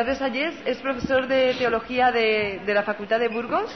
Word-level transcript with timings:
Padre 0.00 0.14
Sayés 0.14 0.54
es 0.64 0.78
profesor 0.78 1.26
de 1.26 1.52
teología 1.58 2.10
de, 2.10 2.62
la 2.66 2.84
Facultad 2.84 3.20
de 3.20 3.28
Burgos 3.28 3.70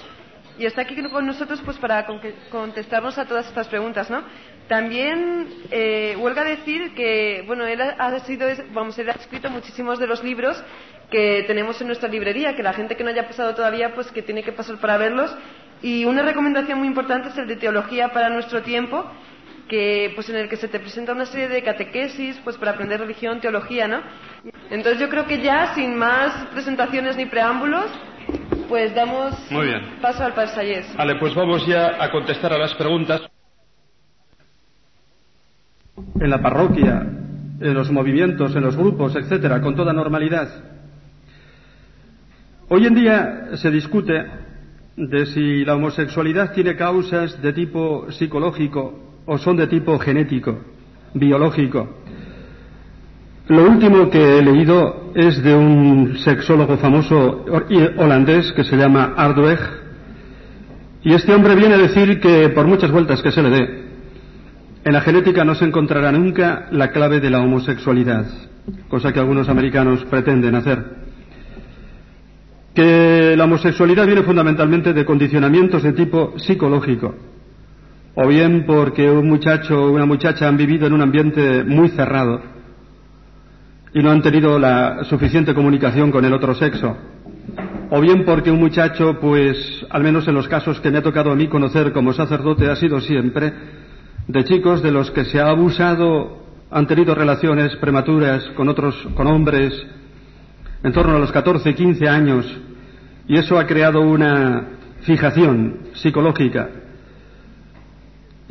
y 0.59 0.65
está 0.65 0.81
aquí 0.81 0.97
con 1.11 1.27
nosotros 1.27 1.61
pues 1.63 1.77
para 1.77 2.07
con 2.07 2.19
contestarnos 2.51 3.19
a 3.19 3.27
todas 3.27 3.47
estas 3.47 3.69
preguntas, 3.69 4.09
¿no? 4.09 4.25
También 4.67 5.47
eh, 5.71 6.17
huelga 6.19 6.43
decir 6.43 6.95
que, 6.95 7.45
bueno, 7.47 7.67
él 7.67 7.79
ha 7.83 8.19
sido, 8.21 8.49
vamos, 8.73 8.99
él 8.99 9.11
ha 9.11 9.13
escrito 9.13 9.51
muchísimos 9.51 9.99
de 9.99 10.07
los 10.07 10.25
libros 10.25 10.65
que 11.11 11.45
tenemos 11.47 11.79
en 11.83 11.89
nuestra 11.89 12.09
librería, 12.09 12.57
que 12.57 12.63
la 12.63 12.73
gente 12.73 12.97
que 12.97 13.05
no 13.05 13.11
haya 13.11 13.29
pasado 13.29 13.55
todavía, 13.55 13.95
pues 13.95 14.11
que 14.11 14.23
tiene 14.23 14.43
que 14.43 14.53
pasar 14.53 14.79
para 14.79 14.97
verlos. 14.97 15.37
Y 15.83 16.07
una 16.07 16.23
recomendación 16.23 16.79
muy 16.79 16.89
importante 16.89 17.29
es 17.29 17.37
el 17.37 17.49
de 17.49 17.57
Teología 17.57 18.15
para 18.15 18.31
nuestro 18.31 18.63
tiempo, 18.63 19.05
que 19.75 20.13
pues 20.15 20.29
en 20.31 20.37
el 20.37 20.49
que 20.49 20.57
se 20.57 20.69
te 20.69 20.79
presenta 20.79 21.13
una 21.13 21.27
serie 21.27 21.49
de 21.49 21.61
catequesis 21.61 22.41
pues 22.45 22.57
para 22.57 22.71
aprender 22.71 23.01
religión, 23.01 23.41
teología, 23.41 23.89
¿no? 23.89 24.03
Entonces 24.71 25.01
yo 25.01 25.09
creo 25.09 25.27
que 25.27 25.43
ya 25.43 25.75
sin 25.75 25.97
más 25.97 26.47
presentaciones 26.53 27.17
ni 27.17 27.27
preámbulos, 27.27 27.87
pues 28.69 28.95
damos 28.95 29.35
Muy 29.51 29.67
bien. 29.67 29.99
paso 30.01 30.23
al 30.23 30.33
Parsayés. 30.33 30.95
Vale, 30.97 31.17
pues 31.17 31.35
vamos 31.35 31.67
ya 31.67 32.01
a 32.01 32.09
contestar 32.13 32.53
a 32.53 32.59
las 32.59 32.73
preguntas. 32.75 33.23
En 36.21 36.31
la 36.31 36.41
parroquia, 36.41 37.03
en 37.61 37.75
los 37.75 37.91
movimientos, 37.91 38.55
en 38.55 38.63
los 38.63 38.77
grupos, 38.77 39.17
etcétera, 39.17 39.61
con 39.61 39.75
toda 39.75 39.93
normalidad. 39.93 40.51
Hoy 42.69 42.87
en 42.87 42.95
día 42.95 43.57
se 43.57 43.73
discute 43.73 44.25
de 44.97 45.27
si 45.27 45.65
la 45.65 45.75
homosexualidad 45.75 46.53
tiene 46.53 46.77
causas 46.77 47.43
de 47.43 47.53
tipo 47.53 48.13
psicológico 48.13 49.01
o 49.27 49.39
son 49.39 49.57
de 49.57 49.67
tipo 49.67 49.99
genético, 49.99 50.59
biológico. 51.15 51.89
Lo 53.49 53.69
último 53.69 54.09
que 54.11 54.39
he 54.39 54.43
leído 54.43 55.13
es 55.15 55.43
de 55.43 55.55
un 55.55 56.19
sexólogo 56.19 56.77
famoso 56.79 57.45
holandés 57.99 58.53
que 58.53 58.65
se 58.65 58.77
llama 58.77 59.15
Ardweg, 59.17 59.59
y 61.03 61.13
este 61.13 61.35
hombre 61.35 61.55
viene 61.55 61.75
a 61.75 61.79
decir 61.79 62.21
que 62.21 62.49
por 62.49 62.67
muchas 62.67 62.91
vueltas 62.91 63.23
que 63.23 63.31
se 63.31 63.43
le 63.43 63.51
dé, 63.51 63.85
en 64.85 64.93
la 64.93 65.03
genética 65.03 65.45
no 65.45 65.55
se 65.55 65.65
encontrará 65.65 66.11
nunca 66.13 66.67
la 66.71 66.91
clave 66.91 67.21
de 67.21 67.31
la 67.31 67.41
homosexualidad, 67.41 68.27
cosa 68.89 69.13
que 69.13 69.21
algunos 69.21 69.49
americanos 69.49 70.05
pretenden 70.07 70.55
hacer 70.55 71.05
que 72.75 73.37
la 73.37 73.45
homosexualidad 73.45 74.05
viene 74.05 74.25
fundamentalmente 74.25 74.93
de 74.93 75.05
condicionamientos 75.05 75.83
de 75.83 75.93
tipo 75.93 76.35
psicológico, 76.39 77.15
o 78.15 78.29
bien 78.29 78.65
porque 78.67 79.11
un 79.11 79.29
muchacho 79.29 79.85
o 79.85 79.91
una 79.91 80.07
muchacha 80.07 80.47
han 80.49 80.57
vivido 80.57 80.87
en 80.87 80.93
un 80.93 81.03
ambiente 81.03 81.65
muy 81.65 81.89
cerrado 81.91 82.41
y 83.93 84.03
no 84.03 84.11
han 84.11 84.23
tenido 84.23 84.59
la 84.59 85.05
suficiente 85.05 85.55
comunicación 85.55 86.11
con 86.11 86.25
el 86.25 86.33
otro 86.33 86.55
sexo, 86.55 86.97
o 87.91 88.01
bien 88.01 88.25
porque 88.25 88.51
un 88.51 88.59
muchacho, 88.59 89.19
pues, 89.21 89.57
al 89.89 90.03
menos 90.03 90.27
en 90.27 90.35
los 90.35 90.49
casos 90.49 90.81
que 90.81 90.91
me 90.91 90.99
ha 90.99 91.03
tocado 91.03 91.31
a 91.31 91.37
mí 91.37 91.47
conocer 91.47 91.93
como 91.93 92.13
sacerdote, 92.13 92.69
ha 92.69 92.75
sido 92.75 93.01
siempre 93.01 93.53
de 94.27 94.45
chicos 94.45 94.83
de 94.83 94.91
los 94.91 95.13
que 95.13 95.25
se 95.27 95.41
ha 95.41 95.49
abusado, 95.49 96.43
han 96.73 96.89
tenido 96.89 97.15
relaciones 97.15 97.77
prematuras 97.77 98.45
con 98.57 98.69
otros, 98.69 98.97
con 99.15 99.29
hombres, 99.29 99.73
en 100.83 100.93
torno 100.93 101.15
a 101.15 101.21
los 101.21 101.31
14, 101.31 101.73
15 101.73 102.09
años, 102.09 102.61
y 103.29 103.39
eso 103.39 103.59
ha 103.59 103.67
creado 103.67 104.01
una 104.01 104.71
fijación 105.03 105.79
psicológica 105.95 106.69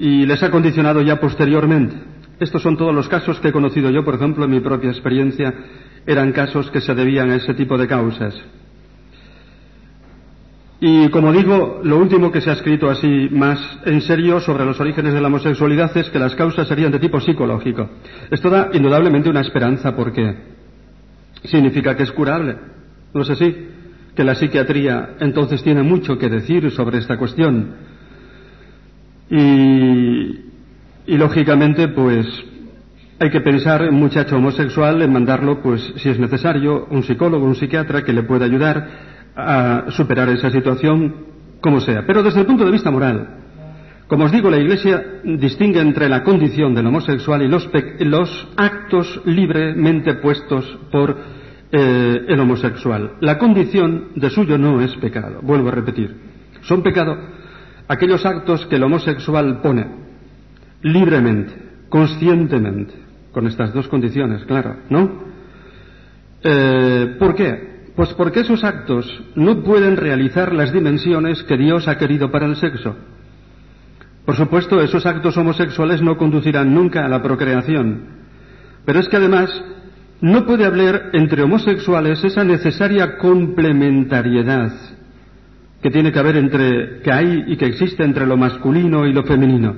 y 0.03 0.25
les 0.25 0.43
ha 0.43 0.51
condicionado 0.51 1.01
ya 1.01 1.17
posteriormente. 1.17 1.95
Estos 2.37 2.61
son 2.61 2.75
todos 2.75 2.93
los 2.93 3.07
casos 3.07 3.39
que 3.39 3.47
he 3.47 3.51
conocido 3.53 3.89
yo, 3.89 4.03
por 4.03 4.15
ejemplo, 4.15 4.43
en 4.43 4.51
mi 4.51 4.59
propia 4.59 4.89
experiencia, 4.89 5.53
eran 6.05 6.33
casos 6.33 6.69
que 6.71 6.81
se 6.81 6.93
debían 6.93 7.31
a 7.31 7.37
ese 7.37 7.53
tipo 7.53 7.77
de 7.77 7.87
causas. 7.87 8.35
Y 10.81 11.07
como 11.07 11.31
digo, 11.31 11.79
lo 11.85 11.99
último 11.99 12.33
que 12.33 12.41
se 12.41 12.49
ha 12.49 12.53
escrito 12.53 12.89
así 12.89 13.29
más 13.31 13.79
en 13.85 14.01
serio 14.01 14.41
sobre 14.41 14.65
los 14.65 14.77
orígenes 14.81 15.13
de 15.13 15.21
la 15.21 15.27
homosexualidad 15.27 15.95
es 15.95 16.09
que 16.09 16.19
las 16.19 16.35
causas 16.35 16.67
serían 16.67 16.91
de 16.91 16.99
tipo 16.99 17.21
psicológico. 17.21 17.89
Esto 18.29 18.49
da 18.49 18.71
indudablemente 18.73 19.29
una 19.29 19.39
esperanza 19.39 19.95
porque 19.95 20.35
significa 21.45 21.95
que 21.95 22.03
es 22.03 22.11
curable. 22.11 22.57
No 23.13 23.23
sé 23.23 23.37
si 23.37 23.55
que 24.13 24.23
la 24.25 24.35
psiquiatría 24.35 25.15
entonces 25.21 25.63
tiene 25.63 25.81
mucho 25.81 26.17
que 26.17 26.27
decir 26.27 26.69
sobre 26.71 26.97
esta 26.97 27.15
cuestión. 27.15 27.92
Y, 29.35 31.17
lógicamente, 31.17 31.87
pues 31.87 32.27
hay 33.19 33.31
que 33.31 33.41
pensar 33.41 33.81
en 33.81 33.95
un 33.95 34.01
muchacho 34.01 34.35
homosexual, 34.35 35.01
en 35.01 35.11
mandarlo, 35.11 35.59
pues 35.59 35.81
si 35.97 36.09
es 36.09 36.19
necesario, 36.19 36.85
un 36.91 37.01
psicólogo, 37.01 37.43
un 37.43 37.55
psiquiatra 37.55 38.03
que 38.03 38.13
le 38.13 38.21
pueda 38.23 38.45
ayudar 38.45 38.87
a 39.35 39.85
superar 39.89 40.29
esa 40.29 40.51
situación, 40.51 41.15
como 41.61 41.81
sea. 41.81 42.05
Pero 42.05 42.21
desde 42.21 42.41
el 42.41 42.45
punto 42.45 42.63
de 42.63 42.71
vista 42.71 42.91
moral, 42.91 43.27
como 44.07 44.25
os 44.25 44.31
digo, 44.31 44.51
la 44.51 44.57
Iglesia 44.57 45.03
distingue 45.23 45.79
entre 45.79 46.09
la 46.09 46.21
condición 46.21 46.75
del 46.75 46.85
homosexual 46.85 47.41
y 47.41 47.47
los, 47.47 47.67
los 48.01 48.47
actos 48.55 49.19
libremente 49.25 50.13
puestos 50.15 50.77
por 50.91 51.17
eh, 51.71 52.25
el 52.27 52.39
homosexual. 52.39 53.13
La 53.21 53.39
condición 53.39 54.09
de 54.15 54.29
suyo 54.29 54.59
no 54.59 54.79
es 54.81 54.95
pecado. 54.97 55.39
Vuelvo 55.41 55.69
a 55.69 55.71
repetir. 55.71 56.15
Son 56.61 56.83
pecado 56.83 57.17
aquellos 57.87 58.25
actos 58.25 58.65
que 58.67 58.75
el 58.75 58.83
homosexual 58.83 59.61
pone 59.61 59.87
libremente, 60.81 61.53
conscientemente, 61.89 62.93
con 63.31 63.47
estas 63.47 63.73
dos 63.73 63.87
condiciones, 63.87 64.43
claro, 64.45 64.77
¿no? 64.89 65.23
Eh, 66.43 67.15
¿Por 67.19 67.35
qué? 67.35 67.73
Pues 67.95 68.13
porque 68.13 68.41
esos 68.41 68.63
actos 68.63 69.07
no 69.35 69.63
pueden 69.63 69.97
realizar 69.97 70.53
las 70.53 70.73
dimensiones 70.73 71.43
que 71.43 71.57
Dios 71.57 71.87
ha 71.87 71.97
querido 71.97 72.31
para 72.31 72.47
el 72.47 72.55
sexo. 72.55 72.95
Por 74.25 74.35
supuesto, 74.35 74.81
esos 74.81 75.05
actos 75.05 75.37
homosexuales 75.37 76.01
no 76.01 76.17
conducirán 76.17 76.73
nunca 76.73 77.05
a 77.05 77.09
la 77.09 77.21
procreación. 77.21 78.23
Pero 78.85 78.99
es 78.99 79.07
que 79.07 79.17
además 79.17 79.49
no 80.21 80.45
puede 80.45 80.65
haber 80.65 81.11
entre 81.13 81.43
homosexuales 81.43 82.23
esa 82.23 82.43
necesaria 82.43 83.17
complementariedad 83.17 84.71
que 85.83 85.91
tiene 85.91 86.13
que 86.13 86.19
haber 86.19 86.37
entre, 86.37 87.01
que 87.01 87.11
hay 87.11 87.43
y 87.45 87.57
que 87.57 87.65
existe 87.65 88.05
entre 88.05 88.25
lo 88.25 88.37
masculino 88.37 89.05
y 89.05 89.11
lo 89.11 89.23
femenino. 89.23 89.75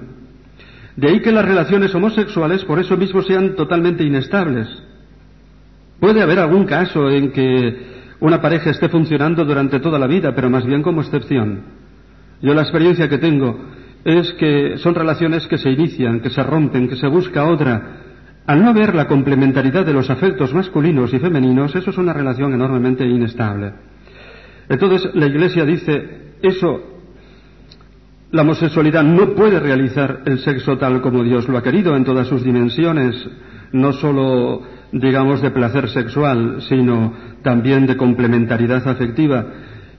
De 0.95 1.09
ahí 1.09 1.19
que 1.19 1.31
las 1.31 1.43
relaciones 1.43 1.93
homosexuales 1.95 2.63
por 2.63 2.79
eso 2.79 2.95
mismo 2.95 3.23
sean 3.23 3.55
totalmente 3.55 4.03
inestables. 4.03 4.67
Puede 5.99 6.21
haber 6.21 6.37
algún 6.37 6.65
caso 6.65 7.09
en 7.09 7.31
que 7.31 7.95
una 8.19 8.39
pareja 8.39 8.69
esté 8.69 8.87
funcionando 8.87 9.43
durante 9.43 9.79
toda 9.79 9.97
la 9.97 10.05
vida, 10.05 10.35
pero 10.35 10.47
más 10.47 10.63
bien 10.63 10.83
como 10.83 11.01
excepción. 11.01 11.63
Yo 12.39 12.53
la 12.53 12.61
experiencia 12.61 13.09
que 13.09 13.17
tengo 13.17 13.57
es 14.03 14.31
que 14.33 14.77
son 14.77 14.93
relaciones 14.93 15.47
que 15.47 15.57
se 15.57 15.71
inician, 15.71 16.19
que 16.19 16.29
se 16.29 16.43
rompen, 16.43 16.87
que 16.87 16.97
se 16.97 17.07
busca 17.07 17.45
otra, 17.45 17.81
al 18.45 18.61
no 18.61 18.69
haber 18.69 18.93
la 18.93 19.07
complementariedad 19.07 19.83
de 19.83 19.93
los 19.93 20.11
afectos 20.11 20.53
masculinos 20.53 21.11
y 21.15 21.19
femeninos, 21.19 21.75
eso 21.75 21.89
es 21.89 21.97
una 21.97 22.13
relación 22.13 22.53
enormemente 22.53 23.03
inestable. 23.03 23.73
Entonces, 24.69 25.13
la 25.13 25.27
Iglesia 25.27 25.65
dice, 25.65 26.33
eso, 26.41 26.81
la 28.31 28.41
homosexualidad 28.41 29.03
no 29.03 29.33
puede 29.33 29.59
realizar 29.59 30.23
el 30.25 30.39
sexo 30.39 30.77
tal 30.77 31.01
como 31.01 31.23
Dios 31.23 31.47
lo 31.47 31.57
ha 31.57 31.63
querido 31.63 31.95
en 31.95 32.03
todas 32.03 32.27
sus 32.27 32.43
dimensiones, 32.43 33.15
no 33.71 33.93
solo, 33.93 34.61
digamos, 34.91 35.41
de 35.41 35.51
placer 35.51 35.89
sexual, 35.89 36.61
sino 36.67 37.13
también 37.43 37.85
de 37.85 37.97
complementariedad 37.97 38.87
afectiva, 38.87 39.45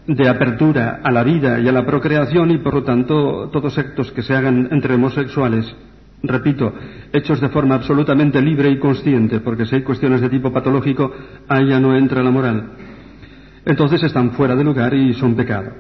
de 0.07 0.29
apertura 0.29 1.01
a 1.03 1.11
la 1.11 1.25
vida 1.25 1.61
y 1.61 1.69
a 1.69 1.73
la 1.73 1.85
procreación 1.85 2.51
y, 2.51 2.59
por 2.59 2.75
lo 2.75 2.85
tanto, 2.85 3.51
todos 3.53 3.77
actos 3.79 4.13
que 4.13 4.23
se 4.23 4.35
hagan 4.35 4.69
entre 4.71 4.95
homosexuales 4.95 5.75
repito, 6.23 6.73
hechos 7.13 7.41
de 7.41 7.49
forma 7.49 7.75
absolutamente 7.75 8.41
libre 8.41 8.71
y 8.71 8.79
consciente, 8.79 9.41
porque 9.41 9.67
si 9.67 9.77
hay 9.77 9.83
cuestiones 9.83 10.21
de 10.21 10.29
tipo 10.29 10.53
patológico, 10.53 11.13
ya 11.49 11.81
no 11.81 11.97
entra 11.97 12.23
la 12.23 12.31
moral. 12.31 12.71
Entonces 13.67 14.03
están 14.03 14.31
fuera 14.31 14.57
de 14.57 14.65
lugar 14.65 14.95
y 14.95 15.13
son 15.15 15.37
pecado. 15.37 15.73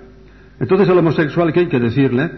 Entonces 0.60 0.88
al 0.88 0.98
homosexual, 0.98 1.52
¿qué 1.52 1.60
hay 1.60 1.68
que 1.68 1.80
decirle? 1.80 2.30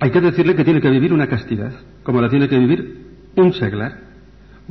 Hay 0.00 0.10
que 0.10 0.20
decirle 0.20 0.56
que 0.56 0.64
tiene 0.64 0.80
que 0.80 0.90
vivir 0.90 1.12
una 1.12 1.28
castidad, 1.28 1.72
como 2.02 2.20
la 2.20 2.28
tiene 2.28 2.48
que 2.48 2.58
vivir 2.58 3.06
un 3.36 3.52
seglar, 3.52 3.98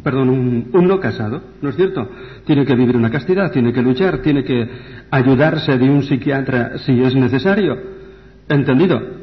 perdón, 0.04 0.30
un, 0.30 0.70
un 0.74 0.88
no 0.88 1.00
casado, 1.00 1.42
¿no 1.62 1.70
es 1.70 1.76
cierto? 1.78 2.10
Tiene 2.46 2.66
que 2.66 2.76
vivir 2.76 2.98
una 2.98 3.10
castidad, 3.10 3.52
tiene 3.52 3.72
que 3.72 3.82
luchar, 3.82 4.22
tiene 4.22 4.44
que 4.44 4.70
ayudarse 5.12 5.78
de 5.78 5.90
un 5.90 6.04
psiquiatra 6.04 6.78
si 6.80 7.02
es 7.02 7.16
necesario. 7.16 7.78
¿Entendido? 8.50 9.18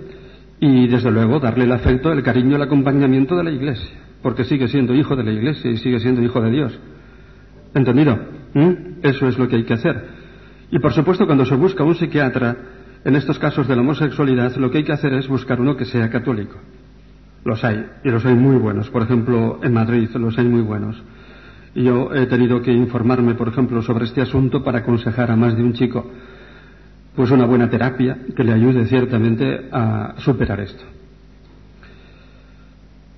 y 0.61 0.89
desde 0.89 1.11
luego 1.11 1.41
darle 1.41 1.65
el 1.65 1.73
afecto, 1.73 2.11
el 2.11 2.23
cariño, 2.23 2.57
el 2.57 2.63
acompañamiento 2.63 3.37
de 3.37 3.45
la 3.45 3.51
Iglesia, 3.51 3.99
porque 4.23 4.45
sigue 4.45 4.67
siendo 4.69 4.95
hijo 4.95 5.15
de 5.15 5.25
la 5.25 5.33
Iglesia 5.33 5.71
y 5.71 5.77
sigue 5.77 6.01
siendo 6.01 6.23
hijo 6.23 6.41
de 6.41 6.51
Dios. 6.51 6.79
¿Entendido? 7.75 8.19
¿Mm? 8.55 8.73
Eso 9.03 9.29
es 9.29 9.39
lo 9.39 9.47
que 9.47 9.57
hay 9.57 9.65
que 9.65 9.75
hacer. 9.75 10.24
Y 10.75 10.81
por 10.81 10.93
supuesto, 10.93 11.25
cuando 11.25 11.47
se 11.47 11.55
busca 11.55 11.85
un 11.85 11.95
psiquiatra, 11.95 12.57
en 13.05 13.15
estos 13.15 13.39
casos 13.39 13.69
de 13.69 13.77
la 13.77 13.83
homosexualidad, 13.83 14.57
lo 14.57 14.73
que 14.73 14.79
hay 14.79 14.85
que 14.85 14.91
hacer 14.91 15.15
es 15.15 15.29
buscar 15.29 15.61
uno 15.61 15.77
que 15.77 15.85
sea 15.85 16.11
católico. 16.11 16.57
Los 17.45 17.63
hay, 17.63 17.87
y 18.03 18.09
los 18.09 18.27
hay 18.27 18.35
muy 18.35 18.57
buenos. 18.57 18.91
Por 18.91 19.03
ejemplo, 19.03 19.61
en 19.63 19.73
Madrid 19.73 20.09
los 20.17 20.37
hay 20.37 20.49
muy 20.49 20.63
buenos. 20.63 21.01
Yo 21.77 22.13
he 22.13 22.27
tenido 22.27 22.61
que 22.61 22.73
informarme, 22.73 23.37
por 23.37 23.47
ejemplo, 23.47 23.83
sobre 23.83 24.07
este 24.07 24.21
asunto 24.21 24.65
para 24.65 24.81
aconsejar 24.81 25.31
a 25.31 25.37
más 25.37 25.57
de 25.57 25.63
un 25.63 25.75
chico, 25.75 26.11
pues 27.15 27.31
una 27.31 27.47
buena 27.47 27.71
terapia 27.71 28.19
que 28.35 28.43
le 28.43 28.53
ayude 28.53 28.85
ciertamente 28.87 29.69
a 29.71 30.17
superar 30.19 30.59
esto. 30.59 30.83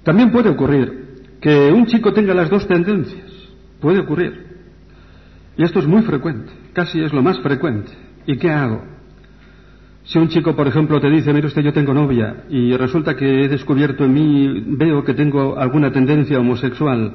También 0.02 0.30
puede 0.30 0.50
ocurrir 0.50 1.38
que 1.40 1.72
un 1.72 1.86
chico 1.86 2.12
tenga 2.12 2.34
las 2.34 2.50
dos 2.50 2.68
tendencias. 2.68 3.32
Puede 3.80 4.00
ocurrir. 4.00 4.55
Y 5.56 5.62
esto 5.62 5.78
es 5.78 5.86
muy 5.86 6.02
frecuente, 6.02 6.52
casi 6.72 7.00
es 7.00 7.12
lo 7.12 7.22
más 7.22 7.40
frecuente. 7.40 7.90
¿Y 8.26 8.36
qué 8.36 8.50
hago? 8.50 8.82
Si 10.04 10.18
un 10.18 10.28
chico, 10.28 10.54
por 10.54 10.68
ejemplo, 10.68 11.00
te 11.00 11.10
dice, 11.10 11.32
mire 11.32 11.48
usted, 11.48 11.62
yo 11.62 11.72
tengo 11.72 11.92
novia 11.92 12.44
y 12.48 12.76
resulta 12.76 13.16
que 13.16 13.44
he 13.44 13.48
descubierto 13.48 14.04
en 14.04 14.12
mí, 14.12 14.64
veo 14.78 15.02
que 15.02 15.14
tengo 15.14 15.58
alguna 15.58 15.90
tendencia 15.90 16.38
homosexual, 16.38 17.14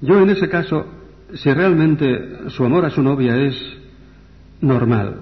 yo 0.00 0.20
en 0.20 0.30
ese 0.30 0.48
caso, 0.48 0.86
si 1.34 1.52
realmente 1.52 2.48
su 2.48 2.64
amor 2.64 2.84
a 2.84 2.90
su 2.90 3.02
novia 3.02 3.36
es 3.36 3.56
normal, 4.60 5.16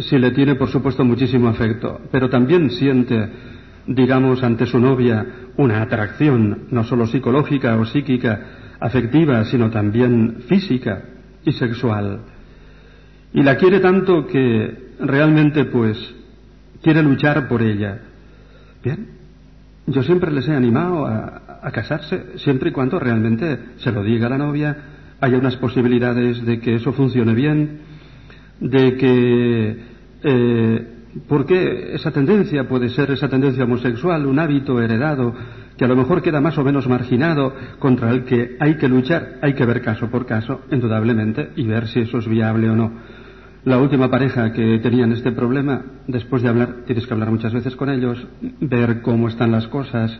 si 0.00 0.18
le 0.18 0.30
tiene, 0.30 0.54
por 0.54 0.68
supuesto, 0.68 1.04
muchísimo 1.04 1.48
afecto, 1.48 2.00
pero 2.10 2.30
también 2.30 2.70
siente, 2.70 3.28
digamos, 3.86 4.42
ante 4.42 4.66
su 4.66 4.78
novia 4.78 5.26
una 5.56 5.82
atracción, 5.82 6.64
no 6.70 6.84
solo 6.84 7.06
psicológica 7.06 7.76
o 7.76 7.84
psíquica, 7.84 8.40
afectiva, 8.82 9.44
sino 9.44 9.70
también 9.70 10.42
física 10.48 11.02
y 11.44 11.52
sexual, 11.52 12.20
y 13.32 13.42
la 13.42 13.56
quiere 13.56 13.80
tanto 13.80 14.26
que 14.26 14.92
realmente 15.00 15.64
pues 15.66 15.96
quiere 16.82 17.02
luchar 17.02 17.48
por 17.48 17.62
ella. 17.62 18.00
Bien, 18.82 19.06
yo 19.86 20.02
siempre 20.02 20.30
les 20.32 20.48
he 20.48 20.54
animado 20.54 21.06
a, 21.06 21.70
casarse, 21.72 22.38
siempre 22.38 22.70
y 22.70 22.72
cuando 22.72 22.98
realmente 22.98 23.58
se 23.76 23.92
lo 23.92 24.02
diga 24.02 24.26
a 24.26 24.30
la 24.30 24.38
novia, 24.38 24.76
haya 25.20 25.38
unas 25.38 25.56
posibilidades 25.56 26.44
de 26.44 26.58
que 26.58 26.74
eso 26.74 26.92
funcione 26.92 27.34
bien, 27.34 27.78
de 28.60 28.96
que 28.96 29.76
eh, 30.24 30.88
porque 31.28 31.94
esa 31.94 32.10
tendencia 32.10 32.68
puede 32.68 32.88
ser 32.88 33.12
esa 33.12 33.28
tendencia 33.28 33.64
homosexual, 33.64 34.26
un 34.26 34.38
hábito 34.38 34.80
heredado 34.80 35.34
que 35.82 35.86
a 35.86 35.88
lo 35.88 35.96
mejor 35.96 36.22
queda 36.22 36.40
más 36.40 36.56
o 36.58 36.62
menos 36.62 36.86
marginado, 36.86 37.52
contra 37.80 38.12
el 38.12 38.22
que 38.22 38.56
hay 38.60 38.76
que 38.76 38.86
luchar, 38.86 39.40
hay 39.42 39.54
que 39.54 39.66
ver 39.66 39.82
caso 39.82 40.08
por 40.08 40.26
caso, 40.26 40.60
indudablemente, 40.70 41.50
y 41.56 41.66
ver 41.66 41.88
si 41.88 41.98
eso 41.98 42.18
es 42.18 42.28
viable 42.28 42.70
o 42.70 42.76
no. 42.76 42.92
La 43.64 43.78
última 43.78 44.08
pareja 44.08 44.52
que 44.52 44.78
tenían 44.78 45.10
este 45.10 45.32
problema, 45.32 45.82
después 46.06 46.40
de 46.40 46.50
hablar, 46.50 46.84
tienes 46.86 47.04
que 47.04 47.14
hablar 47.14 47.32
muchas 47.32 47.52
veces 47.52 47.74
con 47.74 47.90
ellos, 47.90 48.24
ver 48.60 49.02
cómo 49.02 49.26
están 49.26 49.50
las 49.50 49.66
cosas, 49.66 50.16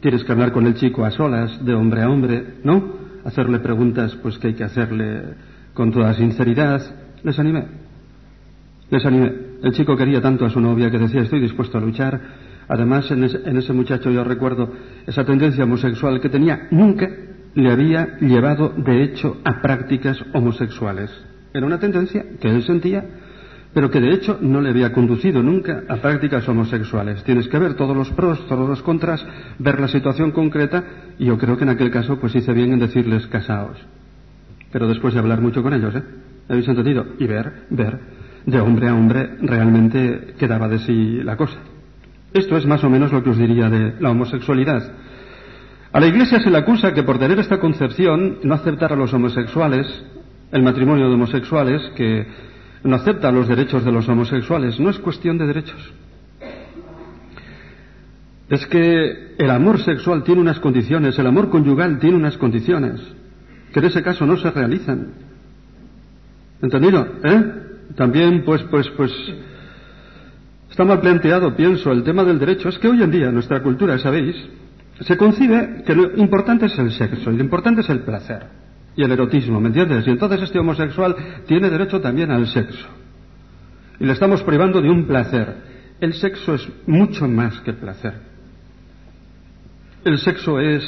tienes 0.00 0.24
que 0.24 0.32
hablar 0.32 0.52
con 0.52 0.66
el 0.66 0.72
chico 0.72 1.04
a 1.04 1.10
solas, 1.10 1.62
de 1.62 1.74
hombre 1.74 2.00
a 2.00 2.08
hombre, 2.08 2.54
¿no? 2.64 2.94
Hacerle 3.26 3.58
preguntas, 3.58 4.16
pues 4.22 4.38
que 4.38 4.46
hay 4.46 4.54
que 4.54 4.64
hacerle 4.64 5.34
con 5.74 5.92
toda 5.92 6.14
sinceridad. 6.14 6.80
Les 7.22 7.38
animé. 7.38 7.66
Les 8.88 9.04
animé. 9.04 9.32
El 9.62 9.72
chico 9.72 9.98
quería 9.98 10.22
tanto 10.22 10.46
a 10.46 10.50
su 10.50 10.60
novia 10.60 10.90
que 10.90 10.98
decía, 10.98 11.20
estoy 11.20 11.40
dispuesto 11.40 11.76
a 11.76 11.80
luchar. 11.82 12.20
Además, 12.68 13.10
en 13.10 13.24
ese, 13.24 13.40
en 13.44 13.56
ese 13.56 13.72
muchacho 13.72 14.10
yo 14.10 14.24
recuerdo 14.24 14.72
esa 15.06 15.24
tendencia 15.24 15.64
homosexual 15.64 16.20
que 16.20 16.28
tenía, 16.28 16.68
nunca 16.70 17.08
le 17.54 17.70
había 17.70 18.18
llevado, 18.18 18.70
de 18.70 19.02
hecho, 19.02 19.38
a 19.44 19.60
prácticas 19.60 20.18
homosexuales. 20.32 21.10
Era 21.52 21.66
una 21.66 21.78
tendencia 21.78 22.24
que 22.40 22.48
él 22.48 22.62
sentía, 22.62 23.04
pero 23.74 23.90
que 23.90 24.00
de 24.00 24.12
hecho 24.12 24.38
no 24.40 24.60
le 24.60 24.70
había 24.70 24.92
conducido 24.92 25.42
nunca 25.42 25.82
a 25.88 25.96
prácticas 25.96 26.48
homosexuales. 26.48 27.22
Tienes 27.24 27.48
que 27.48 27.58
ver 27.58 27.74
todos 27.74 27.96
los 27.96 28.10
pros, 28.10 28.46
todos 28.46 28.68
los 28.68 28.82
contras, 28.82 29.24
ver 29.58 29.80
la 29.80 29.88
situación 29.88 30.30
concreta, 30.30 30.84
y 31.18 31.26
yo 31.26 31.38
creo 31.38 31.56
que 31.56 31.64
en 31.64 31.70
aquel 31.70 31.90
caso 31.90 32.18
pues 32.18 32.34
hice 32.34 32.52
bien 32.52 32.72
en 32.72 32.78
decirles 32.78 33.26
casaos. 33.26 33.78
Pero 34.70 34.88
después 34.88 35.14
de 35.14 35.20
hablar 35.20 35.40
mucho 35.40 35.62
con 35.62 35.74
ellos, 35.74 35.94
¿eh? 35.94 36.02
¿Habéis 36.48 36.68
entendido? 36.68 37.06
Y 37.18 37.26
ver, 37.26 37.66
ver, 37.70 38.00
de 38.46 38.60
hombre 38.60 38.88
a 38.88 38.94
hombre 38.94 39.36
realmente 39.40 40.34
quedaba 40.38 40.68
de 40.68 40.78
sí 40.80 41.22
la 41.22 41.36
cosa. 41.36 41.58
Esto 42.34 42.56
es 42.56 42.66
más 42.66 42.82
o 42.82 42.90
menos 42.90 43.12
lo 43.12 43.22
que 43.22 43.30
os 43.30 43.38
diría 43.38 43.68
de 43.68 43.94
la 44.00 44.10
homosexualidad. 44.10 44.92
A 45.92 46.00
la 46.00 46.06
Iglesia 46.06 46.40
se 46.40 46.50
le 46.50 46.56
acusa 46.56 46.94
que 46.94 47.02
por 47.02 47.18
tener 47.18 47.38
esta 47.38 47.60
concepción, 47.60 48.38
no 48.42 48.54
aceptar 48.54 48.92
a 48.92 48.96
los 48.96 49.12
homosexuales, 49.12 49.86
el 50.50 50.62
matrimonio 50.62 51.08
de 51.08 51.14
homosexuales, 51.14 51.82
que 51.94 52.26
no 52.84 52.96
acepta 52.96 53.30
los 53.30 53.48
derechos 53.48 53.84
de 53.84 53.92
los 53.92 54.08
homosexuales. 54.08 54.80
No 54.80 54.88
es 54.88 54.98
cuestión 54.98 55.36
de 55.36 55.46
derechos. 55.46 55.92
Es 58.48 58.66
que 58.66 59.34
el 59.38 59.50
amor 59.50 59.80
sexual 59.80 60.24
tiene 60.24 60.40
unas 60.40 60.60
condiciones, 60.60 61.18
el 61.18 61.26
amor 61.26 61.50
conyugal 61.50 61.98
tiene 61.98 62.16
unas 62.16 62.36
condiciones, 62.36 63.00
que 63.72 63.80
en 63.80 63.86
ese 63.86 64.02
caso 64.02 64.26
no 64.26 64.36
se 64.36 64.50
realizan. 64.50 65.08
¿Entendido? 66.60 67.06
¿Eh? 67.24 67.44
También, 67.96 68.44
pues, 68.44 68.62
pues, 68.64 68.88
pues, 68.96 69.12
está 70.72 70.86
mal 70.86 71.00
planteado, 71.00 71.54
pienso, 71.54 71.92
el 71.92 72.02
tema 72.02 72.24
del 72.24 72.38
derecho. 72.38 72.70
Es 72.70 72.78
que 72.78 72.88
hoy 72.88 73.02
en 73.02 73.10
día, 73.10 73.26
en 73.26 73.34
nuestra 73.34 73.62
cultura, 73.62 73.98
¿sabéis? 73.98 74.34
Se 75.00 75.18
concibe 75.18 75.82
que 75.84 75.94
lo 75.94 76.16
importante 76.16 76.64
es 76.64 76.78
el 76.78 76.90
sexo 76.92 77.30
y 77.30 77.36
lo 77.36 77.44
importante 77.44 77.82
es 77.82 77.90
el 77.90 78.00
placer 78.00 78.46
y 78.96 79.02
el 79.02 79.12
erotismo, 79.12 79.60
¿me 79.60 79.68
entiendes? 79.68 80.06
Y 80.06 80.10
entonces 80.10 80.40
este 80.40 80.58
homosexual 80.58 81.14
tiene 81.46 81.68
derecho 81.68 82.00
también 82.00 82.30
al 82.30 82.46
sexo. 82.46 82.88
Y 84.00 84.06
le 84.06 84.14
estamos 84.14 84.42
privando 84.44 84.80
de 84.80 84.88
un 84.88 85.06
placer. 85.06 85.56
El 86.00 86.14
sexo 86.14 86.54
es 86.54 86.66
mucho 86.86 87.28
más 87.28 87.60
que 87.60 87.74
placer. 87.74 88.14
El 90.06 90.18
sexo 90.20 90.58
es 90.58 90.82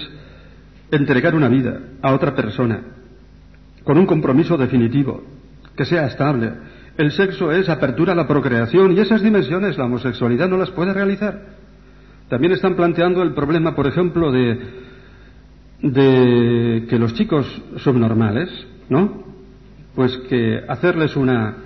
entregar 0.90 1.34
una 1.34 1.48
vida 1.48 1.78
a 2.00 2.14
otra 2.14 2.34
persona 2.34 2.80
con 3.82 3.98
un 3.98 4.06
compromiso 4.06 4.56
definitivo, 4.56 5.22
que 5.76 5.84
sea 5.84 6.06
estable. 6.06 6.54
El 6.96 7.10
sexo 7.12 7.50
es 7.50 7.68
apertura 7.68 8.12
a 8.12 8.16
la 8.16 8.28
procreación 8.28 8.92
y 8.92 9.00
esas 9.00 9.22
dimensiones 9.22 9.76
la 9.76 9.86
homosexualidad 9.86 10.48
no 10.48 10.56
las 10.56 10.70
puede 10.70 10.92
realizar. 10.92 11.54
También 12.28 12.52
están 12.52 12.76
planteando 12.76 13.22
el 13.22 13.34
problema, 13.34 13.74
por 13.74 13.86
ejemplo, 13.86 14.30
de 14.30 14.84
de 15.84 16.86
que 16.88 16.98
los 16.98 17.12
chicos 17.12 17.46
subnormales, 17.76 18.48
¿no? 18.88 19.22
Pues 19.94 20.16
que 20.30 20.64
hacerles 20.66 21.14
una 21.14 21.56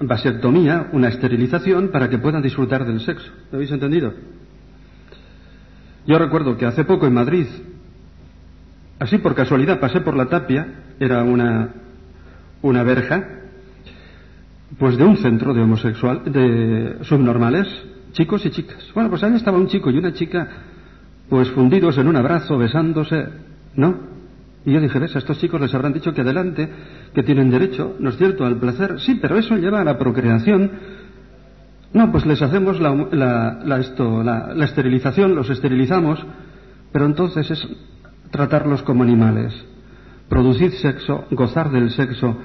vasectomía, 0.00 0.88
una 0.92 1.08
esterilización 1.08 1.88
para 1.88 2.08
que 2.08 2.18
puedan 2.18 2.42
disfrutar 2.42 2.86
del 2.86 3.00
sexo. 3.00 3.30
¿Lo 3.50 3.56
habéis 3.56 3.70
entendido? 3.70 4.14
Yo 6.06 6.18
recuerdo 6.18 6.56
que 6.56 6.64
hace 6.64 6.84
poco 6.84 7.06
en 7.06 7.12
Madrid, 7.12 7.46
así 8.98 9.18
por 9.18 9.34
casualidad, 9.34 9.78
pasé 9.78 10.00
por 10.00 10.16
la 10.16 10.26
tapia, 10.26 10.66
era 10.98 11.22
una, 11.22 11.68
una 12.62 12.82
verja, 12.82 13.33
pues 14.78 14.96
de 14.96 15.04
un 15.04 15.16
centro 15.16 15.54
de 15.54 15.62
homosexual, 15.62 16.22
de 16.24 16.98
subnormales, 17.02 17.68
chicos 18.12 18.44
y 18.46 18.50
chicas. 18.50 18.90
Bueno, 18.94 19.10
pues 19.10 19.22
ahí 19.22 19.34
estaba 19.34 19.58
un 19.58 19.68
chico 19.68 19.90
y 19.90 19.98
una 19.98 20.12
chica 20.12 20.48
pues 21.28 21.50
fundidos 21.50 21.98
en 21.98 22.08
un 22.08 22.16
abrazo, 22.16 22.58
besándose, 22.58 23.26
¿no? 23.76 24.14
Y 24.64 24.72
yo 24.72 24.80
dije, 24.80 24.98
ves, 24.98 25.14
a 25.14 25.18
estos 25.18 25.38
chicos 25.38 25.60
les 25.60 25.74
habrán 25.74 25.92
dicho 25.92 26.14
que 26.14 26.22
adelante, 26.22 26.68
que 27.12 27.22
tienen 27.22 27.50
derecho, 27.50 27.96
¿no 27.98 28.10
es 28.10 28.16
cierto?, 28.16 28.46
al 28.46 28.56
placer. 28.56 28.98
Sí, 29.00 29.18
pero 29.20 29.36
eso 29.36 29.56
lleva 29.56 29.80
a 29.80 29.84
la 29.84 29.98
procreación. 29.98 30.70
No, 31.92 32.10
pues 32.10 32.24
les 32.26 32.40
hacemos 32.40 32.80
la, 32.80 32.94
la, 33.64 33.78
esto, 33.78 34.22
la, 34.22 34.54
la 34.54 34.64
esterilización, 34.64 35.34
los 35.34 35.50
esterilizamos, 35.50 36.24
pero 36.92 37.06
entonces 37.06 37.50
es 37.50 37.68
tratarlos 38.30 38.82
como 38.82 39.02
animales, 39.02 39.54
producir 40.28 40.72
sexo, 40.72 41.24
gozar 41.30 41.70
del 41.70 41.90
sexo, 41.90 42.36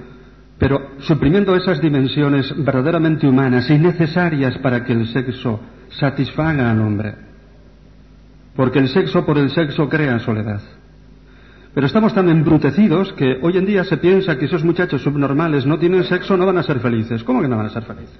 pero 0.59 0.91
suprimiendo 0.99 1.55
esas 1.55 1.81
dimensiones 1.81 2.53
verdaderamente 2.63 3.25
humanas 3.25 3.69
y 3.69 3.77
necesarias 3.77 4.57
para 4.57 4.83
que 4.83 4.91
el 4.91 5.07
sexo 5.07 5.61
satisfaga 5.89 6.69
al 6.69 6.81
hombre. 6.81 7.15
Porque 8.57 8.79
el 8.79 8.89
sexo 8.89 9.25
por 9.25 9.37
el 9.37 9.49
sexo 9.51 9.87
crea 9.87 10.19
soledad. 10.19 10.61
Pero 11.73 11.87
estamos 11.87 12.13
tan 12.13 12.27
embrutecidos 12.27 13.13
que 13.13 13.39
hoy 13.41 13.57
en 13.57 13.65
día 13.65 13.85
se 13.85 13.97
piensa 13.97 14.37
que 14.37 14.45
esos 14.45 14.65
muchachos 14.65 15.01
subnormales 15.01 15.65
no 15.65 15.79
tienen 15.79 16.03
sexo, 16.03 16.35
no 16.35 16.45
van 16.45 16.57
a 16.57 16.63
ser 16.63 16.79
felices. 16.79 17.23
¿Cómo 17.23 17.41
que 17.41 17.47
no 17.47 17.55
van 17.55 17.67
a 17.67 17.69
ser 17.69 17.83
felices? 17.83 18.19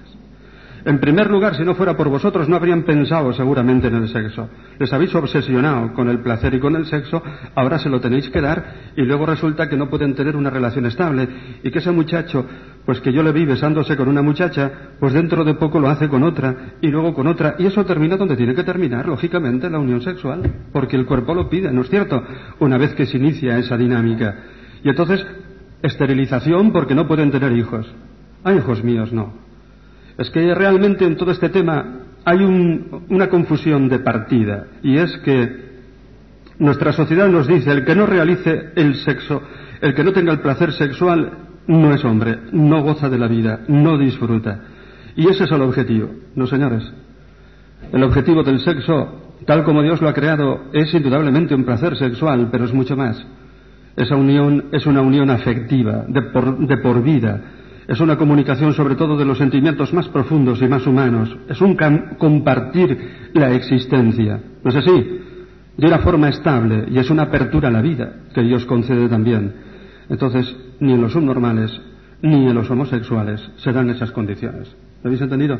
En 0.84 0.98
primer 0.98 1.30
lugar, 1.30 1.56
si 1.56 1.64
no 1.64 1.74
fuera 1.74 1.96
por 1.96 2.08
vosotros, 2.08 2.48
no 2.48 2.56
habrían 2.56 2.84
pensado 2.84 3.32
seguramente 3.34 3.88
en 3.88 3.96
el 3.96 4.08
sexo. 4.08 4.48
Les 4.78 4.92
habéis 4.92 5.14
obsesionado 5.14 5.92
con 5.92 6.08
el 6.08 6.20
placer 6.20 6.54
y 6.54 6.60
con 6.60 6.74
el 6.74 6.86
sexo, 6.86 7.22
ahora 7.54 7.78
se 7.78 7.90
lo 7.90 8.00
tenéis 8.00 8.30
que 8.30 8.40
dar 8.40 8.92
y 8.96 9.02
luego 9.02 9.26
resulta 9.26 9.68
que 9.68 9.76
no 9.76 9.90
pueden 9.90 10.14
tener 10.14 10.36
una 10.36 10.48
relación 10.48 10.86
estable 10.86 11.28
y 11.62 11.70
que 11.70 11.80
ese 11.80 11.90
muchacho, 11.90 12.46
pues 12.86 13.00
que 13.00 13.12
yo 13.12 13.22
le 13.22 13.32
vi 13.32 13.44
besándose 13.44 13.96
con 13.96 14.08
una 14.08 14.22
muchacha, 14.22 14.70
pues 14.98 15.12
dentro 15.12 15.44
de 15.44 15.54
poco 15.54 15.80
lo 15.80 15.88
hace 15.88 16.08
con 16.08 16.22
otra 16.22 16.74
y 16.80 16.88
luego 16.88 17.12
con 17.12 17.26
otra 17.26 17.56
y 17.58 17.66
eso 17.66 17.84
termina 17.84 18.16
donde 18.16 18.36
tiene 18.36 18.54
que 18.54 18.64
terminar, 18.64 19.06
lógicamente, 19.06 19.68
la 19.68 19.78
unión 19.78 20.00
sexual, 20.00 20.42
porque 20.72 20.96
el 20.96 21.04
cuerpo 21.04 21.34
lo 21.34 21.50
pide, 21.50 21.70
¿no 21.70 21.82
es 21.82 21.90
cierto? 21.90 22.22
Una 22.58 22.78
vez 22.78 22.94
que 22.94 23.06
se 23.06 23.18
inicia 23.18 23.58
esa 23.58 23.76
dinámica. 23.76 24.34
Y 24.82 24.88
entonces, 24.88 25.26
esterilización 25.82 26.72
porque 26.72 26.94
no 26.94 27.06
pueden 27.06 27.30
tener 27.30 27.52
hijos. 27.52 27.86
Ay, 28.44 28.56
hijos 28.56 28.82
míos, 28.82 29.12
no 29.12 29.49
es 30.20 30.30
que 30.30 30.54
realmente 30.54 31.04
en 31.04 31.16
todo 31.16 31.32
este 31.32 31.48
tema 31.48 32.02
hay 32.24 32.38
una 33.08 33.28
confusión 33.28 33.88
de 33.88 33.98
partida 33.98 34.66
y 34.82 34.96
es 34.96 35.16
que 35.24 35.70
Nuestra 36.60 36.92
sociedad 36.92 37.26
nos 37.26 37.46
dice, 37.46 37.72
el 37.72 37.86
que 37.86 37.94
no 37.94 38.04
realice 38.04 38.72
el 38.76 38.94
sexo, 38.96 39.40
el 39.80 39.94
que 39.94 40.04
no 40.04 40.12
tenga 40.12 40.30
el 40.32 40.40
placer 40.40 40.72
sexual, 40.72 41.32
no 41.66 41.94
es 41.94 42.04
hombre, 42.04 42.38
no 42.52 42.82
goza 42.82 43.08
de 43.08 43.18
la 43.18 43.28
vida, 43.28 43.60
no 43.68 43.96
disfruta. 43.96 44.60
Y 45.16 45.26
ese 45.26 45.44
es 45.44 45.50
el 45.50 45.62
objetivo, 45.62 46.10
¿no, 46.34 46.46
señores? 46.46 46.84
El 47.90 48.04
objetivo 48.04 48.42
del 48.42 48.60
sexo, 48.60 49.38
tal 49.46 49.64
como 49.64 49.82
Dios 49.82 50.02
lo 50.02 50.10
ha 50.10 50.12
creado, 50.12 50.64
es 50.74 50.92
indudablemente 50.92 51.54
un 51.54 51.64
placer 51.64 51.96
sexual, 51.96 52.50
pero 52.52 52.66
es 52.66 52.74
mucho 52.74 52.94
más. 52.94 53.26
Esa 53.96 54.16
unión 54.16 54.66
es 54.70 54.84
una 54.84 55.00
unión 55.00 55.30
afectiva, 55.30 56.04
de 56.08 56.20
por, 56.20 56.58
de 56.58 56.76
por 56.76 57.02
vida. 57.02 57.40
Es 57.90 57.98
una 57.98 58.16
comunicación 58.16 58.72
sobre 58.72 58.94
todo 58.94 59.16
de 59.16 59.24
los 59.24 59.36
sentimientos 59.36 59.92
más 59.92 60.06
profundos 60.06 60.62
y 60.62 60.68
más 60.68 60.86
humanos. 60.86 61.36
Es 61.48 61.60
un 61.60 61.76
compartir 62.18 63.30
la 63.34 63.52
existencia. 63.52 64.40
¿No 64.62 64.70
es 64.70 64.76
así? 64.76 65.18
De 65.76 65.88
una 65.88 65.98
forma 65.98 66.28
estable 66.28 66.86
y 66.88 66.98
es 67.00 67.10
una 67.10 67.24
apertura 67.24 67.66
a 67.66 67.72
la 67.72 67.82
vida 67.82 68.12
que 68.32 68.42
Dios 68.42 68.64
concede 68.64 69.08
también. 69.08 69.52
Entonces, 70.08 70.56
ni 70.78 70.92
en 70.92 71.02
los 71.02 71.12
subnormales 71.12 71.80
ni 72.22 72.46
en 72.46 72.54
los 72.54 72.70
homosexuales 72.70 73.40
se 73.56 73.72
dan 73.72 73.90
esas 73.90 74.12
condiciones. 74.12 74.68
¿Lo 75.02 75.08
habéis 75.08 75.22
entendido? 75.22 75.58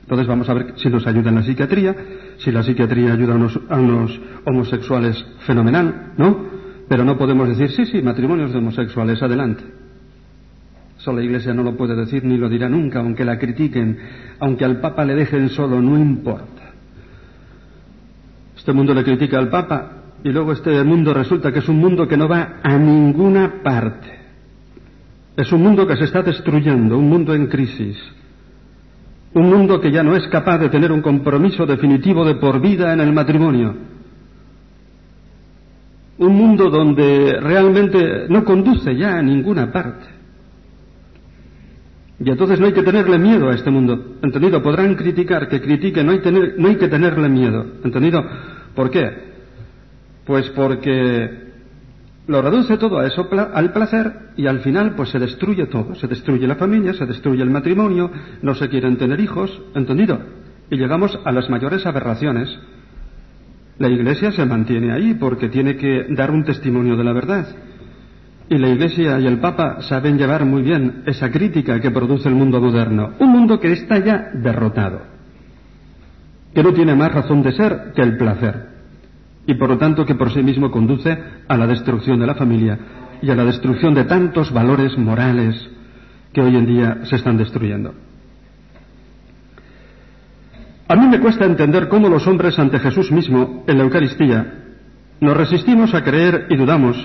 Entonces 0.00 0.26
vamos 0.26 0.48
a 0.48 0.54
ver 0.54 0.72
si 0.76 0.88
nos 0.88 1.06
ayuda 1.06 1.28
en 1.28 1.34
la 1.34 1.42
psiquiatría, 1.42 1.94
si 2.38 2.52
la 2.52 2.62
psiquiatría 2.62 3.12
ayuda 3.12 3.34
a 3.34 3.36
unos, 3.36 3.60
a 3.68 3.76
unos 3.78 4.18
homosexuales 4.46 5.22
fenomenal, 5.40 6.14
¿no? 6.16 6.42
Pero 6.88 7.04
no 7.04 7.18
podemos 7.18 7.48
decir, 7.50 7.70
sí, 7.70 7.84
sí, 7.84 8.00
matrimonios 8.00 8.50
de 8.50 8.60
homosexuales, 8.60 9.22
adelante. 9.22 9.85
La 11.12 11.22
Iglesia 11.22 11.54
no 11.54 11.62
lo 11.62 11.76
puede 11.76 11.94
decir 11.94 12.24
ni 12.24 12.36
lo 12.36 12.48
dirá 12.48 12.68
nunca, 12.68 13.00
aunque 13.00 13.24
la 13.24 13.38
critiquen, 13.38 13.98
aunque 14.40 14.64
al 14.64 14.80
Papa 14.80 15.04
le 15.04 15.14
dejen 15.14 15.48
solo, 15.50 15.80
no 15.80 15.96
importa. 15.98 16.72
Este 18.56 18.72
mundo 18.72 18.94
le 18.94 19.04
critica 19.04 19.38
al 19.38 19.48
Papa 19.48 20.02
y 20.24 20.30
luego 20.30 20.52
este 20.52 20.82
mundo 20.84 21.14
resulta 21.14 21.52
que 21.52 21.60
es 21.60 21.68
un 21.68 21.78
mundo 21.78 22.08
que 22.08 22.16
no 22.16 22.28
va 22.28 22.60
a 22.62 22.76
ninguna 22.76 23.62
parte. 23.62 24.16
Es 25.36 25.52
un 25.52 25.62
mundo 25.62 25.86
que 25.86 25.96
se 25.96 26.04
está 26.04 26.22
destruyendo, 26.22 26.98
un 26.98 27.08
mundo 27.08 27.34
en 27.34 27.46
crisis. 27.46 27.96
Un 29.34 29.50
mundo 29.50 29.80
que 29.80 29.92
ya 29.92 30.02
no 30.02 30.16
es 30.16 30.26
capaz 30.28 30.58
de 30.58 30.70
tener 30.70 30.90
un 30.90 31.02
compromiso 31.02 31.66
definitivo 31.66 32.24
de 32.24 32.36
por 32.36 32.60
vida 32.60 32.92
en 32.92 33.00
el 33.00 33.12
matrimonio 33.12 33.74
un 36.18 36.34
mundo 36.34 36.70
donde 36.70 37.38
realmente 37.40 38.26
no 38.28 38.44
conduce 38.44 38.96
ya 38.96 39.18
a 39.18 39.22
ninguna 39.22 39.70
parte. 39.70 40.06
Y 42.18 42.30
entonces 42.30 42.58
no 42.58 42.66
hay 42.66 42.72
que 42.72 42.82
tenerle 42.82 43.18
miedo 43.18 43.48
a 43.50 43.54
este 43.54 43.70
mundo. 43.70 44.16
¿Entendido? 44.22 44.62
Podrán 44.62 44.94
criticar, 44.94 45.48
que 45.48 45.60
critiquen, 45.60 46.06
no 46.06 46.12
hay, 46.12 46.20
no 46.56 46.68
hay 46.68 46.76
que 46.76 46.88
tenerle 46.88 47.28
miedo. 47.28 47.66
¿Entendido? 47.84 48.24
¿Por 48.74 48.90
qué? 48.90 49.10
Pues 50.24 50.48
porque 50.50 51.46
lo 52.26 52.42
reduce 52.42 52.78
todo 52.78 52.98
a 52.98 53.06
eso, 53.06 53.28
al 53.54 53.72
placer, 53.72 54.12
y 54.36 54.46
al 54.46 54.60
final 54.60 54.94
pues 54.96 55.10
se 55.10 55.18
destruye 55.18 55.66
todo. 55.66 55.94
Se 55.94 56.06
destruye 56.06 56.46
la 56.46 56.56
familia, 56.56 56.94
se 56.94 57.06
destruye 57.06 57.42
el 57.42 57.50
matrimonio, 57.50 58.10
no 58.42 58.54
se 58.54 58.68
quieren 58.68 58.96
tener 58.96 59.20
hijos. 59.20 59.50
¿Entendido? 59.74 60.18
Y 60.70 60.76
llegamos 60.76 61.18
a 61.24 61.32
las 61.32 61.50
mayores 61.50 61.84
aberraciones 61.86 62.48
la 63.78 63.88
Iglesia 63.88 64.32
se 64.32 64.44
mantiene 64.46 64.92
ahí 64.92 65.14
porque 65.14 65.48
tiene 65.48 65.76
que 65.76 66.06
dar 66.10 66.30
un 66.30 66.44
testimonio 66.44 66.96
de 66.96 67.04
la 67.04 67.12
verdad. 67.12 67.46
Y 68.48 68.58
la 68.58 68.68
Iglesia 68.68 69.18
y 69.18 69.26
el 69.26 69.38
Papa 69.40 69.82
saben 69.82 70.16
llevar 70.16 70.44
muy 70.44 70.62
bien 70.62 71.02
esa 71.06 71.30
crítica 71.30 71.80
que 71.80 71.90
produce 71.90 72.28
el 72.28 72.34
mundo 72.34 72.60
moderno. 72.60 73.12
Un 73.18 73.30
mundo 73.30 73.58
que 73.58 73.72
está 73.72 73.98
ya 73.98 74.30
derrotado, 74.34 75.02
que 76.54 76.62
no 76.62 76.72
tiene 76.72 76.94
más 76.94 77.12
razón 77.12 77.42
de 77.42 77.52
ser 77.52 77.92
que 77.94 78.02
el 78.02 78.16
placer. 78.16 78.68
Y 79.46 79.54
por 79.54 79.68
lo 79.68 79.78
tanto 79.78 80.04
que 80.04 80.14
por 80.14 80.32
sí 80.32 80.42
mismo 80.42 80.70
conduce 80.70 81.16
a 81.48 81.56
la 81.56 81.66
destrucción 81.66 82.20
de 82.20 82.26
la 82.26 82.34
familia 82.34 82.78
y 83.20 83.30
a 83.30 83.34
la 83.34 83.44
destrucción 83.44 83.94
de 83.94 84.04
tantos 84.04 84.52
valores 84.52 84.96
morales 84.96 85.68
que 86.32 86.40
hoy 86.40 86.56
en 86.56 86.66
día 86.66 86.98
se 87.04 87.16
están 87.16 87.36
destruyendo. 87.36 87.94
A 90.88 90.94
mí 90.94 91.08
me 91.08 91.18
cuesta 91.18 91.44
entender 91.44 91.88
cómo 91.88 92.08
los 92.08 92.26
hombres 92.26 92.58
ante 92.58 92.78
Jesús 92.78 93.10
mismo, 93.10 93.64
en 93.66 93.78
la 93.78 93.84
Eucaristía, 93.84 94.54
nos 95.20 95.36
resistimos 95.36 95.94
a 95.94 96.04
creer 96.04 96.46
y 96.48 96.56
dudamos, 96.56 96.96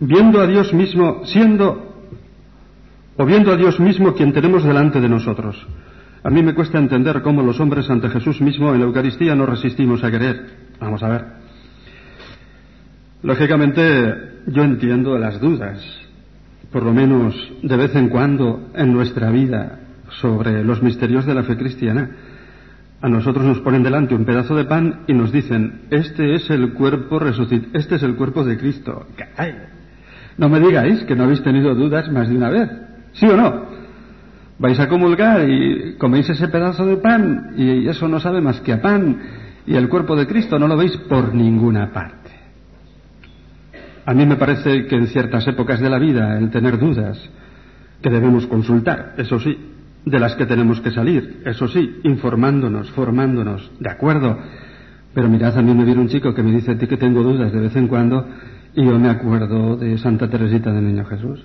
viendo 0.00 0.40
a 0.40 0.46
Dios 0.46 0.72
mismo 0.72 1.22
siendo 1.24 1.90
o 3.16 3.26
viendo 3.26 3.52
a 3.52 3.56
Dios 3.56 3.78
mismo 3.78 4.14
quien 4.14 4.32
tenemos 4.32 4.64
delante 4.64 5.00
de 5.00 5.08
nosotros. 5.08 5.66
A 6.22 6.30
mí 6.30 6.42
me 6.42 6.54
cuesta 6.54 6.78
entender 6.78 7.22
cómo 7.22 7.42
los 7.42 7.60
hombres 7.60 7.88
ante 7.90 8.08
Jesús 8.08 8.40
mismo 8.40 8.72
en 8.72 8.80
la 8.80 8.86
Eucaristía 8.86 9.34
nos 9.34 9.48
resistimos 9.48 10.02
a 10.02 10.10
creer. 10.10 10.46
Vamos 10.80 11.02
a 11.02 11.08
ver. 11.08 11.24
Lógicamente, 13.22 14.40
yo 14.46 14.62
entiendo 14.62 15.18
las 15.18 15.40
dudas, 15.40 15.82
por 16.72 16.82
lo 16.82 16.94
menos 16.94 17.34
de 17.62 17.76
vez 17.76 17.94
en 17.94 18.08
cuando 18.08 18.70
en 18.74 18.92
nuestra 18.92 19.30
vida, 19.30 19.80
sobre 20.20 20.64
los 20.64 20.82
misterios 20.82 21.26
de 21.26 21.34
la 21.34 21.42
fe 21.42 21.56
cristiana. 21.56 22.10
A 23.02 23.08
nosotros 23.08 23.44
nos 23.44 23.60
ponen 23.60 23.82
delante 23.82 24.14
un 24.14 24.24
pedazo 24.24 24.54
de 24.54 24.64
pan 24.64 25.04
y 25.06 25.14
nos 25.14 25.32
dicen, 25.32 25.82
este 25.90 26.34
es 26.34 26.50
el 26.50 26.74
cuerpo 26.74 27.18
resucitado, 27.18 27.78
este 27.78 27.96
es 27.96 28.02
el 28.02 28.14
cuerpo 28.16 28.44
de 28.44 28.58
Cristo. 28.58 29.06
No 30.40 30.48
me 30.48 30.58
digáis 30.58 31.04
que 31.04 31.14
no 31.14 31.24
habéis 31.24 31.42
tenido 31.42 31.74
dudas 31.74 32.10
más 32.10 32.26
de 32.26 32.34
una 32.34 32.48
vez. 32.48 32.70
¿Sí 33.12 33.26
o 33.26 33.36
no? 33.36 33.66
Vais 34.58 34.80
a 34.80 34.88
comulgar 34.88 35.46
y 35.46 35.96
coméis 35.98 36.30
ese 36.30 36.48
pedazo 36.48 36.86
de 36.86 36.96
pan 36.96 37.52
y 37.58 37.86
eso 37.86 38.08
no 38.08 38.18
sabe 38.20 38.40
más 38.40 38.58
que 38.62 38.72
a 38.72 38.80
pan 38.80 39.18
y 39.66 39.76
el 39.76 39.90
cuerpo 39.90 40.16
de 40.16 40.26
Cristo 40.26 40.58
no 40.58 40.66
lo 40.66 40.78
veis 40.78 40.96
por 41.10 41.34
ninguna 41.34 41.92
parte. 41.92 42.30
A 44.06 44.14
mí 44.14 44.24
me 44.24 44.36
parece 44.36 44.86
que 44.86 44.96
en 44.96 45.08
ciertas 45.08 45.46
épocas 45.46 45.78
de 45.78 45.90
la 45.90 45.98
vida 45.98 46.38
el 46.38 46.48
tener 46.48 46.78
dudas 46.78 47.18
que 48.00 48.08
debemos 48.08 48.46
consultar, 48.46 49.12
eso 49.18 49.38
sí, 49.40 49.58
de 50.06 50.18
las 50.18 50.36
que 50.36 50.46
tenemos 50.46 50.80
que 50.80 50.90
salir, 50.90 51.42
eso 51.44 51.68
sí, 51.68 52.00
informándonos, 52.04 52.90
formándonos, 52.92 53.70
de 53.78 53.90
acuerdo. 53.90 54.38
Pero 55.12 55.28
mirad, 55.28 55.58
a 55.58 55.60
mí 55.60 55.74
me 55.74 55.84
viene 55.84 56.00
un 56.00 56.08
chico 56.08 56.32
que 56.32 56.42
me 56.42 56.52
dice 56.52 56.70
a 56.70 56.78
ti 56.78 56.86
que 56.86 56.96
tengo 56.96 57.22
dudas 57.22 57.52
de 57.52 57.60
vez 57.60 57.76
en 57.76 57.88
cuando 57.88 58.26
y 58.74 58.84
yo 58.84 58.98
me 58.98 59.08
acuerdo 59.08 59.76
de 59.76 59.98
Santa 59.98 60.28
Teresita 60.28 60.72
del 60.72 60.86
Niño 60.86 61.04
Jesús. 61.04 61.44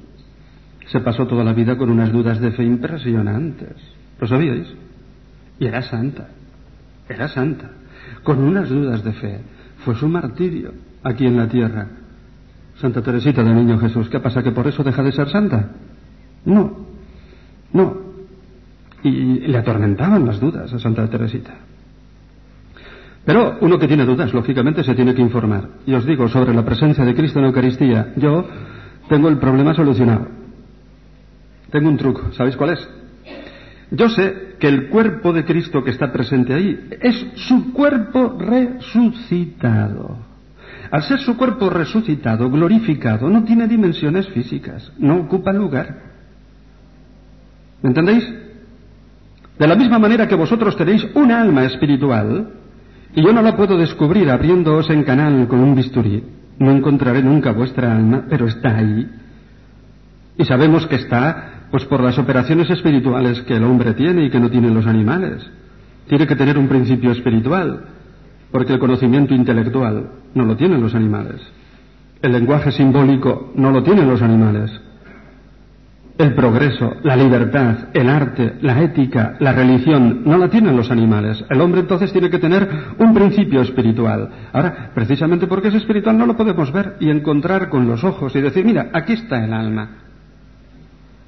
Se 0.88 1.00
pasó 1.00 1.26
toda 1.26 1.44
la 1.44 1.54
vida 1.54 1.78
con 1.78 1.90
unas 1.90 2.12
dudas 2.12 2.40
de 2.40 2.52
fe 2.52 2.64
impresionantes. 2.64 3.76
¿Lo 4.20 4.28
sabíais? 4.28 4.68
Y 5.60 5.66
era 5.66 5.82
santa. 5.82 6.30
Era 7.10 7.28
santa. 7.28 7.72
Con 8.24 8.44
unas 8.44 8.70
dudas 8.70 9.04
de 9.04 9.14
fe. 9.14 9.40
Fue 9.80 9.96
su 9.96 10.08
martirio 10.08 10.74
aquí 11.04 11.26
en 11.26 11.38
la 11.38 11.48
tierra. 11.48 11.88
Santa 12.76 13.02
Teresita 13.02 13.44
del 13.44 13.56
Niño 13.56 13.80
Jesús. 13.80 14.10
¿Qué 14.10 14.20
pasa? 14.20 14.44
¿Que 14.44 14.52
por 14.52 14.68
eso 14.68 14.84
deja 14.84 15.02
de 15.02 15.12
ser 15.12 15.30
santa? 15.30 15.72
No. 16.46 16.86
No 17.74 18.06
y 19.06 19.48
le 19.48 19.58
atormentaban 19.58 20.26
las 20.26 20.40
dudas 20.40 20.74
a 20.74 20.80
Santa 20.80 21.08
Teresita. 21.08 21.54
Pero 23.26 23.58
uno 23.62 23.80
que 23.80 23.88
tiene 23.88 24.06
dudas, 24.06 24.34
lógicamente, 24.34 24.84
se 24.84 24.94
tiene 24.94 25.16
que 25.16 25.22
informar. 25.22 25.70
Y 25.86 25.94
os 25.94 26.06
digo, 26.06 26.28
sobre 26.28 26.54
la 26.54 26.64
presencia 26.64 27.04
de 27.04 27.16
Cristo 27.16 27.40
en 27.40 27.44
la 27.44 27.50
Eucaristía, 27.50 28.14
yo 28.18 28.48
tengo 29.10 29.30
el 29.30 29.40
problema 29.40 29.74
solucionado. 29.74 30.28
Tengo 31.72 31.90
un 31.90 31.98
truco, 31.98 32.32
¿sabéis 32.34 32.56
cuál 32.56 32.72
es? 32.72 32.88
Yo 33.92 34.10
sé 34.10 34.56
que 34.60 34.68
el 34.68 34.90
cuerpo 34.90 35.34
de 35.34 35.44
Cristo 35.44 35.84
que 35.84 35.92
está 35.92 36.12
presente 36.12 36.54
ahí 36.54 36.90
es 37.02 37.26
su 37.36 37.74
cuerpo 37.74 38.38
resucitado. 38.40 40.18
Al 40.92 41.04
ser 41.04 41.20
su 41.20 41.36
cuerpo 41.36 41.70
resucitado, 41.70 42.50
glorificado, 42.50 43.30
no 43.30 43.44
tiene 43.44 43.68
dimensiones 43.68 44.28
físicas, 44.30 44.92
no 45.00 45.18
ocupa 45.18 45.52
lugar. 45.52 46.04
¿Me 47.82 47.90
entendéis? 47.90 48.24
De 49.58 49.68
la 49.68 49.76
misma 49.76 50.00
manera 50.00 50.28
que 50.28 50.36
vosotros 50.36 50.78
tenéis 50.78 51.06
un 51.16 51.32
alma 51.32 51.66
espiritual, 51.66 52.50
y 53.16 53.24
yo 53.24 53.32
no 53.32 53.42
la 53.42 53.56
puedo 53.56 53.78
descubrir 53.78 54.30
abriéndoos 54.30 54.90
en 54.90 55.04
canal 55.04 55.48
con 55.48 55.60
un 55.60 55.74
bisturí. 55.74 56.24
No 56.60 56.72
encontraré 56.72 57.24
nunca 57.24 57.54
vuestra 57.54 57.96
alma, 57.96 58.26
pero 58.30 58.48
está 58.48 58.78
ahí. 58.78 59.10
Y 60.38 60.44
sabemos 60.44 60.86
que 60.88 60.96
está, 60.96 61.68
pues 61.72 61.86
por 61.86 62.04
las 62.04 62.18
operaciones 62.20 62.70
espirituales 62.70 63.42
que 63.44 63.56
el 63.56 63.64
hombre 63.64 63.94
tiene 63.94 64.26
y 64.26 64.30
que 64.30 64.40
no 64.40 64.50
tienen 64.50 64.74
los 64.74 64.86
animales. 64.86 65.50
Tiene 66.08 66.28
que 66.28 66.36
tener 66.36 66.58
un 66.58 66.68
principio 66.68 67.12
espiritual, 67.12 67.86
porque 68.52 68.74
el 68.74 68.80
conocimiento 68.80 69.34
intelectual 69.34 70.10
no 70.34 70.44
lo 70.44 70.58
tienen 70.58 70.82
los 70.82 70.94
animales. 70.94 71.42
El 72.22 72.34
lenguaje 72.34 72.72
simbólico 72.74 73.54
no 73.56 73.72
lo 73.72 73.82
tienen 73.82 74.10
los 74.10 74.22
animales 74.22 74.72
el 76.18 76.34
progreso, 76.34 76.96
la 77.04 77.16
libertad, 77.16 77.90
el 77.94 78.10
arte, 78.10 78.56
la 78.62 78.82
ética, 78.82 79.36
la 79.40 79.52
religión, 79.52 80.22
no 80.26 80.38
la 80.38 80.50
tienen 80.50 80.76
los 80.76 80.90
animales. 80.90 81.44
El 81.50 81.60
hombre 81.60 81.82
entonces 81.82 82.12
tiene 82.14 82.30
que 82.30 82.40
tener 82.40 82.68
un 82.98 83.14
principio 83.14 83.62
espiritual. 83.62 84.30
Ahora, 84.54 84.92
precisamente 84.94 85.46
porque 85.46 85.68
es 85.68 85.76
espiritual 85.76 86.18
no 86.18 86.26
lo 86.26 86.38
podemos 86.38 86.72
ver 86.72 86.96
y 87.02 87.10
encontrar 87.10 87.70
con 87.70 87.86
los 87.88 88.04
ojos 88.04 88.34
y 88.36 88.42
decir, 88.42 88.64
mira, 88.64 88.90
aquí 88.94 89.14
está 89.14 89.44
el 89.44 89.54
alma. 89.54 89.90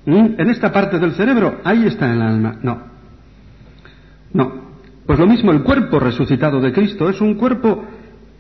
¿Mm? 0.05 0.39
En 0.39 0.49
esta 0.49 0.71
parte 0.71 0.99
del 0.99 1.11
cerebro, 1.13 1.59
ahí 1.65 1.85
está 1.85 2.13
el 2.13 2.21
alma. 2.21 2.55
No. 2.63 2.81
No. 4.33 4.67
Pues 5.05 5.19
lo 5.19 5.27
mismo, 5.27 5.51
el 5.51 5.63
cuerpo 5.63 5.99
resucitado 5.99 6.61
de 6.61 6.71
Cristo 6.71 7.09
es 7.09 7.19
un 7.19 7.35
cuerpo 7.35 7.83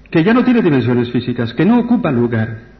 que 0.09 0.23
ya 0.23 0.33
no 0.33 0.45
tiene 0.45 0.61
dimensiones 0.61 1.11
físicas, 1.11 1.53
que 1.53 1.65
no 1.65 1.79
ocupa 1.79 2.09
lugar. 2.09 2.76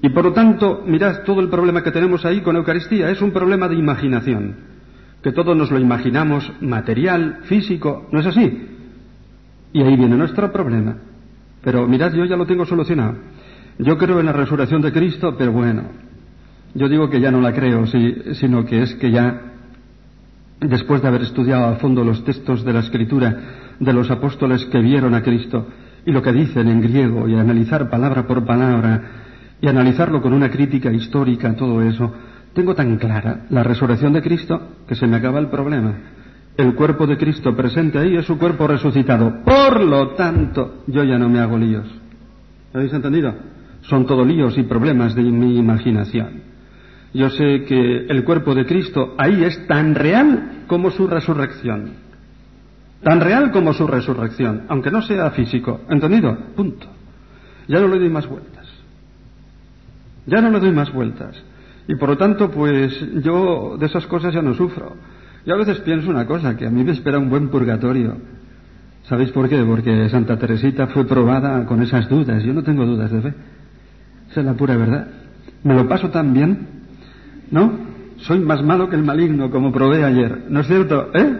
Y 0.00 0.10
por 0.10 0.24
lo 0.24 0.32
tanto, 0.32 0.84
mirad, 0.86 1.22
todo 1.24 1.40
el 1.40 1.48
problema 1.48 1.82
que 1.82 1.90
tenemos 1.90 2.24
ahí 2.24 2.40
con 2.40 2.56
Eucaristía 2.56 3.10
es 3.10 3.20
un 3.20 3.32
problema 3.32 3.68
de 3.68 3.76
imaginación, 3.76 4.56
que 5.22 5.32
todos 5.32 5.56
nos 5.56 5.70
lo 5.70 5.80
imaginamos 5.80 6.50
material, 6.60 7.40
físico, 7.44 8.06
¿no 8.12 8.20
es 8.20 8.26
así? 8.26 8.68
Y 9.72 9.82
ahí 9.82 9.96
viene 9.96 10.16
nuestro 10.16 10.52
problema. 10.52 10.96
Pero 11.62 11.86
mirad, 11.88 12.14
yo 12.14 12.24
ya 12.24 12.36
lo 12.36 12.46
tengo 12.46 12.64
solucionado. 12.64 13.16
Yo 13.78 13.98
creo 13.98 14.20
en 14.20 14.26
la 14.26 14.32
resurrección 14.32 14.82
de 14.82 14.92
Cristo, 14.92 15.34
pero 15.36 15.52
bueno, 15.52 15.82
yo 16.74 16.88
digo 16.88 17.10
que 17.10 17.20
ya 17.20 17.30
no 17.30 17.40
la 17.40 17.52
creo, 17.52 17.84
sino 17.86 18.64
que 18.64 18.82
es 18.82 18.94
que 18.96 19.10
ya, 19.10 19.40
después 20.60 21.02
de 21.02 21.08
haber 21.08 21.22
estudiado 21.22 21.66
a 21.66 21.76
fondo 21.76 22.04
los 22.04 22.24
textos 22.24 22.64
de 22.64 22.72
la 22.72 22.80
Escritura 22.80 23.36
de 23.80 23.92
los 23.92 24.10
apóstoles 24.10 24.64
que 24.66 24.80
vieron 24.80 25.14
a 25.14 25.22
Cristo 25.22 25.66
y 26.04 26.12
lo 26.12 26.22
que 26.22 26.32
dicen 26.32 26.68
en 26.68 26.80
griego 26.80 27.28
y 27.28 27.34
analizar 27.34 27.90
palabra 27.90 28.26
por 28.26 28.44
palabra 28.44 29.27
y 29.60 29.68
analizarlo 29.68 30.22
con 30.22 30.32
una 30.32 30.50
crítica 30.50 30.92
histórica, 30.92 31.54
todo 31.54 31.82
eso, 31.82 32.12
tengo 32.52 32.74
tan 32.74 32.96
clara 32.96 33.46
la 33.50 33.62
resurrección 33.62 34.12
de 34.12 34.22
Cristo 34.22 34.60
que 34.86 34.94
se 34.94 35.06
me 35.06 35.16
acaba 35.16 35.38
el 35.38 35.48
problema. 35.48 35.94
El 36.56 36.74
cuerpo 36.74 37.06
de 37.06 37.16
Cristo 37.16 37.54
presente 37.54 37.98
ahí 37.98 38.16
es 38.16 38.26
su 38.26 38.36
cuerpo 38.36 38.66
resucitado. 38.66 39.44
Por 39.44 39.80
lo 39.84 40.08
tanto, 40.14 40.82
yo 40.88 41.04
ya 41.04 41.18
no 41.18 41.28
me 41.28 41.38
hago 41.38 41.56
líos. 41.56 41.86
¿Habéis 42.74 42.92
entendido? 42.92 43.34
Son 43.82 44.06
todo 44.06 44.24
líos 44.24 44.58
y 44.58 44.64
problemas 44.64 45.14
de 45.14 45.22
mi 45.22 45.56
imaginación. 45.56 46.42
Yo 47.14 47.30
sé 47.30 47.64
que 47.64 48.06
el 48.08 48.24
cuerpo 48.24 48.54
de 48.54 48.66
Cristo 48.66 49.14
ahí 49.18 49.44
es 49.44 49.66
tan 49.66 49.94
real 49.94 50.64
como 50.66 50.90
su 50.90 51.06
resurrección. 51.06 51.92
Tan 53.02 53.20
real 53.20 53.52
como 53.52 53.72
su 53.72 53.86
resurrección, 53.86 54.64
aunque 54.68 54.90
no 54.90 55.00
sea 55.02 55.30
físico. 55.30 55.82
¿Entendido? 55.88 56.36
Punto. 56.56 56.88
Ya 57.68 57.78
no 57.78 57.88
le 57.88 58.00
doy 58.00 58.10
más 58.10 58.26
vueltas. 58.26 58.57
Ya 60.28 60.40
no 60.40 60.50
le 60.50 60.60
doy 60.60 60.72
más 60.72 60.92
vueltas. 60.92 61.34
Y 61.88 61.94
por 61.96 62.10
lo 62.10 62.16
tanto, 62.16 62.50
pues 62.50 62.92
yo 63.22 63.76
de 63.78 63.86
esas 63.86 64.06
cosas 64.06 64.32
ya 64.32 64.42
no 64.42 64.54
sufro. 64.54 64.96
Yo 65.44 65.54
a 65.54 65.58
veces 65.58 65.80
pienso 65.80 66.10
una 66.10 66.26
cosa, 66.26 66.56
que 66.56 66.66
a 66.66 66.70
mí 66.70 66.84
me 66.84 66.92
espera 66.92 67.18
un 67.18 67.30
buen 67.30 67.48
purgatorio. 67.48 68.16
¿Sabéis 69.04 69.30
por 69.32 69.48
qué? 69.48 69.62
Porque 69.64 70.08
Santa 70.10 70.38
Teresita 70.38 70.86
fue 70.88 71.06
probada 71.06 71.64
con 71.64 71.82
esas 71.82 72.08
dudas. 72.08 72.42
Yo 72.44 72.52
no 72.52 72.62
tengo 72.62 72.84
dudas 72.84 73.10
de 73.10 73.22
fe. 73.22 73.34
Esa 74.30 74.40
es 74.40 74.46
la 74.46 74.54
pura 74.54 74.76
verdad. 74.76 75.08
Me 75.64 75.74
lo 75.74 75.88
paso 75.88 76.10
tan 76.10 76.34
bien 76.34 76.78
¿No? 77.50 77.72
Soy 78.18 78.40
más 78.40 78.62
malo 78.62 78.88
que 78.88 78.96
el 78.96 79.04
maligno, 79.04 79.50
como 79.50 79.72
probé 79.72 80.04
ayer. 80.04 80.46
¿No 80.48 80.60
es 80.60 80.66
cierto? 80.66 81.10
¿Eh? 81.14 81.36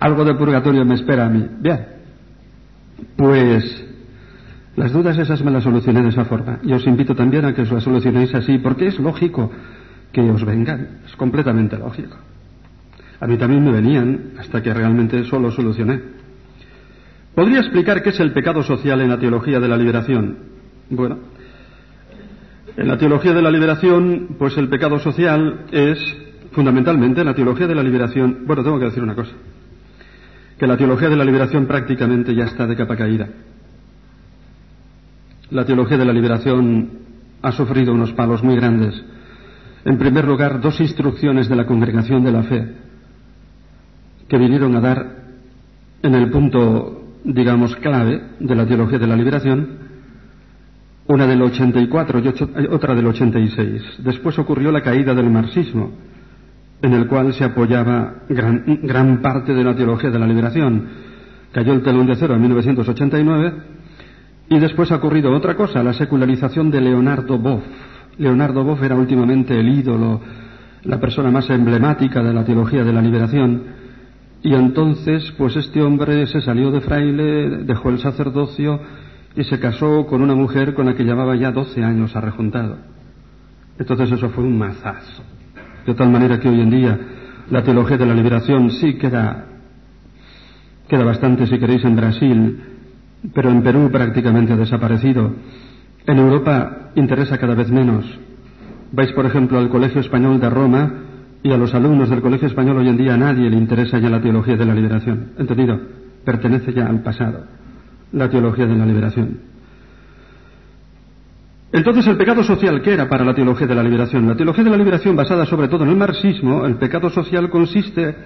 Algo 0.00 0.24
de 0.24 0.34
purgatorio 0.34 0.84
me 0.84 0.94
espera 0.94 1.26
a 1.26 1.28
mí. 1.28 1.46
Bien. 1.60 1.86
Pues 3.16 3.86
las 4.76 4.92
dudas 4.92 5.18
esas 5.18 5.42
me 5.42 5.50
las 5.50 5.64
solucioné 5.64 6.02
de 6.02 6.08
esa 6.08 6.24
forma. 6.24 6.58
Y 6.62 6.72
os 6.72 6.86
invito 6.86 7.14
también 7.14 7.44
a 7.44 7.54
que 7.54 7.62
os 7.62 7.72
las 7.72 7.82
solucionéis 7.82 8.34
así, 8.34 8.58
porque 8.58 8.86
es 8.86 8.98
lógico 8.98 9.50
que 10.12 10.20
os 10.22 10.44
vengan. 10.44 11.00
Es 11.06 11.16
completamente 11.16 11.76
lógico. 11.76 12.16
A 13.20 13.26
mí 13.26 13.36
también 13.36 13.64
me 13.64 13.72
venían 13.72 14.32
hasta 14.38 14.62
que 14.62 14.72
realmente 14.72 15.20
eso 15.20 15.38
lo 15.38 15.50
solucioné. 15.50 16.00
¿Podría 17.34 17.60
explicar 17.60 18.02
qué 18.02 18.10
es 18.10 18.20
el 18.20 18.32
pecado 18.32 18.62
social 18.62 19.00
en 19.00 19.08
la 19.08 19.18
teología 19.18 19.60
de 19.60 19.68
la 19.68 19.76
liberación? 19.76 20.38
Bueno, 20.88 21.18
en 22.76 22.88
la 22.88 22.96
teología 22.96 23.32
de 23.32 23.42
la 23.42 23.50
liberación, 23.50 24.36
pues 24.38 24.56
el 24.56 24.68
pecado 24.68 24.98
social 24.98 25.66
es 25.70 25.98
fundamentalmente 26.52 27.24
la 27.24 27.34
teología 27.34 27.66
de 27.66 27.74
la 27.74 27.82
liberación. 27.82 28.44
Bueno, 28.46 28.62
tengo 28.62 28.78
que 28.78 28.86
decir 28.86 29.02
una 29.02 29.14
cosa, 29.14 29.32
que 30.58 30.66
la 30.66 30.76
teología 30.76 31.08
de 31.08 31.16
la 31.16 31.24
liberación 31.24 31.66
prácticamente 31.66 32.34
ya 32.34 32.44
está 32.44 32.66
de 32.66 32.76
capa 32.76 32.96
caída. 32.96 33.28
La 35.50 35.64
teología 35.64 35.98
de 35.98 36.04
la 36.04 36.12
liberación 36.12 36.90
ha 37.42 37.52
sufrido 37.52 37.92
unos 37.92 38.12
palos 38.12 38.42
muy 38.42 38.56
grandes. 38.56 38.94
En 39.84 39.98
primer 39.98 40.24
lugar, 40.24 40.60
dos 40.60 40.80
instrucciones 40.80 41.48
de 41.48 41.56
la 41.56 41.66
congregación 41.66 42.22
de 42.22 42.32
la 42.32 42.42
fe 42.42 42.68
que 44.28 44.38
vinieron 44.38 44.76
a 44.76 44.80
dar 44.80 45.16
en 46.02 46.14
el 46.14 46.30
punto, 46.30 47.02
digamos, 47.24 47.74
clave 47.76 48.22
de 48.38 48.54
la 48.54 48.64
teología 48.64 48.98
de 48.98 49.06
la 49.06 49.16
liberación, 49.16 49.68
una 51.08 51.26
del 51.26 51.42
84 51.42 52.20
y 52.20 52.28
eh, 52.28 52.68
otra 52.70 52.94
del 52.94 53.08
86. 53.08 54.04
Después 54.04 54.38
ocurrió 54.38 54.70
la 54.70 54.82
caída 54.82 55.14
del 55.14 55.28
marxismo, 55.28 55.90
en 56.80 56.92
el 56.92 57.08
cual 57.08 57.34
se 57.34 57.42
apoyaba 57.42 58.22
gran, 58.28 59.20
parte 59.20 59.52
de 59.52 59.64
la 59.64 59.74
teología 59.74 60.10
de 60.10 60.18
la 60.20 60.26
liberación. 60.28 60.86
Cayó 61.50 61.72
el 61.72 61.82
telón 61.82 62.06
de 62.06 62.12
acero 62.12 62.34
en 62.34 62.40
1989 62.42 63.79
y 64.50 64.58
después 64.58 64.90
ha 64.90 64.96
ocurrido 64.96 65.32
otra 65.32 65.54
cosa, 65.54 65.80
la 65.80 65.92
secularización 65.92 66.72
de 66.72 66.80
Leonardo 66.80 67.38
Boff. 67.38 67.62
Leonardo 68.18 68.64
Boff 68.64 68.82
era 68.82 68.96
últimamente 68.96 69.58
el 69.58 69.68
ídolo, 69.68 70.20
la 70.82 70.98
persona 70.98 71.30
más 71.30 71.48
emblemática 71.50 72.20
de 72.20 72.34
la 72.34 72.44
teología 72.44 72.82
de 72.82 72.92
la 72.92 73.00
liberación. 73.00 73.62
Y 74.42 74.52
entonces, 74.52 75.32
pues 75.38 75.54
este 75.54 75.80
hombre 75.80 76.26
se 76.26 76.40
salió 76.40 76.72
de 76.72 76.80
fraile, 76.80 77.62
dejó 77.62 77.90
el 77.90 78.00
sacerdocio, 78.00 78.80
y 79.36 79.44
se 79.44 79.60
casó 79.60 80.04
con 80.06 80.20
una 80.20 80.34
mujer 80.34 80.74
con 80.74 80.86
la 80.86 80.94
que 80.94 81.04
llevaba 81.04 81.36
ya 81.36 81.52
12 81.52 81.84
años 81.84 82.16
arrejuntado. 82.16 82.76
Entonces 83.78 84.10
eso 84.10 84.30
fue 84.30 84.42
un 84.42 84.58
mazazo. 84.58 85.22
De 85.86 85.94
tal 85.94 86.10
manera 86.10 86.40
que 86.40 86.48
hoy 86.48 86.60
en 86.60 86.70
día 86.70 86.98
la 87.50 87.62
teología 87.62 87.96
de 87.96 88.06
la 88.06 88.14
liberación 88.14 88.68
sí 88.70 88.94
queda, 88.94 89.46
queda 90.88 91.04
bastante, 91.04 91.46
si 91.46 91.56
queréis, 91.56 91.84
en 91.84 91.94
Brasil, 91.94 92.69
pero 93.34 93.50
en 93.50 93.62
Perú 93.62 93.90
prácticamente 93.90 94.52
ha 94.52 94.56
desaparecido. 94.56 95.34
En 96.06 96.18
Europa 96.18 96.90
interesa 96.94 97.38
cada 97.38 97.54
vez 97.54 97.70
menos. 97.70 98.04
Vais, 98.92 99.12
por 99.12 99.26
ejemplo, 99.26 99.58
al 99.58 99.68
Colegio 99.68 100.00
Español 100.00 100.40
de 100.40 100.50
Roma 100.50 100.92
y 101.42 101.52
a 101.52 101.56
los 101.56 101.74
alumnos 101.74 102.10
del 102.10 102.20
Colegio 102.20 102.48
Español 102.48 102.78
hoy 102.78 102.88
en 102.88 102.96
día 102.96 103.14
a 103.14 103.18
nadie 103.18 103.48
le 103.48 103.56
interesa 103.56 103.98
ya 103.98 104.10
la 104.10 104.20
teología 104.20 104.56
de 104.56 104.64
la 104.64 104.74
liberación. 104.74 105.32
¿Entendido? 105.38 105.80
Pertenece 106.24 106.72
ya 106.72 106.86
al 106.86 107.02
pasado 107.02 107.44
la 108.12 108.28
teología 108.28 108.66
de 108.66 108.76
la 108.76 108.86
liberación. 108.86 109.38
Entonces, 111.72 112.06
el 112.08 112.16
pecado 112.16 112.42
social, 112.42 112.82
¿qué 112.82 112.94
era 112.94 113.08
para 113.08 113.24
la 113.24 113.32
teología 113.32 113.66
de 113.66 113.76
la 113.76 113.82
liberación? 113.84 114.26
La 114.26 114.34
teología 114.34 114.64
de 114.64 114.70
la 114.70 114.76
liberación, 114.76 115.14
basada 115.14 115.46
sobre 115.46 115.68
todo 115.68 115.84
en 115.84 115.90
el 115.90 115.96
marxismo, 115.96 116.66
el 116.66 116.76
pecado 116.76 117.10
social 117.10 117.48
consiste 117.48 118.16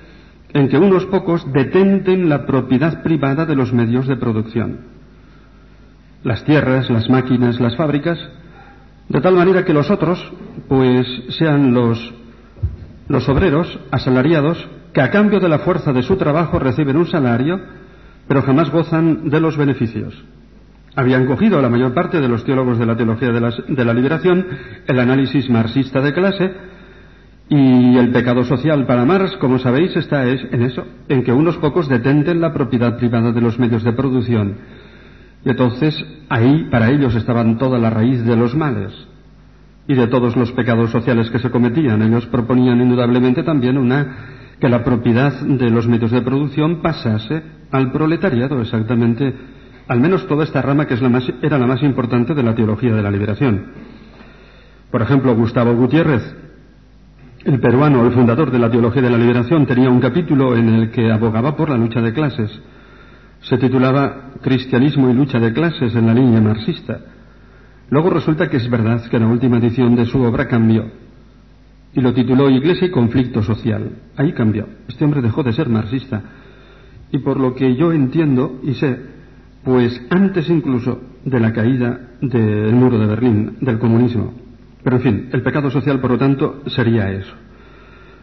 en 0.54 0.68
que 0.68 0.78
unos 0.78 1.04
pocos 1.06 1.44
detenten 1.52 2.28
la 2.28 2.46
propiedad 2.46 3.02
privada 3.02 3.44
de 3.44 3.54
los 3.54 3.72
medios 3.72 4.06
de 4.06 4.16
producción. 4.16 4.78
Las 6.22 6.44
tierras, 6.44 6.88
las 6.88 7.10
máquinas, 7.10 7.60
las 7.60 7.76
fábricas, 7.76 8.18
de 9.08 9.20
tal 9.20 9.34
manera 9.34 9.64
que 9.64 9.74
los 9.74 9.90
otros, 9.90 10.32
pues, 10.68 11.06
sean 11.36 11.74
los, 11.74 12.14
los 13.08 13.28
obreros 13.28 13.78
asalariados 13.90 14.66
que 14.94 15.02
a 15.02 15.10
cambio 15.10 15.40
de 15.40 15.48
la 15.48 15.58
fuerza 15.58 15.92
de 15.92 16.02
su 16.02 16.16
trabajo 16.16 16.58
reciben 16.58 16.96
un 16.96 17.06
salario 17.06 17.60
pero 18.28 18.42
jamás 18.42 18.70
gozan 18.70 19.28
de 19.28 19.40
los 19.40 19.56
beneficios. 19.56 20.14
Habían 20.96 21.26
cogido 21.26 21.60
la 21.60 21.68
mayor 21.68 21.92
parte 21.92 22.20
de 22.20 22.28
los 22.28 22.44
teólogos 22.44 22.78
de 22.78 22.86
la 22.86 22.96
teología 22.96 23.30
de 23.30 23.84
la, 23.84 23.94
liberación 23.94 24.46
el 24.86 24.98
análisis 24.98 25.50
marxista 25.50 26.00
de 26.00 26.12
clase 26.12 26.52
y 27.48 27.96
el 27.98 28.10
pecado 28.10 28.44
social 28.44 28.86
para 28.86 29.04
Marx, 29.04 29.36
como 29.36 29.58
sabéis, 29.58 29.94
está 29.96 30.26
en 30.28 30.62
eso, 30.62 30.84
en 31.08 31.22
que 31.22 31.32
unos 31.32 31.56
pocos 31.58 31.88
detenten 31.88 32.40
la 32.40 32.52
propiedad 32.52 32.96
privada 32.96 33.32
de 33.32 33.40
los 33.40 33.58
medios 33.58 33.84
de 33.84 33.92
producción. 33.92 34.56
Y 35.44 35.50
entonces 35.50 35.94
ahí 36.30 36.68
para 36.70 36.90
ellos 36.90 37.14
estaban 37.14 37.58
toda 37.58 37.78
la 37.78 37.90
raíz 37.90 38.24
de 38.24 38.36
los 38.36 38.54
males 38.54 38.92
y 39.86 39.94
de 39.94 40.06
todos 40.06 40.36
los 40.36 40.52
pecados 40.52 40.90
sociales 40.90 41.30
que 41.30 41.38
se 41.38 41.50
cometían. 41.50 42.00
Ellos 42.02 42.26
proponían 42.26 42.80
indudablemente 42.80 43.42
también 43.42 43.76
una 43.76 44.56
que 44.58 44.68
la 44.70 44.82
propiedad 44.82 45.32
de 45.42 45.68
los 45.68 45.86
medios 45.86 46.10
de 46.10 46.22
producción 46.22 46.80
pasase 46.80 47.42
al 47.70 47.92
proletariado, 47.92 48.62
exactamente, 48.62 49.34
al 49.88 50.00
menos 50.00 50.26
toda 50.26 50.44
esta 50.44 50.62
rama 50.62 50.86
que 50.86 50.94
es 50.94 51.02
la 51.02 51.10
más, 51.10 51.30
era 51.42 51.58
la 51.58 51.66
más 51.66 51.82
importante 51.82 52.34
de 52.34 52.42
la 52.42 52.54
teología 52.54 52.94
de 52.94 53.02
la 53.02 53.10
liberación. 53.10 53.66
Por 54.90 55.02
ejemplo, 55.02 55.34
Gustavo 55.34 55.74
Gutiérrez, 55.74 56.22
el 57.44 57.60
peruano, 57.60 58.04
el 58.04 58.12
fundador 58.12 58.50
de 58.50 58.58
la 58.58 58.70
teología 58.70 59.02
de 59.02 59.10
la 59.10 59.18
liberación, 59.18 59.66
tenía 59.66 59.90
un 59.90 60.00
capítulo 60.00 60.56
en 60.56 60.68
el 60.68 60.90
que 60.90 61.12
abogaba 61.12 61.54
por 61.54 61.68
la 61.68 61.76
lucha 61.76 62.00
de 62.00 62.12
clases. 62.12 62.50
Se 63.42 63.58
titulaba 63.58 64.32
Cristianismo 64.40 65.10
y 65.10 65.14
lucha 65.14 65.38
de 65.38 65.52
clases 65.52 65.94
en 65.94 66.06
la 66.06 66.14
línea 66.14 66.40
marxista. 66.40 67.00
Luego 67.90 68.08
resulta 68.08 68.48
que 68.48 68.56
es 68.56 68.70
verdad 68.70 69.04
que 69.10 69.18
la 69.18 69.26
última 69.26 69.58
edición 69.58 69.94
de 69.94 70.06
su 70.06 70.22
obra 70.22 70.48
cambió 70.48 70.86
y 71.92 72.00
lo 72.00 72.14
tituló 72.14 72.48
Iglesia 72.48 72.88
y 72.88 72.90
conflicto 72.90 73.42
social. 73.42 73.90
Ahí 74.16 74.32
cambió. 74.32 74.66
Este 74.88 75.04
hombre 75.04 75.20
dejó 75.20 75.42
de 75.42 75.52
ser 75.52 75.68
marxista 75.68 76.22
y 77.12 77.18
por 77.18 77.38
lo 77.38 77.54
que 77.54 77.76
yo 77.76 77.92
entiendo 77.92 78.58
y 78.62 78.72
sé, 78.74 78.98
pues 79.62 80.00
antes 80.08 80.48
incluso 80.48 81.00
de 81.26 81.40
la 81.40 81.52
caída 81.52 82.08
del 82.22 82.74
muro 82.74 82.98
de 82.98 83.06
Berlín, 83.06 83.56
del 83.60 83.78
comunismo. 83.78 84.43
Pero 84.84 84.96
en 84.96 85.02
fin, 85.02 85.28
el 85.32 85.42
pecado 85.42 85.70
social, 85.70 85.98
por 85.98 86.10
lo 86.10 86.18
tanto, 86.18 86.62
sería 86.66 87.10
eso. 87.10 87.34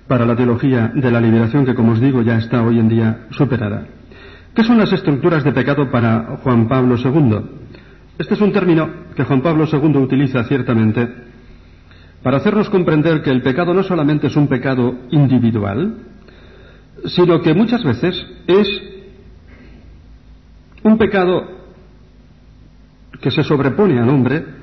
Para 0.07 0.25
la 0.25 0.35
teología 0.35 0.91
de 0.93 1.11
la 1.11 1.19
liberación, 1.19 1.65
que 1.65 1.73
como 1.73 1.93
os 1.93 1.99
digo 1.99 2.21
ya 2.21 2.37
está 2.37 2.61
hoy 2.63 2.79
en 2.79 2.87
día 2.87 3.25
superada. 3.31 3.87
¿Qué 4.53 4.63
son 4.63 4.77
las 4.77 4.93
estructuras 4.93 5.43
de 5.43 5.53
pecado 5.53 5.89
para 5.89 6.37
Juan 6.43 6.67
Pablo 6.67 6.95
II? 6.97 7.37
Este 8.19 8.35
es 8.35 8.41
un 8.41 8.51
término 8.51 8.89
que 9.15 9.23
Juan 9.23 9.41
Pablo 9.41 9.65
II 9.71 9.97
utiliza 9.97 10.43
ciertamente 10.43 11.09
para 12.21 12.37
hacernos 12.37 12.69
comprender 12.69 13.23
que 13.23 13.31
el 13.31 13.41
pecado 13.41 13.73
no 13.73 13.81
solamente 13.81 14.27
es 14.27 14.35
un 14.35 14.47
pecado 14.47 14.93
individual, 15.09 15.95
sino 17.05 17.41
que 17.41 17.55
muchas 17.55 17.83
veces 17.83 18.23
es 18.45 18.67
un 20.83 20.97
pecado 20.99 21.43
que 23.19 23.31
se 23.31 23.43
sobrepone 23.43 23.99
al 23.99 24.09
hombre 24.09 24.60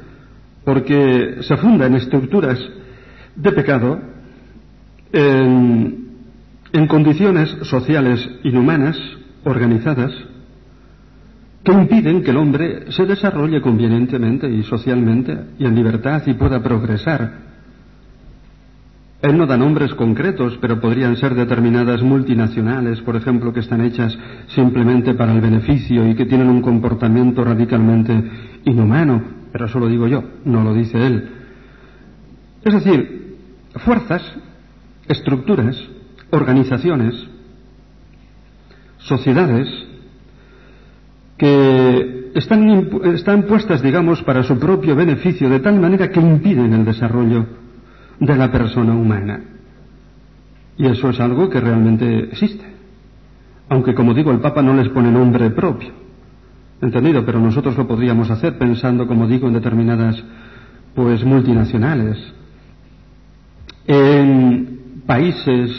porque 0.68 1.38
se 1.40 1.56
funda 1.56 1.86
en 1.86 1.94
estructuras 1.94 2.58
de 3.34 3.52
pecado, 3.52 3.98
en, 5.10 6.06
condiciones 6.86 7.48
sociales 7.62 8.20
inhumanas, 8.44 8.98
organizadas, 9.44 10.12
que 11.64 11.72
impiden 11.72 12.22
que 12.22 12.32
el 12.32 12.36
hombre 12.36 12.92
se 12.92 13.06
desarrolle 13.06 13.62
convenientemente 13.62 14.46
y 14.46 14.62
socialmente 14.64 15.38
y 15.58 15.64
en 15.64 15.74
libertad 15.74 16.22
y 16.26 16.34
pueda 16.34 16.62
progresar. 16.62 17.48
Él 19.22 19.38
no 19.38 19.46
da 19.46 19.56
nombres 19.56 19.94
concretos, 19.94 20.58
pero 20.60 20.82
podrían 20.82 21.16
ser 21.16 21.34
determinadas 21.34 22.02
multinacionales, 22.02 23.00
por 23.00 23.16
ejemplo, 23.16 23.54
que 23.54 23.60
están 23.60 23.80
hechas 23.80 24.14
simplemente 24.48 25.14
para 25.14 25.32
el 25.32 25.40
beneficio 25.40 26.06
y 26.06 26.14
que 26.14 26.26
tienen 26.26 26.50
un 26.50 26.60
comportamiento 26.60 27.42
radicalmente 27.42 28.12
inhumano, 28.66 29.37
pero 29.52 29.66
eso 29.66 29.78
lo 29.78 29.88
digo 29.88 30.06
yo, 30.06 30.22
no 30.44 30.62
lo 30.62 30.74
dice 30.74 31.06
él. 31.06 31.28
Es 32.64 32.74
decir, 32.74 33.36
fuerzas, 33.84 34.22
estructuras, 35.06 35.76
organizaciones, 36.30 37.14
sociedades 38.98 39.68
que 41.36 42.30
están, 42.34 42.90
están 43.14 43.44
puestas, 43.44 43.82
digamos, 43.82 44.22
para 44.22 44.42
su 44.42 44.58
propio 44.58 44.94
beneficio, 44.94 45.48
de 45.48 45.60
tal 45.60 45.80
manera 45.80 46.10
que 46.10 46.20
impiden 46.20 46.72
el 46.72 46.84
desarrollo 46.84 47.46
de 48.18 48.36
la 48.36 48.50
persona 48.50 48.92
humana. 48.92 49.40
Y 50.76 50.86
eso 50.86 51.10
es 51.10 51.20
algo 51.20 51.48
que 51.48 51.60
realmente 51.60 52.24
existe. 52.24 52.64
Aunque, 53.68 53.94
como 53.94 54.14
digo, 54.14 54.30
el 54.30 54.40
Papa 54.40 54.62
no 54.62 54.74
les 54.74 54.88
pone 54.88 55.10
nombre 55.10 55.50
propio. 55.50 56.07
¿Entendido? 56.80 57.24
Pero 57.24 57.40
nosotros 57.40 57.76
lo 57.76 57.86
podríamos 57.86 58.30
hacer 58.30 58.56
pensando, 58.58 59.06
como 59.06 59.26
digo, 59.26 59.48
en 59.48 59.54
determinadas, 59.54 60.22
pues, 60.94 61.24
multinacionales. 61.24 62.16
En 63.86 65.02
países 65.06 65.70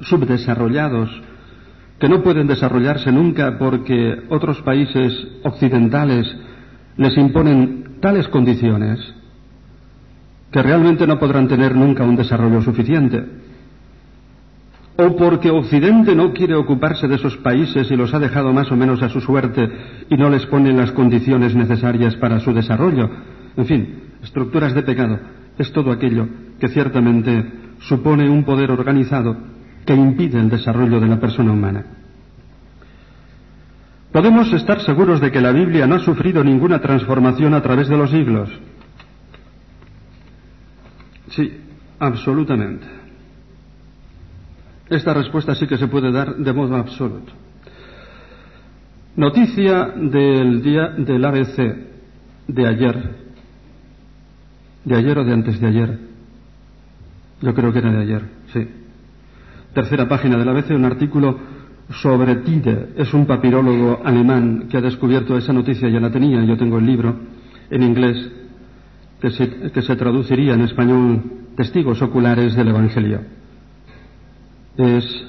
subdesarrollados 0.00 1.10
que 1.98 2.08
no 2.08 2.22
pueden 2.22 2.48
desarrollarse 2.48 3.12
nunca 3.12 3.56
porque 3.58 4.24
otros 4.28 4.60
países 4.62 5.12
occidentales 5.44 6.26
les 6.96 7.16
imponen 7.16 7.98
tales 8.00 8.26
condiciones 8.26 8.98
que 10.50 10.62
realmente 10.62 11.06
no 11.06 11.18
podrán 11.18 11.46
tener 11.46 11.76
nunca 11.76 12.02
un 12.02 12.16
desarrollo 12.16 12.60
suficiente. 12.60 13.24
O 14.96 15.16
porque 15.16 15.50
Occidente 15.50 16.14
no 16.14 16.32
quiere 16.32 16.54
ocuparse 16.54 17.08
de 17.08 17.14
esos 17.14 17.36
países 17.38 17.90
y 17.90 17.96
los 17.96 18.12
ha 18.12 18.18
dejado 18.18 18.52
más 18.52 18.70
o 18.70 18.76
menos 18.76 19.02
a 19.02 19.08
su 19.08 19.20
suerte 19.20 19.70
y 20.10 20.16
no 20.16 20.28
les 20.28 20.44
pone 20.46 20.72
las 20.72 20.92
condiciones 20.92 21.54
necesarias 21.54 22.14
para 22.16 22.40
su 22.40 22.52
desarrollo. 22.52 23.08
En 23.56 23.66
fin, 23.66 24.02
estructuras 24.22 24.74
de 24.74 24.82
pecado 24.82 25.18
es 25.58 25.72
todo 25.72 25.92
aquello 25.92 26.28
que 26.60 26.68
ciertamente 26.68 27.52
supone 27.80 28.28
un 28.28 28.44
poder 28.44 28.70
organizado 28.70 29.36
que 29.86 29.94
impide 29.94 30.38
el 30.38 30.50
desarrollo 30.50 31.00
de 31.00 31.08
la 31.08 31.18
persona 31.18 31.52
humana. 31.52 31.84
Podemos 34.12 34.52
estar 34.52 34.80
seguros 34.82 35.20
de 35.20 35.32
que 35.32 35.40
la 35.40 35.52
Biblia 35.52 35.86
no 35.86 35.94
ha 35.94 36.00
sufrido 36.00 36.44
ninguna 36.44 36.80
transformación 36.80 37.54
a 37.54 37.62
través 37.62 37.88
de 37.88 37.96
los 37.96 38.10
siglos. 38.10 38.50
Sí, 41.30 41.50
absolutamente. 41.98 43.01
Esta 44.92 45.14
respuesta 45.14 45.54
sí 45.54 45.66
que 45.66 45.78
se 45.78 45.88
puede 45.88 46.12
dar 46.12 46.36
de 46.36 46.52
modo 46.52 46.76
absoluto. 46.76 47.32
Noticia 49.16 49.86
del 49.96 50.62
día 50.62 50.88
del 50.90 51.24
ABC 51.24 51.56
de 52.46 52.66
ayer. 52.66 53.22
¿De 54.84 54.94
ayer 54.94 55.18
o 55.18 55.24
de 55.24 55.32
antes 55.32 55.58
de 55.58 55.66
ayer? 55.66 55.98
Yo 57.40 57.54
creo 57.54 57.72
que 57.72 57.78
era 57.78 57.90
de 57.90 58.02
ayer, 58.02 58.22
sí. 58.52 58.68
Tercera 59.72 60.06
página 60.06 60.36
del 60.36 60.48
ABC, 60.50 60.72
un 60.72 60.84
artículo 60.84 61.38
sobre 62.02 62.36
Tide. 62.36 62.90
Es 62.98 63.14
un 63.14 63.24
papirólogo 63.24 64.02
alemán 64.04 64.66
que 64.70 64.76
ha 64.76 64.82
descubierto 64.82 65.38
esa 65.38 65.54
noticia, 65.54 65.88
ya 65.88 66.00
la 66.00 66.10
tenía, 66.10 66.44
yo 66.44 66.58
tengo 66.58 66.78
el 66.78 66.84
libro 66.84 67.16
en 67.70 67.82
inglés 67.82 68.30
que 69.22 69.30
se, 69.30 69.96
traduciría 69.96 70.52
en 70.52 70.62
español 70.62 71.22
testigos 71.56 72.02
oculares 72.02 72.54
del 72.54 72.68
Evangelio. 72.68 73.41
Es 74.76 75.24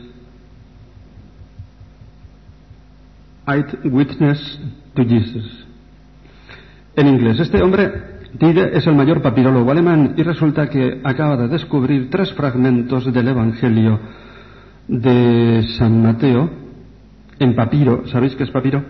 Eyewitness 3.46 4.60
to 4.94 5.04
Jesus. 5.04 5.66
En 6.96 7.08
inglés, 7.08 7.40
este 7.40 7.62
hombre, 7.62 7.92
Tide, 8.38 8.78
es 8.78 8.88
el 8.88 8.96
mayor 8.96 9.22
papirólogo 9.22 9.70
alemán 9.70 10.14
y 10.18 10.24
resulta 10.24 10.70
que 10.70 11.02
acaba 11.04 11.38
de 11.38 11.50
descubrir 11.50 12.10
tres 12.10 12.32
fragmentos 12.34 13.12
del 13.12 13.28
Evangelio 13.28 14.00
de 14.88 15.64
San 15.78 16.02
Mateo 16.02 16.50
en 17.40 17.56
papiro. 17.56 18.08
¿Sabéis 18.08 18.36
qué 18.36 18.44
es 18.44 18.52
papiro? 18.52 18.84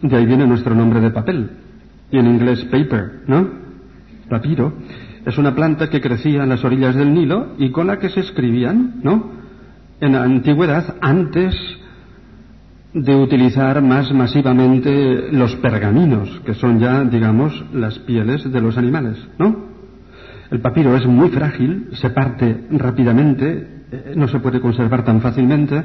De 0.00 0.16
ahí 0.16 0.26
viene 0.26 0.46
nuestro 0.46 0.74
nombre 0.74 1.00
de 1.00 1.10
papel. 1.10 1.50
Y 2.10 2.18
en 2.18 2.26
inglés 2.26 2.64
paper, 2.64 3.22
¿no? 3.26 3.62
papiro, 4.32 4.72
es 5.26 5.36
una 5.36 5.54
planta 5.54 5.90
que 5.90 6.00
crecía 6.00 6.42
en 6.42 6.48
las 6.48 6.64
orillas 6.64 6.94
del 6.94 7.12
Nilo 7.12 7.54
y 7.58 7.70
con 7.70 7.86
la 7.86 7.98
que 7.98 8.08
se 8.08 8.20
escribían, 8.20 9.00
¿no? 9.02 9.41
En 10.02 10.12
la 10.12 10.24
antigüedad, 10.24 10.96
antes 11.00 11.54
de 12.92 13.16
utilizar 13.16 13.80
más 13.80 14.12
masivamente 14.12 15.32
los 15.32 15.54
pergaminos, 15.56 16.28
que 16.44 16.54
son 16.54 16.78
ya, 16.78 17.04
digamos, 17.04 17.64
las 17.72 17.98
pieles 18.00 18.52
de 18.52 18.60
los 18.60 18.76
animales, 18.76 19.16
¿no? 19.38 19.70
El 20.50 20.60
papiro 20.60 20.94
es 20.94 21.06
muy 21.06 21.30
frágil, 21.30 21.88
se 21.94 22.10
parte 22.10 22.66
rápidamente, 22.72 23.84
eh, 23.90 24.12
no 24.14 24.28
se 24.28 24.40
puede 24.40 24.60
conservar 24.60 25.04
tan 25.04 25.22
fácilmente, 25.22 25.82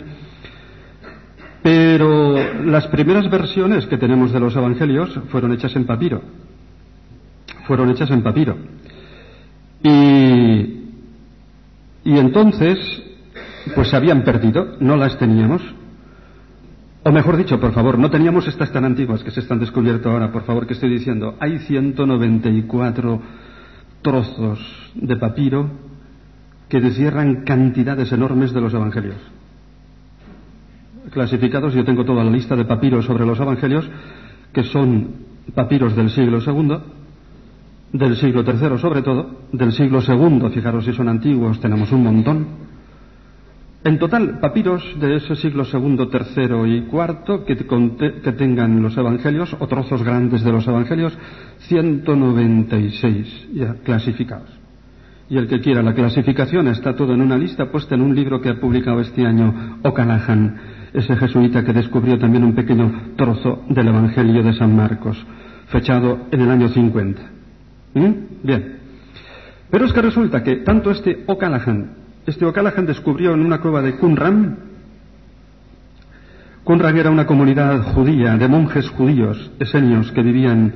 pero 1.64 2.36
las 2.66 2.88
primeras 2.88 3.30
versiones 3.30 3.86
que 3.86 3.98
tenemos 3.98 4.34
de 4.34 4.40
los 4.42 4.54
evangelios 4.56 5.18
fueron 5.30 5.54
hechas 5.54 5.74
en 5.78 5.86
papiro 5.86 6.22
fueron 7.68 7.90
hechas 7.92 8.10
en 8.10 8.24
papiro. 8.24 8.58
Y, 9.84 9.90
y 12.06 12.18
entonces, 12.18 12.78
pues 13.74 13.90
se 13.90 13.96
habían 13.96 14.24
perdido, 14.24 14.76
no 14.80 14.96
las 14.98 15.18
teníamos. 15.18 15.62
O 17.04 17.12
mejor 17.12 17.38
dicho, 17.38 17.60
por 17.60 17.72
favor, 17.72 17.98
no 17.98 18.10
teníamos 18.10 18.48
estas 18.48 18.72
tan 18.72 18.84
antiguas 18.84 19.24
que 19.24 19.32
se 19.32 19.40
están 19.40 19.60
descubierto 19.60 20.10
ahora, 20.10 20.32
por 20.32 20.44
favor, 20.44 20.68
que 20.68 20.74
estoy 20.74 20.90
diciendo. 20.90 21.36
Hay 21.40 21.60
194 21.60 23.22
trozos 24.02 24.60
de 24.96 25.16
papiro 25.16 25.70
que 26.70 26.82
descierran 26.82 27.44
cantidades 27.44 28.12
enormes 28.12 28.54
de 28.54 28.62
los 28.62 28.74
evangelios. 28.74 29.18
Clasificados, 31.12 31.74
yo 31.74 31.86
tengo 31.86 32.04
toda 32.04 32.24
la 32.24 32.32
lista 32.32 32.56
de 32.56 32.66
papiros 32.66 33.06
sobre 33.06 33.26
los 33.26 33.40
evangelios, 33.40 33.90
que 34.52 34.64
son 34.64 35.28
papiros 35.56 35.96
del 35.96 36.10
siglo 36.10 36.42
segundo, 36.42 36.84
del 37.94 38.18
siglo 38.18 38.44
III 38.44 38.78
sobre 38.80 39.02
todo, 39.02 39.44
del 39.52 39.72
siglo 39.72 40.02
II, 40.06 40.50
fijaros 40.54 40.86
si 40.86 40.94
son 40.94 41.08
antiguos, 41.08 41.60
tenemos 41.60 41.92
un 41.92 42.04
montón. 42.04 42.67
En 43.84 44.00
total, 44.00 44.40
papiros 44.40 44.84
de 45.00 45.18
ese 45.18 45.36
siglo 45.36 45.64
II, 45.72 46.10
III 46.12 46.78
y 46.78 46.90
que, 47.46 47.56
que 48.24 48.32
tengan 48.34 48.82
los 48.82 48.98
evangelios 48.98 49.56
o 49.60 49.68
trozos 49.68 50.04
grandes 50.04 50.44
de 50.44 50.52
los 50.52 50.68
evangelios, 50.68 51.18
196 51.60 53.50
ya 53.54 53.76
clasificados. 53.84 54.50
Y 55.30 55.38
el 55.38 55.48
que 55.48 55.60
quiera 55.60 55.84
la 55.84 55.94
clasificación 55.94 56.68
está 56.70 56.96
todo 56.96 57.14
en 57.14 57.22
una 57.22 57.38
lista 57.38 57.70
puesta 57.70 57.96
en 57.96 58.02
un 58.02 58.16
libro 58.16 58.42
que 58.42 58.50
ha 58.50 58.60
publicado 58.60 59.02
este 59.02 59.26
año 59.26 59.80
O'Callaghan, 59.84 60.58
ese 60.94 61.16
jesuita 61.16 61.64
que 61.64 61.74
descubrió 61.74 62.18
también 62.18 62.46
un 62.46 62.56
pequeño 62.56 63.14
trozo 63.18 63.64
del 63.70 63.90
Evangelio 63.90 64.42
de 64.42 64.54
San 64.54 64.76
Marcos, 64.76 65.18
fechado 65.68 66.28
en 66.32 66.42
el 66.42 66.50
año 66.50 66.70
50. 66.70 67.22
¿Mm? 67.94 68.12
Bien. 68.44 68.78
Pero 69.70 69.86
es 69.86 69.94
que 69.94 70.02
resulta 70.02 70.44
que 70.44 70.58
tanto 70.58 70.92
este 70.92 71.24
O'Callaghan, 71.28 71.97
este 72.28 72.46
O'Callaghan 72.46 72.86
descubrió 72.86 73.34
en 73.34 73.40
una 73.40 73.60
cueva 73.60 73.82
de 73.82 73.96
Qumran, 73.96 74.58
Qumran 76.66 76.98
era 76.98 77.10
una 77.10 77.26
comunidad 77.26 77.82
judía 77.94 78.36
de 78.36 78.50
monjes 78.50 78.90
judíos, 78.90 79.52
esenios, 79.58 80.12
que 80.12 80.22
vivían 80.22 80.74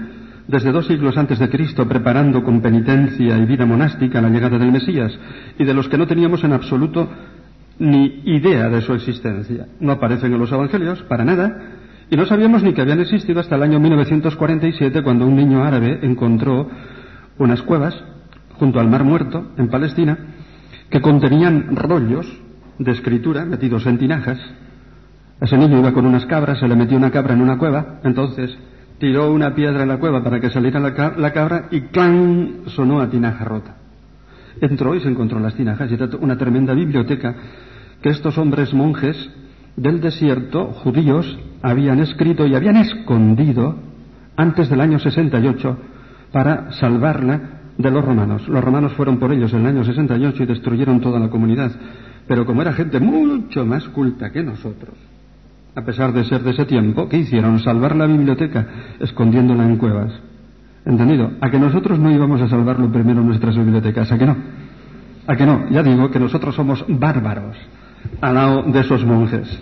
desde 0.48 0.72
dos 0.72 0.88
siglos 0.88 1.18
antes 1.18 1.40
de 1.40 1.50
Cristo 1.50 1.86
preparando 1.90 2.42
con 2.44 2.62
penitencia 2.62 3.38
y 3.38 3.46
vida 3.46 3.66
monástica 3.66 4.22
la 4.22 4.30
llegada 4.30 4.58
del 4.58 4.72
Mesías, 4.72 5.12
y 5.60 5.66
de 5.66 5.74
los 5.74 5.90
que 5.90 5.98
no 5.98 6.08
teníamos 6.08 6.42
en 6.46 6.54
absoluto 6.54 7.10
ni 7.80 8.22
idea 8.24 8.70
de 8.70 8.82
su 8.82 8.94
existencia. 8.94 9.68
No 9.82 9.92
aparecen 9.92 10.32
en 10.32 10.40
los 10.40 10.52
evangelios, 10.54 11.04
para 11.04 11.26
nada, 11.26 11.58
y 12.10 12.16
no 12.16 12.26
sabíamos 12.26 12.64
ni 12.64 12.74
que 12.74 12.82
habían 12.82 13.02
existido 13.02 13.42
hasta 13.42 13.58
el 13.58 13.64
año 13.64 13.78
1947, 13.82 15.04
cuando 15.04 15.28
un 15.28 15.36
niño 15.36 15.66
árabe 15.66 16.00
encontró 16.02 16.70
unas 17.38 17.62
cuevas 17.64 18.02
junto 18.54 18.80
al 18.80 18.90
Mar 18.90 19.04
Muerto, 19.04 19.52
en 19.58 19.68
Palestina, 19.68 20.18
que 20.92 21.02
contenían 21.02 21.76
rollos 21.76 22.28
de 22.78 22.92
escritura 22.92 23.46
metidos 23.46 23.86
en 23.86 23.98
tinajas. 23.98 24.38
Ese 25.40 25.58
niño 25.58 25.80
iba 25.80 25.94
con 25.94 26.06
unas 26.06 26.26
cabras, 26.26 26.60
se 26.60 26.68
le 26.68 26.76
metió 26.76 26.98
una 26.98 27.10
cabra 27.10 27.34
en 27.34 27.42
una 27.42 27.58
cueva, 27.58 28.02
entonces 28.04 28.56
tiró 29.00 29.32
una 29.32 29.56
piedra 29.56 29.84
en 29.84 29.88
la 29.88 29.98
cueva 29.98 30.24
para 30.24 30.40
que 30.40 30.52
saliera 30.52 30.80
la, 30.80 31.32
cabra 31.32 31.70
y 31.72 31.82
¡clan! 31.82 32.64
sonó 32.68 33.00
a 33.02 33.10
tinaja 33.10 33.46
rota. 33.46 33.78
Entró 34.60 34.94
y 34.94 35.00
se 35.00 35.08
encontró 35.08 35.40
las 35.40 35.56
tinajas 35.56 35.90
y 35.90 35.94
era 35.96 36.10
una 36.20 36.38
tremenda 36.38 36.74
biblioteca 36.74 37.34
que 38.02 38.10
estos 38.10 38.38
hombres 38.38 38.74
monjes 38.74 39.16
del 39.78 40.02
desierto, 40.02 40.66
judíos, 40.84 41.40
habían 41.62 42.00
escrito 42.00 42.46
y 42.46 42.54
habían 42.54 42.76
escondido 42.76 43.78
antes 44.36 44.70
del 44.70 44.82
año 44.82 45.00
68 45.00 45.78
para 46.32 46.74
salvarla 46.74 47.61
de 47.82 47.92
los 47.92 48.04
romanos. 48.04 48.48
Los 48.48 48.64
romanos 48.64 48.94
fueron 48.94 49.18
por 49.18 49.32
ellos 49.32 49.54
en 49.54 49.62
el 49.62 49.68
año 49.68 49.84
68 49.84 50.44
y 50.44 50.46
destruyeron 50.46 51.02
toda 51.02 51.20
la 51.20 51.30
comunidad. 51.30 51.72
Pero 52.28 52.46
como 52.46 52.62
era 52.62 52.74
gente 52.74 53.00
mucho 53.00 53.66
más 53.66 53.88
culta 53.90 54.32
que 54.32 54.44
nosotros, 54.44 54.96
a 55.76 55.82
pesar 55.82 56.14
de 56.14 56.24
ser 56.26 56.44
de 56.44 56.52
ese 56.52 56.66
tiempo, 56.66 57.08
¿qué 57.08 57.18
hicieron? 57.18 57.60
Salvar 57.60 57.96
la 57.96 58.06
biblioteca 58.06 58.68
escondiéndola 59.00 59.66
en 59.66 59.78
cuevas. 59.78 60.14
¿Entendido? 60.86 61.32
A 61.42 61.50
que 61.50 61.60
nosotros 61.60 62.00
no 62.00 62.12
íbamos 62.12 62.42
a 62.42 62.48
salvarlo 62.48 62.92
primero 62.92 63.22
nuestras 63.22 63.56
bibliotecas, 63.56 64.12
¿a 64.12 64.18
que 64.18 64.26
no? 64.26 64.36
¿A 65.28 65.36
que 65.36 65.46
no? 65.46 65.70
Ya 65.70 65.84
digo 65.84 66.10
que 66.10 66.20
nosotros 66.20 66.56
somos 66.56 66.84
bárbaros 66.88 67.56
al 68.20 68.34
lado 68.34 68.64
de 68.64 68.80
esos 68.80 69.06
monjes. 69.06 69.62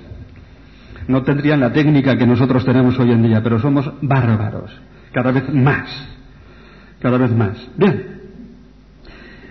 No 1.08 1.24
tendrían 1.24 1.60
la 1.60 1.74
técnica 1.74 2.18
que 2.18 2.28
nosotros 2.28 2.64
tenemos 2.66 2.98
hoy 3.00 3.12
en 3.12 3.24
día, 3.24 3.42
pero 3.44 3.60
somos 3.60 3.92
bárbaros, 4.02 4.72
cada 5.12 5.32
vez 5.32 5.52
más, 5.54 5.90
cada 7.02 7.18
vez 7.18 7.32
más. 7.32 7.58
Bien, 7.78 8.20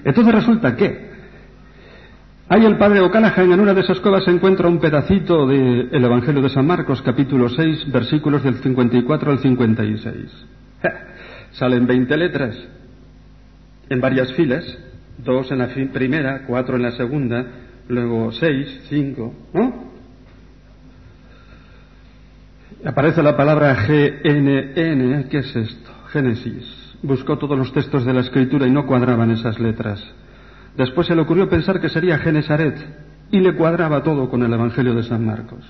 entonces 0.05 0.35
resulta 0.35 0.77
que 0.77 1.09
hay 2.51 2.65
el 2.65 2.79
padre 2.79 3.01
O'Callaghan 3.01 3.53
en 3.53 3.61
una 3.61 3.75
de 3.75 3.83
esas 3.83 4.01
cuevas 4.01 4.25
se 4.25 4.31
encuentra 4.31 4.69
un 4.69 4.81
pedacito 4.81 5.47
del 5.47 6.05
Evangelio 6.05 6.41
de 6.41 6.49
San 6.49 6.67
Marcos, 6.67 7.03
capítulo 7.03 7.49
6, 7.49 7.93
versículos 7.93 8.43
del 8.43 8.55
54 8.55 9.33
al 9.33 9.39
56. 9.39 10.47
Salen 11.53 11.87
20 11.87 12.17
letras 12.17 12.57
en 13.91 14.01
varias 14.01 14.33
filas, 14.33 14.65
dos 15.19 15.51
en 15.51 15.59
la 15.59 15.69
primera, 15.93 16.45
cuatro 16.47 16.77
en 16.77 16.83
la 16.83 16.93
segunda, 16.93 17.45
luego 17.89 18.33
seis, 18.33 18.81
cinco, 18.89 19.35
¿no? 19.53 19.89
Aparece 22.85 23.23
la 23.23 23.37
palabra 23.37 23.75
GNN, 23.75 25.29
¿qué 25.29 25.39
es 25.39 25.57
esto? 25.57 25.91
Génesis. 26.13 26.88
Buscó 27.03 27.39
todos 27.39 27.57
los 27.57 27.73
textos 27.73 28.05
de 28.05 28.13
la 28.13 28.21
escritura 28.21 28.67
y 28.67 28.71
no 28.71 28.87
cuadraban 28.87 29.31
esas 29.31 29.59
letras. 29.61 30.03
Después 30.77 31.07
se 31.07 31.15
le 31.15 31.23
ocurrió 31.23 31.49
pensar 31.49 31.81
que 31.81 31.89
sería 31.89 32.19
Genesaret 32.19 32.77
y 33.31 33.41
le 33.41 33.55
cuadraba 33.55 34.03
todo 34.03 34.29
con 34.29 34.43
el 34.43 34.53
Evangelio 34.53 34.95
de 34.95 35.03
San 35.03 35.25
Marcos. 35.25 35.65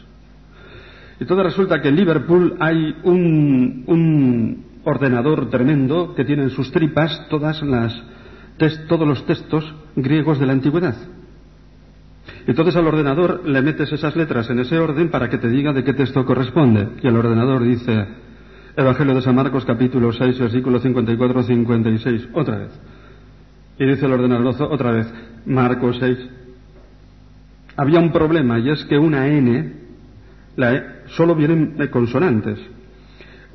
Y 1.21 1.25
todo 1.25 1.43
resulta 1.43 1.81
que 1.81 1.89
en 1.89 1.97
Liverpool 1.97 2.57
hay 2.61 2.95
un, 3.03 4.65
ordenador 4.85 5.51
tremendo 5.51 6.15
que 6.15 6.25
tiene 6.25 6.45
en 6.45 6.51
sus 6.51 6.71
tripas 6.71 7.27
todas 7.29 7.63
las, 7.63 7.93
todos 8.89 9.07
los 9.07 9.27
textos 9.27 9.75
griegos 9.97 10.39
de 10.39 10.47
la 10.47 10.53
antigüedad. 10.53 10.95
Entonces 12.47 12.77
al 12.77 12.87
ordenador 12.87 13.47
le 13.47 13.61
metes 13.61 13.93
esas 13.93 14.17
letras 14.17 14.49
en 14.49 14.61
ese 14.61 14.79
orden 14.79 15.11
para 15.11 15.29
que 15.29 15.39
te 15.39 15.49
diga 15.49 15.73
de 15.73 15.85
qué 15.85 15.93
texto 15.93 16.25
corresponde. 16.25 16.89
Y 17.03 17.07
el 17.07 17.17
ordenador 17.17 17.63
dice 17.63 18.07
Evangelio 18.79 19.13
de 19.13 19.23
San 19.23 19.35
Marcos 19.35 19.65
capítulo 19.65 20.13
6 20.13 20.39
versículo 20.39 20.81
54-56. 20.81 22.29
Otra 22.33 22.59
vez. 22.59 22.81
Y 23.77 23.85
dice 23.85 24.07
el 24.07 24.13
ordenador 24.13 24.55
otra 24.71 24.93
vez 24.93 25.13
Marcos 25.47 25.97
6. 25.99 26.17
Había 27.77 27.99
un 27.99 28.13
problema 28.13 28.61
y 28.61 28.71
es 28.71 28.85
que 28.85 28.97
una 28.97 29.27
N, 29.27 29.73
la 30.55 30.75
e, 30.75 30.85
solo 31.09 31.35
vienen 31.35 31.77
consonantes. 31.91 32.61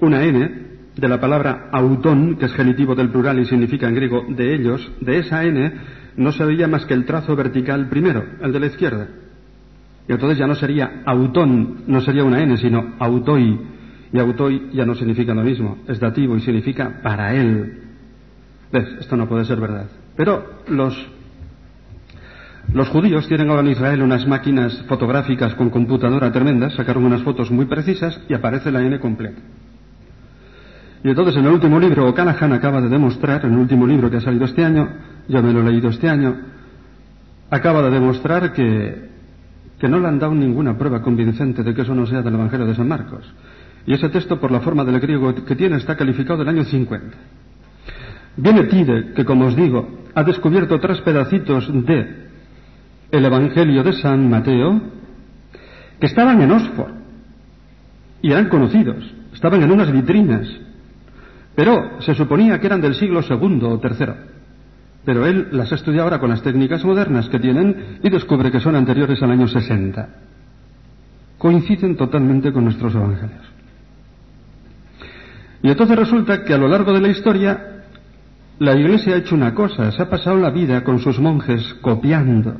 Una 0.01 0.25
N 0.25 0.51
de 0.93 1.07
la 1.07 1.21
palabra 1.21 1.69
autón, 1.71 2.36
que 2.36 2.47
es 2.47 2.53
genitivo 2.53 2.93
del 2.93 3.09
plural 3.09 3.39
y 3.39 3.45
significa 3.45 3.88
en 3.88 3.95
griego 3.95 4.25
de 4.27 4.53
ellos, 4.53 4.91
de 4.99 5.19
esa 5.19 5.45
N 5.45 5.71
no 6.17 6.33
se 6.33 6.43
veía 6.43 6.67
más 6.67 6.86
que 6.86 6.95
el 6.95 7.05
trazo 7.05 7.33
vertical 7.33 7.88
primero, 7.88 8.25
el 8.41 8.51
de 8.51 8.59
la 8.59 8.65
izquierda. 8.65 9.07
Y 10.05 10.12
entonces 10.12 10.38
ya 10.38 10.47
no 10.47 10.55
sería 10.55 11.01
autón, 11.05 11.83
no 11.88 12.01
sería 12.01 12.25
una 12.25 12.43
N, 12.43 12.57
sino 12.57 12.95
autoi. 12.99 13.71
Y 14.13 14.19
autoi 14.19 14.69
ya 14.73 14.86
no 14.86 14.93
significa 14.93 15.34
lo 15.34 15.41
mismo, 15.41 15.80
es 15.88 15.99
dativo 15.99 16.38
y 16.38 16.41
significa 16.41 17.02
para 17.02 17.34
él. 17.34 17.80
¿Ves? 18.71 18.88
Esto 18.99 19.17
no 19.17 19.28
puede 19.28 19.43
ser 19.43 19.60
verdad. 19.60 19.88
Pero 20.15 20.62
los, 20.67 20.95
judíos 22.89 23.28
tienen 23.28 23.49
ahora 23.49 23.63
en 23.63 23.69
Israel 23.69 24.04
unas 24.04 24.28
máquinas 24.28 24.84
fotográficas 24.88 25.56
con 25.56 25.71
computadora 25.71 26.32
tremendas, 26.32 26.76
sacaron 26.76 27.06
unas 27.06 27.23
fotos 27.23 27.49
muy 27.49 27.65
precisas 27.65 28.21
y 28.30 28.36
aparece 28.36 28.71
la 28.71 28.84
N 28.84 28.99
completa. 28.99 29.41
Y 31.04 31.10
entonces 31.10 31.36
en 31.36 31.45
el 31.45 31.52
último 31.52 31.80
libro, 31.80 32.08
O'Callaghan 32.08 32.54
acaba 32.54 32.82
de 32.82 32.89
demostrar, 32.89 33.43
en 33.45 33.54
el 33.54 33.60
último 33.60 33.88
libro 33.88 34.12
que 34.12 34.17
ha 34.17 34.21
salido 34.21 34.45
este 34.45 34.63
año, 34.63 34.89
yo 35.28 35.41
me 35.41 35.52
lo 35.52 35.62
he 35.62 35.71
leído 35.71 35.89
este 35.89 36.08
año, 36.08 36.36
acaba 37.49 37.82
de 37.82 37.89
demostrar 37.89 38.54
que, 38.54 39.10
que 39.80 39.89
no 39.89 39.99
le 39.99 40.08
han 40.08 40.19
dado 40.19 40.36
ninguna 40.36 40.78
prueba 40.78 41.02
convincente 41.02 41.63
de 41.63 41.73
que 41.73 41.82
eso 41.82 41.95
no 41.95 42.06
sea 42.06 42.21
del 42.21 42.36
Evangelio 42.36 42.67
de 42.67 42.76
San 42.76 42.88
Marcos. 42.88 43.26
Y 43.85 43.93
ese 43.93 44.09
texto, 44.09 44.39
por 44.39 44.51
la 44.51 44.61
forma 44.61 44.83
del 44.83 44.99
griego 44.99 45.33
que 45.33 45.55
tiene, 45.55 45.77
está 45.77 45.95
calificado 45.95 46.39
del 46.39 46.49
año 46.49 46.63
50. 46.63 47.17
Viene 48.37 48.63
Tide, 48.63 49.13
que 49.13 49.25
como 49.25 49.45
os 49.45 49.55
digo, 49.55 50.05
ha 50.15 50.23
descubierto 50.23 50.79
tres 50.79 51.01
pedacitos 51.01 51.69
de 51.85 52.23
el 53.11 53.25
Evangelio 53.25 53.83
de 53.83 53.93
San 53.93 54.29
Mateo, 54.29 54.81
que 55.99 56.07
estaban 56.07 56.41
en 56.41 56.51
Oxford 56.51 56.93
y 58.21 58.31
eran 58.31 58.49
conocidos, 58.49 59.03
estaban 59.33 59.61
en 59.61 59.71
unas 59.71 59.91
vitrinas 59.91 60.47
pero 61.55 62.01
se 62.01 62.15
suponía 62.15 62.59
que 62.59 62.67
eran 62.67 62.81
del 62.81 62.95
siglo 62.95 63.21
segundo 63.21 63.69
o 63.69 63.79
tercero. 63.79 64.15
Pero 65.05 65.25
él 65.25 65.49
las 65.51 65.71
estudia 65.71 66.03
ahora 66.03 66.19
con 66.19 66.29
las 66.29 66.41
técnicas 66.41 66.83
modernas 66.83 67.29
que 67.29 67.39
tienen 67.39 67.99
y 68.01 68.09
descubre 68.09 68.51
que 68.51 68.59
son 68.59 68.75
anteriores 68.75 69.21
al 69.21 69.31
año 69.31 69.47
60. 69.47 70.09
Coinciden 71.37 71.97
totalmente 71.97 72.51
con 72.51 72.63
nuestros 72.63 72.95
evangelios. 72.95 73.45
Y 75.63 75.69
entonces 75.69 75.95
resulta 75.95 76.43
que 76.43 76.54
a 76.54 76.58
lo 76.58 76.67
largo 76.67 76.91
de 76.93 77.02
la 77.02 77.08
historia 77.08 77.84
la 78.60 78.76
Iglesia 78.76 79.15
ha 79.15 79.17
hecho 79.17 79.34
una 79.34 79.56
cosa, 79.56 79.91
se 79.91 80.02
ha 80.04 80.10
pasado 80.10 80.38
la 80.38 80.52
vida 80.52 80.84
con 80.84 80.99
sus 80.99 81.19
monjes 81.19 81.73
copiando 81.82 82.58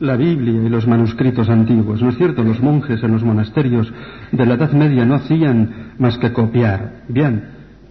la 0.00 0.16
Biblia 0.16 0.62
y 0.62 0.68
los 0.68 0.86
manuscritos 0.86 1.48
antiguos. 1.50 2.00
¿No 2.00 2.08
es 2.08 2.16
cierto? 2.16 2.42
Los 2.42 2.60
monjes 2.60 3.02
en 3.02 3.12
los 3.12 3.22
monasterios 3.22 3.92
de 4.32 4.46
la 4.46 4.54
Edad 4.54 4.72
Media 4.72 5.04
no 5.04 5.16
hacían 5.16 5.92
más 5.98 6.16
que 6.18 6.32
copiar. 6.32 7.02
Bien, 7.08 7.44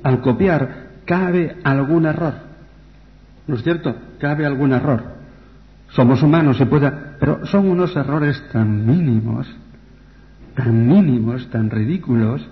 al 0.03 0.21
copiar 0.21 0.87
cabe 1.05 1.57
algún 1.63 2.05
error. 2.05 2.33
¿No 3.45 3.55
es 3.55 3.63
cierto? 3.63 3.95
Cabe 4.19 4.45
algún 4.45 4.73
error. 4.73 5.15
Somos 5.89 6.23
humanos, 6.23 6.57
se 6.57 6.65
puede, 6.65 6.91
pero 7.19 7.45
son 7.45 7.67
unos 7.69 7.95
errores 7.95 8.43
tan 8.51 8.85
mínimos, 8.85 9.47
tan 10.55 10.87
mínimos, 10.87 11.47
tan 11.49 11.69
ridículos, 11.69 12.45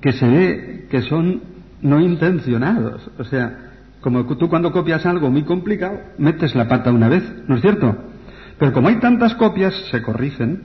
que 0.00 0.12
se 0.12 0.26
ve 0.26 0.86
que 0.90 1.02
son 1.02 1.42
no 1.82 2.00
intencionados. 2.00 3.10
O 3.18 3.24
sea, 3.24 3.70
como 4.00 4.24
tú 4.36 4.48
cuando 4.48 4.72
copias 4.72 5.04
algo 5.06 5.30
muy 5.30 5.44
complicado, 5.44 6.00
metes 6.18 6.54
la 6.54 6.68
pata 6.68 6.90
una 6.92 7.08
vez, 7.08 7.22
¿no 7.46 7.56
es 7.56 7.60
cierto? 7.60 7.96
Pero 8.58 8.72
como 8.72 8.88
hay 8.88 8.96
tantas 8.96 9.34
copias, 9.34 9.74
se 9.90 10.02
corrigen, 10.02 10.62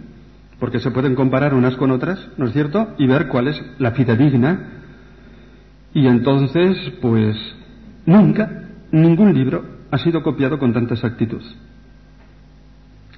porque 0.60 0.80
se 0.80 0.91
pueden 0.91 1.15
comparar 1.15 1.54
unas 1.54 1.76
con 1.76 1.91
otras, 1.91 2.19
¿no 2.38 2.48
es 2.48 2.54
cierto? 2.54 2.95
Y 2.98 3.08
ver 3.08 3.28
cuál 3.28 3.48
es 3.48 3.62
la 3.78 3.91
fidedigna 3.91 4.76
y 5.93 6.08
entonces, 6.08 6.78
pues, 7.02 7.38
nunca, 8.06 8.63
ningún 8.91 9.34
libro 9.34 9.63
ha 9.91 9.98
sido 9.98 10.21
copiado 10.24 10.60
con 10.60 10.74
tanta 10.74 10.93
exactitud 10.93 11.41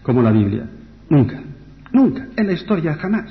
como 0.04 0.22
la 0.22 0.32
Biblia. 0.32 0.70
Nunca, 1.10 1.42
nunca, 1.92 2.28
en 2.38 2.48
la 2.48 2.54
historia 2.54 2.94
jamás. 2.94 3.30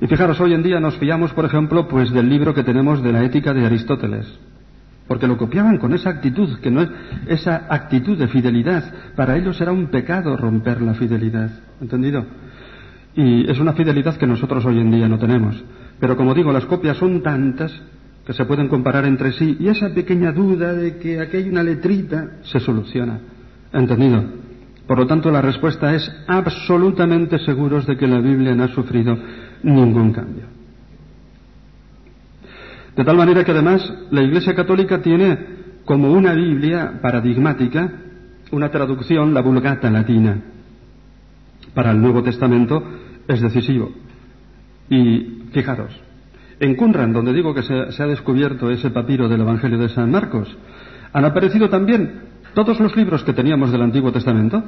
Y 0.00 0.06
fijaros, 0.06 0.40
hoy 0.40 0.54
en 0.54 0.62
día 0.62 0.80
nos 0.80 0.96
fiamos, 0.98 1.32
por 1.32 1.44
ejemplo, 1.44 1.86
pues 1.88 2.12
del 2.12 2.28
libro 2.28 2.54
que 2.54 2.64
tenemos 2.64 3.02
de 3.02 3.12
la 3.12 3.22
ética 3.24 3.52
de 3.52 3.64
Aristóteles, 3.64 4.26
porque 5.06 5.26
lo 5.26 5.36
copiaban 5.36 5.78
con 5.78 5.94
esa 5.94 6.10
actitud, 6.10 6.58
que 6.58 6.70
no 6.70 6.82
es 6.82 6.90
esa 7.28 7.66
actitud 7.68 8.18
de 8.18 8.28
fidelidad. 8.28 8.92
Para 9.14 9.36
ellos 9.36 9.60
era 9.60 9.72
un 9.72 9.86
pecado 9.86 10.36
romper 10.36 10.82
la 10.82 10.94
fidelidad, 10.94 11.50
¿entendido? 11.80 12.24
Y 13.14 13.50
es 13.50 13.58
una 13.60 13.74
fidelidad 13.74 14.16
que 14.16 14.26
nosotros 14.26 14.64
hoy 14.64 14.80
en 14.80 14.90
día 14.90 15.08
no 15.08 15.18
tenemos. 15.18 15.62
Pero 16.00 16.16
como 16.16 16.34
digo, 16.34 16.52
las 16.52 16.66
copias 16.66 16.96
son 16.96 17.22
tantas 17.22 17.72
que 18.26 18.32
se 18.32 18.44
pueden 18.44 18.68
comparar 18.68 19.04
entre 19.04 19.32
sí 19.32 19.56
y 19.60 19.68
esa 19.68 19.90
pequeña 19.90 20.32
duda 20.32 20.72
de 20.72 20.96
que 20.96 21.20
aquí 21.20 21.36
hay 21.36 21.48
una 21.48 21.62
letrita 21.62 22.38
se 22.42 22.58
soluciona. 22.58 23.20
¿Entendido? 23.72 24.24
Por 24.86 24.98
lo 24.98 25.06
tanto, 25.06 25.30
la 25.30 25.40
respuesta 25.40 25.94
es 25.94 26.10
absolutamente 26.26 27.38
seguros 27.38 27.86
de 27.86 27.96
que 27.96 28.06
la 28.06 28.20
Biblia 28.20 28.54
no 28.54 28.64
ha 28.64 28.68
sufrido 28.68 29.16
ningún 29.64 30.12
cambio. 30.12 30.44
De 32.96 33.04
tal 33.04 33.16
manera 33.16 33.42
que 33.42 33.50
además 33.50 33.92
la 34.10 34.22
Iglesia 34.22 34.54
Católica 34.54 35.02
tiene 35.02 35.38
como 35.84 36.12
una 36.12 36.32
Biblia 36.32 37.00
paradigmática 37.02 37.90
una 38.54 38.70
traducción, 38.70 39.34
la 39.34 39.42
Vulgata 39.42 39.90
latina. 39.90 40.40
Para 41.74 41.90
el 41.90 42.00
Nuevo 42.00 42.22
Testamento 42.22 42.82
es 43.26 43.40
decisivo. 43.40 43.90
Y 44.88 45.48
fijaros, 45.52 45.92
en 46.60 46.76
Qumran, 46.76 47.12
donde 47.12 47.32
digo 47.32 47.54
que 47.54 47.62
se, 47.62 47.92
se 47.92 48.02
ha 48.02 48.06
descubierto 48.06 48.70
ese 48.70 48.90
papiro 48.90 49.28
del 49.28 49.40
Evangelio 49.40 49.78
de 49.78 49.88
San 49.88 50.10
Marcos, 50.10 50.56
han 51.12 51.24
aparecido 51.24 51.68
también 51.68 52.22
todos 52.54 52.78
los 52.80 52.94
libros 52.96 53.24
que 53.24 53.32
teníamos 53.32 53.72
del 53.72 53.82
Antiguo 53.82 54.12
Testamento, 54.12 54.62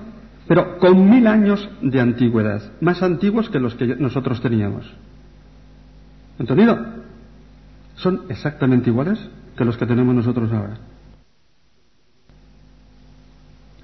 pero 0.47 0.79
con 0.79 1.09
mil 1.09 1.27
años 1.27 1.69
de 1.83 2.01
antigüedad, 2.01 2.63
más 2.81 3.03
antiguos 3.03 3.49
que 3.51 3.59
los 3.59 3.75
que 3.75 3.97
nosotros 3.97 4.41
teníamos. 4.41 4.87
¿Entendido? 6.39 6.79
Son 7.97 8.23
exactamente 8.29 8.91
iguales 8.91 9.19
que 9.57 9.65
los 9.65 9.77
que 9.77 9.87
tenemos 9.87 10.15
nosotros 10.15 10.53
ahora. 10.53 10.77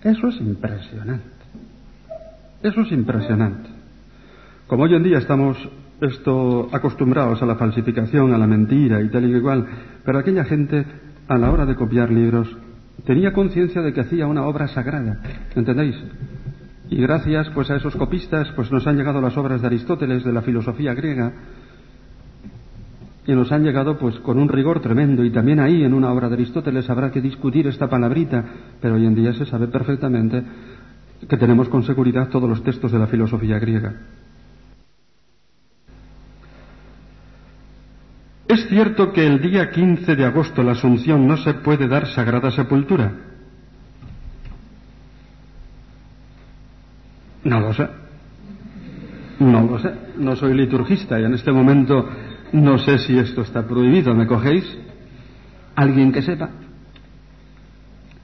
Eso 0.03 0.29
es 0.29 0.41
impresionante. 0.41 1.31
Eso 2.63 2.81
es 2.83 2.93
impresionante. 2.93 3.71
Como 4.67 4.85
hoy 4.85 4.95
en 4.95 5.03
día 5.03 5.19
estamos 5.19 5.57
esto 6.01 6.69
acostumbrados 6.73 7.43
a 7.43 7.47
la 7.47 7.57
falsificación, 7.57 8.35
a 8.35 8.39
la 8.39 8.47
mentira 8.47 9.01
y 9.01 9.09
tal 9.09 9.25
y 9.25 9.37
igual, 9.37 9.67
pero 10.05 10.19
aquella 10.19 10.45
gente 10.45 10.85
a 11.29 11.39
la 11.39 11.51
hora 11.51 11.65
de 11.65 11.77
copiar 11.77 12.11
libros 12.11 12.49
tenía 13.05 13.33
conciencia 13.33 13.83
de 13.83 13.93
que 13.93 14.01
hacía 14.01 14.27
una 14.27 14.45
obra 14.45 14.69
sagrada, 14.69 15.21
¿entendéis? 15.55 15.97
Y 16.93 16.97
gracias 16.97 17.49
pues 17.55 17.71
a 17.71 17.77
esos 17.77 17.97
copistas 17.97 18.53
pues 18.55 18.71
nos 18.71 18.87
han 18.87 18.99
llegado 18.99 19.19
las 19.23 19.35
obras 19.39 19.63
de 19.63 19.67
Aristóteles 19.67 20.25
de 20.25 20.31
la 20.31 20.43
filosofía 20.43 20.93
griega 20.93 21.33
y 23.27 23.33
nos 23.33 23.51
han 23.51 23.65
llegado 23.65 23.97
pues 23.97 24.19
con 24.19 24.39
un 24.39 24.51
rigor 24.51 24.81
tremendo 24.81 25.25
y 25.25 25.31
también 25.31 25.59
ahí 25.59 25.85
en 25.85 25.95
una 25.95 26.13
obra 26.13 26.29
de 26.29 26.35
Aristóteles 26.35 26.91
habrá 26.91 27.11
que 27.11 27.23
discutir 27.23 27.67
esta 27.67 27.89
palabrita, 27.89 28.45
pero 28.79 28.97
hoy 28.97 29.07
en 29.07 29.15
día 29.15 29.33
se 29.33 29.47
sabe 29.47 29.69
perfectamente 29.69 30.43
que 31.27 31.37
tenemos 31.39 31.71
con 31.71 31.83
seguridad 31.83 32.29
todos 32.29 32.47
los 32.47 32.63
textos 32.63 32.93
de 32.93 32.99
la 32.99 33.07
filosofía 33.07 33.59
griega. 33.59 33.95
¿Es 38.49 38.69
cierto 38.69 39.15
que 39.15 39.27
el 39.27 39.41
día 39.41 39.71
15 39.71 40.15
de 40.15 40.27
agosto 40.27 40.63
la 40.63 40.73
Asunción 40.73 41.27
no 41.27 41.39
se 41.39 41.55
puede 41.55 41.89
dar 41.89 42.07
sagrada 42.09 42.51
sepultura? 42.51 43.32
No 47.45 47.61
lo 47.61 47.73
sé. 47.73 47.89
No 49.41 49.63
lo 49.63 49.79
sé. 49.79 49.93
No 50.19 50.37
soy 50.37 50.55
liturgista 50.55 51.19
y 51.21 51.25
en 51.25 51.35
este 51.35 51.53
momento 51.53 52.09
no 52.53 52.79
sé 52.79 52.99
si 52.99 53.19
esto 53.19 53.43
está 53.43 53.67
prohibido. 53.67 54.15
¿Me 54.15 54.27
cogéis? 54.27 54.65
Alguien 55.75 56.13
que 56.13 56.23
sepa. 56.23 56.51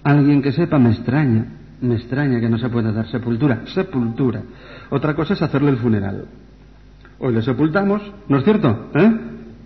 Alguien 0.04 0.42
que 0.42 0.52
sepa 0.52 0.78
me 0.78 0.90
extraña. 0.90 1.46
Me 1.80 1.94
extraña 1.94 2.40
que 2.40 2.48
no 2.48 2.58
se 2.58 2.68
pueda 2.68 2.92
dar 2.92 3.06
sepultura. 3.08 3.62
Sepultura. 3.66 4.42
Otra 4.90 5.14
cosa 5.14 5.34
es 5.34 5.42
hacerle 5.42 5.70
el 5.70 5.78
funeral. 5.78 6.26
Hoy 7.20 7.34
le 7.34 7.42
sepultamos, 7.42 8.02
¿no 8.28 8.38
es 8.38 8.44
cierto? 8.44 8.90
¿Eh? 8.94 9.12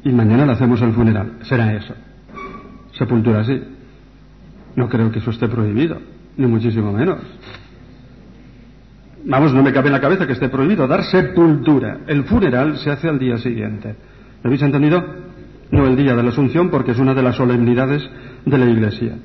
Y 0.04 0.10
mañana 0.10 0.46
le 0.46 0.52
hacemos 0.52 0.80
el 0.80 0.92
funeral. 0.92 1.38
Será 1.42 1.74
eso. 1.74 1.94
Sepultura 2.92 3.44
sí. 3.44 3.62
No 4.74 4.88
creo 4.88 5.10
que 5.10 5.18
eso 5.18 5.30
esté 5.30 5.48
prohibido, 5.48 5.98
ni 6.36 6.46
muchísimo 6.46 6.92
menos. 6.92 7.18
Vamos, 9.24 9.54
no 9.54 9.62
me 9.62 9.72
cabe 9.72 9.86
en 9.86 9.92
la 9.92 10.00
cabeza 10.00 10.26
que 10.26 10.32
esté 10.32 10.48
prohibido 10.48 10.86
dar 10.86 11.04
sepultura. 11.04 12.00
El 12.06 12.24
funeral 12.24 12.78
se 12.78 12.90
hace 12.90 13.08
al 13.08 13.18
día 13.18 13.38
siguiente. 13.38 13.94
¿Lo 14.42 14.48
habéis 14.48 14.62
entendido? 14.62 15.04
No 15.70 15.86
el 15.86 15.96
día 15.96 16.14
de 16.14 16.22
la 16.22 16.30
Asunción, 16.30 16.70
porque 16.70 16.90
es 16.90 16.98
una 16.98 17.14
de 17.14 17.22
las 17.22 17.36
solemnidades 17.36 18.02
de 18.44 18.58
la 18.58 18.66
Iglesia. 18.66 19.16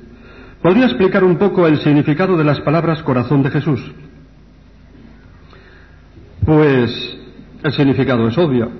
¿Podría 0.62 0.86
explicar 0.86 1.24
un 1.24 1.36
poco 1.36 1.66
el 1.66 1.78
significado 1.78 2.36
de 2.36 2.44
las 2.44 2.60
palabras 2.60 3.02
corazón 3.02 3.42
de 3.42 3.50
Jesús? 3.50 3.92
Pues 6.44 7.18
el 7.62 7.72
significado 7.72 8.28
es 8.28 8.38
obvio. 8.38 8.70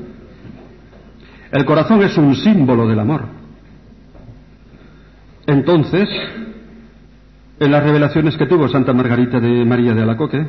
El 1.51 1.65
corazón 1.65 2.03
es 2.03 2.17
un 2.17 2.35
símbolo 2.37 2.87
del 2.87 2.99
amor. 2.99 3.25
Entonces, 5.47 6.09
en 7.59 7.73
las 7.73 7.83
revelaciones 7.83 8.37
que 8.37 8.47
tuvo 8.47 8.69
Santa 8.69 8.93
Margarita 8.93 9.41
de 9.41 9.65
María 9.65 9.95
de 9.95 10.03
Alacoque, 10.03 10.47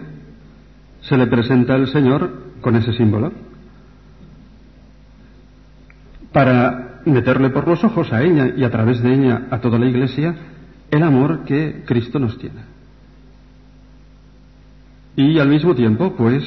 se 1.01 1.17
le 1.17 1.27
presenta 1.27 1.75
al 1.75 1.87
Señor 1.87 2.31
con 2.61 2.75
ese 2.75 2.93
símbolo 2.93 3.31
para 6.31 7.01
meterle 7.05 7.49
por 7.49 7.67
los 7.67 7.83
ojos 7.83 8.11
a 8.13 8.21
ella 8.21 8.53
y 8.55 8.63
a 8.63 8.69
través 8.69 9.01
de 9.01 9.13
ella 9.13 9.47
a 9.49 9.59
toda 9.59 9.79
la 9.79 9.87
Iglesia 9.87 10.35
el 10.91 11.03
amor 11.03 11.43
que 11.43 11.83
Cristo 11.85 12.19
nos 12.19 12.37
tiene. 12.37 12.61
Y 15.15 15.39
al 15.39 15.49
mismo 15.49 15.75
tiempo, 15.75 16.15
pues, 16.15 16.43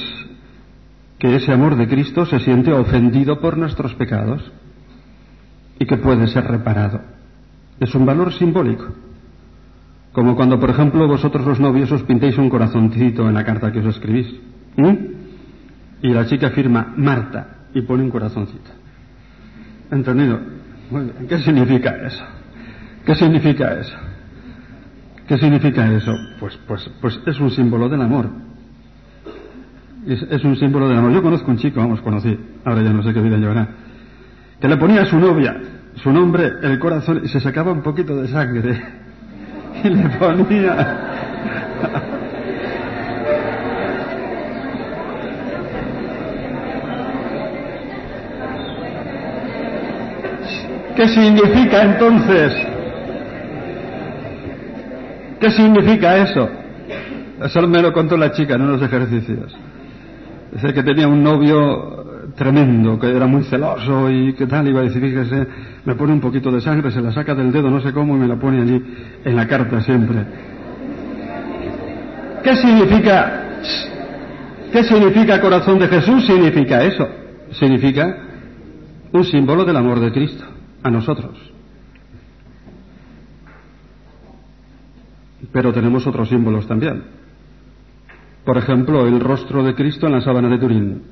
que 1.18 1.36
ese 1.36 1.52
amor 1.52 1.76
de 1.76 1.88
Cristo 1.88 2.26
se 2.26 2.40
siente 2.40 2.72
ofendido 2.72 3.40
por 3.40 3.56
nuestros 3.56 3.94
pecados 3.94 4.50
y 5.78 5.84
que 5.84 5.96
puede 5.96 6.26
ser 6.28 6.44
reparado. 6.44 7.00
Es 7.78 7.94
un 7.94 8.06
valor 8.06 8.32
simbólico. 8.32 8.86
Como 10.12 10.36
cuando, 10.36 10.60
por 10.60 10.70
ejemplo, 10.70 11.08
vosotros 11.08 11.46
los 11.46 11.58
novios 11.58 11.90
os 11.90 12.02
pintéis 12.02 12.36
un 12.36 12.50
corazoncito 12.50 13.26
en 13.26 13.34
la 13.34 13.44
carta 13.44 13.72
que 13.72 13.80
os 13.80 13.96
escribís. 13.96 14.28
Y 16.02 16.08
la 16.08 16.26
chica 16.26 16.50
firma 16.50 16.92
Marta 16.96 17.68
y 17.72 17.80
pone 17.82 18.02
un 18.02 18.10
corazoncito. 18.10 18.70
¿Entendido? 19.90 20.38
Muy. 20.90 21.10
¿Qué 21.28 21.38
significa 21.38 21.96
eso? 22.06 22.24
¿Qué 23.06 23.14
significa 23.14 23.80
eso? 23.80 23.96
¿Qué 25.26 25.38
significa 25.38 25.90
eso? 25.90 26.12
Pues, 26.38 26.58
pues, 26.66 26.90
pues 27.00 27.20
es 27.26 27.40
un 27.40 27.50
símbolo 27.50 27.88
del 27.88 28.02
amor. 28.02 28.28
Es, 30.06 30.44
un 30.44 30.56
símbolo 30.56 30.88
del 30.88 30.98
amor. 30.98 31.12
Yo 31.12 31.22
conozco 31.22 31.50
un 31.50 31.58
chico, 31.58 31.80
vamos, 31.80 32.00
conocí, 32.00 32.36
ahora 32.64 32.82
ya 32.82 32.92
no 32.92 33.02
sé 33.02 33.14
qué 33.14 33.20
vida 33.20 33.36
llevará, 33.36 33.68
que 34.60 34.68
le 34.68 34.76
ponía 34.76 35.02
a 35.02 35.06
su 35.06 35.16
novia 35.18 35.56
su 36.02 36.10
nombre, 36.10 36.50
el 36.62 36.78
corazón, 36.78 37.20
y 37.22 37.28
se 37.28 37.38
sacaba 37.38 37.70
un 37.70 37.82
poquito 37.82 38.16
de 38.16 38.28
sangre 38.28 39.01
y 39.84 39.88
le 39.88 40.08
ponía. 40.10 40.98
¿Qué 50.96 51.08
significa 51.08 51.82
entonces? 51.82 52.52
¿Qué 55.40 55.50
significa 55.50 56.16
eso? 56.18 56.48
Eso 57.42 57.62
me 57.66 57.82
lo 57.82 57.92
contó 57.92 58.16
la 58.16 58.30
chica 58.30 58.54
en 58.54 58.62
unos 58.62 58.82
ejercicios. 58.82 59.56
Dice 60.52 60.72
que 60.72 60.82
tenía 60.82 61.08
un 61.08 61.22
novio 61.22 62.01
tremendo, 62.36 62.98
que 62.98 63.08
era 63.08 63.26
muy 63.26 63.44
celoso 63.44 64.10
y 64.10 64.34
que 64.34 64.46
tal, 64.46 64.68
iba 64.68 64.80
a 64.80 64.84
decir, 64.84 65.02
fíjese, 65.02 65.46
me 65.84 65.94
pone 65.94 66.12
un 66.12 66.20
poquito 66.20 66.50
de 66.50 66.60
sangre, 66.60 66.90
se 66.90 67.00
la 67.00 67.12
saca 67.12 67.34
del 67.34 67.52
dedo, 67.52 67.70
no 67.70 67.80
sé 67.80 67.92
cómo, 67.92 68.16
y 68.16 68.20
me 68.20 68.28
la 68.28 68.36
pone 68.36 68.62
allí 68.62 68.82
en 69.24 69.36
la 69.36 69.46
carta 69.46 69.80
siempre. 69.80 70.24
¿Qué 72.42 72.56
significa? 72.56 73.42
¿Qué 74.72 74.84
significa 74.84 75.40
corazón 75.40 75.78
de 75.78 75.88
Jesús? 75.88 76.26
Significa 76.26 76.82
eso. 76.82 77.08
Significa 77.52 78.16
un 79.12 79.24
símbolo 79.24 79.64
del 79.64 79.76
amor 79.76 80.00
de 80.00 80.10
Cristo 80.10 80.44
a 80.82 80.90
nosotros. 80.90 81.38
Pero 85.52 85.72
tenemos 85.72 86.06
otros 86.06 86.28
símbolos 86.28 86.66
también. 86.66 87.02
Por 88.44 88.56
ejemplo, 88.58 89.06
el 89.06 89.20
rostro 89.20 89.62
de 89.62 89.74
Cristo 89.74 90.06
en 90.06 90.12
la 90.12 90.20
sábana 90.20 90.48
de 90.48 90.58
Turín. 90.58 91.02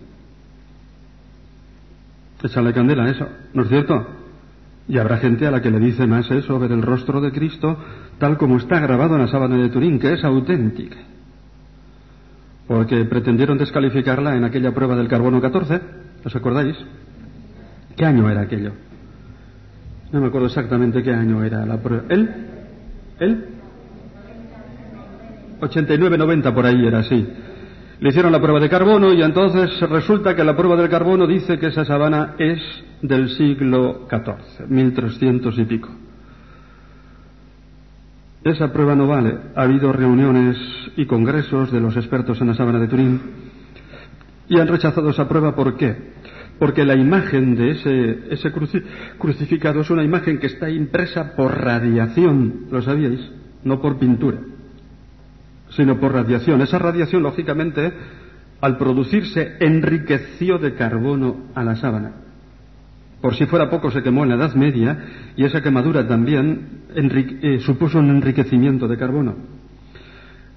Échale 2.43 2.73
candela 2.73 3.09
eso, 3.11 3.29
¿no 3.53 3.63
es 3.63 3.69
cierto? 3.69 4.07
Y 4.89 4.99
habrá 4.99 5.19
gente 5.19 5.47
a 5.47 5.51
la 5.51 5.61
que 5.61 5.71
le 5.71 5.79
dice 5.79 6.07
más 6.07 6.31
eso, 6.31 6.59
ver 6.59 6.73
el 6.73 6.83
rostro 6.83 7.21
de 7.21 7.31
Cristo 7.31 7.77
tal 8.19 8.37
como 8.39 8.57
está 8.57 8.81
grabado 8.81 9.15
en 9.15 9.23
la 9.23 9.29
sábana 9.29 9.57
de 9.57 9.69
Turín, 9.69 9.99
que 9.99 10.13
es 10.15 10.25
auténtica. 10.25 10.97
Porque 12.67 13.05
pretendieron 13.05 13.59
descalificarla 13.59 14.37
en 14.37 14.45
aquella 14.45 14.73
prueba 14.73 14.97
del 14.97 15.09
carbono 15.09 15.41
14, 15.41 15.81
¿os 16.25 16.37
acordáis? 16.37 16.77
¿Qué 17.97 18.05
año 18.05 18.29
era 18.31 18.43
aquello? 18.43 18.73
No 20.13 20.21
me 20.21 20.29
acuerdo 20.29 20.49
exactamente 20.49 21.03
qué 21.03 21.13
año 21.13 21.45
era 21.45 21.65
la 21.67 21.77
prueba. 21.77 22.05
¿Él? 22.09 22.31
¿Él? 23.21 23.45
89-90 25.61 26.55
por 26.55 26.67
ahí 26.67 26.87
era 26.87 27.01
así. 27.01 27.29
Le 28.01 28.09
hicieron 28.09 28.33
la 28.33 28.41
prueba 28.41 28.59
de 28.61 28.71
carbono 28.71 29.13
y 29.13 29.23
entonces 29.23 29.79
resulta 29.91 30.35
que 30.35 30.43
la 30.43 30.57
prueba 30.57 30.75
del 30.75 30.89
carbono 30.89 31.27
dice 31.27 31.59
que 31.59 31.67
esa 31.67 31.85
sabana 31.85 32.35
es 32.39 32.59
del 33.03 33.29
siglo 33.29 34.09
XIV, 34.09 34.67
1300 34.69 35.59
y 35.59 35.65
pico. 35.65 35.91
esa 38.43 38.73
prueba 38.73 38.95
no 38.95 39.07
vale. 39.07 39.37
Ha 39.55 39.63
habido 39.65 39.93
reuniones 39.93 40.57
y 40.97 41.05
congresos 41.05 41.71
de 41.71 41.81
los 41.81 41.95
expertos 41.95 42.41
en 42.41 42.47
la 42.47 42.55
sábana 42.55 42.79
de 42.79 42.89
Turín 42.89 43.21
y 44.49 44.59
han 44.59 44.69
rechazado 44.69 45.11
esa 45.11 45.29
prueba. 45.29 45.55
¿Por 45.55 45.77
qué? 45.77 45.95
Porque 46.59 46.87
la 46.87 46.95
imagen 46.95 47.55
de 47.55 47.71
ese 48.31 48.53
crucificado 49.19 49.83
es 49.83 49.91
una 49.91 50.05
imagen 50.05 50.39
que 50.39 50.47
está 50.47 50.71
impresa 50.71 51.35
por 51.37 51.55
radiación, 51.55 52.67
¿lo 52.71 52.81
sabíais? 52.81 53.21
No 53.63 53.79
por 53.83 53.99
pintura, 53.99 54.39
sino 55.71 55.99
por 55.99 56.13
radiación. 56.13 56.61
Esa 56.61 56.79
radiación, 56.79 57.23
lógicamente, 57.23 57.93
al 58.61 58.77
producirse, 58.77 59.57
enriqueció 59.61 60.59
de 60.59 60.75
carbono 60.75 61.47
a 61.55 61.65
la 61.65 61.77
sábana. 61.77 62.13
Por 63.21 63.35
si 63.35 63.47
fuera 63.47 63.69
poco, 63.69 63.91
se 63.91 64.03
quemó 64.03 64.23
en 64.23 64.31
la 64.31 64.37
Edad 64.37 64.55
Media 64.55 64.99
y 65.37 65.45
esa 65.45 65.63
quemadura 65.63 66.07
también 66.07 66.85
eh, 66.95 67.59
supuso 67.61 67.99
un 67.99 68.11
enriquecimiento 68.11 68.89
de 68.89 68.97
carbono. 68.97 69.37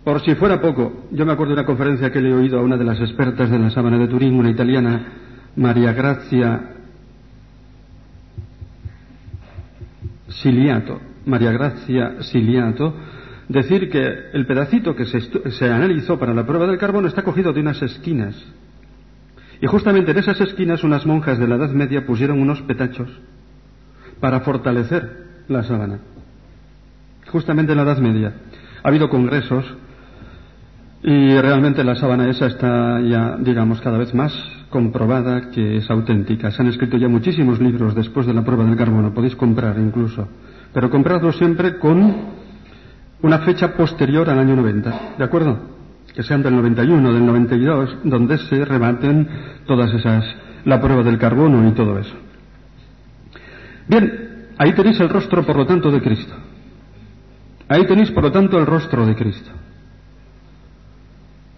Por 0.03 0.21
si 0.21 0.35
fuera 0.35 0.59
poco, 0.61 1.07
yo 1.11 1.25
me 1.25 1.33
acuerdo 1.33 1.55
de 1.55 1.61
una 1.61 1.65
conferencia 1.65 2.11
que 2.11 2.21
le 2.21 2.29
he 2.29 2.33
oído 2.33 2.59
a 2.59 2.61
una 2.61 2.77
de 2.77 2.83
las 2.83 2.99
expertas 2.99 3.49
de 3.49 3.59
la 3.59 3.69
sábana 3.69 3.97
de 3.97 4.07
Turín, 4.07 4.35
una 4.35 4.49
italiana, 4.49 5.01
María 5.55 5.93
Grazia 5.93 6.71
Siliato. 10.27 10.99
María 11.25 11.51
Grazia 11.51 12.21
Siliato, 12.21 12.93
decir 13.47 13.89
que 13.89 14.29
el 14.33 14.45
pedacito 14.45 14.95
que 14.95 15.05
se, 15.05 15.21
se 15.51 15.69
analizó 15.69 16.17
para 16.17 16.33
la 16.33 16.45
prueba 16.45 16.67
del 16.67 16.77
carbono 16.77 17.07
está 17.07 17.23
cogido 17.23 17.53
de 17.53 17.61
unas 17.61 17.81
esquinas 17.81 18.35
y 19.63 19.67
justamente 19.67 20.11
en 20.11 20.17
esas 20.17 20.41
esquinas 20.41 20.83
unas 20.83 21.05
monjas 21.05 21.39
de 21.39 21.47
la 21.47 21.55
Edad 21.55 21.69
Media 21.69 22.05
pusieron 22.05 22.41
unos 22.41 22.61
petachos 22.63 23.09
para 24.19 24.41
fortalecer 24.41 25.45
la 25.47 25.63
sábana. 25.63 25.99
Justamente 27.27 27.71
en 27.71 27.77
la 27.77 27.83
Edad 27.83 27.99
Media. 27.99 28.33
Ha 28.83 28.89
habido 28.89 29.07
congresos 29.07 29.63
y 31.01 31.37
realmente 31.37 31.81
la 31.85 31.95
sábana 31.95 32.29
esa 32.29 32.47
está 32.47 32.99
ya, 32.99 33.37
digamos, 33.39 33.79
cada 33.79 33.97
vez 33.97 34.13
más 34.13 34.33
comprobada 34.69 35.49
que 35.51 35.77
es 35.77 35.89
auténtica. 35.89 36.51
Se 36.51 36.61
han 36.61 36.67
escrito 36.67 36.97
ya 36.97 37.07
muchísimos 37.07 37.61
libros 37.61 37.95
después 37.95 38.27
de 38.27 38.33
la 38.33 38.43
prueba 38.43 38.65
del 38.65 38.75
carbono, 38.75 39.13
podéis 39.13 39.37
comprar 39.37 39.79
incluso. 39.79 40.27
Pero 40.73 40.89
compradlo 40.89 41.31
siempre 41.31 41.77
con 41.77 42.42
una 43.23 43.39
fecha 43.39 43.73
posterior 43.73 44.29
al 44.29 44.37
año 44.37 44.55
90, 44.55 45.15
¿de 45.17 45.23
acuerdo? 45.23 45.73
que 46.13 46.23
sean 46.23 46.43
del 46.43 46.55
91, 46.55 47.11
del 47.11 47.25
92, 47.25 47.97
donde 48.03 48.37
se 48.37 48.63
rebaten 48.63 49.27
todas 49.65 49.91
esas, 49.93 50.23
la 50.65 50.79
prueba 50.79 51.03
del 51.03 51.17
carbono 51.17 51.67
y 51.67 51.71
todo 51.71 51.97
eso. 51.97 52.15
Bien, 53.87 54.45
ahí 54.57 54.73
tenéis 54.73 54.99
el 54.99 55.09
rostro, 55.09 55.43
por 55.43 55.55
lo 55.55 55.65
tanto, 55.65 55.89
de 55.89 56.01
Cristo. 56.01 56.33
Ahí 57.67 57.85
tenéis, 57.87 58.11
por 58.11 58.23
lo 58.23 58.31
tanto, 58.31 58.59
el 58.59 58.65
rostro 58.65 59.05
de 59.05 59.15
Cristo. 59.15 59.49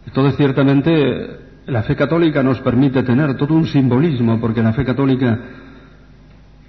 Entonces, 0.08 0.38
ciertamente, 0.38 1.40
la 1.66 1.84
fe 1.84 1.96
católica 1.96 2.42
nos 2.42 2.62
permite 2.62 3.04
tener 3.04 3.36
todo 3.36 3.54
un 3.54 3.68
simbolismo, 3.68 4.40
porque 4.40 4.64
la 4.64 4.72
fe 4.72 4.86
católica 4.86 5.40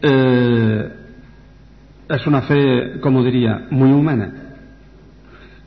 eh, 0.03 0.93
es 2.09 2.27
una 2.27 2.43
fe, 2.43 2.99
como 3.01 3.23
diría, 3.23 3.69
muy 3.71 3.93
humana, 3.93 4.46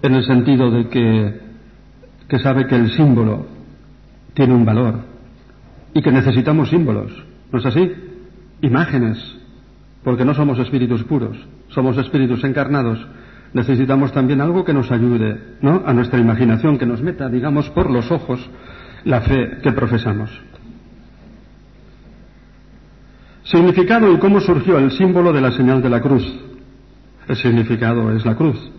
en 0.02 0.16
el 0.16 0.24
sentido 0.24 0.72
de 0.72 0.88
que 0.88 1.50
que 2.30 2.39
sabe 2.39 2.68
que 2.68 2.76
el 2.76 2.91
símbolo 2.91 3.47
tiene 4.34 4.54
un 4.54 4.64
valor 4.64 5.00
y 5.93 6.02
que 6.02 6.12
necesitamos 6.12 6.70
símbolos, 6.70 7.12
¿no 7.52 7.60
es 7.60 7.66
así? 7.66 7.91
Imágenes, 8.62 9.18
porque 10.04 10.24
no 10.24 10.36
somos 10.36 10.60
espíritus 10.60 11.04
puros, 11.04 11.36
somos 11.70 11.97
espíritus 11.97 12.43
encarnados. 12.43 13.06
Necesitamos 13.52 14.14
también 14.14 14.41
algo 14.41 14.64
que 14.64 14.74
nos 14.74 14.91
ayude, 14.91 15.56
¿no? 15.62 15.82
A 15.84 15.91
nuestra 15.91 16.20
imaginación, 16.20 16.78
que 16.78 16.86
nos 16.86 17.02
meta, 17.02 17.28
digamos, 17.30 17.68
por 17.72 17.89
los 17.89 18.12
ojos 18.12 18.47
la 19.06 19.22
fe 19.22 19.58
que 19.64 19.72
profesamos. 19.72 20.30
Significado 23.43 24.14
y 24.14 24.20
cómo 24.20 24.39
surgió 24.39 24.78
el 24.78 24.91
símbolo 24.91 25.34
de 25.34 25.41
la 25.41 25.52
señal 25.52 25.82
de 25.82 25.89
la 25.89 26.00
cruz. 26.00 26.24
El 27.28 27.36
significado 27.36 28.16
es 28.16 28.24
la 28.24 28.36
cruz 28.36 28.78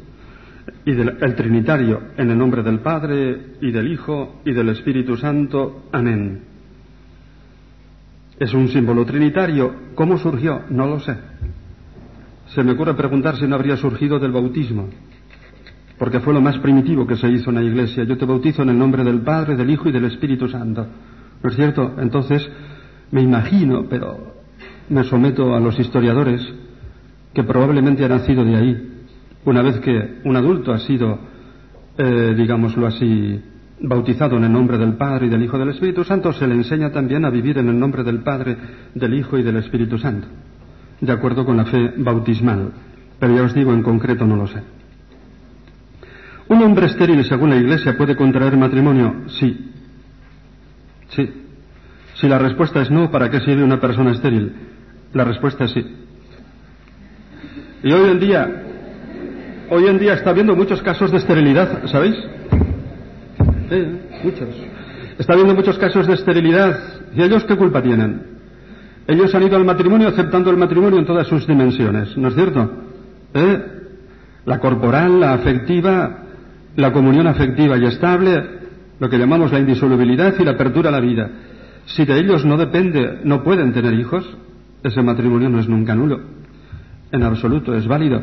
y 0.85 0.93
del 0.93 1.17
el 1.21 1.35
Trinitario, 1.35 2.01
en 2.17 2.31
el 2.31 2.39
nombre 2.39 2.63
del 2.63 2.81
Padre 2.81 3.57
y 3.61 3.71
del 3.71 3.93
Hijo 3.93 4.41
y 4.45 4.53
del 4.53 4.71
Espíritu 4.71 5.17
Santo. 5.17 5.85
Amén. 5.93 6.43
Es 8.39 8.55
un 8.55 8.69
símbolo 8.69 9.05
trinitario. 9.05 9.75
¿Cómo 9.95 10.17
surgió? 10.17 10.63
No 10.71 10.87
lo 10.87 10.99
sé. 11.01 11.15
Se 12.47 12.65
me 12.65 12.73
ocurre 12.73 12.95
preguntar 12.95 13.37
si 13.37 13.47
no 13.47 13.55
habría 13.55 13.77
surgido 13.77 14.19
del 14.19 14.33
bautismo, 14.33 14.89
porque 15.99 16.21
fue 16.21 16.33
lo 16.33 16.41
más 16.41 16.59
primitivo 16.59 17.07
que 17.07 17.17
se 17.17 17.29
hizo 17.29 17.51
en 17.51 17.57
la 17.57 17.63
iglesia. 17.63 18.05
Yo 18.05 18.17
te 18.17 18.25
bautizo 18.25 18.63
en 18.63 18.71
el 18.71 18.79
nombre 18.79 19.05
del 19.05 19.21
Padre, 19.21 19.57
del 19.57 19.71
Hijo 19.71 19.89
y 19.89 19.93
del 19.93 20.07
Espíritu 20.07 20.49
Santo. 20.49 20.87
¿No 21.43 21.51
es 21.51 21.55
cierto? 21.55 21.95
Entonces, 21.99 22.49
me 23.11 23.21
imagino, 23.23 23.87
pero 23.89 24.35
me 24.89 25.05
someto 25.05 25.55
a 25.55 25.61
los 25.61 25.79
historiadores, 25.79 26.41
que 27.33 27.45
probablemente 27.45 28.05
ha 28.05 28.09
nacido 28.09 28.45
de 28.45 28.57
ahí, 28.57 28.90
una 29.45 29.63
vez 29.63 29.81
que 29.81 30.21
un 30.25 30.37
adulto 30.37 30.73
ha 30.73 30.79
sido, 30.79 31.19
eh, 31.97 32.35
digámoslo 32.37 32.87
así, 32.87 33.41
bautizado 33.81 34.37
en 34.37 34.45
el 34.45 34.53
nombre 34.53 34.77
del 34.79 34.95
Padre 34.95 35.27
y 35.27 35.31
del 35.31 35.43
Hijo 35.43 35.59
del 35.59 35.71
Espíritu 35.71 36.05
Santo, 36.05 36.33
se 36.33 36.47
le 36.47 36.55
enseña 36.55 36.91
también 36.91 37.25
a 37.25 37.31
vivir 37.31 37.59
en 37.59 37.69
el 37.69 37.79
nombre 37.79 38.05
del 38.05 38.21
Padre, 38.21 38.57
del 38.95 39.15
Hijo 39.15 39.39
y 39.39 39.43
del 39.43 39.57
Espíritu 39.57 39.99
Santo, 39.99 40.29
de 41.01 41.13
acuerdo 41.13 41.45
con 41.45 41.57
la 41.57 41.65
fe 41.65 41.95
bautismal. 41.97 42.73
Pero 43.19 43.37
ya 43.37 43.43
os 43.43 43.55
digo, 43.55 43.73
en 43.73 43.83
concreto 43.83 44.27
no 44.27 44.37
lo 44.37 44.47
sé. 44.47 44.63
¿Un 46.49 46.63
hombre 46.63 46.87
estéril, 46.87 47.25
según 47.25 47.51
la 47.51 47.57
Iglesia, 47.57 47.97
puede 47.97 48.17
contraer 48.17 48.57
matrimonio? 48.57 49.29
Sí. 49.29 49.71
Sí. 51.11 51.31
Si 52.15 52.29
la 52.29 52.39
respuesta 52.39 52.83
es 52.83 52.91
no, 52.91 53.11
¿para 53.11 53.31
qué 53.31 53.41
sirve 53.41 53.63
una 53.63 53.81
persona 53.81 54.13
estéril? 54.13 54.53
La 55.13 55.25
respuesta 55.25 55.65
es 55.65 55.71
sí. 55.73 55.87
Y 57.83 57.93
hoy 57.93 58.11
en 58.11 58.21
día, 58.21 58.65
hoy 59.71 59.87
en 59.87 59.99
día 59.99 60.15
está 60.15 60.31
habiendo 60.31 60.55
muchos 60.55 60.83
casos 60.83 61.11
de 61.11 61.19
esterilidad, 61.19 61.87
¿sabéis? 61.87 62.17
Sí, 63.69 63.87
muchos. 64.25 64.49
Está 65.19 65.35
habiendo 65.35 65.55
muchos 65.55 65.79
casos 65.79 66.07
de 66.07 66.15
esterilidad. 66.15 66.79
¿Y 67.15 67.23
ellos 67.23 67.45
qué 67.45 67.57
culpa 67.57 67.83
tienen? 67.83 68.23
Ellos 69.07 69.35
han 69.35 69.43
ido 69.43 69.57
al 69.57 69.65
matrimonio 69.65 70.09
aceptando 70.09 70.51
el 70.51 70.57
matrimonio 70.57 70.99
en 70.99 71.07
todas 71.07 71.27
sus 71.27 71.47
dimensiones, 71.47 72.17
¿no 72.17 72.29
es 72.29 72.35
cierto? 72.35 72.71
¿Eh? 73.35 73.65
La 74.45 74.59
corporal, 74.59 75.21
la 75.21 75.35
afectiva, 75.35 76.25
la 76.77 76.93
comunión 76.93 77.27
afectiva 77.27 77.77
y 77.79 77.87
estable, 77.87 78.61
lo 78.99 79.09
que 79.09 79.19
llamamos 79.19 79.53
la 79.53 79.59
indisolubilidad 79.59 80.35
y 80.39 80.45
la 80.45 80.53
apertura 80.53 80.91
a 80.91 80.93
la 80.93 81.01
vida. 81.01 81.31
Si 81.87 82.05
de 82.05 82.19
ellos 82.19 82.45
no 82.45 82.57
depende, 82.57 83.21
no 83.25 83.43
pueden 83.43 83.73
tener 83.73 83.95
hijos, 83.95 84.25
ese 84.83 85.03
matrimonio 85.03 85.49
no 85.49 85.61
es 85.61 85.69
nunca 85.69 85.95
nulo. 85.95 86.21
En 87.11 87.23
absoluto, 87.23 87.75
es 87.75 87.87
válido. 87.87 88.23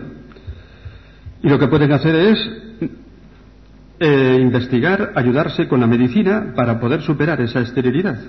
Y 1.44 1.50
lo 1.50 1.60
que 1.60 1.68
pueden 1.68 1.92
hacer 1.92 2.16
es 2.16 2.50
eh, 4.00 4.38
investigar, 4.42 5.14
ayudarse 5.16 5.68
con 5.68 5.80
la 5.80 5.88
medicina 5.88 6.54
para 6.56 6.80
poder 6.80 7.02
superar 7.02 7.42
esa 7.42 7.62
esterilidad. 7.62 8.20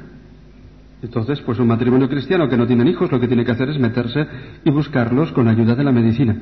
Entonces, 1.02 1.40
pues 1.42 1.58
un 1.58 1.68
matrimonio 1.68 2.08
cristiano 2.08 2.48
que 2.48 2.56
no 2.56 2.66
tiene 2.66 2.88
hijos 2.90 3.10
lo 3.12 3.20
que 3.20 3.28
tiene 3.28 3.44
que 3.44 3.52
hacer 3.52 3.68
es 3.68 3.78
meterse 3.78 4.26
y 4.64 4.70
buscarlos 4.70 5.30
con 5.32 5.46
ayuda 5.46 5.74
de 5.74 5.84
la 5.84 5.92
medicina. 5.92 6.36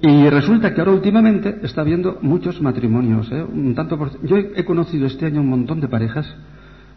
Y 0.00 0.28
resulta 0.28 0.74
que 0.74 0.80
ahora 0.80 0.92
últimamente 0.92 1.58
está 1.62 1.80
habiendo 1.80 2.18
muchos 2.22 2.60
matrimonios. 2.60 3.30
¿eh? 3.32 3.42
Un 3.42 3.74
tanto 3.74 3.98
Yo 4.22 4.36
he 4.36 4.64
conocido 4.64 5.06
este 5.06 5.26
año 5.26 5.40
un 5.40 5.48
montón 5.48 5.80
de 5.80 5.88
parejas 5.88 6.26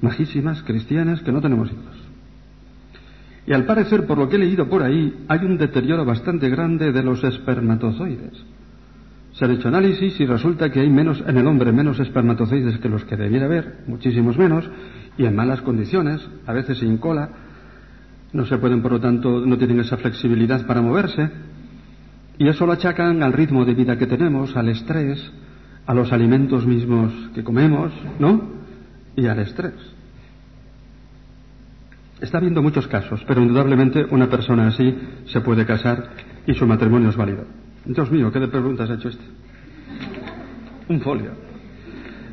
majísimas, 0.01 0.61
cristianas, 0.63 1.21
que 1.21 1.31
no 1.31 1.41
tenemos 1.41 1.71
hijos. 1.71 2.10
Y 3.45 3.53
al 3.53 3.65
parecer, 3.65 4.05
por 4.05 4.17
lo 4.17 4.29
que 4.29 4.35
he 4.35 4.39
leído 4.39 4.69
por 4.69 4.83
ahí, 4.83 5.25
hay 5.27 5.39
un 5.39 5.57
deterioro 5.57 6.05
bastante 6.05 6.49
grande 6.49 6.91
de 6.91 7.03
los 7.03 7.23
espermatozoides. 7.23 8.33
Se 9.33 9.45
han 9.45 9.51
hecho 9.51 9.69
análisis 9.69 10.19
y 10.19 10.25
resulta 10.25 10.69
que 10.69 10.81
hay 10.81 10.89
menos 10.89 11.23
en 11.25 11.37
el 11.37 11.47
hombre 11.47 11.71
menos 11.71 11.99
espermatozoides 11.99 12.77
que 12.79 12.89
los 12.89 13.05
que 13.05 13.15
debiera 13.15 13.45
haber, 13.45 13.79
muchísimos 13.87 14.37
menos, 14.37 14.69
y 15.17 15.25
en 15.25 15.35
malas 15.35 15.61
condiciones, 15.61 16.21
a 16.45 16.53
veces 16.53 16.77
sin 16.79 16.97
cola. 16.97 17.29
No 18.33 18.45
se 18.45 18.57
pueden, 18.57 18.81
por 18.81 18.91
lo 18.91 18.99
tanto, 18.99 19.45
no 19.45 19.57
tienen 19.57 19.79
esa 19.79 19.97
flexibilidad 19.97 20.65
para 20.67 20.81
moverse. 20.81 21.29
Y 22.37 22.47
eso 22.47 22.65
lo 22.65 22.73
achacan 22.73 23.23
al 23.23 23.33
ritmo 23.33 23.65
de 23.65 23.73
vida 23.73 23.97
que 23.97 24.07
tenemos, 24.07 24.55
al 24.55 24.69
estrés, 24.69 25.31
a 25.85 25.93
los 25.93 26.11
alimentos 26.11 26.65
mismos 26.65 27.11
que 27.33 27.43
comemos, 27.43 27.91
¿no? 28.19 28.51
Y 29.15 29.25
al 29.25 29.39
estrés. 29.39 29.73
Está 32.21 32.37
habiendo 32.37 32.61
muchos 32.61 32.87
casos, 32.87 33.23
pero 33.27 33.41
indudablemente 33.41 34.05
una 34.11 34.29
persona 34.29 34.67
así 34.67 34.95
se 35.25 35.41
puede 35.41 35.65
casar 35.65 36.11
y 36.45 36.53
su 36.53 36.67
matrimonio 36.67 37.09
es 37.09 37.17
válido. 37.17 37.45
Dios 37.83 38.11
mío, 38.11 38.31
¿qué 38.31 38.39
de 38.39 38.47
preguntas 38.47 38.89
ha 38.89 38.93
hecho 38.93 39.09
este? 39.09 39.23
Un 40.87 41.01
folio. 41.01 41.31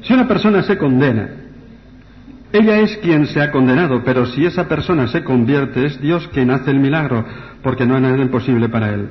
Si 0.02 0.12
una 0.12 0.28
persona 0.28 0.62
se 0.62 0.76
condena, 0.76 1.30
ella 2.52 2.80
es 2.80 2.98
quien 2.98 3.26
se 3.26 3.40
ha 3.40 3.50
condenado, 3.50 4.02
pero 4.04 4.26
si 4.26 4.44
esa 4.44 4.68
persona 4.68 5.08
se 5.08 5.24
convierte, 5.24 5.86
es 5.86 6.00
Dios 6.00 6.28
quien 6.34 6.50
hace 6.50 6.70
el 6.70 6.80
milagro, 6.80 7.24
porque 7.62 7.86
no 7.86 7.94
hay 7.94 8.02
nada 8.02 8.18
imposible 8.18 8.68
para 8.68 8.92
él. 8.92 9.08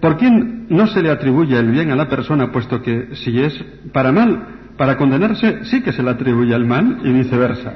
¿Por 0.00 0.16
quién 0.16 0.66
no 0.70 0.86
se 0.86 1.02
le 1.02 1.10
atribuye 1.10 1.58
el 1.58 1.70
bien 1.70 1.90
a 1.90 1.96
la 1.96 2.08
persona, 2.08 2.50
puesto 2.50 2.80
que 2.82 3.14
si 3.14 3.40
es 3.40 3.62
para 3.92 4.10
mal, 4.10 4.72
para 4.78 4.96
condenarse, 4.96 5.64
sí 5.64 5.82
que 5.82 5.92
se 5.92 6.02
le 6.02 6.10
atribuye 6.10 6.54
el 6.54 6.64
mal 6.64 7.00
y 7.04 7.12
viceversa? 7.12 7.72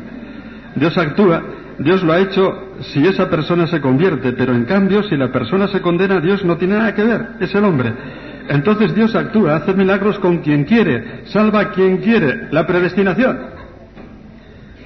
Dios 0.75 0.97
actúa, 0.97 1.43
Dios 1.79 2.03
lo 2.03 2.13
ha 2.13 2.19
hecho 2.19 2.75
si 2.81 3.07
esa 3.07 3.31
persona 3.31 3.67
se 3.67 3.81
convierte, 3.81 4.33
pero 4.33 4.53
en 4.53 4.65
cambio, 4.65 5.03
si 5.05 5.17
la 5.17 5.31
persona 5.31 5.69
se 5.69 5.81
condena, 5.81 6.21
Dios 6.21 6.45
no 6.45 6.57
tiene 6.57 6.77
nada 6.77 6.95
que 6.95 7.05
ver, 7.05 7.29
es 7.41 7.55
el 7.55 7.65
hombre. 7.65 7.93
Entonces 8.49 8.95
Dios 8.95 9.15
actúa, 9.15 9.57
hace 9.57 9.75
milagros 9.75 10.19
con 10.19 10.39
quien 10.39 10.65
quiere, 10.65 11.25
salva 11.27 11.61
a 11.61 11.71
quien 11.71 11.99
quiere, 11.99 12.49
la 12.51 12.67
predestinación. 12.67 13.39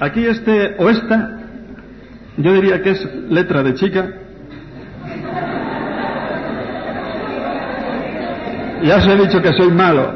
Aquí 0.00 0.26
este 0.26 0.74
o 0.78 0.90
esta, 0.90 1.38
yo 2.36 2.52
diría 2.52 2.82
que 2.82 2.90
es 2.90 3.08
letra 3.30 3.62
de 3.62 3.74
chica. 3.74 4.12
Ya 8.82 8.96
os 8.96 9.06
he 9.06 9.16
dicho 9.16 9.40
que 9.40 9.52
soy 9.52 9.70
malo. 9.70 10.12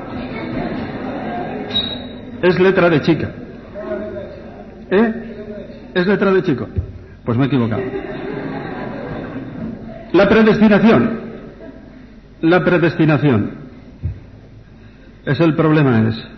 Es 2.42 2.58
letra 2.58 2.90
de 2.90 3.00
chica. 3.00 3.30
¿Eh? 4.90 5.25
¿Es 5.96 6.06
letra 6.06 6.30
de 6.30 6.42
chico? 6.42 6.68
Pues 7.24 7.38
me 7.38 7.44
he 7.44 7.46
equivocado. 7.46 7.80
La 10.12 10.28
predestinación. 10.28 11.20
La 12.42 12.62
predestinación. 12.62 13.50
Es 15.24 15.40
el 15.40 15.56
problema, 15.56 16.06
es. 16.06 16.28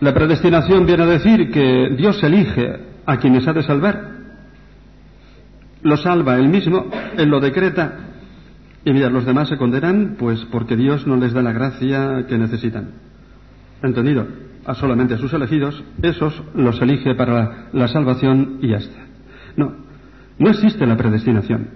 La 0.00 0.14
predestinación 0.14 0.86
viene 0.86 1.02
a 1.02 1.06
decir 1.06 1.50
que 1.50 1.94
Dios 1.98 2.22
elige 2.22 2.80
a 3.04 3.18
quienes 3.18 3.46
ha 3.46 3.52
de 3.52 3.62
salvar. 3.62 4.12
Lo 5.82 5.98
salva 5.98 6.36
él 6.36 6.48
mismo, 6.48 6.90
él 7.18 7.28
lo 7.28 7.40
decreta. 7.40 7.92
Y 8.86 8.92
mira, 8.94 9.10
los 9.10 9.26
demás 9.26 9.50
se 9.50 9.58
condenan, 9.58 10.16
pues 10.18 10.46
porque 10.50 10.76
Dios 10.76 11.06
no 11.06 11.16
les 11.16 11.34
da 11.34 11.42
la 11.42 11.52
gracia 11.52 12.24
que 12.26 12.38
necesitan. 12.38 12.92
¿Entendido? 13.82 14.49
A 14.66 14.74
solamente 14.74 15.14
a 15.14 15.18
sus 15.18 15.32
elegidos, 15.32 15.82
esos 16.02 16.42
los 16.54 16.80
elige 16.82 17.14
para 17.14 17.68
la 17.72 17.88
salvación 17.88 18.58
y 18.60 18.68
ya 18.68 18.76
está. 18.76 19.00
No, 19.56 19.72
no 20.38 20.50
existe 20.50 20.86
la 20.86 20.96
predestinación. 20.96 21.68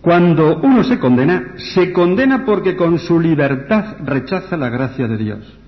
Cuando 0.00 0.60
uno 0.60 0.82
se 0.82 0.98
condena, 0.98 1.52
se 1.74 1.92
condena 1.92 2.44
porque 2.46 2.74
con 2.74 2.98
su 2.98 3.20
libertad 3.20 3.96
rechaza 4.04 4.56
la 4.56 4.70
gracia 4.70 5.06
de 5.06 5.16
Dios. 5.18 5.58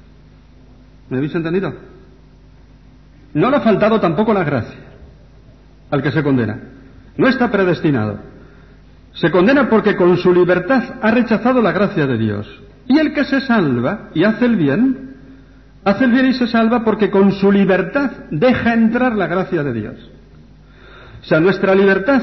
¿Me 1.11 1.19
habéis 1.19 1.35
entendido? 1.35 1.75
No 3.35 3.51
le 3.51 3.57
ha 3.57 3.61
faltado 3.61 4.01
tampoco 4.01 4.33
la 4.33 4.45
gracia 4.45 4.79
al 5.91 6.03
que 6.03 6.11
se 6.11 6.23
condena. 6.23 6.59
No 7.19 7.29
está 7.29 7.51
predestinado. 7.51 8.19
Se 9.13 9.31
condena 9.31 9.69
porque 9.69 9.95
con 9.95 10.17
su 10.17 10.33
libertad 10.33 10.83
ha 11.03 11.11
rechazado 11.11 11.61
la 11.61 11.73
gracia 11.73 12.07
de 12.07 12.17
Dios. 12.17 12.63
Y 12.89 12.99
el 12.99 13.13
que 13.13 13.25
se 13.25 13.43
salva 13.43 14.09
y 14.15 14.25
hace 14.25 14.47
el 14.47 14.57
bien, 14.57 15.12
hace 15.85 16.05
el 16.05 16.13
bien 16.13 16.27
y 16.27 16.35
se 16.35 16.47
salva 16.47 16.85
porque 16.85 17.11
con 17.11 17.33
su 17.33 17.51
libertad 17.51 18.11
deja 18.31 18.75
entrar 18.75 19.15
la 19.17 19.27
gracia 19.27 19.63
de 19.63 19.73
Dios. 19.73 20.11
O 21.23 21.25
sea, 21.25 21.41
nuestra 21.41 21.75
libertad 21.75 22.23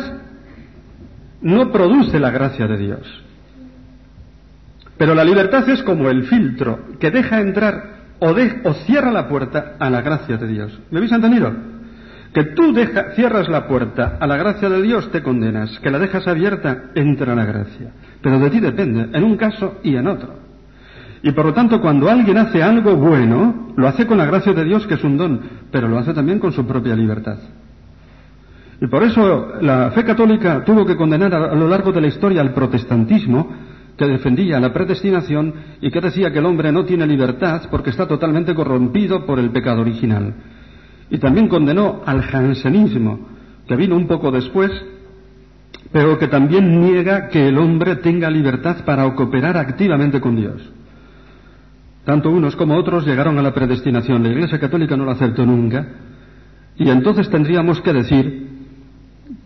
no 1.42 1.72
produce 1.72 2.20
la 2.20 2.32
gracia 2.32 2.68
de 2.68 2.78
Dios. 2.78 3.24
Pero 4.98 5.16
la 5.16 5.24
libertad 5.24 5.68
es 5.70 5.82
como 5.84 6.10
el 6.10 6.24
filtro 6.24 6.98
que 7.00 7.10
deja 7.10 7.40
entrar 7.40 8.00
o, 8.20 8.74
cierra 8.86 9.12
la 9.12 9.30
puerta 9.30 9.76
a 9.80 9.90
la 9.90 10.02
gracia 10.02 10.38
de 10.38 10.48
Dios. 10.48 10.78
¿Me 10.92 10.98
habéis 10.98 11.14
entendido? 11.14 11.54
Que 12.34 12.44
tú 12.44 12.76
cierras 13.16 13.48
la 13.48 13.68
puerta 13.68 14.18
a 14.20 14.28
la 14.28 14.38
gracia 14.38 14.70
de 14.70 14.82
Dios, 14.82 15.10
te 15.12 15.24
condenas. 15.24 15.80
Que 15.80 15.90
la 15.90 16.00
dejas 16.00 16.28
abierta, 16.28 16.92
entra 16.96 17.34
la 17.34 17.46
gracia. 17.46 17.92
Pero 18.22 18.40
de 18.40 18.50
ti 18.50 18.60
depende, 18.60 19.18
en 19.18 19.24
un 19.24 19.38
caso 19.38 19.80
y 19.84 19.96
en 19.96 20.08
otro. 20.08 20.49
Y 21.22 21.32
por 21.32 21.46
lo 21.46 21.54
tanto, 21.54 21.82
cuando 21.82 22.10
alguien 22.10 22.38
hace 22.38 22.64
algo 22.64 22.96
bueno, 22.96 23.74
lo 23.76 23.88
hace 23.88 24.08
con 24.08 24.18
la 24.18 24.26
gracia 24.26 24.54
de 24.54 24.64
Dios, 24.64 24.88
que 24.88 24.94
es 24.94 25.04
un 25.04 25.18
don, 25.18 25.42
pero 25.72 25.88
lo 25.88 25.98
hace 25.98 26.14
también 26.14 26.40
con 26.40 26.54
su 26.54 26.66
propia 26.66 26.96
libertad. 26.96 27.38
Y 28.82 28.88
por 28.88 29.04
eso 29.04 29.54
la 29.62 29.92
fe 29.92 30.06
católica 30.06 30.64
tuvo 30.64 30.86
que 30.86 30.96
condenar 30.96 31.34
a, 31.34 31.54
lo 31.54 31.68
largo 31.68 31.92
de 31.92 32.02
la 32.02 32.08
historia 32.08 32.42
al 32.42 32.54
protestantismo, 32.54 33.50
que 33.98 34.06
defendía 34.06 34.62
la 34.62 34.72
predestinación 34.72 35.54
y 35.82 35.92
que 35.92 36.00
decía 36.00 36.32
que 36.32 36.40
el 36.40 36.46
hombre 36.46 36.72
no 36.72 36.86
tiene 36.86 37.06
libertad 37.06 37.64
porque 37.70 37.90
está 37.90 38.08
totalmente 38.08 38.56
corrompido 38.56 39.26
por 39.26 39.40
el 39.40 39.50
pecado 39.50 39.82
original. 39.82 40.34
Y 41.10 41.18
también 41.18 41.50
condenó 41.50 42.02
al 42.06 42.22
jansenismo, 42.22 43.28
que 43.68 43.76
vino 43.76 43.98
un 43.98 44.08
poco 44.08 44.32
después, 44.32 44.72
pero 45.92 46.18
que 46.18 46.30
también 46.30 46.80
niega 46.80 47.28
que 47.28 47.50
el 47.50 47.58
hombre 47.58 47.98
tenga 47.98 48.30
libertad 48.30 48.86
para 48.86 49.14
cooperar 49.16 49.58
activamente 49.58 50.22
con 50.22 50.38
Dios. 50.38 50.79
Tanto 52.10 52.32
unos 52.32 52.56
como 52.56 52.76
otros 52.76 53.06
llegaron 53.06 53.38
a 53.38 53.44
la 53.44 53.54
predestinación. 53.54 54.24
La 54.24 54.30
Iglesia 54.30 54.60
Católica 54.60 54.98
no 54.98 55.06
lo 55.06 55.12
aceptó 55.12 55.46
nunca. 55.46 55.86
Y 56.76 56.90
entonces 56.90 57.30
tendríamos 57.30 57.82
que 57.82 57.94
decir 57.94 58.50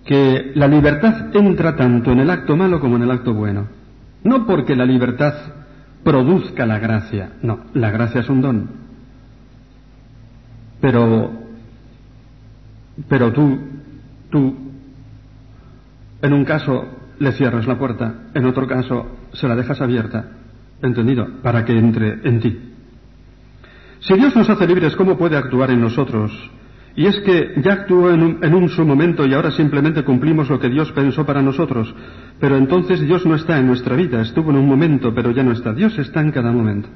que 0.06 0.54
la 0.56 0.70
libertad 0.70 1.36
entra 1.36 1.76
tanto 1.76 2.14
en 2.14 2.20
el 2.20 2.30
acto 2.30 2.56
malo 2.56 2.80
como 2.80 2.96
en 2.96 3.02
el 3.02 3.12
acto 3.12 3.34
bueno. 3.34 3.68
No 4.24 4.46
porque 4.46 4.78
la 4.78 4.86
libertad 4.86 5.34
produzca 6.06 6.66
la 6.66 6.80
gracia, 6.80 7.34
no, 7.42 7.66
la 7.74 7.92
gracia 7.92 8.22
es 8.22 8.30
un 8.30 8.40
don. 8.40 8.70
Pero, 10.80 11.34
pero 13.10 13.34
tú, 13.34 13.60
tú, 14.30 14.56
en 16.22 16.32
un 16.32 16.46
caso 16.46 16.86
le 17.20 17.34
cierras 17.34 17.68
la 17.68 17.78
puerta, 17.78 18.30
en 18.34 18.46
otro 18.46 18.66
caso 18.68 19.18
se 19.34 19.50
la 19.50 19.56
dejas 19.58 19.82
abierta, 19.82 20.43
¿entendido? 20.84 21.28
Para 21.42 21.66
que 21.66 21.78
entre 21.78 22.20
en 22.24 22.40
ti. 22.40 22.60
Si 24.00 24.14
Dios 24.16 24.36
nos 24.36 24.50
hace 24.50 24.68
libres, 24.68 24.96
¿cómo 24.96 25.18
puede 25.18 25.38
actuar 25.38 25.72
en 25.72 25.82
nosotros? 25.82 26.32
Y 26.96 27.08
es 27.08 27.20
que 27.22 27.54
ya 27.64 27.74
actuó 27.74 28.12
en 28.12 28.22
un, 28.22 28.44
en 28.44 28.54
un, 28.54 28.70
su 28.70 28.86
momento 28.86 29.26
y 29.26 29.34
ahora 29.34 29.50
simplemente 29.52 30.04
cumplimos 30.04 30.50
lo 30.50 30.60
que 30.60 30.70
Dios 30.70 30.92
pensó 30.92 31.26
para 31.26 31.42
nosotros. 31.42 31.94
Pero 32.40 32.58
entonces 32.58 33.02
Dios 33.02 33.26
no 33.26 33.36
está 33.36 33.58
en 33.58 33.66
nuestra 33.66 33.96
vida, 33.96 34.22
estuvo 34.22 34.52
en 34.52 34.58
un 34.58 34.68
momento, 34.68 35.14
pero 35.16 35.32
ya 35.32 35.42
no 35.42 35.54
está. 35.54 35.74
Dios 35.74 35.98
está 35.98 36.22
en 36.22 36.32
cada 36.32 36.52
momento. 36.52 36.90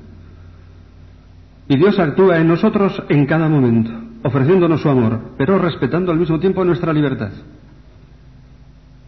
Y 1.69 1.77
Dios 1.77 1.97
actúa 1.97 2.37
en 2.37 2.47
nosotros 2.47 3.01
en 3.09 3.25
cada 3.25 3.49
momento, 3.49 3.91
ofreciéndonos 4.23 4.81
su 4.81 4.89
amor, 4.89 5.33
pero 5.37 5.57
respetando 5.57 6.11
al 6.11 6.19
mismo 6.19 6.39
tiempo 6.39 6.63
nuestra 6.63 6.93
libertad. 6.93 7.31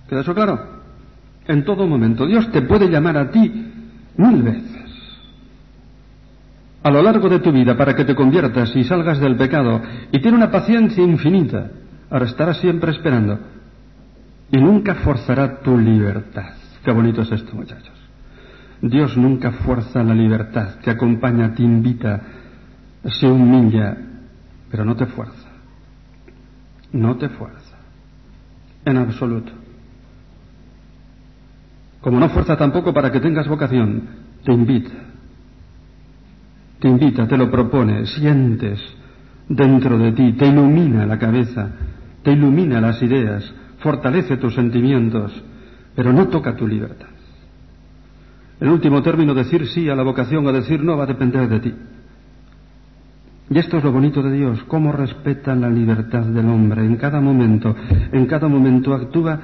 ¿Queda 0.09 0.21
eso 0.21 0.33
claro? 0.33 0.59
En 1.47 1.63
todo 1.63 1.85
momento. 1.85 2.25
Dios 2.25 2.51
te 2.51 2.63
puede 2.63 2.89
llamar 2.89 3.17
a 3.17 3.29
ti 3.29 3.78
mil 4.19 4.43
veces 4.43 4.79
a 6.83 6.91
lo 6.91 7.01
largo 7.01 7.29
de 7.29 7.39
tu 7.39 7.51
vida 7.51 7.75
para 7.75 7.95
que 7.95 8.05
te 8.05 8.15
conviertas 8.15 8.75
y 8.75 8.83
salgas 8.83 9.19
del 9.19 9.35
pecado 9.35 9.81
y 10.11 10.19
tiene 10.21 10.37
una 10.37 10.51
paciencia 10.51 11.03
infinita. 11.03 11.71
Ahora 12.09 12.25
estará 12.25 12.53
siempre 12.53 12.91
esperando 12.91 13.39
y 14.51 14.57
nunca 14.57 14.95
forzará 14.95 15.59
tu 15.61 15.77
libertad. 15.77 16.53
Qué 16.83 16.91
bonito 16.91 17.21
es 17.21 17.31
esto, 17.31 17.53
muchachos. 17.53 17.93
Dios 18.81 19.17
nunca 19.17 19.51
fuerza 19.51 20.01
la 20.03 20.13
libertad, 20.13 20.75
te 20.81 20.89
acompaña, 20.89 21.53
te 21.53 21.63
invita, 21.63 22.21
se 23.03 23.27
humilla, 23.27 23.97
pero 24.71 24.85
no 24.85 24.95
te 24.95 25.05
fuerza. 25.05 25.49
No 26.93 27.17
te 27.17 27.27
fuerza. 27.29 27.77
En 28.85 28.97
absoluto. 28.97 29.51
Como 32.01 32.19
no 32.19 32.29
fuerza 32.29 32.55
tampoco 32.55 32.93
para 32.93 33.11
que 33.11 33.19
tengas 33.19 33.47
vocación, 33.47 34.03
te 34.43 34.53
invita 34.53 35.09
te 36.79 36.87
invita, 36.87 37.27
te 37.27 37.37
lo 37.37 37.51
propone, 37.51 38.05
sientes 38.05 38.79
dentro 39.47 39.97
de 39.97 40.11
ti, 40.13 40.33
te 40.33 40.47
ilumina 40.47 41.05
la 41.05 41.19
cabeza, 41.19 41.69
te 42.23 42.31
ilumina 42.31 42.79
las 42.79 43.01
ideas, 43.01 43.53
fortalece 43.79 44.37
tus 44.37 44.55
sentimientos, 44.55 45.31
pero 45.95 46.13
no 46.13 46.27
toca 46.29 46.55
tu 46.55 46.67
libertad. 46.67 47.09
En 48.61 48.69
último 48.69 49.01
término, 49.01 49.33
decir 49.33 49.67
sí 49.67 49.89
a 49.89 49.95
la 49.95 50.03
vocación 50.03 50.45
o 50.45 50.51
decir 50.51 50.83
no 50.83 50.97
va 50.97 51.03
a 51.03 51.07
depender 51.07 51.47
de 51.47 51.59
ti. 51.59 51.73
Y 53.51 53.57
esto 53.57 53.77
es 53.77 53.83
lo 53.83 53.91
bonito 53.91 54.21
de 54.21 54.31
Dios, 54.31 54.63
cómo 54.67 54.91
respeta 54.91 55.55
la 55.55 55.69
libertad 55.69 56.23
del 56.23 56.47
hombre 56.47 56.85
en 56.85 56.97
cada 56.97 57.19
momento. 57.19 57.75
En 58.11 58.25
cada 58.27 58.47
momento 58.47 58.93
actúa 58.93 59.39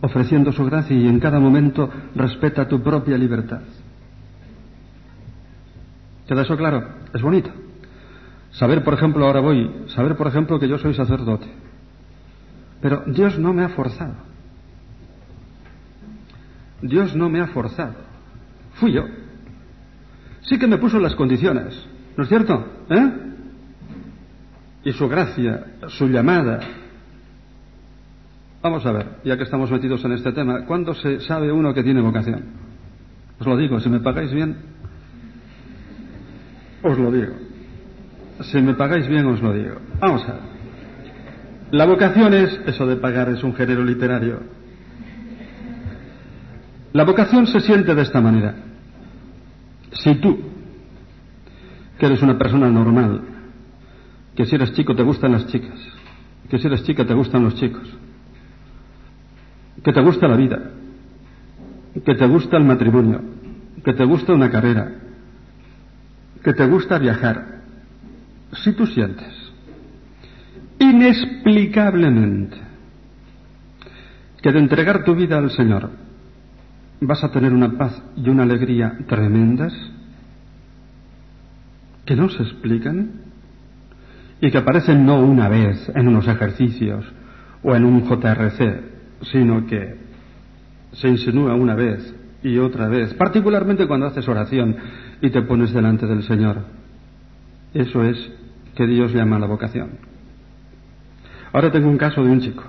ofreciendo 0.00 0.52
su 0.52 0.64
gracia 0.64 0.96
y 0.96 1.08
en 1.08 1.20
cada 1.20 1.40
momento 1.40 1.90
respeta 2.14 2.68
tu 2.68 2.82
propia 2.82 3.16
libertad. 3.16 3.60
¿Queda 6.26 6.42
eso 6.42 6.56
claro? 6.56 6.88
Es 7.14 7.22
bonito. 7.22 7.50
Saber, 8.50 8.82
por 8.82 8.94
ejemplo, 8.94 9.26
ahora 9.26 9.40
voy, 9.40 9.70
saber, 9.88 10.16
por 10.16 10.26
ejemplo, 10.26 10.58
que 10.58 10.68
yo 10.68 10.78
soy 10.78 10.94
sacerdote. 10.94 11.46
Pero 12.80 13.04
Dios 13.06 13.38
no 13.38 13.52
me 13.52 13.64
ha 13.64 13.68
forzado. 13.70 14.14
Dios 16.82 17.14
no 17.14 17.28
me 17.28 17.40
ha 17.40 17.48
forzado. 17.48 17.94
Fui 18.74 18.92
yo. 18.92 19.04
Sí 20.42 20.58
que 20.58 20.66
me 20.66 20.78
puso 20.78 20.98
las 20.98 21.14
condiciones, 21.14 21.74
¿no 22.16 22.22
es 22.22 22.28
cierto? 22.28 22.64
¿Eh? 22.88 23.12
Y 24.84 24.92
su 24.92 25.08
gracia, 25.08 25.64
su 25.88 26.06
llamada, 26.08 26.60
Vamos 28.66 28.84
a 28.84 28.90
ver, 28.90 29.06
ya 29.22 29.36
que 29.36 29.44
estamos 29.44 29.70
metidos 29.70 30.04
en 30.04 30.10
este 30.10 30.32
tema, 30.32 30.64
¿cuándo 30.66 30.92
se 30.92 31.20
sabe 31.20 31.52
uno 31.52 31.72
que 31.72 31.84
tiene 31.84 32.00
vocación? 32.00 32.46
Os 33.38 33.46
lo 33.46 33.56
digo, 33.56 33.78
si 33.78 33.88
me 33.88 34.00
pagáis 34.00 34.32
bien, 34.32 34.56
os 36.82 36.98
lo 36.98 37.12
digo. 37.12 37.32
Si 38.40 38.60
me 38.60 38.74
pagáis 38.74 39.06
bien, 39.06 39.24
os 39.26 39.40
lo 39.40 39.52
digo. 39.52 39.76
Vamos 40.00 40.28
a 40.28 40.32
ver. 40.32 40.42
La 41.70 41.86
vocación 41.86 42.34
es, 42.34 42.60
eso 42.66 42.88
de 42.88 42.96
pagar 42.96 43.28
es 43.28 43.44
un 43.44 43.54
género 43.54 43.84
literario. 43.84 44.40
La 46.92 47.04
vocación 47.04 47.46
se 47.46 47.60
siente 47.60 47.94
de 47.94 48.02
esta 48.02 48.20
manera. 48.20 48.52
Si 49.92 50.12
tú, 50.16 50.40
que 52.00 52.06
eres 52.06 52.20
una 52.20 52.36
persona 52.36 52.68
normal, 52.68 53.20
que 54.34 54.44
si 54.44 54.56
eres 54.56 54.72
chico 54.72 54.96
te 54.96 55.04
gustan 55.04 55.30
las 55.30 55.46
chicas, 55.46 55.78
que 56.50 56.58
si 56.58 56.66
eres 56.66 56.82
chica 56.82 57.06
te 57.06 57.14
gustan 57.14 57.44
los 57.44 57.54
chicos, 57.54 57.96
que 59.82 59.92
te 59.92 60.00
gusta 60.02 60.28
la 60.28 60.36
vida, 60.36 60.70
que 62.04 62.14
te 62.14 62.26
gusta 62.26 62.56
el 62.56 62.64
matrimonio, 62.64 63.20
que 63.84 63.92
te 63.92 64.04
gusta 64.04 64.32
una 64.32 64.50
carrera, 64.50 64.92
que 66.42 66.52
te 66.52 66.66
gusta 66.66 66.98
viajar, 66.98 67.60
si 68.52 68.72
tú 68.72 68.86
sientes. 68.86 69.34
Inexplicablemente. 70.78 72.56
Que 74.42 74.52
de 74.52 74.58
entregar 74.58 75.04
tu 75.04 75.14
vida 75.14 75.38
al 75.38 75.50
Señor 75.50 75.90
vas 77.00 77.22
a 77.24 77.30
tener 77.30 77.52
una 77.52 77.76
paz 77.76 78.02
y 78.16 78.28
una 78.28 78.44
alegría 78.44 78.96
tremendas, 79.06 79.72
que 82.04 82.16
no 82.16 82.28
se 82.28 82.42
explican 82.42 83.10
y 84.40 84.50
que 84.50 84.58
aparecen 84.58 85.04
no 85.04 85.20
una 85.20 85.48
vez 85.48 85.90
en 85.94 86.08
unos 86.08 86.28
ejercicios 86.28 87.04
o 87.62 87.74
en 87.74 87.84
un 87.84 88.04
JRC, 88.04 88.95
sino 89.22 89.66
que 89.66 89.96
se 90.92 91.08
insinúa 91.08 91.54
una 91.54 91.74
vez 91.74 92.14
y 92.42 92.58
otra 92.58 92.88
vez, 92.88 93.14
particularmente 93.14 93.86
cuando 93.86 94.06
haces 94.06 94.28
oración 94.28 94.76
y 95.20 95.30
te 95.30 95.42
pones 95.42 95.72
delante 95.72 96.06
del 96.06 96.22
Señor. 96.22 96.64
Eso 97.74 98.04
es 98.04 98.32
que 98.74 98.86
Dios 98.86 99.12
llama 99.12 99.38
la 99.38 99.46
vocación. 99.46 99.90
Ahora 101.52 101.70
tengo 101.72 101.88
un 101.88 101.98
caso 101.98 102.22
de 102.22 102.30
un 102.30 102.40
chico 102.40 102.62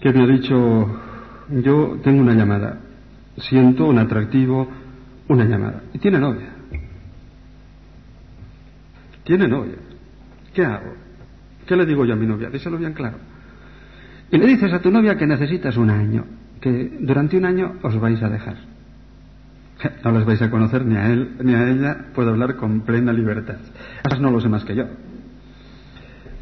que 0.00 0.12
me 0.12 0.24
ha 0.24 0.26
dicho, 0.26 1.00
yo 1.62 2.00
tengo 2.02 2.22
una 2.22 2.34
llamada, 2.34 2.80
siento 3.36 3.86
un 3.86 3.98
atractivo, 3.98 4.68
una 5.28 5.44
llamada, 5.44 5.84
y 5.94 5.98
tiene 5.98 6.18
novia. 6.18 6.48
Tiene 9.22 9.46
novia. 9.46 9.76
¿Qué 10.52 10.64
hago? 10.64 10.94
¿Qué 11.66 11.76
le 11.76 11.86
digo 11.86 12.04
yo 12.04 12.14
a 12.14 12.16
mi 12.16 12.26
novia? 12.26 12.50
Díselo 12.50 12.76
bien 12.78 12.92
claro. 12.92 13.18
Y 14.32 14.38
le 14.38 14.46
dices 14.46 14.72
a 14.72 14.80
tu 14.80 14.90
novia 14.90 15.16
que 15.18 15.26
necesitas 15.26 15.76
un 15.76 15.90
año, 15.90 16.24
que 16.58 16.96
durante 17.00 17.36
un 17.36 17.44
año 17.44 17.74
os 17.82 18.00
vais 18.00 18.20
a 18.22 18.30
dejar. 18.30 18.56
No 20.02 20.12
les 20.12 20.24
vais 20.24 20.40
a 20.40 20.50
conocer 20.50 20.86
ni 20.86 20.96
a 20.96 21.06
él 21.06 21.36
ni 21.42 21.54
a 21.54 21.68
ella, 21.68 22.06
puedo 22.14 22.30
hablar 22.30 22.56
con 22.56 22.80
plena 22.80 23.12
libertad. 23.12 23.56
Esas 24.02 24.20
no 24.20 24.30
lo 24.30 24.40
sé 24.40 24.48
más 24.48 24.64
que 24.64 24.74
yo. 24.74 24.84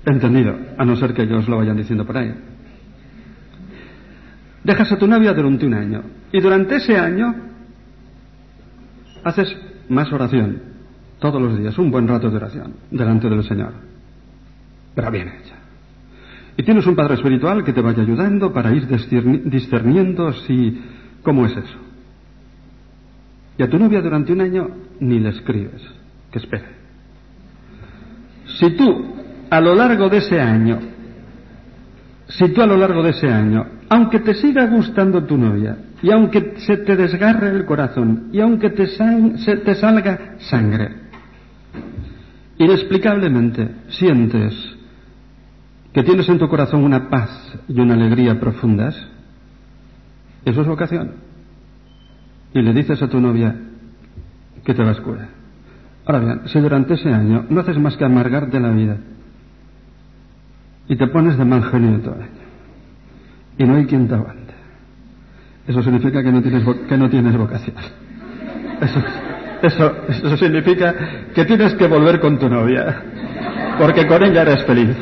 Entendido, 0.06 0.56
a 0.78 0.84
no 0.84 0.94
ser 0.94 1.14
que 1.14 1.22
ellos 1.22 1.48
lo 1.48 1.56
vayan 1.56 1.76
diciendo 1.76 2.06
por 2.06 2.16
ahí. 2.16 2.32
Dejas 4.62 4.92
a 4.92 4.98
tu 4.98 5.08
novia 5.08 5.32
durante 5.32 5.66
un 5.66 5.74
año 5.74 6.02
y 6.30 6.40
durante 6.40 6.76
ese 6.76 6.96
año 6.96 7.34
haces 9.24 9.56
más 9.88 10.12
oración, 10.12 10.62
todos 11.18 11.42
los 11.42 11.58
días, 11.58 11.76
un 11.76 11.90
buen 11.90 12.06
rato 12.06 12.30
de 12.30 12.36
oración 12.36 12.74
delante 12.90 13.28
del 13.28 13.42
Señor. 13.42 13.72
Pero 14.94 15.10
bien 15.10 15.28
hecha. 15.28 15.59
Y 16.60 16.62
tienes 16.62 16.86
un 16.86 16.94
Padre 16.94 17.14
Espiritual 17.14 17.64
que 17.64 17.72
te 17.72 17.80
vaya 17.80 18.02
ayudando 18.02 18.52
para 18.52 18.70
ir 18.74 18.86
discerniendo 18.86 20.30
si 20.46 20.78
cómo 21.22 21.46
es 21.46 21.52
eso. 21.56 21.78
Y 23.56 23.62
a 23.62 23.70
tu 23.70 23.78
novia 23.78 24.02
durante 24.02 24.30
un 24.34 24.42
año 24.42 24.68
ni 25.00 25.20
le 25.20 25.30
escribes, 25.30 25.80
que 26.30 26.38
espere. 26.38 26.66
Si 28.58 28.76
tú 28.76 29.14
a 29.48 29.58
lo 29.58 29.74
largo 29.74 30.10
de 30.10 30.18
ese 30.18 30.38
año, 30.38 30.78
si 32.28 32.50
tú 32.50 32.60
a 32.60 32.66
lo 32.66 32.76
largo 32.76 33.02
de 33.04 33.12
ese 33.12 33.28
año, 33.28 33.64
aunque 33.88 34.20
te 34.20 34.34
siga 34.34 34.66
gustando 34.66 35.24
tu 35.24 35.38
novia, 35.38 35.78
y 36.02 36.10
aunque 36.10 36.56
se 36.58 36.76
te 36.76 36.94
desgarre 36.94 37.56
el 37.56 37.64
corazón, 37.64 38.28
y 38.34 38.40
aunque 38.40 38.68
te, 38.68 38.86
se 38.86 39.56
te 39.64 39.74
salga 39.76 40.34
sangre, 40.40 40.90
inexplicablemente 42.58 43.66
sientes 43.88 44.76
que 45.92 46.02
tienes 46.02 46.28
en 46.28 46.38
tu 46.38 46.48
corazón 46.48 46.84
una 46.84 47.08
paz 47.08 47.58
y 47.68 47.80
una 47.80 47.94
alegría 47.94 48.38
profundas, 48.38 48.96
eso 50.44 50.60
es 50.60 50.66
vocación. 50.66 51.12
Y 52.54 52.62
le 52.62 52.72
dices 52.72 53.02
a 53.02 53.08
tu 53.08 53.20
novia 53.20 53.54
que 54.64 54.74
te 54.74 54.82
vas 54.82 55.00
cura. 55.00 55.28
Ahora 56.06 56.20
bien, 56.20 56.40
si 56.46 56.58
durante 56.60 56.94
ese 56.94 57.12
año 57.12 57.46
no 57.48 57.60
haces 57.60 57.78
más 57.78 57.96
que 57.96 58.04
amargarte 58.04 58.58
la 58.60 58.70
vida 58.70 58.96
y 60.88 60.96
te 60.96 61.06
pones 61.08 61.36
de 61.36 61.44
mal 61.44 61.64
genio 61.64 62.00
todo 62.00 62.14
el 62.16 62.22
año 62.22 62.30
y 63.58 63.64
no 63.64 63.76
hay 63.76 63.86
quien 63.86 64.08
te 64.08 64.14
aguante, 64.14 64.54
eso 65.66 65.82
significa 65.82 66.22
que 66.22 66.32
no 66.32 66.42
tienes, 66.42 66.64
que 66.88 66.96
no 66.96 67.10
tienes 67.10 67.36
vocación. 67.36 67.76
Eso, 68.80 69.02
eso, 69.62 69.94
eso 70.08 70.36
significa 70.36 70.94
que 71.34 71.44
tienes 71.44 71.74
que 71.74 71.86
volver 71.86 72.18
con 72.18 72.38
tu 72.38 72.48
novia, 72.48 73.02
porque 73.78 74.06
con 74.06 74.22
ella 74.24 74.42
eres 74.42 74.64
feliz. 74.64 74.96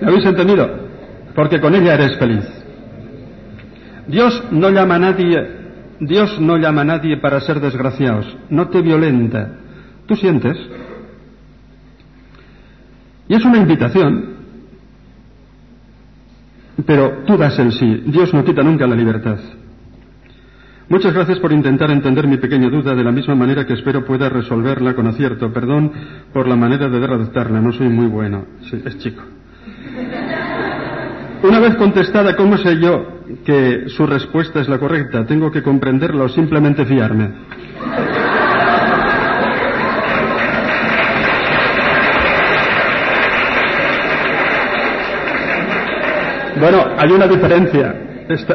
¿Me 0.00 0.08
habéis 0.08 0.24
entendido? 0.24 0.68
Porque 1.34 1.60
con 1.60 1.74
ella 1.74 1.94
eres 1.94 2.16
feliz. 2.18 2.44
Dios 4.06 4.44
no 4.50 4.70
llama 4.70 4.96
a 4.96 4.98
nadie 4.98 5.60
Dios 6.00 6.40
no 6.40 6.56
llama 6.56 6.80
a 6.80 6.84
nadie 6.84 7.18
para 7.18 7.40
ser 7.40 7.60
desgraciados, 7.60 8.26
no 8.48 8.68
te 8.68 8.80
violenta. 8.80 9.52
Tú 10.06 10.16
sientes. 10.16 10.56
Y 13.28 13.34
es 13.34 13.44
una 13.44 13.58
invitación, 13.58 14.36
pero 16.86 17.22
tú 17.26 17.36
das 17.36 17.58
el 17.58 17.72
sí. 17.72 18.02
Dios 18.06 18.32
no 18.32 18.44
quita 18.44 18.62
nunca 18.62 18.86
la 18.86 18.96
libertad. 18.96 19.38
Muchas 20.88 21.12
gracias 21.12 21.38
por 21.38 21.52
intentar 21.52 21.90
entender 21.90 22.26
mi 22.26 22.38
pequeña 22.38 22.68
duda 22.68 22.94
de 22.96 23.04
la 23.04 23.12
misma 23.12 23.36
manera 23.36 23.66
que 23.66 23.74
espero 23.74 24.04
pueda 24.04 24.28
resolverla 24.28 24.94
con 24.94 25.06
acierto. 25.06 25.52
Perdón 25.52 25.92
por 26.32 26.48
la 26.48 26.56
manera 26.56 26.88
de 26.88 27.06
redactarla, 27.06 27.60
no 27.60 27.72
soy 27.72 27.90
muy 27.90 28.06
bueno. 28.06 28.46
Sí, 28.62 28.82
es 28.84 28.98
chico. 28.98 29.22
Una 31.42 31.58
vez 31.58 31.74
contestada, 31.76 32.36
¿cómo 32.36 32.58
sé 32.58 32.78
yo 32.78 33.20
que 33.44 33.88
su 33.88 34.06
respuesta 34.06 34.60
es 34.60 34.68
la 34.68 34.78
correcta? 34.78 35.24
¿Tengo 35.24 35.50
que 35.50 35.62
comprenderla 35.62 36.24
o 36.24 36.28
simplemente 36.28 36.84
fiarme? 36.84 37.30
Bueno, 46.60 46.84
hay 46.98 47.10
una 47.10 47.26
diferencia. 47.26 47.94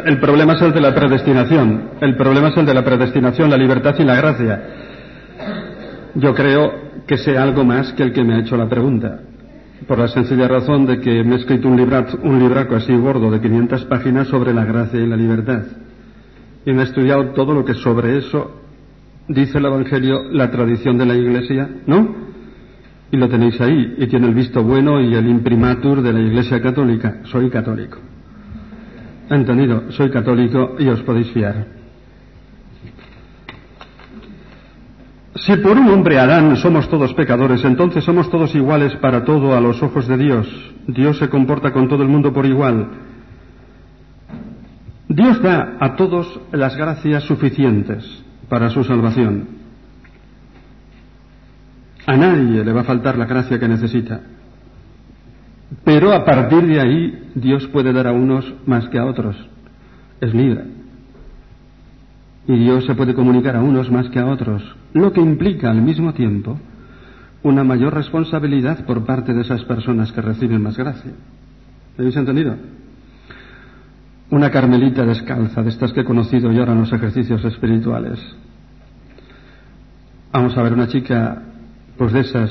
el 0.05 0.19
problema 0.19 0.53
es 0.53 0.61
el 0.61 0.71
de 0.71 0.81
la 0.81 0.93
predestinación. 0.93 1.89
El 2.01 2.15
problema 2.15 2.49
es 2.49 2.57
el 2.57 2.65
de 2.67 2.73
la 2.75 2.83
predestinación, 2.83 3.49
la 3.49 3.57
libertad 3.57 3.95
y 3.97 4.03
la 4.03 4.15
gracia. 4.15 4.61
Yo 6.13 6.35
creo 6.35 6.71
que 7.07 7.17
sé 7.17 7.35
algo 7.35 7.65
más 7.65 7.93
que 7.93 8.03
el 8.03 8.13
que 8.13 8.23
me 8.23 8.35
ha 8.35 8.39
hecho 8.41 8.55
la 8.55 8.69
pregunta 8.69 9.21
por 9.87 9.99
la 9.99 10.07
sencilla 10.07 10.47
razón 10.47 10.85
de 10.85 10.99
que 10.99 11.23
me 11.23 11.35
he 11.35 11.39
escrito 11.39 11.67
un, 11.67 11.79
un 12.23 12.39
libraco 12.39 12.75
así 12.75 12.95
gordo 12.95 13.29
de 13.29 13.41
500 13.41 13.85
páginas 13.85 14.27
sobre 14.27 14.53
la 14.53 14.65
gracia 14.65 14.99
y 14.99 15.07
la 15.07 15.17
libertad. 15.17 15.63
Y 16.65 16.73
me 16.73 16.81
he 16.81 16.85
estudiado 16.85 17.33
todo 17.33 17.53
lo 17.53 17.63
que 17.63 17.75
sobre 17.75 18.17
eso 18.17 18.61
dice 19.27 19.57
el 19.57 19.65
Evangelio, 19.65 20.31
la 20.31 20.49
tradición 20.49 20.97
de 20.97 21.05
la 21.05 21.15
Iglesia, 21.15 21.69
¿no? 21.87 22.15
Y 23.11 23.17
lo 23.17 23.29
tenéis 23.29 23.59
ahí, 23.61 23.95
y 23.97 24.07
tiene 24.07 24.27
el 24.27 24.33
visto 24.33 24.63
bueno 24.63 24.99
y 25.01 25.13
el 25.13 25.27
imprimatur 25.27 26.01
de 26.01 26.13
la 26.13 26.19
Iglesia 26.19 26.61
Católica. 26.61 27.21
Soy 27.25 27.49
católico. 27.49 27.97
¿Entendido? 29.29 29.91
Soy 29.91 30.09
católico 30.09 30.75
y 30.79 30.87
os 30.87 31.01
podéis 31.01 31.31
fiar. 31.31 31.74
Si 35.45 35.55
por 35.57 35.77
un 35.77 35.89
hombre 35.89 36.17
Adán 36.17 36.57
somos 36.57 36.89
todos 36.89 37.13
pecadores, 37.13 37.63
entonces 37.63 38.03
somos 38.03 38.31
todos 38.31 38.55
iguales 38.55 38.95
para 38.95 39.23
todo 39.23 39.55
a 39.55 39.61
los 39.61 39.81
ojos 39.83 40.07
de 40.07 40.17
Dios. 40.17 40.47
Dios 40.87 41.19
se 41.19 41.29
comporta 41.29 41.71
con 41.71 41.87
todo 41.87 42.01
el 42.01 42.09
mundo 42.09 42.33
por 42.33 42.47
igual. 42.47 42.89
Dios 45.07 45.39
da 45.43 45.77
a 45.79 45.95
todos 45.95 46.39
las 46.51 46.75
gracias 46.75 47.25
suficientes 47.25 48.03
para 48.49 48.71
su 48.71 48.83
salvación. 48.83 49.49
A 52.07 52.17
nadie 52.17 52.65
le 52.65 52.73
va 52.73 52.81
a 52.81 52.85
faltar 52.85 53.15
la 53.15 53.25
gracia 53.25 53.59
que 53.59 53.67
necesita. 53.67 54.21
Pero 55.83 56.11
a 56.11 56.25
partir 56.25 56.65
de 56.65 56.81
ahí 56.81 57.29
Dios 57.35 57.67
puede 57.67 57.93
dar 57.93 58.07
a 58.07 58.13
unos 58.13 58.51
más 58.65 58.89
que 58.89 58.97
a 58.97 59.05
otros. 59.05 59.35
Es 60.21 60.33
libre 60.33 60.84
y 62.47 62.57
Dios 62.57 62.85
se 62.85 62.95
puede 62.95 63.13
comunicar 63.13 63.55
a 63.55 63.61
unos 63.61 63.91
más 63.91 64.09
que 64.09 64.19
a 64.19 64.27
otros, 64.27 64.63
lo 64.93 65.11
que 65.11 65.21
implica 65.21 65.71
al 65.71 65.81
mismo 65.81 66.13
tiempo 66.13 66.59
una 67.45 67.63
mayor 67.63 67.93
responsabilidad 67.93 68.85
por 68.85 69.05
parte 69.05 69.31
de 69.33 69.41
esas 69.41 69.63
personas 69.65 70.11
que 70.11 70.21
reciben 70.21 70.63
más 70.63 70.77
gracia. 70.77 71.11
¿Me 71.95 72.03
habéis 72.03 72.17
entendido? 72.17 72.55
Una 74.31 74.49
carmelita 74.49 75.05
descalza, 75.05 75.61
de 75.61 75.69
estas 75.69 75.93
que 75.93 76.01
he 76.01 76.05
conocido 76.05 76.51
yo 76.51 76.61
ahora 76.61 76.73
en 76.73 76.79
los 76.79 76.91
ejercicios 76.91 77.45
espirituales. 77.45 78.19
Vamos 80.33 80.57
a 80.57 80.63
ver, 80.63 80.73
una 80.73 80.87
chica, 80.87 81.43
pues 81.97 82.13
de 82.13 82.21
esas, 82.21 82.49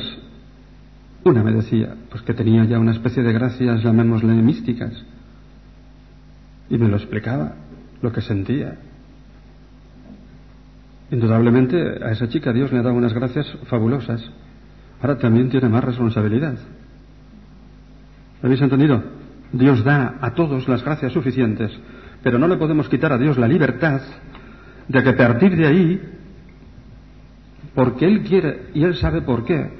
una 1.24 1.42
me 1.42 1.52
decía, 1.52 1.96
pues 2.08 2.22
que 2.22 2.32
tenía 2.32 2.64
ya 2.64 2.78
una 2.78 2.92
especie 2.92 3.24
de 3.24 3.32
gracias, 3.32 3.82
llamémosle 3.82 4.32
místicas. 4.32 4.92
Y 6.70 6.78
me 6.78 6.88
lo 6.88 6.96
explicaba, 6.96 7.56
lo 8.00 8.12
que 8.12 8.20
sentía. 8.20 8.78
Indudablemente 11.10 11.76
a 12.02 12.10
esa 12.10 12.28
chica 12.28 12.52
Dios 12.52 12.72
le 12.72 12.78
ha 12.78 12.82
dado 12.82 12.96
unas 12.96 13.12
gracias 13.12 13.46
fabulosas. 13.64 14.22
Ahora 15.00 15.18
también 15.18 15.50
tiene 15.50 15.68
más 15.68 15.84
responsabilidad. 15.84 16.56
¿Habéis 18.42 18.60
entendido? 18.60 19.02
Dios 19.52 19.84
da 19.84 20.16
a 20.20 20.32
todos 20.32 20.66
las 20.68 20.84
gracias 20.84 21.12
suficientes, 21.12 21.70
pero 22.22 22.38
no 22.38 22.48
le 22.48 22.56
podemos 22.56 22.88
quitar 22.88 23.12
a 23.12 23.18
Dios 23.18 23.38
la 23.38 23.48
libertad 23.48 24.00
de 24.88 25.02
que 25.02 25.08
a 25.08 25.16
partir 25.16 25.56
de 25.56 25.66
ahí, 25.66 26.00
porque 27.74 28.06
Él 28.06 28.22
quiere 28.22 28.68
y 28.74 28.82
Él 28.82 28.96
sabe 28.96 29.22
por 29.22 29.44
qué, 29.44 29.70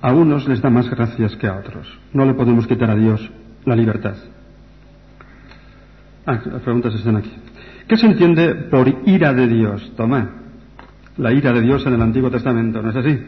a 0.00 0.12
unos 0.12 0.46
les 0.46 0.60
da 0.60 0.70
más 0.70 0.88
gracias 0.90 1.34
que 1.36 1.46
a 1.46 1.56
otros. 1.56 1.86
No 2.12 2.24
le 2.24 2.34
podemos 2.34 2.66
quitar 2.66 2.90
a 2.90 2.96
Dios 2.96 3.30
la 3.64 3.74
libertad. 3.74 4.16
Ah, 6.26 6.40
las 6.44 6.62
preguntas 6.62 6.94
están 6.94 7.16
aquí. 7.16 7.32
¿Qué 7.88 7.96
se 7.96 8.06
entiende 8.06 8.54
por 8.54 8.88
ira 9.06 9.32
de 9.32 9.46
Dios? 9.46 9.92
Toma, 9.96 10.28
la 11.18 11.32
ira 11.32 11.52
de 11.52 11.60
Dios 11.60 11.86
en 11.86 11.94
el 11.94 12.02
Antiguo 12.02 12.30
Testamento, 12.30 12.82
¿no 12.82 12.90
es 12.90 12.96
así? 12.96 13.18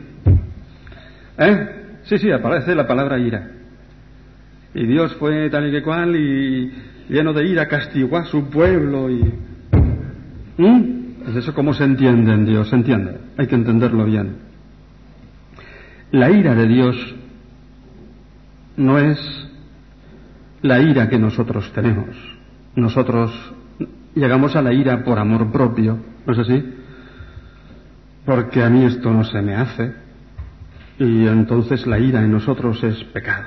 ¿Eh? 1.38 1.68
Sí, 2.02 2.18
sí, 2.18 2.30
aparece 2.32 2.74
la 2.74 2.86
palabra 2.86 3.18
ira. 3.18 3.50
Y 4.74 4.84
Dios 4.86 5.14
fue 5.14 5.48
tal 5.50 5.68
y 5.68 5.70
que 5.70 5.82
cual 5.82 6.16
y 6.16 6.72
lleno 7.09 7.32
de 7.32 7.46
ira 7.46 7.68
castigó 7.68 8.16
a 8.16 8.24
su 8.24 8.50
pueblo 8.50 9.11
y... 9.11 9.22
¿Mm? 10.56 11.28
¿Es 11.28 11.36
eso 11.36 11.54
cómo 11.54 11.72
se 11.72 11.84
entiende 11.84 12.32
en 12.32 12.44
Dios? 12.44 12.68
Se 12.68 12.76
entiende. 12.76 13.18
Hay 13.36 13.46
que 13.46 13.54
entenderlo 13.54 14.04
bien. 14.04 14.36
La 16.11 16.30
ira 16.30 16.54
de 16.54 16.66
Dios 16.66 17.14
no 18.76 18.98
es 18.98 19.18
la 20.62 20.80
ira 20.80 21.09
que 21.09 21.18
nosotros 21.18 21.70
tenemos. 21.72 22.16
Nosotros 22.74 23.30
llegamos 24.18 24.54
a 24.56 24.62
la 24.62 24.72
ira 24.72 25.02
por 25.04 25.18
amor 25.18 25.50
propio, 25.50 25.98
¿no 26.26 26.32
es 26.32 26.38
así? 26.38 26.74
Porque 28.24 28.62
a 28.62 28.68
mí 28.68 28.84
esto 28.84 29.12
no 29.12 29.24
se 29.24 29.40
me 29.40 29.54
hace 29.54 29.92
y 30.98 31.26
entonces 31.26 31.86
la 31.86 31.98
ira 31.98 32.22
en 32.22 32.32
nosotros 32.32 32.82
es 32.82 33.02
pecado. 33.04 33.46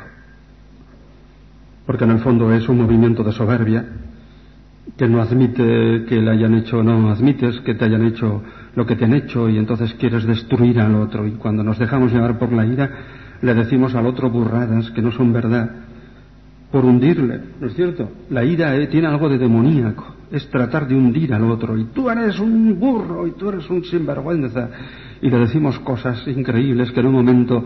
Porque 1.86 2.05
en 2.05 2.11
el 2.11 2.19
fondo 2.19 2.51
es 2.53 2.67
un 2.69 2.82
movimiento 2.82 3.24
de 3.24 3.34
soberbia 3.34 3.86
que 4.97 5.07
no 5.07 5.22
admite 5.22 6.05
que 6.07 6.22
le 6.22 6.32
hayan 6.32 6.55
hecho, 6.55 6.82
no 6.84 7.11
admites 7.11 7.59
que 7.61 7.76
te 7.76 7.86
hayan 7.86 8.05
hecho 8.05 8.41
lo 8.76 8.86
que 8.86 8.95
te 8.95 9.05
han 9.05 9.13
hecho 9.13 9.49
y 9.49 9.57
entonces 9.57 9.93
quieres 9.95 10.26
destruir 10.26 10.80
al 10.80 10.95
otro. 10.95 11.28
Y 11.28 11.32
cuando 11.32 11.63
nos 11.63 11.78
dejamos 11.78 12.13
llevar 12.13 12.39
por 12.39 12.51
la 12.51 12.65
ira, 12.65 12.89
le 13.41 13.53
decimos 13.53 13.93
al 13.95 14.05
otro 14.05 14.30
burradas 14.30 14.89
que 14.91 15.01
no 15.01 15.11
son 15.11 15.34
verdad 15.34 15.69
por 16.72 16.86
hundirle, 16.86 17.39
¿no 17.59 17.67
es 17.67 17.76
cierto? 17.76 18.09
La 18.30 18.45
ira 18.45 18.76
eh, 18.76 18.88
tiene 18.88 19.07
algo 19.07 19.28
de 19.28 19.38
demoníaco, 19.38 20.15
es 20.32 20.49
tratar 20.49 20.88
de 20.88 20.95
hundir 20.95 21.34
al 21.34 21.43
otro. 21.43 21.78
Y 21.78 21.86
tú 21.86 22.09
eres 22.09 22.39
un 22.39 22.80
burro 22.80 23.28
y 23.28 23.32
tú 23.32 23.49
eres 23.49 23.69
un 23.69 23.84
sinvergüenza. 23.84 24.69
Y 25.22 25.30
le 25.30 25.39
decimos 25.39 25.78
cosas 25.80 26.26
increíbles 26.28 26.91
que 26.91 27.01
en 27.01 27.07
un 27.07 27.13
momento 27.13 27.63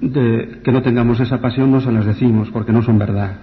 de 0.00 0.60
que 0.64 0.72
no 0.72 0.82
tengamos 0.82 1.20
esa 1.20 1.40
pasión 1.40 1.70
no 1.70 1.80
se 1.80 1.92
las 1.92 2.06
decimos 2.06 2.50
porque 2.50 2.72
no 2.72 2.82
son 2.82 2.98
verdad. 2.98 3.36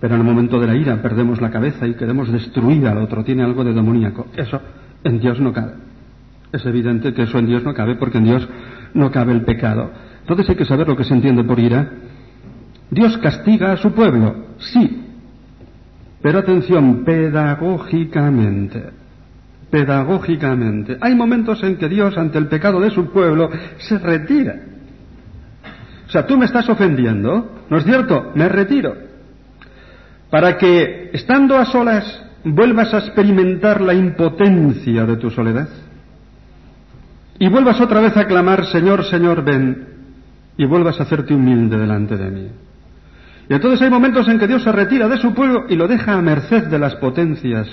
Pero 0.00 0.14
en 0.14 0.20
el 0.20 0.26
momento 0.26 0.60
de 0.60 0.66
la 0.66 0.76
ira 0.76 1.00
perdemos 1.02 1.40
la 1.40 1.50
cabeza 1.50 1.86
y 1.86 1.94
queremos 1.94 2.30
destruir 2.30 2.86
al 2.86 2.98
otro. 2.98 3.24
Tiene 3.24 3.42
algo 3.42 3.64
de 3.64 3.72
demoníaco. 3.72 4.26
Eso 4.36 4.60
en 5.02 5.18
Dios 5.18 5.40
no 5.40 5.52
cabe. 5.52 5.72
Es 6.52 6.64
evidente 6.64 7.12
que 7.12 7.22
eso 7.22 7.38
en 7.38 7.46
Dios 7.46 7.64
no 7.64 7.74
cabe 7.74 7.96
porque 7.96 8.18
en 8.18 8.24
Dios 8.24 8.48
no 8.94 9.10
cabe 9.10 9.32
el 9.32 9.42
pecado. 9.42 9.90
Entonces 10.20 10.48
hay 10.48 10.56
que 10.56 10.64
saber 10.64 10.88
lo 10.88 10.96
que 10.96 11.04
se 11.04 11.14
entiende 11.14 11.42
por 11.44 11.58
ira. 11.58 11.90
Dios 12.90 13.18
castiga 13.18 13.72
a 13.72 13.76
su 13.76 13.92
pueblo, 13.92 14.46
sí. 14.58 15.04
Pero 16.22 16.38
atención, 16.38 17.04
pedagógicamente. 17.04 18.90
Pedagógicamente. 19.70 20.96
Hay 21.00 21.14
momentos 21.14 21.62
en 21.62 21.76
que 21.76 21.88
Dios, 21.88 22.16
ante 22.16 22.38
el 22.38 22.46
pecado 22.48 22.80
de 22.80 22.90
su 22.90 23.10
pueblo, 23.10 23.50
se 23.78 23.98
retira. 23.98 24.56
O 26.06 26.10
sea, 26.10 26.26
tú 26.26 26.38
me 26.38 26.46
estás 26.46 26.68
ofendiendo, 26.68 27.64
¿no 27.68 27.76
es 27.76 27.84
cierto? 27.84 28.32
Me 28.34 28.48
retiro. 28.48 28.96
Para 30.30 30.56
que, 30.56 31.10
estando 31.12 31.56
a 31.56 31.66
solas, 31.66 32.24
vuelvas 32.44 32.94
a 32.94 32.98
experimentar 32.98 33.82
la 33.82 33.92
impotencia 33.92 35.04
de 35.04 35.16
tu 35.16 35.30
soledad. 35.30 35.68
Y 37.38 37.48
vuelvas 37.48 37.80
otra 37.80 38.00
vez 38.00 38.16
a 38.16 38.26
clamar, 38.26 38.66
Señor, 38.66 39.04
Señor, 39.04 39.44
ven. 39.44 39.86
Y 40.56 40.64
vuelvas 40.64 40.98
a 40.98 41.04
hacerte 41.04 41.34
humilde 41.34 41.78
delante 41.78 42.16
de 42.16 42.30
mí. 42.30 42.48
Y 43.48 43.54
entonces 43.54 43.80
hay 43.80 43.90
momentos 43.90 44.28
en 44.28 44.38
que 44.38 44.46
Dios 44.46 44.62
se 44.62 44.72
retira 44.72 45.08
de 45.08 45.16
su 45.16 45.32
pueblo 45.32 45.64
y 45.68 45.76
lo 45.76 45.88
deja 45.88 46.14
a 46.14 46.22
merced 46.22 46.64
de 46.64 46.78
las 46.78 46.96
potencias 46.96 47.68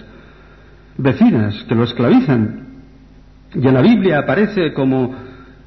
vecinas 0.98 1.66
que 1.68 1.76
lo 1.76 1.84
esclavizan. 1.84 2.68
Y 3.54 3.68
en 3.68 3.74
la 3.74 3.82
Biblia 3.82 4.20
aparece 4.20 4.74
como 4.74 5.14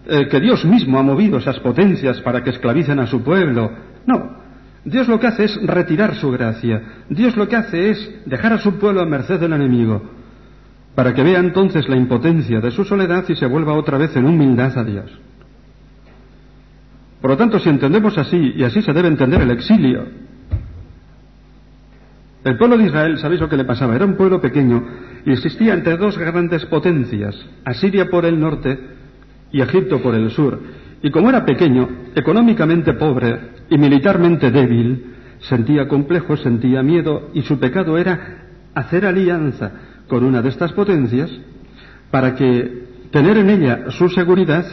eh, 0.07 0.27
que 0.29 0.41
Dios 0.41 0.65
mismo 0.65 0.99
ha 0.99 1.03
movido 1.03 1.39
esas 1.39 1.59
potencias 1.61 2.21
para 2.23 2.43
que 2.43 2.51
esclavicen 2.51 2.99
a 2.99 3.07
su 3.07 3.23
pueblo. 3.23 3.71
No, 4.07 4.39
Dios 4.85 5.07
lo 5.09 5.21
que 5.21 5.27
hace 5.27 5.45
es 5.45 5.61
retirar 5.63 6.15
su 6.15 6.31
gracia. 6.31 6.83
Dios 7.11 7.37
lo 7.37 7.47
que 7.47 7.57
hace 7.57 7.91
es 7.91 8.23
dejar 8.25 8.55
a 8.55 8.59
su 8.59 8.79
pueblo 8.79 9.03
a 9.03 9.07
merced 9.07 9.39
del 9.39 9.53
enemigo, 9.53 10.11
para 10.95 11.13
que 11.13 11.23
vea 11.23 11.41
entonces 11.41 11.89
la 11.89 11.97
impotencia 11.97 12.61
de 12.61 12.71
su 12.71 12.85
soledad 12.85 13.25
y 13.29 13.37
se 13.37 13.47
vuelva 13.47 13.75
otra 13.75 13.99
vez 13.99 14.17
en 14.17 14.25
humildad 14.25 14.77
a 14.79 14.85
Dios. 14.85 15.11
Por 17.21 17.31
lo 17.31 17.37
tanto, 17.37 17.59
si 17.59 17.69
entendemos 17.69 18.17
así, 18.17 18.53
y 18.57 18.63
así 18.63 18.83
se 18.83 18.93
debe 18.93 19.09
entender 19.09 19.41
el 19.41 19.51
exilio, 19.51 20.07
el 22.45 22.57
pueblo 22.57 22.79
de 22.79 22.85
Israel, 22.85 23.19
¿sabéis 23.19 23.41
lo 23.41 23.49
que 23.49 23.57
le 23.57 23.65
pasaba? 23.65 23.97
Era 23.97 24.05
un 24.05 24.17
pueblo 24.17 24.41
pequeño 24.41 24.83
y 25.27 25.33
existía 25.33 25.75
entre 25.75 25.97
dos 25.97 26.17
grandes 26.17 26.65
potencias, 26.67 27.35
Asiria 27.65 28.09
por 28.09 28.25
el 28.25 28.39
norte 28.39 28.79
y 29.53 29.61
Egipto 29.61 30.01
por 30.01 30.15
el 30.15 30.31
sur. 30.31 30.59
Y 31.03 31.11
como 31.11 31.29
era 31.29 31.45
pequeño, 31.45 31.89
económicamente 32.15 32.93
pobre 32.95 33.39
y 33.69 33.77
militarmente 33.77 34.51
débil, 34.51 35.15
sentía 35.41 35.89
complejos, 35.89 36.41
sentía 36.41 36.83
miedo 36.83 37.31
y 37.35 37.43
su 37.43 37.59
pecado 37.59 37.99
era 37.99 38.47
hacer 38.75 39.05
alianza 39.05 39.73
con 40.09 40.25
una 40.25 40.41
de 40.41 40.49
estas 40.49 40.73
potencias 40.73 41.31
para 42.11 42.35
que 42.35 42.87
tener 43.11 43.37
en 43.37 43.51
ella 43.51 43.91
su 43.91 44.09
seguridad 44.09 44.65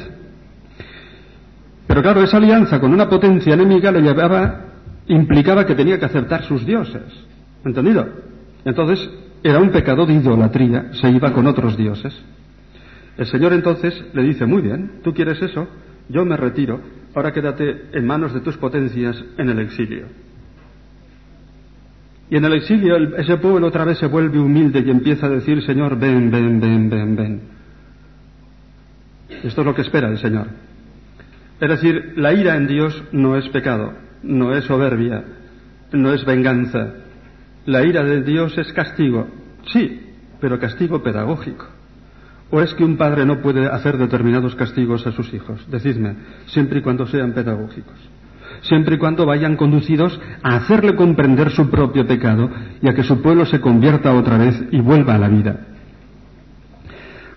pero 1.88 2.02
claro, 2.02 2.24
esa 2.24 2.38
alianza 2.38 2.80
con 2.80 2.94
una 2.94 3.08
potencia 3.08 3.54
enemiga 3.54 3.92
le 3.92 4.02
llevaba, 4.02 4.66
implicaba 5.08 5.66
que 5.66 5.76
tenía 5.76 6.00
que 6.00 6.06
aceptar 6.06 6.44
sus 6.44 6.66
dioses. 6.66 7.04
¿Entendido? 7.64 8.08
Entonces, 8.64 9.10
era 9.44 9.60
un 9.60 9.70
pecado 9.70 10.06
de 10.06 10.14
idolatría, 10.14 10.92
se 10.94 11.10
iba 11.10 11.32
con 11.32 11.46
otros 11.46 11.78
dioses. 11.78 12.14
El 13.18 13.28
Señor 13.28 13.54
entonces 13.54 14.04
le 14.14 14.24
dice, 14.24 14.46
muy 14.46 14.62
bien, 14.62 15.00
tú 15.04 15.14
quieres 15.14 15.42
eso, 15.42 15.68
yo 16.10 16.26
me 16.26 16.36
retiro, 16.36 16.82
ahora 17.14 17.32
quédate 17.32 17.90
en 17.94 18.06
manos 18.06 18.34
de 18.34 18.42
tus 18.42 18.58
potencias 18.58 19.24
en 19.38 19.50
el 19.50 19.60
exilio. 19.60 20.08
Y 22.30 22.38
en 22.38 22.46
el 22.46 22.54
exilio 22.54 22.98
ese 23.18 23.38
pueblo 23.38 23.68
otra 23.68 23.86
vez 23.86 24.00
se 24.00 24.08
vuelve 24.08 24.40
humilde 24.40 24.84
y 24.86 24.90
empieza 24.90 25.28
a 25.28 25.30
decir, 25.30 25.62
Señor, 25.62 25.98
ven, 25.98 26.32
ven, 26.32 26.60
ven, 26.60 26.90
ven, 26.90 27.16
ven. 27.16 27.42
Esto 29.44 29.62
es 29.62 29.68
lo 29.68 29.76
que 29.76 29.84
espera 29.84 30.10
el 30.10 30.18
Señor. 30.18 30.48
Es 31.60 31.70
decir, 31.70 32.14
la 32.18 32.34
ira 32.34 32.56
en 32.56 32.68
Dios 32.68 33.04
no 33.12 33.38
es 33.38 33.48
pecado, 33.50 33.94
no 34.24 34.54
es 34.54 34.66
soberbia, 34.66 35.24
no 35.94 36.14
es 36.14 36.26
venganza. 36.26 36.94
La 37.66 37.84
ira 37.84 38.04
de 38.04 38.24
Dios 38.24 38.58
es 38.58 38.72
castigo, 38.74 39.28
sí, 39.72 40.02
pero 40.42 40.60
castigo 40.60 41.02
pedagógico. 41.02 41.66
¿O 42.52 42.62
es 42.62 42.74
que 42.74 42.84
un 42.84 42.98
padre 42.98 43.26
no 43.26 43.42
puede 43.42 43.68
hacer 43.68 43.98
determinados 43.98 44.56
castigos 44.56 45.08
a 45.08 45.12
sus 45.12 45.34
hijos? 45.34 45.66
Decidme, 45.70 46.16
siempre 46.48 46.80
y 46.80 46.82
cuando 46.82 47.08
sean 47.08 47.34
pedagógicos. 47.34 47.96
Siempre 48.62 48.96
y 48.96 48.98
cuando 48.98 49.26
vayan 49.26 49.56
conducidos 49.56 50.20
a 50.44 50.56
hacerle 50.56 50.96
comprender 50.96 51.52
su 51.52 51.70
propio 51.70 52.06
pecado 52.06 52.50
y 52.82 52.88
a 52.88 52.94
que 52.94 53.04
su 53.04 53.22
pueblo 53.22 53.46
se 53.46 53.62
convierta 53.62 54.14
otra 54.14 54.38
vez 54.38 54.62
y 54.72 54.80
vuelva 54.80 55.16
a 55.16 55.20
la 55.20 55.30
vida. 55.30 55.60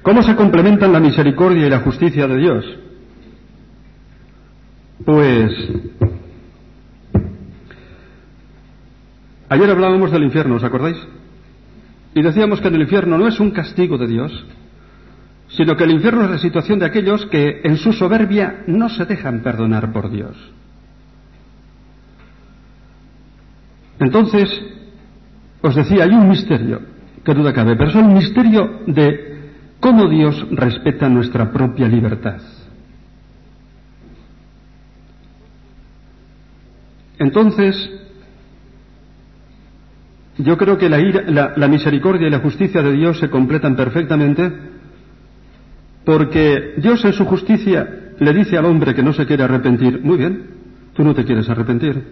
¿Cómo 0.03 0.23
se 0.23 0.37
complementan 0.37 0.93
la 0.93 1.01
misericordia 1.01 1.67
y 1.67 1.71
la 1.71 1.81
justicia 1.81 2.27
de 2.27 2.37
Dios? 2.37 2.79
Pues 5.05 5.53
ayer 9.49 9.71
hablábamos 9.71 10.11
del 10.11 10.25
infierno, 10.25 10.57
¿os 10.57 10.65
acordáis? 10.65 10.99
Y 12.15 12.23
decíamos 12.23 12.61
que 12.61 12.69
el 12.69 12.81
infierno 12.81 13.17
no 13.17 13.29
es 13.29 13.39
un 13.39 13.53
castigo 13.53 13.97
de 13.97 14.09
Dios, 14.09 14.47
sino 15.49 15.77
que 15.77 15.85
el 15.85 15.93
infierno 15.93 16.25
es 16.25 16.31
la 16.31 16.39
situación 16.39 16.79
de 16.79 16.87
aquellos 16.87 17.27
que 17.27 17.61
en 17.63 17.77
su 17.77 17.93
soberbia 17.93 18.65
no 18.67 18.89
se 18.89 19.05
dejan 19.05 19.43
perdonar 19.43 19.93
por 19.93 20.11
Dios. 20.11 20.37
Entonces, 24.01 24.49
os 25.61 25.75
decía, 25.75 26.05
hay 26.05 26.11
un 26.11 26.29
misterio, 26.29 26.81
que 27.25 27.35
duda 27.35 27.53
cabe, 27.53 27.77
pero 27.77 27.91
es 27.91 27.97
el 27.97 28.05
misterio 28.05 28.81
de 28.87 29.51
cómo 29.81 30.09
Dios 30.09 30.47
respeta 30.51 31.09
nuestra 31.09 31.51
propia 31.53 31.89
libertad. 31.89 32.41
Entonces, 37.19 37.91
yo 40.39 40.57
creo 40.57 40.79
que 40.79 40.89
la, 40.89 41.53
la, 41.57 41.69
misericordia 41.69 42.29
y 42.29 42.31
la 42.31 42.39
justicia 42.39 42.81
de 42.81 42.93
Dios 42.93 43.19
se 43.19 43.29
completan 43.29 43.75
perfectamente 43.75 44.53
porque 46.05 46.75
Dios 46.79 47.05
en 47.05 47.13
su 47.13 47.25
justicia 47.25 48.15
le 48.19 48.33
dice 48.33 48.57
al 48.57 48.67
hombre 48.67 48.95
que 48.95 49.03
no 49.03 49.13
se 49.13 49.27
quiere 49.27 49.43
arrepentir, 49.43 50.01
muy 50.03 50.17
bien, 50.17 50.47
tú 50.95 51.03
no 51.03 51.15
te 51.15 51.25
quieres 51.25 51.49
arrepentir. 51.51 52.03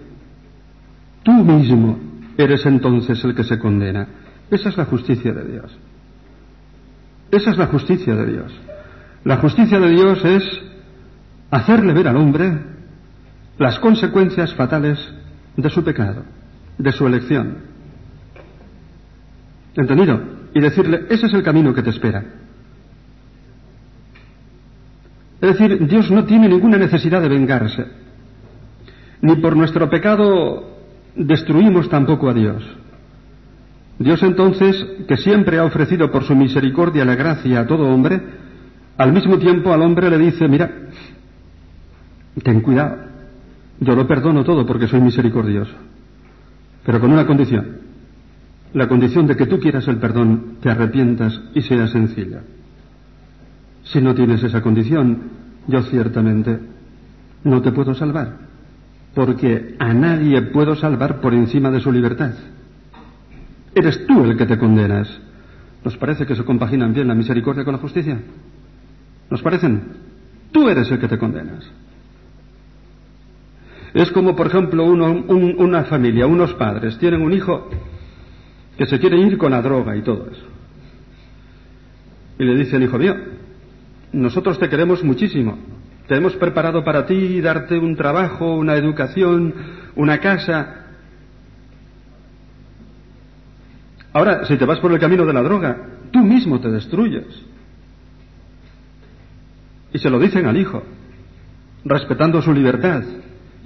Tú 1.23 1.33
mismo 1.33 1.99
eres 2.37 2.67
entonces 2.67 3.23
el 3.25 3.35
que 3.35 3.45
se 3.45 3.59
condena. 3.59 4.07
Esa 4.51 4.69
es 4.69 4.77
la 4.77 4.85
justicia 4.85 5.33
de 5.33 5.45
Dios. 5.45 5.79
Esa 7.31 7.51
es 7.51 7.59
la 7.59 7.67
justicia 7.67 8.15
de 8.15 8.27
Dios. 8.27 8.53
La 9.25 9.39
justicia 9.39 9.81
de 9.81 9.91
Dios 9.91 10.25
es 10.25 10.63
hacerle 11.51 11.93
ver 11.93 12.09
al 12.09 12.17
hombre 12.17 12.76
las 13.59 13.79
consecuencias 13.79 14.55
fatales 14.55 14.99
de 15.57 15.71
su 15.71 15.83
pecado, 15.83 16.25
de 16.79 16.93
su 16.93 17.07
elección. 17.07 17.59
¿Entendido? 19.75 20.21
Y 20.55 20.61
decirle, 20.61 21.07
ese 21.11 21.27
es 21.27 21.35
el 21.35 21.43
camino 21.43 21.75
que 21.75 21.83
te 21.83 21.91
espera. 21.91 22.25
Es 25.41 25.59
decir, 25.59 25.87
Dios 25.87 26.11
no 26.11 26.25
tiene 26.25 26.49
ninguna 26.49 26.79
necesidad 26.79 27.21
de 27.21 27.29
vengarse. 27.29 27.87
Ni 29.21 29.37
por 29.37 29.57
nuestro 29.57 29.89
pecado 29.91 30.77
destruimos 31.15 31.89
tampoco 31.89 32.29
a 32.31 32.35
Dios. 32.35 32.65
Dios 33.99 34.23
entonces, 34.23 34.87
que 35.09 35.17
siempre 35.17 35.59
ha 35.59 35.65
ofrecido 35.65 36.11
por 36.11 36.25
su 36.25 36.35
misericordia 36.35 37.05
la 37.05 37.15
gracia 37.15 37.61
a 37.61 37.67
todo 37.67 37.85
hombre, 37.85 38.21
al 38.99 39.13
mismo 39.13 39.39
tiempo 39.39 39.73
al 39.73 39.83
hombre 39.83 40.11
le 40.11 40.19
dice, 40.19 40.49
mira, 40.49 40.71
ten 42.43 42.61
cuidado, 42.61 43.06
yo 43.81 43.95
lo 43.95 44.07
perdono 44.07 44.45
todo 44.45 44.65
porque 44.67 44.89
soy 44.89 45.01
misericordioso, 45.01 45.75
pero 46.85 47.01
con 47.01 47.13
una 47.13 47.27
condición, 47.27 47.79
la 48.73 48.89
condición 48.89 49.27
de 49.27 49.37
que 49.37 49.47
tú 49.47 49.59
quieras 49.59 49.87
el 49.89 49.99
perdón, 49.99 50.59
te 50.61 50.71
arrepientas 50.71 51.41
y 51.55 51.63
seas 51.63 51.91
sencilla. 51.91 52.43
Si 53.85 54.01
no 54.01 54.15
tienes 54.15 54.43
esa 54.43 54.63
condición, 54.63 55.19
yo 55.67 55.83
ciertamente 55.83 56.59
no 57.45 57.63
te 57.63 57.73
puedo 57.73 57.95
salvar, 57.95 58.37
porque 59.15 59.77
a 59.79 59.95
nadie 59.95 60.43
puedo 60.43 60.75
salvar 60.75 61.21
por 61.21 61.35
encima 61.35 61.71
de 61.71 61.81
su 61.81 61.93
libertad. 61.93 62.33
Eres 63.75 64.07
tú 64.07 64.25
el 64.25 64.37
que 64.37 64.47
te 64.47 64.59
condenas. 64.59 65.09
¿Nos 65.85 65.97
parece 65.99 66.27
que 66.27 66.35
se 66.35 66.45
compaginan 66.45 66.93
bien 66.93 67.09
la 67.09 67.15
misericordia 67.15 67.65
con 67.65 67.75
la 67.75 67.81
justicia? 67.81 68.19
¿Nos 69.31 69.43
parecen? 69.43 69.83
Tú 70.51 70.69
eres 70.69 70.91
el 70.91 70.99
que 70.99 71.09
te 71.09 71.19
condenas. 71.19 71.65
Es 73.97 74.13
como, 74.13 74.37
por 74.37 74.49
ejemplo, 74.49 74.85
una 74.85 75.85
familia, 75.85 76.27
unos 76.27 76.53
padres, 76.53 76.99
tienen 76.99 77.23
un 77.23 77.33
hijo 77.33 77.67
que 78.77 78.85
se 78.85 78.99
quiere 78.99 79.17
ir 79.19 79.39
con 79.39 79.53
la 79.53 79.63
droga 79.63 79.97
y 79.97 80.03
todo 80.03 80.29
eso. 80.31 80.45
Y 82.39 82.45
le 82.45 82.57
dice 82.57 82.77
el 82.77 82.83
hijo 82.83 82.99
mío, 82.99 83.15
nosotros 84.13 84.59
te 84.59 84.69
queremos 84.69 85.03
muchísimo, 85.03 85.57
te 86.09 86.15
hemos 86.15 86.37
preparado 86.37 86.85
para 86.85 87.07
ti 87.07 87.41
darte 87.41 87.79
un 87.79 87.97
trabajo, 87.97 88.57
una 88.57 88.75
educación, 88.75 89.55
una 89.95 90.19
casa. 90.19 90.89
Ahora, 94.13 94.45
si 94.45 94.59
te 94.59 94.67
vas 94.67 94.79
por 94.79 94.93
el 94.93 94.99
camino 94.99 95.25
de 95.25 95.33
la 95.33 95.41
droga, 95.41 95.75
tú 96.11 96.19
mismo 96.19 96.61
te 96.61 96.69
destruyes. 96.69 97.47
Y 99.95 99.99
se 99.99 100.11
lo 100.11 100.19
dicen 100.19 100.45
al 100.45 100.59
hijo, 100.59 100.83
respetando 101.87 102.43
su 102.43 102.53
libertad. 102.53 103.03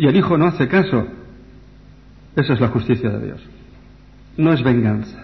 Y 0.01 0.09
el 0.09 0.17
hijo 0.17 0.37
no 0.37 0.47
hace 0.47 0.67
caso. 0.67 1.07
Esa 2.35 2.55
es 2.55 2.61
la 2.61 2.69
justicia 2.69 3.11
de 3.11 3.27
Dios 3.27 3.41
no 4.41 4.53
es 4.53 4.63
venganza. 4.63 5.19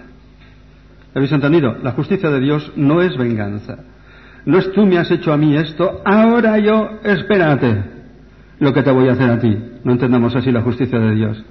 ¿Habéis 1.14 1.32
entendido? 1.32 1.76
La 1.82 1.92
justicia 1.92 2.30
de 2.30 2.40
Dios 2.40 2.72
no 2.76 3.00
es 3.00 3.16
venganza. 3.16 3.78
No 4.44 4.58
es 4.58 4.70
tú 4.72 4.86
me 4.86 4.98
has 4.98 5.10
hecho 5.10 5.32
a 5.32 5.36
mí 5.36 5.56
esto, 5.56 6.02
ahora 6.04 6.58
yo, 6.58 7.00
espérate 7.02 7.96
lo 8.60 8.72
que 8.72 8.82
te 8.82 8.90
voy 8.90 9.08
a 9.08 9.12
hacer 9.12 9.30
a 9.30 9.40
ti. 9.40 9.56
No 9.82 9.92
entendamos 9.92 10.36
así 10.36 10.52
la 10.52 10.62
justicia 10.62 10.98
de 10.98 11.14
Dios. 11.14 11.44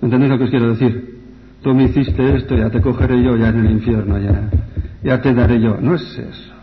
¿Entendéis 0.00 0.30
lo 0.30 0.38
que 0.38 0.44
os 0.44 0.50
quiero 0.50 0.70
decir? 0.70 1.16
Tú 1.62 1.74
me 1.74 1.84
hiciste 1.84 2.36
esto, 2.36 2.56
ya 2.56 2.70
te 2.70 2.80
cogeré 2.80 3.22
yo 3.22 3.36
ya 3.36 3.48
en 3.48 3.66
el 3.66 3.70
infierno, 3.72 4.18
ya, 4.18 4.50
ya 5.02 5.20
te 5.20 5.34
daré 5.34 5.60
yo. 5.60 5.78
No 5.80 5.94
es 5.94 6.18
eso. 6.18 6.54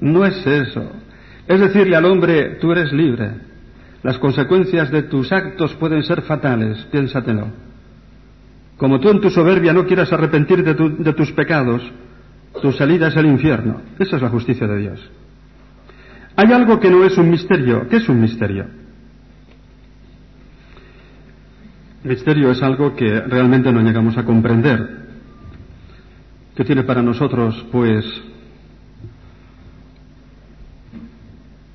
No 0.00 0.24
es 0.24 0.46
eso. 0.46 0.90
Es 1.46 1.60
decirle 1.60 1.96
al 1.96 2.06
hombre, 2.06 2.56
tú 2.60 2.72
eres 2.72 2.92
libre. 2.92 3.30
Las 4.04 4.18
consecuencias 4.18 4.90
de 4.90 5.04
tus 5.04 5.32
actos 5.32 5.74
pueden 5.76 6.02
ser 6.02 6.20
fatales, 6.20 6.76
piénsatelo. 6.92 7.48
Como 8.76 9.00
tú 9.00 9.08
en 9.08 9.18
tu 9.18 9.30
soberbia 9.30 9.72
no 9.72 9.86
quieras 9.86 10.12
arrepentir 10.12 10.62
de, 10.62 11.12
tus 11.14 11.32
pecados, 11.32 11.82
tu 12.60 12.70
salida 12.72 13.08
es 13.08 13.16
el 13.16 13.24
infierno. 13.24 13.80
Esa 13.98 14.16
es 14.16 14.22
la 14.22 14.28
justicia 14.28 14.66
de 14.66 14.78
Dios. 14.78 15.10
Hay 16.36 16.52
algo 16.52 16.78
que 16.78 16.90
no 16.90 17.02
es 17.02 17.16
un 17.16 17.30
misterio. 17.30 17.88
¿Qué 17.88 17.96
es 17.96 18.08
un 18.10 18.20
misterio? 18.20 18.66
Misterio 22.02 22.50
es 22.50 22.62
algo 22.62 22.94
que 22.94 23.22
realmente 23.22 23.72
no 23.72 23.80
llegamos 23.80 24.18
a 24.18 24.24
comprender, 24.24 24.86
que 26.54 26.64
tiene 26.64 26.82
para 26.82 27.00
nosotros, 27.00 27.64
pues, 27.72 28.04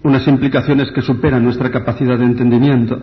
unas 0.03 0.27
implicaciones 0.27 0.91
que 0.91 1.01
superan 1.01 1.43
nuestra 1.43 1.71
capacidad 1.71 2.17
de 2.17 2.25
entendimiento. 2.25 3.01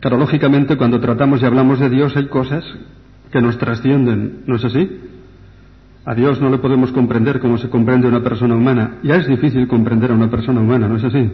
Claro, 0.00 0.16
lógicamente, 0.16 0.76
cuando 0.76 1.00
tratamos 1.00 1.42
y 1.42 1.46
hablamos 1.46 1.78
de 1.78 1.90
Dios 1.90 2.16
hay 2.16 2.26
cosas 2.26 2.64
que 3.30 3.40
nos 3.40 3.58
trascienden, 3.58 4.42
¿no 4.46 4.56
es 4.56 4.64
así? 4.64 4.88
A 6.04 6.14
Dios 6.14 6.40
no 6.40 6.50
le 6.50 6.58
podemos 6.58 6.90
comprender 6.92 7.40
como 7.40 7.58
se 7.58 7.68
comprende 7.68 8.08
una 8.08 8.22
persona 8.22 8.56
humana. 8.56 8.96
Ya 9.02 9.16
es 9.16 9.26
difícil 9.26 9.68
comprender 9.68 10.10
a 10.10 10.14
una 10.14 10.30
persona 10.30 10.60
humana, 10.60 10.88
¿no 10.88 10.96
es 10.96 11.04
así? 11.04 11.30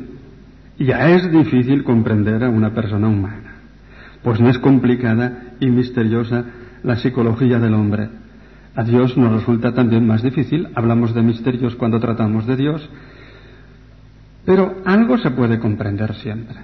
Ya 0.78 1.08
es 1.10 1.30
difícil 1.30 1.84
comprender 1.84 2.42
a 2.42 2.50
una 2.50 2.74
persona 2.74 3.08
humana. 3.08 3.54
Pues 4.22 4.40
no 4.40 4.50
es 4.50 4.58
complicada 4.58 5.54
y 5.60 5.70
misteriosa 5.70 6.44
la 6.82 6.96
psicología 6.96 7.58
del 7.58 7.74
hombre. 7.74 8.08
A 8.74 8.82
Dios 8.82 9.16
nos 9.16 9.32
resulta 9.32 9.72
también 9.72 10.06
más 10.06 10.22
difícil. 10.22 10.68
Hablamos 10.74 11.14
de 11.14 11.22
misterios 11.22 11.76
cuando 11.76 12.00
tratamos 12.00 12.46
de 12.46 12.56
Dios. 12.56 12.90
Pero 14.46 14.76
algo 14.84 15.18
se 15.18 15.30
puede 15.32 15.58
comprender 15.58 16.14
siempre. 16.14 16.56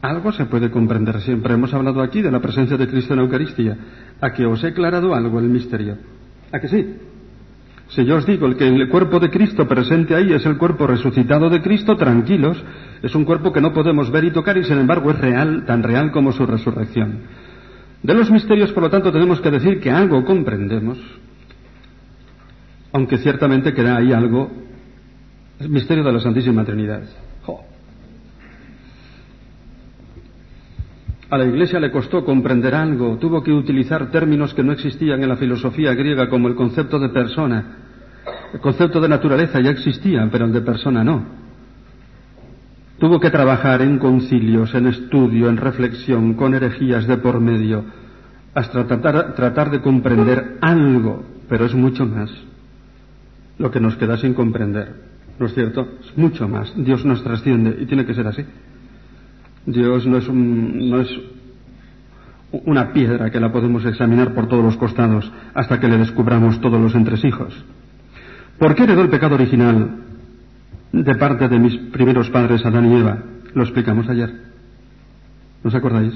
Algo 0.00 0.32
se 0.32 0.46
puede 0.46 0.70
comprender 0.70 1.20
siempre. 1.20 1.54
Hemos 1.54 1.74
hablado 1.74 2.00
aquí 2.00 2.22
de 2.22 2.30
la 2.30 2.40
presencia 2.40 2.76
de 2.76 2.86
Cristo 2.86 3.12
en 3.12 3.18
la 3.18 3.24
Eucaristía. 3.24 3.76
A 4.20 4.32
que 4.32 4.46
os 4.46 4.62
he 4.62 4.68
aclarado 4.68 5.14
algo 5.14 5.40
el 5.40 5.48
misterio. 5.48 5.98
¿A 6.52 6.60
que 6.60 6.68
sí? 6.68 6.86
Si 7.88 8.04
yo 8.04 8.16
os 8.16 8.26
digo 8.26 8.46
el 8.46 8.56
que 8.56 8.66
el 8.66 8.88
cuerpo 8.88 9.18
de 9.18 9.30
Cristo 9.30 9.66
presente 9.68 10.14
ahí 10.14 10.32
es 10.32 10.46
el 10.46 10.56
cuerpo 10.56 10.86
resucitado 10.86 11.50
de 11.50 11.60
Cristo, 11.60 11.96
tranquilos, 11.96 12.62
es 13.02 13.14
un 13.14 13.24
cuerpo 13.24 13.52
que 13.52 13.60
no 13.60 13.72
podemos 13.72 14.10
ver 14.10 14.24
y 14.24 14.30
tocar 14.30 14.56
y 14.56 14.64
sin 14.64 14.78
embargo 14.78 15.10
es 15.10 15.18
real, 15.18 15.64
tan 15.66 15.82
real 15.82 16.10
como 16.10 16.32
su 16.32 16.46
resurrección. 16.46 17.20
De 18.02 18.14
los 18.14 18.30
misterios, 18.30 18.72
por 18.72 18.84
lo 18.84 18.90
tanto, 18.90 19.12
tenemos 19.12 19.40
que 19.40 19.50
decir 19.50 19.80
que 19.80 19.90
algo 19.90 20.24
comprendemos, 20.24 20.98
aunque 22.92 23.18
ciertamente 23.18 23.72
queda 23.72 23.96
ahí 23.96 24.12
algo, 24.12 24.50
el 25.60 25.68
misterio 25.68 26.04
de 26.04 26.12
la 26.12 26.20
Santísima 26.20 26.64
Trinidad. 26.64 27.02
A 31.30 31.38
la 31.38 31.46
Iglesia 31.46 31.80
le 31.80 31.90
costó 31.90 32.24
comprender 32.24 32.74
algo, 32.74 33.16
tuvo 33.16 33.42
que 33.42 33.52
utilizar 33.52 34.10
términos 34.10 34.54
que 34.54 34.62
no 34.62 34.72
existían 34.72 35.22
en 35.22 35.28
la 35.28 35.36
filosofía 35.36 35.92
griega, 35.94 36.28
como 36.28 36.48
el 36.48 36.54
concepto 36.54 36.98
de 36.98 37.08
persona. 37.08 37.78
El 38.52 38.60
concepto 38.60 39.00
de 39.00 39.08
naturaleza 39.08 39.60
ya 39.60 39.70
existía, 39.70 40.28
pero 40.30 40.44
el 40.44 40.52
de 40.52 40.60
persona 40.60 41.02
no. 41.02 41.24
Tuvo 43.00 43.18
que 43.18 43.30
trabajar 43.30 43.82
en 43.82 43.98
concilios, 43.98 44.74
en 44.74 44.86
estudio, 44.86 45.48
en 45.48 45.56
reflexión, 45.56 46.34
con 46.34 46.54
herejías 46.54 47.06
de 47.08 47.16
por 47.16 47.40
medio, 47.40 47.84
hasta 48.54 48.86
tratar, 48.86 49.34
tratar 49.34 49.70
de 49.70 49.80
comprender 49.80 50.58
algo, 50.60 51.24
pero 51.48 51.64
es 51.64 51.74
mucho 51.74 52.06
más 52.06 52.30
lo 53.58 53.70
que 53.70 53.80
nos 53.80 53.96
queda 53.96 54.16
sin 54.18 54.34
comprender. 54.34 55.03
¿No 55.38 55.46
es 55.46 55.54
cierto? 55.54 55.88
Es 56.00 56.16
mucho 56.16 56.48
más. 56.48 56.72
Dios 56.76 57.04
nos 57.04 57.22
trasciende 57.22 57.76
y 57.80 57.86
tiene 57.86 58.06
que 58.06 58.14
ser 58.14 58.26
así. 58.26 58.44
Dios 59.66 60.06
no 60.06 60.18
es, 60.18 60.28
no 60.28 61.00
es 61.00 61.08
una 62.52 62.92
piedra 62.92 63.30
que 63.30 63.40
la 63.40 63.50
podemos 63.50 63.84
examinar 63.84 64.34
por 64.34 64.46
todos 64.46 64.64
los 64.64 64.76
costados 64.76 65.30
hasta 65.54 65.80
que 65.80 65.88
le 65.88 65.98
descubramos 65.98 66.60
todos 66.60 66.80
los 66.80 66.94
entresijos. 66.94 67.54
¿Por 68.58 68.74
qué 68.74 68.84
heredó 68.84 69.02
el 69.02 69.08
pecado 69.08 69.34
original 69.34 69.90
de 70.92 71.14
parte 71.16 71.48
de 71.48 71.58
mis 71.58 71.76
primeros 71.90 72.30
padres 72.30 72.64
Adán 72.64 72.90
y 72.90 72.96
Eva? 72.96 73.18
Lo 73.54 73.62
explicamos 73.62 74.08
ayer. 74.08 74.30
¿No 75.62 75.68
os 75.68 75.74
acordáis? 75.74 76.14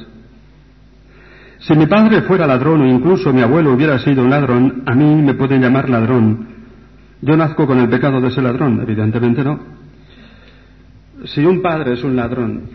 Si 1.61 1.75
mi 1.75 1.87
padre 1.87 2.23
fuera 2.23 2.47
ladrón 2.47 2.83
o 2.83 2.87
incluso 2.87 3.33
mi 3.33 3.43
abuelo 3.43 3.73
hubiera 3.73 3.99
sido 3.99 4.23
un 4.23 4.31
ladrón, 4.31 4.83
a 4.87 4.95
mí 4.95 5.23
me 5.23 5.35
pueden 5.35 5.61
llamar 5.61 5.91
ladrón. 5.91 6.58
Yo 7.21 7.37
nazco 7.37 7.67
con 7.67 7.79
el 7.79 7.89
pecado 7.89 8.21
de 8.21 8.29
ese 8.29 8.43
ladrón, 8.43 8.81
evidentemente 8.81 9.43
no. 9.43 9.59
Si 11.25 11.45
un 11.45 11.61
padre 11.63 11.95
es 11.95 12.05
un 12.05 12.15
ladrón 12.15 12.71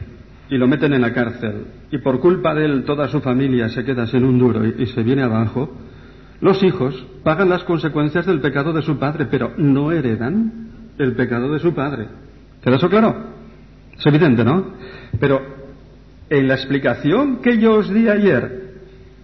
y 0.50 0.58
lo 0.58 0.68
meten 0.68 0.94
en 0.94 1.02
la 1.02 1.14
cárcel 1.14 1.66
y 1.92 1.98
por 2.00 2.20
culpa 2.20 2.54
de 2.54 2.66
él 2.66 2.84
toda 2.84 3.08
su 3.08 3.22
familia 3.22 3.70
se 3.70 3.86
queda 3.86 4.06
sin 4.06 4.26
un 4.26 4.38
duro 4.38 4.66
y, 4.66 4.86
se 4.88 5.02
viene 5.02 5.24
abajo, 5.24 5.74
los 6.42 6.62
hijos 6.62 7.06
pagan 7.24 7.50
las 7.50 7.64
consecuencias 7.64 8.26
del 8.26 8.42
pecado 8.42 8.74
de 8.74 8.82
su 8.82 9.00
padre, 9.00 9.28
pero 9.32 9.54
no 9.58 9.92
heredan 9.94 10.52
el 10.98 11.14
pecado 11.14 11.54
de 11.54 11.60
su 11.60 11.74
padre. 11.74 12.08
¿Queda 12.62 12.76
eso 12.76 12.90
claro? 12.90 13.16
Es 13.98 14.06
evidente, 14.06 14.44
¿no? 14.44 14.74
Pero 15.20 15.42
en 16.30 16.48
la 16.48 16.56
explicación 16.56 17.38
que 17.38 17.58
yo 17.60 17.76
os 17.76 17.94
di 17.94 18.10
ayer, 18.10 18.74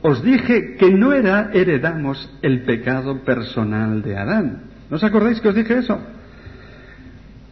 os 0.01 0.23
dije 0.23 0.77
que 0.77 0.91
no 0.91 1.11
era 1.11 1.49
heredamos 1.53 2.29
el 2.41 2.63
pecado 2.63 3.19
personal 3.25 4.01
de 4.01 4.17
Adán. 4.17 4.68
¿No 4.89 4.97
os 4.97 5.03
acordáis 5.03 5.39
que 5.39 5.49
os 5.49 5.55
dije 5.55 5.77
eso? 5.77 5.99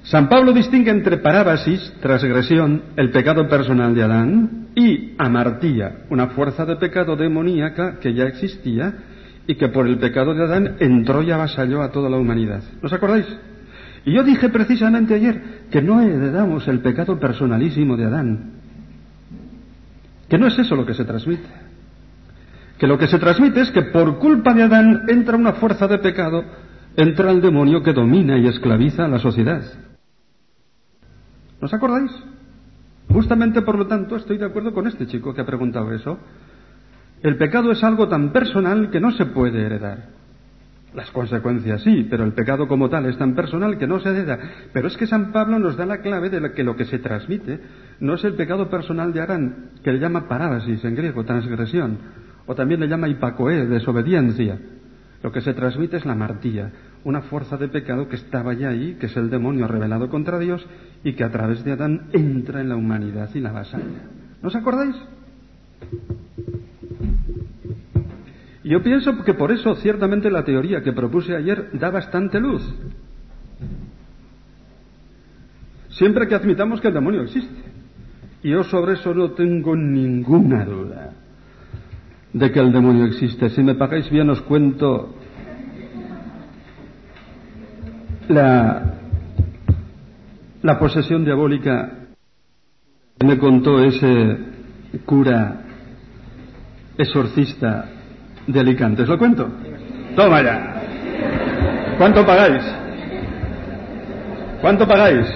San 0.03 0.29
Pablo 0.29 0.53
distingue 0.53 0.89
entre 0.89 1.17
parábasis, 1.17 1.93
transgresión, 2.01 2.81
el 2.95 3.11
pecado 3.11 3.47
personal 3.49 3.93
de 3.93 4.03
Adán, 4.03 4.67
y 4.73 5.15
amartía, 5.17 6.05
una 6.09 6.27
fuerza 6.27 6.65
de 6.65 6.77
pecado 6.77 7.15
demoníaca 7.15 7.99
que 7.99 8.13
ya 8.13 8.23
existía 8.23 8.93
y 9.47 9.55
que 9.55 9.69
por 9.69 9.87
el 9.87 9.97
pecado 9.97 10.33
de 10.33 10.43
Adán 10.43 10.75
entró 10.79 11.23
y 11.23 11.31
avasalló 11.31 11.81
a 11.81 11.91
toda 11.91 12.09
la 12.09 12.17
humanidad. 12.17 12.63
¿Os 12.81 12.93
acordáis? 12.93 13.25
Y 14.05 14.13
yo 14.13 14.23
dije 14.23 14.47
precisamente 14.49 15.15
ayer 15.15 15.65
que 15.69 15.81
no 15.81 15.99
heredamos 15.99 16.67
el 16.67 16.79
pecado 16.79 17.19
personalísimo 17.19 17.97
de 17.97 18.05
Adán, 18.05 18.51
que 20.29 20.37
no 20.37 20.47
es 20.47 20.57
eso 20.57 20.75
lo 20.75 20.85
que 20.85 20.93
se 20.93 21.03
transmite, 21.03 21.49
que 22.77 22.87
lo 22.87 22.97
que 22.97 23.07
se 23.07 23.19
transmite 23.19 23.61
es 23.61 23.71
que 23.71 23.81
por 23.81 24.19
culpa 24.19 24.53
de 24.53 24.63
Adán 24.63 25.01
entra 25.09 25.35
una 25.35 25.53
fuerza 25.53 25.87
de 25.87 25.97
pecado, 25.97 26.45
entra 26.97 27.29
el 27.29 27.41
demonio 27.41 27.83
que 27.83 27.93
domina 27.93 28.37
y 28.39 28.47
esclaviza 28.47 29.05
a 29.05 29.07
la 29.07 29.19
sociedad. 29.19 29.61
¿Os 31.61 31.71
acordáis? 31.71 32.11
Justamente 33.09 33.61
por 33.61 33.77
lo 33.77 33.85
tanto 33.85 34.15
estoy 34.15 34.37
de 34.37 34.45
acuerdo 34.45 34.73
con 34.73 34.87
este 34.87 35.05
chico 35.05 35.33
que 35.33 35.41
ha 35.41 35.45
preguntado 35.45 35.93
eso. 35.93 36.17
El 37.21 37.37
pecado 37.37 37.71
es 37.71 37.83
algo 37.83 38.07
tan 38.07 38.33
personal 38.33 38.89
que 38.89 38.99
no 38.99 39.11
se 39.11 39.27
puede 39.27 39.63
heredar. 39.63 40.09
Las 40.95 41.11
consecuencias 41.11 41.83
sí, 41.83 42.07
pero 42.09 42.23
el 42.23 42.33
pecado 42.33 42.67
como 42.67 42.89
tal 42.89 43.05
es 43.05 43.17
tan 43.17 43.35
personal 43.35 43.77
que 43.77 43.85
no 43.85 43.99
se 43.99 44.09
hereda. 44.09 44.39
Pero 44.73 44.87
es 44.87 44.97
que 44.97 45.05
San 45.05 45.31
Pablo 45.31 45.59
nos 45.59 45.77
da 45.77 45.85
la 45.85 46.01
clave 46.01 46.31
de 46.31 46.51
que 46.53 46.63
lo 46.63 46.75
que 46.75 46.85
se 46.85 46.97
transmite 46.97 47.59
no 47.99 48.15
es 48.15 48.23
el 48.23 48.33
pecado 48.33 48.69
personal 48.69 49.13
de 49.13 49.21
Arán, 49.21 49.69
que 49.83 49.91
le 49.91 49.99
llama 49.99 50.27
parábasis 50.27 50.83
en 50.83 50.95
griego, 50.95 51.23
transgresión, 51.25 51.99
o 52.47 52.55
también 52.55 52.79
le 52.79 52.87
llama 52.87 53.07
hipacoé, 53.07 53.67
desobediencia. 53.67 54.57
Lo 55.21 55.31
que 55.31 55.41
se 55.41 55.53
transmite 55.53 55.97
es 55.97 56.05
la 56.05 56.15
martilla, 56.15 56.71
una 57.03 57.21
fuerza 57.21 57.57
de 57.57 57.67
pecado 57.67 58.07
que 58.09 58.15
estaba 58.15 58.53
ya 58.53 58.69
ahí, 58.69 58.97
que 58.99 59.05
es 59.05 59.17
el 59.17 59.29
demonio 59.29 59.67
revelado 59.67 60.09
contra 60.09 60.39
Dios 60.39 60.65
y 61.03 61.13
que 61.13 61.23
a 61.23 61.31
través 61.31 61.63
de 61.63 61.71
Adán 61.71 62.09
entra 62.13 62.61
en 62.61 62.69
la 62.69 62.75
humanidad 62.75 63.29
y 63.33 63.39
la 63.39 63.51
vasalla. 63.51 64.03
¿No 64.41 64.49
os 64.49 64.55
acordáis? 64.55 64.95
yo 68.63 68.83
pienso 68.83 69.23
que 69.23 69.33
por 69.33 69.51
eso 69.51 69.75
ciertamente 69.75 70.29
la 70.29 70.43
teoría 70.43 70.83
que 70.83 70.91
propuse 70.91 71.35
ayer 71.35 71.69
da 71.73 71.89
bastante 71.89 72.39
luz. 72.39 72.61
Siempre 75.89 76.27
que 76.27 76.35
admitamos 76.35 76.81
que 76.81 76.89
el 76.89 76.93
demonio 76.93 77.21
existe. 77.21 77.55
Y 78.43 78.51
yo 78.51 78.63
sobre 78.63 78.93
eso 78.93 79.13
no 79.13 79.31
tengo 79.31 79.75
ninguna 79.75 80.65
duda 80.65 81.13
de 82.33 82.51
que 82.51 82.59
el 82.59 82.71
demonio 82.71 83.05
existe. 83.05 83.49
Si 83.49 83.63
me 83.63 83.75
pagáis 83.75 84.09
bien 84.09 84.29
os 84.29 84.41
cuento 84.41 85.15
la, 88.29 88.81
la 90.61 90.79
posesión 90.79 91.23
diabólica 91.23 91.91
que 93.17 93.25
me 93.25 93.37
contó 93.37 93.83
ese 93.83 94.37
cura 95.05 95.61
exorcista 96.97 97.85
de 98.45 98.59
Alicante. 98.59 99.03
¿Os 99.03 99.09
lo 99.09 99.17
cuento? 99.17 99.49
Toma 100.15 100.41
ya. 100.41 100.81
¿Cuánto 101.97 102.25
pagáis? 102.25 102.63
¿Cuánto 104.61 104.87
pagáis? 104.87 105.27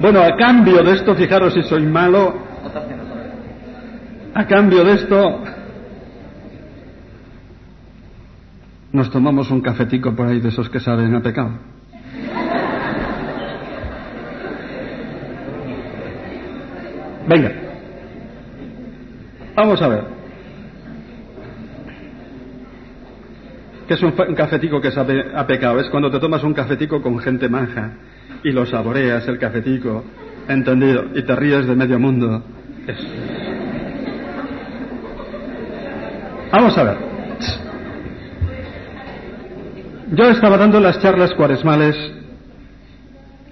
Bueno, 0.00 0.22
a 0.22 0.36
cambio 0.36 0.82
de 0.82 0.92
esto, 0.92 1.14
fijaros 1.14 1.54
si 1.54 1.62
soy 1.62 1.84
malo, 1.84 2.34
a 4.34 4.46
cambio 4.46 4.84
de 4.84 4.92
esto, 4.94 5.42
nos 8.92 9.10
tomamos 9.10 9.50
un 9.50 9.60
cafetico 9.60 10.14
por 10.14 10.26
ahí 10.26 10.40
de 10.40 10.48
esos 10.48 10.68
que 10.70 10.80
saben 10.80 11.14
a 11.14 11.20
pecado. 11.20 11.50
Venga, 17.28 17.52
vamos 19.54 19.82
a 19.82 19.88
ver. 19.88 20.18
¿Qué 23.86 23.94
es 23.94 24.02
un, 24.02 24.12
cafetico 24.12 24.80
que 24.80 24.90
sabe 24.90 25.24
a 25.34 25.46
pecado? 25.46 25.80
Es 25.80 25.88
cuando 25.88 26.10
te 26.10 26.18
tomas 26.18 26.42
un 26.44 26.54
cafetico 26.54 27.02
con 27.02 27.18
gente 27.18 27.48
maja 27.48 27.92
y 28.44 28.52
lo 28.52 28.66
saboreas 28.66 29.26
el 29.28 29.38
cafetico, 29.38 30.04
entendido, 30.46 31.06
y 31.14 31.22
te 31.22 31.34
ríes 31.34 31.66
de 31.66 31.74
medio 31.74 31.98
mundo. 31.98 32.42
Vamos 36.50 36.78
a 36.78 36.82
ver. 36.82 36.96
Yo 40.10 40.24
estaba 40.30 40.56
dando 40.56 40.80
las 40.80 41.02
charlas 41.02 41.34
cuaresmales 41.34 41.94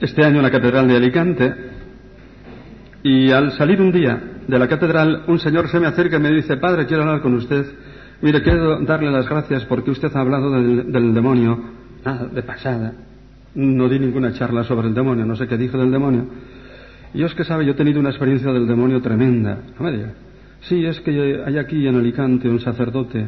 este 0.01 0.25
año 0.25 0.37
en 0.37 0.43
la 0.43 0.51
Catedral 0.51 0.89
de 0.89 0.97
Alicante 0.97 1.55
y 3.03 3.31
al 3.31 3.53
salir 3.53 3.79
un 3.83 3.93
día 3.93 4.19
de 4.49 4.59
la 4.59 4.67
catedral 4.67 5.25
un 5.27 5.39
señor 5.39 5.69
se 5.69 5.79
me 5.79 5.87
acerca 5.87 6.17
y 6.17 6.21
me 6.21 6.31
dice, 6.31 6.57
Padre, 6.57 6.87
quiero 6.87 7.03
hablar 7.03 7.21
con 7.21 7.35
usted. 7.35 7.67
Mire, 8.23 8.43
quiero 8.43 8.81
darle 8.81 9.11
las 9.11 9.29
gracias 9.29 9.67
porque 9.67 9.91
usted 9.91 10.11
ha 10.17 10.21
hablado 10.21 10.51
del, 10.51 11.13
demonio. 11.13 11.63
Nada, 12.03 12.27
de 12.27 12.43
pasada. 12.43 12.95
No 13.55 13.87
di 13.91 13.99
ninguna 13.99 14.33
charla 14.33 14.65
sobre 14.65 14.89
el 14.89 14.95
demonio, 14.95 15.27
no 15.27 15.37
sé 15.37 15.47
qué 15.47 15.59
dijo 15.59 15.77
del 15.77 15.91
demonio. 15.91 16.27
Y 17.13 17.23
es 17.23 17.35
que 17.35 17.45
sabe, 17.45 17.67
yo 17.67 17.73
he 17.73 17.77
tenido 17.77 18.01
una 18.01 18.11
experiencia 18.11 18.51
del 18.51 18.67
demonio 18.67 19.03
tremenda. 19.03 19.59
No 19.79 19.85
me 19.85 19.93
diga. 19.93 20.13
Sí, 20.61 20.87
es 20.87 21.01
que 21.01 21.43
hay 21.45 21.59
aquí 21.59 21.87
en 21.87 21.97
Alicante 21.97 22.49
un 22.49 22.61
sacerdote 22.61 23.27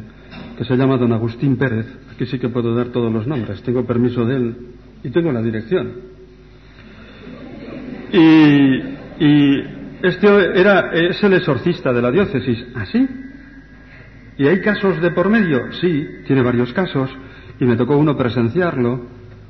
que 0.57 0.65
se 0.65 0.75
llama 0.75 0.97
don 0.97 1.13
Agustín 1.13 1.57
Pérez. 1.57 1.87
Aquí 2.11 2.25
sí 2.25 2.39
que 2.39 2.49
puedo 2.49 2.75
dar 2.75 2.87
todos 2.87 3.11
los 3.11 3.27
nombres. 3.27 3.61
Tengo 3.63 3.85
permiso 3.85 4.25
de 4.25 4.35
él 4.35 4.57
y 5.03 5.09
tengo 5.09 5.31
la 5.31 5.41
dirección. 5.41 5.91
Y, 8.11 9.25
y 9.25 9.63
este 10.01 10.27
era, 10.59 10.91
es 10.91 11.23
el 11.23 11.33
exorcista 11.33 11.93
de 11.93 12.01
la 12.01 12.11
diócesis. 12.11 12.65
¿Así? 12.75 13.07
¿Ah, 13.09 13.29
¿Y 14.37 14.47
hay 14.47 14.61
casos 14.61 15.01
de 15.01 15.11
por 15.11 15.29
medio? 15.29 15.71
Sí, 15.81 16.07
tiene 16.25 16.41
varios 16.41 16.71
casos. 16.71 17.09
Y 17.59 17.65
me 17.65 17.75
tocó 17.75 17.97
uno 17.97 18.15
presenciarlo. 18.15 19.05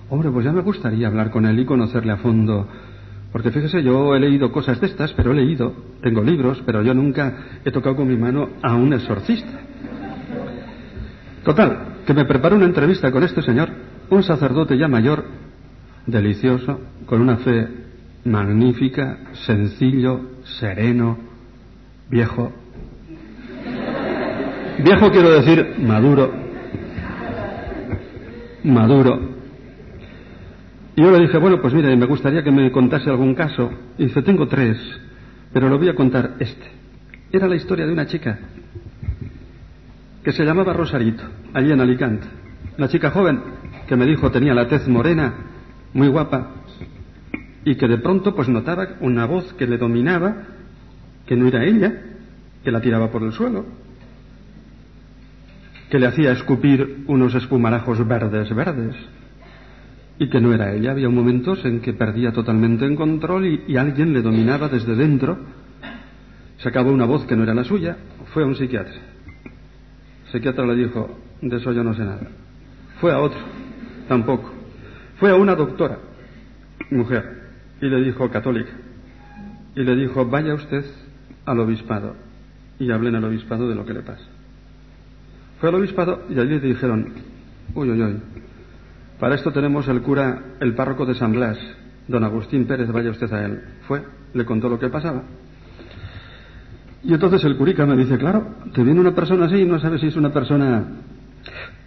Hombre, 0.09 0.31
pues 0.31 0.45
ya 0.45 0.51
me 0.51 0.61
gustaría 0.61 1.07
hablar 1.07 1.29
con 1.29 1.45
él 1.45 1.59
y 1.59 1.65
conocerle 1.65 2.11
a 2.11 2.17
fondo. 2.17 2.67
Porque 3.31 3.51
fíjese, 3.51 3.83
yo 3.83 4.15
he 4.15 4.19
leído 4.19 4.51
cosas 4.51 4.81
de 4.81 4.87
estas, 4.87 5.13
pero 5.13 5.31
he 5.31 5.35
leído, 5.35 5.73
tengo 6.01 6.23
libros, 6.23 6.63
pero 6.65 6.81
yo 6.81 6.95
nunca 6.95 7.59
he 7.63 7.71
tocado 7.71 7.97
con 7.97 8.07
mi 8.07 8.17
mano 8.17 8.49
a 8.63 8.73
un 8.73 8.91
exorcista. 8.91 9.59
Total, 11.43 12.01
que 12.05 12.13
me 12.13 12.25
preparo 12.25 12.55
una 12.55 12.65
entrevista 12.65 13.11
con 13.11 13.23
este 13.23 13.41
señor, 13.41 13.69
un 14.09 14.23
sacerdote 14.23 14.77
ya 14.77 14.87
mayor, 14.87 15.25
delicioso, 16.05 16.79
con 17.05 17.21
una 17.21 17.37
fe 17.37 17.67
magnífica, 18.25 19.17
sencillo, 19.45 20.21
sereno, 20.43 21.17
viejo, 22.09 22.51
Viejo 24.83 25.11
quiero 25.11 25.31
decir 25.31 25.75
maduro. 25.79 26.31
Maduro. 28.63 29.19
Y 30.95 31.01
yo 31.01 31.11
le 31.11 31.19
dije, 31.19 31.37
bueno, 31.37 31.61
pues 31.61 31.73
mire, 31.73 31.95
me 31.95 32.05
gustaría 32.05 32.43
que 32.43 32.51
me 32.51 32.71
contase 32.71 33.09
algún 33.09 33.35
caso. 33.35 33.71
Y 33.97 34.05
dice, 34.05 34.21
tengo 34.21 34.47
tres, 34.47 34.77
pero 35.51 35.69
lo 35.69 35.77
voy 35.77 35.89
a 35.89 35.95
contar 35.95 36.35
este. 36.39 36.65
Era 37.31 37.47
la 37.47 37.55
historia 37.55 37.85
de 37.85 37.93
una 37.93 38.05
chica 38.05 38.39
que 40.23 40.31
se 40.31 40.43
llamaba 40.43 40.73
Rosarito, 40.73 41.23
allí 41.53 41.71
en 41.71 41.81
Alicante. 41.81 42.27
Una 42.77 42.87
chica 42.87 43.11
joven 43.11 43.41
que 43.87 43.95
me 43.95 44.05
dijo 44.05 44.31
tenía 44.31 44.53
la 44.53 44.67
tez 44.67 44.87
morena, 44.87 45.33
muy 45.93 46.07
guapa, 46.07 46.51
y 47.65 47.75
que 47.75 47.87
de 47.87 47.97
pronto 47.97 48.35
pues 48.35 48.49
notaba 48.49 48.87
una 49.01 49.25
voz 49.25 49.53
que 49.53 49.67
le 49.67 49.77
dominaba, 49.77 50.35
que 51.25 51.35
no 51.35 51.47
era 51.47 51.63
ella, 51.63 51.93
que 52.63 52.71
la 52.71 52.81
tiraba 52.81 53.11
por 53.11 53.23
el 53.23 53.31
suelo, 53.31 53.65
que 55.89 55.99
le 55.99 56.07
hacía 56.07 56.31
escupir 56.31 57.03
unos 57.07 57.33
espumarajos 57.35 58.07
verdes, 58.07 58.53
verdes, 58.53 58.95
y 60.19 60.29
que 60.29 60.41
no 60.41 60.53
era 60.53 60.73
ella. 60.73 60.91
Había 60.91 61.09
momentos 61.09 61.63
en 61.65 61.79
que 61.79 61.93
perdía 61.93 62.31
totalmente 62.31 62.85
el 62.85 62.95
control 62.95 63.63
y, 63.67 63.77
alguien 63.77 64.13
le 64.13 64.21
dominaba 64.21 64.67
desde 64.67 64.95
dentro 64.95 65.39
Se 66.57 66.67
acabó 66.67 66.91
una 66.91 67.05
voz 67.05 67.25
que 67.25 67.37
no 67.37 67.43
era 67.43 67.53
la 67.53 67.63
suya, 67.63 67.97
fue 68.33 68.43
a 68.43 68.45
un 68.45 68.55
psiquiatra. 68.55 68.93
Psiquiatra 70.31 70.65
le 70.65 70.75
dijo, 70.75 71.17
de 71.41 71.57
eso 71.57 71.71
yo 71.71 71.83
no 71.83 71.93
sé 71.93 72.03
nada. 72.03 72.27
Fue 72.99 73.11
a 73.11 73.19
otro, 73.19 73.39
tampoco. 74.07 74.51
Fue 75.17 75.29
a 75.31 75.35
una 75.35 75.55
doctora, 75.55 75.97
mujer, 76.91 77.49
y 77.81 77.87
le 77.87 78.01
dijo, 78.03 78.29
católica, 78.29 78.71
y 79.75 79.81
le 79.81 79.95
dijo, 79.95 80.25
vaya 80.25 80.53
usted 80.53 80.85
al 81.45 81.59
obispado 81.59 82.15
y 82.79 82.91
hable 82.91 83.09
en 83.09 83.15
el 83.15 83.23
obispado 83.25 83.67
de 83.67 83.75
lo 83.75 83.85
que 83.85 83.93
le 83.93 84.01
pasa. 84.01 84.25
Fue 85.59 85.69
al 85.69 85.75
obispado 85.75 86.23
y 86.29 86.39
allí 86.39 86.59
le 86.59 86.59
dijeron, 86.59 87.13
uy, 87.73 87.89
uy, 87.89 88.01
uy, 88.01 88.15
para 89.19 89.35
esto 89.35 89.51
tenemos 89.51 89.87
el 89.89 90.01
cura, 90.01 90.41
el 90.61 90.73
párroco 90.75 91.05
de 91.05 91.15
San 91.15 91.33
Blas, 91.33 91.57
don 92.07 92.23
Agustín 92.23 92.65
Pérez, 92.65 92.89
vaya 92.89 93.11
usted 93.11 93.31
a 93.33 93.45
él. 93.45 93.61
Fue, 93.87 94.01
le 94.33 94.45
contó 94.45 94.69
lo 94.69 94.79
que 94.79 94.87
pasaba. 94.87 95.23
Y 97.03 97.13
entonces 97.13 97.43
el 97.45 97.55
curica 97.55 97.85
me 97.85 97.95
dice, 97.95 98.17
claro, 98.17 98.55
te 98.73 98.83
viene 98.83 98.99
una 98.99 99.15
persona 99.15 99.45
así 99.45 99.57
y 99.57 99.65
no 99.65 99.79
sabes 99.79 100.01
si 100.01 100.07
es 100.07 100.15
una 100.15 100.31
persona 100.31 100.83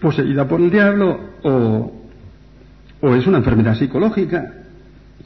poseída 0.00 0.48
por 0.48 0.60
el 0.60 0.70
diablo 0.70 1.18
o, 1.42 1.92
o 3.00 3.14
es 3.14 3.26
una 3.26 3.38
enfermedad 3.38 3.74
psicológica. 3.74 4.64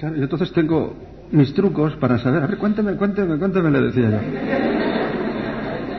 y 0.01 0.21
entonces 0.21 0.53
tengo 0.53 0.97
mis 1.31 1.55
trucos 1.55 1.95
para 1.97 2.19
saber, 2.19 2.43
a 2.43 2.47
ver, 2.47 2.59
cuéntame, 2.59 2.95
cuéntame, 2.95 3.39
cuéntame, 3.39 3.71
le 3.71 3.81
decía 3.83 4.11
yo. 4.11 4.19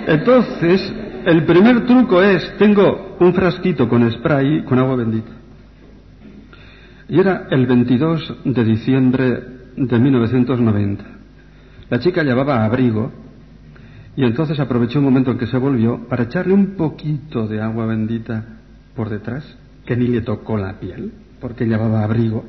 Entonces, 0.07 0.93
el 1.25 1.43
primer 1.43 1.85
truco 1.85 2.21
es, 2.21 2.53
tengo 2.57 3.17
un 3.19 3.33
frasquito 3.33 3.89
con 3.89 4.09
spray 4.11 4.63
con 4.63 4.79
agua 4.79 4.95
bendita. 4.95 5.31
Y 7.09 7.19
era 7.19 7.47
el 7.49 7.65
22 7.65 8.35
de 8.45 8.63
diciembre 8.63 9.43
de 9.75 9.99
1990. 9.99 11.03
La 11.89 11.99
chica 11.99 12.23
llevaba 12.23 12.65
abrigo 12.65 13.11
y 14.17 14.23
entonces 14.23 14.59
aprovechó 14.59 14.97
un 14.97 15.05
momento 15.05 15.29
en 15.29 15.37
que 15.37 15.45
se 15.45 15.59
volvió 15.59 16.07
para 16.07 16.23
echarle 16.23 16.51
un 16.51 16.75
poquito 16.75 17.47
de 17.47 17.61
agua 17.61 17.85
bendita 17.85 18.43
por 18.95 19.09
detrás, 19.09 19.45
que 19.85 19.95
ni 19.95 20.07
le 20.07 20.21
tocó 20.21 20.57
la 20.57 20.79
piel, 20.79 21.13
porque 21.39 21.67
llevaba 21.67 22.03
abrigo. 22.03 22.43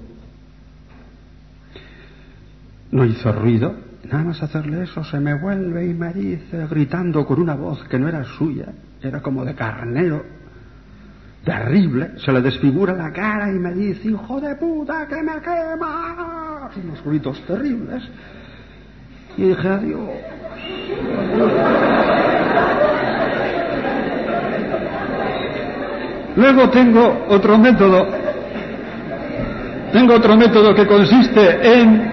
No 2.91 3.05
hizo 3.05 3.31
ruido, 3.33 3.77
nada 4.11 4.25
más 4.25 4.43
hacerle 4.43 4.85
eso 4.85 5.05
se 5.05 5.21
me 5.21 5.35
vuelve 5.35 5.87
y 5.87 5.93
me 5.93 6.11
dice, 6.15 6.67
gritando 6.69 7.27
con 7.27 7.39
una 7.39 7.55
voz 7.55 7.85
que 7.85 7.99
no 7.99 8.09
era 8.09 8.25
suya, 8.25 8.73
era 9.03 9.21
como 9.21 9.45
de 9.45 9.55
carnero, 9.55 10.25
terrible, 11.45 12.13
se 12.25 12.33
le 12.33 12.41
desfigura 12.41 12.95
la 12.95 13.13
cara 13.13 13.53
y 13.53 13.59
me 13.59 13.75
dice, 13.75 14.09
hijo 14.09 14.41
de 14.41 14.57
puta, 14.57 15.07
que 15.07 15.23
me 15.23 15.39
quema, 15.43 16.71
unos 16.83 17.05
gritos 17.05 17.45
terribles. 17.47 18.09
Y 19.39 19.43
dije, 19.43 19.69
adiós. 19.69 20.01
Luego 26.37 26.71
tengo 26.71 27.27
otro 27.29 27.57
método, 27.57 28.07
tengo 29.93 30.15
otro 30.15 30.37
método 30.37 30.75
que 30.75 30.87
consiste 30.87 31.81
en, 31.81 32.13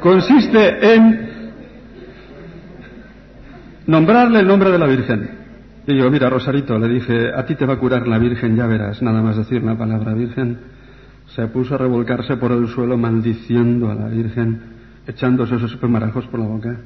consiste 0.00 0.94
en 0.94 1.26
nombrarle 3.86 4.40
el 4.40 4.46
nombre 4.46 4.70
de 4.70 4.78
la 4.78 4.86
Virgen. 4.86 5.30
Y 5.86 5.96
yo, 5.96 6.10
mira, 6.10 6.28
Rosarito, 6.28 6.78
le 6.78 6.88
dije, 6.88 7.32
a 7.34 7.46
ti 7.46 7.54
te 7.54 7.64
va 7.64 7.74
a 7.74 7.78
curar 7.78 8.06
la 8.06 8.18
Virgen, 8.18 8.54
ya 8.54 8.66
verás, 8.66 9.00
nada 9.02 9.22
más 9.22 9.36
decir 9.36 9.62
la 9.62 9.76
palabra 9.76 10.12
Virgen. 10.12 10.58
Se 11.34 11.46
puso 11.46 11.74
a 11.74 11.78
revolcarse 11.78 12.36
por 12.36 12.52
el 12.52 12.68
suelo 12.68 12.98
maldiciendo 12.98 13.90
a 13.90 13.94
la 13.94 14.08
Virgen, 14.08 14.75
echándose 15.06 15.56
esos 15.56 15.76
pemarajos 15.76 16.26
por 16.26 16.40
la 16.40 16.46
boca. 16.46 16.76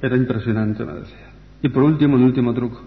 Era 0.00 0.16
impresionante, 0.16 0.84
me 0.84 0.94
decía. 0.94 1.30
Y 1.62 1.68
por 1.68 1.82
último, 1.84 2.16
un 2.16 2.24
último 2.24 2.52
truco. 2.52 2.82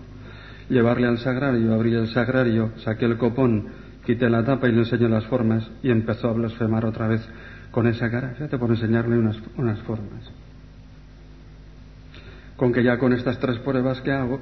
Llevarle 0.69 1.07
al 1.07 1.17
sagrario, 1.19 1.73
abrí 1.73 1.93
el 1.93 2.07
sagrario, 2.07 2.71
saqué 2.77 3.05
el 3.05 3.17
copón, 3.17 3.67
quité 4.05 4.29
la 4.29 4.43
tapa 4.43 4.67
y 4.67 4.71
le 4.71 4.79
enseñé 4.79 5.07
las 5.07 5.25
formas 5.25 5.69
y 5.83 5.91
empezó 5.91 6.29
a 6.29 6.33
blasfemar 6.33 6.85
otra 6.85 7.07
vez 7.07 7.27
con 7.71 7.87
esa 7.87 8.09
cara, 8.09 8.29
fíjate, 8.29 8.57
por 8.57 8.69
enseñarle 8.69 9.17
unas, 9.17 9.37
unas 9.57 9.79
formas. 9.81 10.31
Con 12.55 12.71
que 12.71 12.83
ya 12.83 12.97
con 12.97 13.13
estas 13.13 13.39
tres 13.39 13.59
pruebas 13.59 14.01
que 14.01 14.11
hago, 14.11 14.39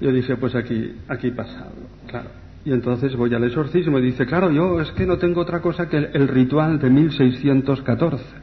yo 0.00 0.12
dije, 0.12 0.36
pues 0.36 0.54
aquí, 0.54 0.96
aquí 1.08 1.30
pasa 1.30 1.58
algo, 1.60 1.88
claro. 2.06 2.28
Y 2.64 2.72
entonces 2.72 3.16
voy 3.16 3.34
al 3.34 3.44
exorcismo 3.44 3.98
y 3.98 4.02
dice, 4.02 4.26
claro, 4.26 4.50
yo 4.50 4.80
es 4.80 4.90
que 4.92 5.06
no 5.06 5.18
tengo 5.18 5.40
otra 5.40 5.60
cosa 5.60 5.88
que 5.88 5.96
el, 5.96 6.10
el 6.12 6.28
ritual 6.28 6.78
de 6.78 6.90
1614. 6.90 8.41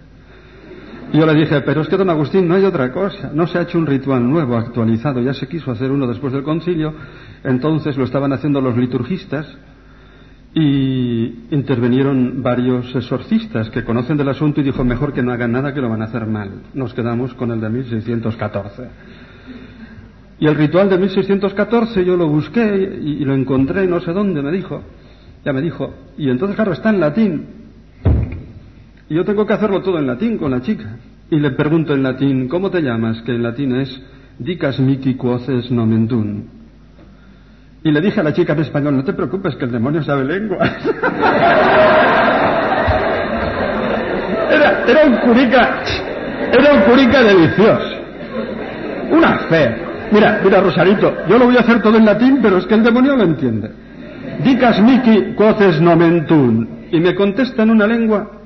Yo 1.11 1.25
le 1.25 1.33
dije, 1.33 1.61
pero 1.61 1.81
es 1.81 1.87
que 1.87 1.97
don 1.97 2.09
Agustín 2.09 2.47
no 2.47 2.53
hay 2.53 2.63
otra 2.63 2.91
cosa, 2.91 3.31
no 3.33 3.47
se 3.47 3.57
ha 3.57 3.63
hecho 3.63 3.79
un 3.79 3.87
ritual 3.87 4.29
nuevo, 4.29 4.55
actualizado, 4.55 5.19
ya 5.21 5.33
se 5.33 5.47
quiso 5.47 5.71
hacer 5.71 5.91
uno 5.91 6.05
después 6.05 6.31
del 6.33 6.43
concilio, 6.43 6.93
entonces 7.43 7.97
lo 7.97 8.03
estaban 8.03 8.31
haciendo 8.31 8.61
los 8.61 8.77
liturgistas 8.77 9.47
y 10.53 11.45
intervinieron 11.51 12.43
varios 12.43 12.95
exorcistas 12.95 13.69
que 13.69 13.83
conocen 13.83 14.17
del 14.17 14.29
asunto 14.29 14.61
y 14.61 14.63
dijo, 14.63 14.83
mejor 14.83 15.13
que 15.13 15.23
no 15.23 15.31
hagan 15.31 15.51
nada 15.51 15.73
que 15.73 15.81
lo 15.81 15.89
van 15.89 16.01
a 16.01 16.05
hacer 16.05 16.25
mal. 16.27 16.49
Nos 16.73 16.93
quedamos 16.93 17.33
con 17.33 17.51
el 17.51 17.61
de 17.61 17.69
1614. 17.69 18.83
Y 20.39 20.47
el 20.47 20.55
ritual 20.55 20.89
de 20.89 20.97
1614 20.97 22.05
yo 22.05 22.15
lo 22.15 22.27
busqué 22.27 22.99
y, 23.01 23.25
lo 23.25 23.33
encontré 23.33 23.85
no 23.87 23.99
sé 23.99 24.13
dónde, 24.13 24.41
me 24.41 24.51
dijo. 24.51 24.81
Ya 25.43 25.53
me 25.53 25.61
dijo. 25.61 25.93
Y 26.17 26.29
entonces, 26.29 26.55
claro, 26.55 26.73
está 26.73 26.89
en 26.89 26.99
latín. 26.99 27.58
Y 29.09 29.15
yo 29.15 29.25
tengo 29.25 29.45
que 29.45 29.53
hacerlo 29.53 29.81
todo 29.81 29.97
en 29.97 30.05
latín 30.05 30.37
con 30.37 30.51
la 30.51 30.61
chica. 30.61 30.97
Y 31.31 31.39
le 31.39 31.51
pregunto 31.51 31.93
en 31.93 32.03
latín, 32.03 32.47
¿cómo 32.47 32.69
te 32.69 32.81
llamas? 32.81 33.21
Que 33.23 33.31
en 33.31 33.41
latín 33.43 33.75
es 33.75 34.01
dicas 34.37 34.79
mici 34.79 35.15
quoces 35.15 35.71
nomentun. 35.71 36.47
Y 37.83 37.91
le 37.91 38.01
dije 38.01 38.19
a 38.19 38.23
la 38.23 38.33
chica 38.33 38.53
en 38.53 38.59
español, 38.59 38.95
no 38.97 39.03
te 39.03 39.13
preocupes 39.13 39.55
que 39.55 39.65
el 39.65 39.71
demonio 39.71 40.03
sabe 40.03 40.25
lenguas. 40.25 40.69
era, 44.51 44.83
era 44.87 45.05
un 45.05 45.15
curica, 45.17 45.81
era 46.51 46.73
un 46.73 46.81
curica 46.81 47.23
delicioso. 47.23 47.95
Una 49.11 49.39
fe. 49.49 49.75
Mira, 50.11 50.39
mira, 50.43 50.61
Rosarito, 50.61 51.15
yo 51.27 51.39
lo 51.39 51.45
voy 51.45 51.57
a 51.57 51.61
hacer 51.61 51.81
todo 51.81 51.97
en 51.97 52.05
latín, 52.05 52.39
pero 52.41 52.57
es 52.57 52.65
que 52.65 52.75
el 52.75 52.83
demonio 52.83 53.15
lo 53.15 53.23
entiende. 53.23 53.71
Dicas 54.43 54.79
mici 54.81 55.33
quoces 55.35 55.81
nomentun. 55.81 56.77
Y 56.91 56.99
me 56.99 57.15
contesta 57.15 57.63
en 57.63 57.71
una 57.71 57.87
lengua 57.87 58.38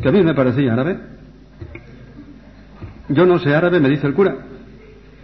que 0.00 0.08
a 0.08 0.12
mí 0.12 0.22
me 0.22 0.34
parecía 0.34 0.72
árabe. 0.72 0.98
Yo 3.08 3.26
no 3.26 3.38
sé 3.38 3.54
árabe, 3.54 3.80
me 3.80 3.88
dice 3.88 4.06
el 4.06 4.14
cura, 4.14 4.36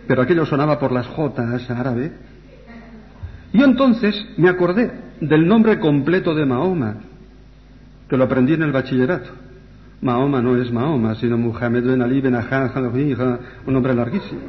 pero 0.06 0.22
aquello 0.22 0.44
sonaba 0.44 0.78
por 0.78 0.92
las 0.92 1.06
jotas 1.06 1.70
árabe. 1.70 2.12
Y 3.52 3.62
entonces 3.62 4.14
me 4.36 4.48
acordé 4.48 4.90
del 5.20 5.46
nombre 5.46 5.78
completo 5.78 6.34
de 6.34 6.44
Mahoma, 6.44 6.96
que 8.09 8.16
lo 8.16 8.24
aprendí 8.24 8.55
en 8.55 8.62
el 8.62 8.72
bachillerato. 8.72 9.30
Mahoma 10.02 10.42
no 10.42 10.60
es 10.60 10.70
Mahoma, 10.70 11.14
sino 11.14 11.38
Muhammad 11.38 11.82
ben 11.82 12.02
Ali 12.02 12.20
ben 12.20 12.34
un 12.34 13.72
nombre 13.72 13.94
larguísimo. 13.94 14.40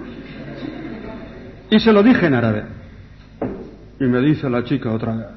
Y 1.69 1.80
se 1.80 1.93
lo 1.93 2.03
dije 2.03 2.26
en 2.26 2.34
árabe. 2.34 2.64
Y 3.99 4.03
me 4.06 4.19
dice 4.22 4.49
la 4.49 4.64
chica 4.64 4.91
otra 4.91 5.15
vez, 5.15 5.27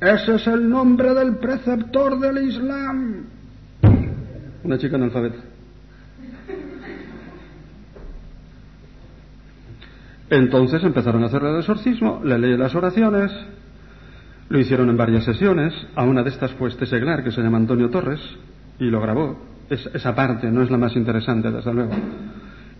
ese 0.00 0.36
es 0.36 0.46
el 0.46 0.68
nombre 0.68 1.14
del 1.14 1.36
preceptor 1.36 2.18
del 2.18 2.48
Islam. 2.48 3.39
Una 4.64 4.78
chica 4.78 4.96
analfabeta. 4.96 5.38
Entonces 10.30 10.84
empezaron 10.84 11.24
a 11.24 11.26
hacer 11.26 11.42
el 11.42 11.58
exorcismo, 11.58 12.20
le 12.24 12.38
leí 12.38 12.56
las 12.56 12.74
oraciones, 12.74 13.32
lo 14.48 14.60
hicieron 14.60 14.88
en 14.88 14.96
varias 14.96 15.24
sesiones, 15.24 15.74
a 15.96 16.04
una 16.04 16.22
de 16.22 16.30
estas 16.30 16.52
fue 16.52 16.68
este 16.68 16.86
seglar 16.86 17.24
que 17.24 17.32
se 17.32 17.42
llama 17.42 17.58
Antonio 17.58 17.90
Torres 17.90 18.20
y 18.78 18.84
lo 18.84 19.00
grabó. 19.00 19.38
esa 19.68 20.14
parte 20.14 20.50
no 20.50 20.62
es 20.62 20.70
la 20.70 20.78
más 20.78 20.94
interesante, 20.94 21.50
desde 21.50 21.74
luego. 21.74 21.92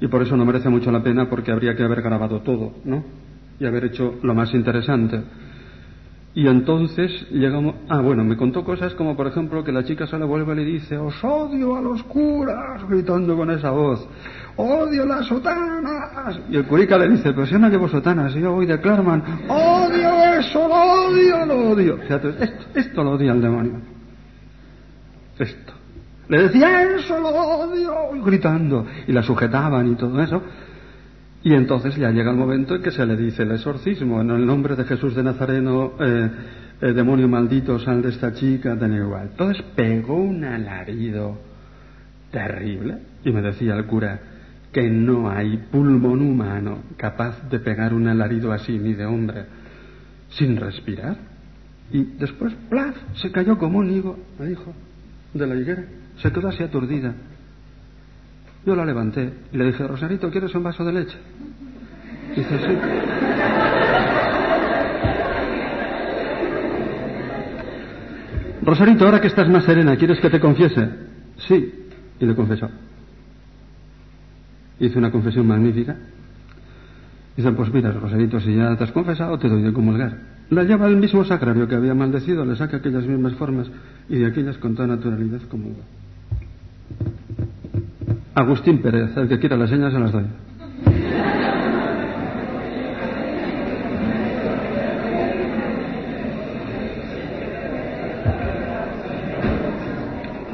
Y 0.01 0.07
por 0.07 0.23
eso 0.23 0.37
no 0.37 0.45
merece 0.45 0.69
mucho 0.69 0.91
la 0.93 1.03
pena 1.03 1.29
porque 1.29 1.51
habría 1.51 1.75
que 1.75 1.83
haber 1.83 2.03
grabado 2.03 2.41
todo, 2.41 2.73
¿no? 2.85 3.05
Y 3.59 3.67
haber 3.67 3.85
hecho 3.85 4.19
lo 4.23 4.35
más 4.35 4.55
interesante. 4.55 5.21
Y 6.33 6.47
entonces 6.47 7.27
llegamos. 7.31 7.75
Ah, 7.89 8.01
bueno, 8.01 8.23
me 8.23 8.37
contó 8.37 8.63
cosas 8.63 8.95
como, 8.95 9.17
por 9.17 9.27
ejemplo, 9.27 9.65
que 9.65 9.73
la 9.73 9.83
chica 9.85 10.07
se 10.07 10.17
le 10.17 10.25
vuelve 10.25 10.53
y 10.53 10.57
le 10.57 10.65
dice: 10.65 10.97
Os 10.97 11.23
odio 11.25 11.75
a 11.77 11.81
los 11.81 12.03
curas, 12.05 12.89
gritando 12.89 13.37
con 13.37 13.51
esa 13.51 13.71
voz. 13.71 14.07
Odio 14.57 15.05
las 15.07 15.27
sotanas. 15.27 16.39
Y 16.49 16.57
el 16.57 16.67
curica 16.67 16.97
le 16.99 17.09
dice: 17.09 17.33
Pero 17.33 17.47
si 17.47 17.53
yo 17.53 17.59
no 17.59 17.69
llevo 17.69 17.89
sotanas, 17.89 18.33
yo 18.35 18.53
voy 18.53 18.67
de 18.67 18.81
Clarman. 18.81 19.23
Odio 19.49 20.39
eso, 20.39 20.69
lo 20.69 21.09
odio, 21.09 21.47
lo 21.47 21.71
odio. 21.71 21.99
Esto, 22.01 22.29
esto 22.75 23.03
lo 23.03 23.11
odia 23.13 23.33
el 23.33 23.43
demonio. 23.43 23.81
Esto. 25.37 25.73
Le 26.29 26.43
decía: 26.43 26.95
Eso 26.95 27.19
lo 27.19 27.31
odio, 27.31 27.93
gritando. 28.25 28.87
Y 29.09 29.13
la 29.13 29.25
sujetaban 29.25 29.91
y 29.91 29.97
todo 29.97 30.23
eso. 30.23 30.41
Y 31.43 31.55
entonces 31.55 31.97
ya 31.97 32.11
llega 32.11 32.31
el 32.31 32.37
momento 32.37 32.75
en 32.75 32.83
que 32.83 32.91
se 32.91 33.07
le 33.07 33.17
dice 33.17 33.45
el 33.45 33.53
exorcismo, 33.53 34.21
en 34.21 34.31
el 34.31 34.45
nombre 34.45 34.77
de 34.77 34.85
Jesús 34.85 35.15
de 35.15 35.23
Nazareno, 35.23 35.93
eh, 35.99 36.31
el 36.81 36.95
demonio 36.95 37.29
maldito, 37.29 37.79
sal 37.79 38.03
de 38.03 38.11
esta 38.11 38.33
chica, 38.33 38.75
da 38.75 38.89
igual. 38.89 39.29
Entonces 39.31 39.65
pegó 39.75 40.17
un 40.17 40.45
alarido 40.45 41.39
terrible 42.31 42.99
y 43.25 43.33
me 43.33 43.43
decía 43.43 43.75
el 43.75 43.87
cura, 43.87 44.21
que 44.73 44.89
no 44.89 45.31
hay 45.31 45.57
pulmón 45.71 46.21
humano 46.23 46.85
capaz 46.97 47.49
de 47.49 47.59
pegar 47.59 47.93
un 47.93 48.07
alarido 48.07 48.53
así, 48.53 48.79
ni 48.79 48.95
de 48.95 49.05
hombre, 49.05 49.47
sin 50.31 50.57
respirar. 50.57 51.17
Y 51.91 52.05
después, 52.05 52.55
¡plaf! 52.69 52.97
se 53.15 53.33
cayó 53.33 53.59
como 53.59 53.79
un 53.79 53.91
higo, 53.91 54.17
me 54.39 54.47
dijo, 54.47 54.73
de 55.35 55.47
la 55.47 55.57
higuera. 55.57 55.85
Se 56.19 56.31
quedó 56.31 56.49
así 56.49 56.63
aturdida. 56.63 57.15
Yo 58.67 58.77
la 58.77 58.85
levanté 58.85 59.33
y 59.53 59.57
le 59.57 59.67
dije, 59.67 59.87
Rosarito, 59.87 60.31
¿quieres 60.31 60.55
un 60.55 60.63
vaso 60.63 60.85
de 60.85 60.93
leche? 60.93 61.17
Dice, 62.37 62.59
sí. 62.59 62.79
Rosarito, 68.63 69.05
ahora 69.07 69.21
que 69.21 69.29
estás 69.29 69.49
más 69.49 69.65
serena, 69.65 69.97
¿quieres 69.97 70.21
que 70.21 70.29
te 70.29 70.39
confiese? 70.39 70.89
Sí. 71.49 71.75
Y 72.21 72.27
le 72.27 72.35
confesó. 72.35 72.69
Hice 74.79 74.99
una 74.99 75.11
confesión 75.11 75.47
magnífica. 75.47 75.97
Dice, 77.37 77.53
pues 77.53 77.73
mira, 77.73 77.91
Rosarito, 77.93 78.39
si 78.41 78.55
ya 78.55 78.77
te 78.77 78.85
has 78.85 78.93
confesado, 78.93 79.39
te 79.39 79.49
doy 79.49 79.63
de 79.63 79.73
comulgar. 79.73 80.19
La 80.51 80.65
lleva 80.65 80.87
al 80.87 80.97
mismo 80.97 81.25
sacrario 81.25 81.67
que 81.67 81.77
había 81.77 81.95
maldecido, 81.95 82.45
le 82.45 82.57
saca 82.57 82.79
aquellas 82.79 83.07
mismas 83.07 83.35
formas 83.35 83.71
y 84.09 84.19
de 84.19 84.27
aquellas 84.27 84.59
con 84.59 84.75
toda 84.75 84.89
naturalidad 84.89 85.41
como 85.49 85.71
Agustín 88.35 88.81
Pérez, 88.81 89.17
el 89.17 89.29
que 89.29 89.39
quiera 89.39 89.57
las 89.57 89.71
señas 89.71 89.93
se 89.93 89.99
las 89.99 90.13
doy. 90.13 90.25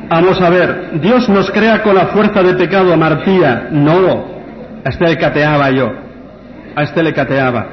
Vamos 0.09 0.41
a 0.41 0.49
ver, 0.49 1.01
Dios 1.01 1.29
nos 1.29 1.51
crea 1.51 1.83
con 1.83 1.95
la 1.95 2.07
fuerza 2.07 2.43
de 2.43 2.55
pecado 2.55 2.93
a 2.93 2.97
Martía. 2.97 3.69
No, 3.71 4.25
a 4.85 4.89
este 4.89 5.07
le 5.07 5.19
cateaba 5.19 5.71
yo. 5.71 5.93
A 6.75 6.83
este 6.85 7.03
le 7.03 7.13
cateaba. 7.13 7.67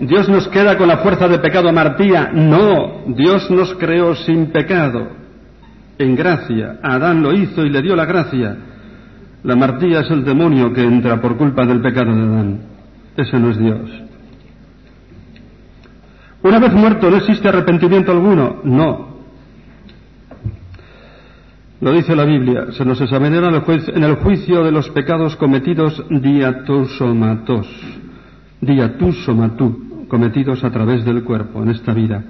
Dios 0.00 0.28
nos 0.30 0.48
queda 0.48 0.78
con 0.78 0.88
la 0.88 0.98
fuerza 0.98 1.28
de 1.28 1.38
pecado 1.38 1.68
a 1.68 1.72
Martía. 1.72 2.30
No, 2.32 3.02
Dios 3.08 3.50
nos 3.50 3.74
creó 3.74 4.14
sin 4.14 4.46
pecado. 4.46 5.08
En 5.98 6.16
gracia. 6.16 6.78
Adán 6.82 7.22
lo 7.22 7.34
hizo 7.34 7.66
y 7.66 7.68
le 7.68 7.82
dio 7.82 7.94
la 7.94 8.06
gracia. 8.06 8.56
La 9.42 9.56
Martía 9.56 10.00
es 10.00 10.10
el 10.10 10.24
demonio 10.24 10.72
que 10.72 10.82
entra 10.82 11.20
por 11.20 11.36
culpa 11.36 11.64
del 11.64 11.80
pecado 11.80 12.14
de 12.14 12.22
Adán. 12.22 12.60
Ese 13.16 13.38
no 13.38 13.50
es 13.50 13.58
Dios. 13.58 13.90
Una 16.42 16.58
vez 16.58 16.72
muerto, 16.72 17.10
¿no 17.10 17.16
existe 17.16 17.48
arrepentimiento 17.48 18.12
alguno? 18.12 18.60
No. 18.64 19.10
Lo 21.80 21.92
dice 21.92 22.14
la 22.14 22.24
Biblia, 22.24 22.66
se 22.72 22.84
nos 22.84 23.00
examinará 23.00 23.48
en 23.48 24.04
el 24.04 24.16
juicio 24.16 24.62
de 24.62 24.70
los 24.70 24.90
pecados 24.90 25.36
cometidos 25.36 26.04
diatusomatos, 26.10 27.66
diatusomatú, 28.60 30.06
cometidos 30.08 30.62
a 30.62 30.70
través 30.70 31.04
del 31.06 31.24
cuerpo 31.24 31.62
en 31.62 31.70
esta 31.70 31.94
vida. 31.94 32.22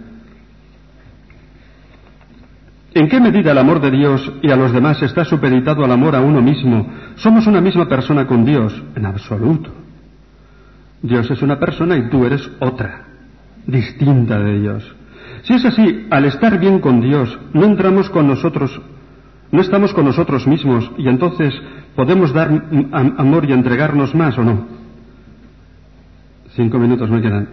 ¿En 2.93 3.09
qué 3.09 3.21
medida 3.21 3.53
el 3.53 3.59
amor 3.59 3.81
de 3.81 3.91
Dios 3.91 4.33
y 4.43 4.51
a 4.51 4.57
los 4.57 4.73
demás 4.73 5.01
está 5.03 5.25
supeditado 5.25 5.85
al 5.85 5.93
amor 5.93 6.17
a 6.17 6.21
uno 6.21 6.43
mismo? 6.43 6.91
¿Somos 7.17 7.47
una 7.47 7.61
misma 7.61 7.89
persona 7.89 8.27
con 8.27 8.45
Dios? 8.45 8.83
En 8.97 9.07
absoluto. 9.07 9.71
Dios 11.03 11.31
es 11.31 11.41
una 11.43 11.59
persona 11.59 11.97
y 11.97 12.11
tú 12.11 12.25
eres 12.25 12.51
otra, 12.59 13.05
distinta 13.67 14.39
de 14.39 14.61
Dios. 14.61 14.97
Si 15.43 15.55
es 15.55 15.65
así, 15.65 16.07
al 16.11 16.25
estar 16.25 16.59
bien 16.59 16.81
con 16.81 17.01
Dios, 17.01 17.39
no 17.53 17.65
entramos 17.65 18.11
con 18.11 18.27
nosotros 18.27 18.81
no 19.53 19.62
estamos 19.62 19.93
con 19.93 20.05
nosotros 20.05 20.47
mismos 20.47 20.91
y 20.97 21.09
entonces 21.09 21.53
podemos 21.97 22.33
dar 22.33 22.51
amor 22.93 23.45
y 23.49 23.53
entregarnos 23.53 24.15
más 24.15 24.39
o 24.39 24.45
no. 24.45 24.67
Cinco 26.55 26.79
minutos 26.79 27.11
me 27.11 27.21
quedan. 27.21 27.49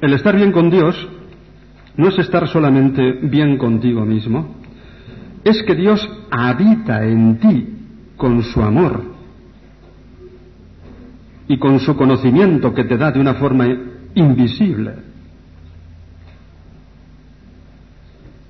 El 0.00 0.12
estar 0.14 0.34
bien 0.34 0.50
con 0.50 0.70
Dios 0.70 0.96
no 1.96 2.08
es 2.08 2.18
estar 2.18 2.48
solamente 2.48 3.12
bien 3.22 3.58
contigo 3.58 4.04
mismo, 4.04 4.56
es 5.44 5.62
que 5.62 5.74
Dios 5.74 6.08
habita 6.30 7.04
en 7.04 7.38
ti 7.38 7.68
con 8.16 8.42
su 8.42 8.62
amor 8.62 9.02
y 11.48 11.58
con 11.58 11.80
su 11.80 11.96
conocimiento 11.96 12.74
que 12.74 12.84
te 12.84 12.96
da 12.96 13.10
de 13.10 13.20
una 13.20 13.34
forma 13.34 13.66
invisible. 14.14 14.94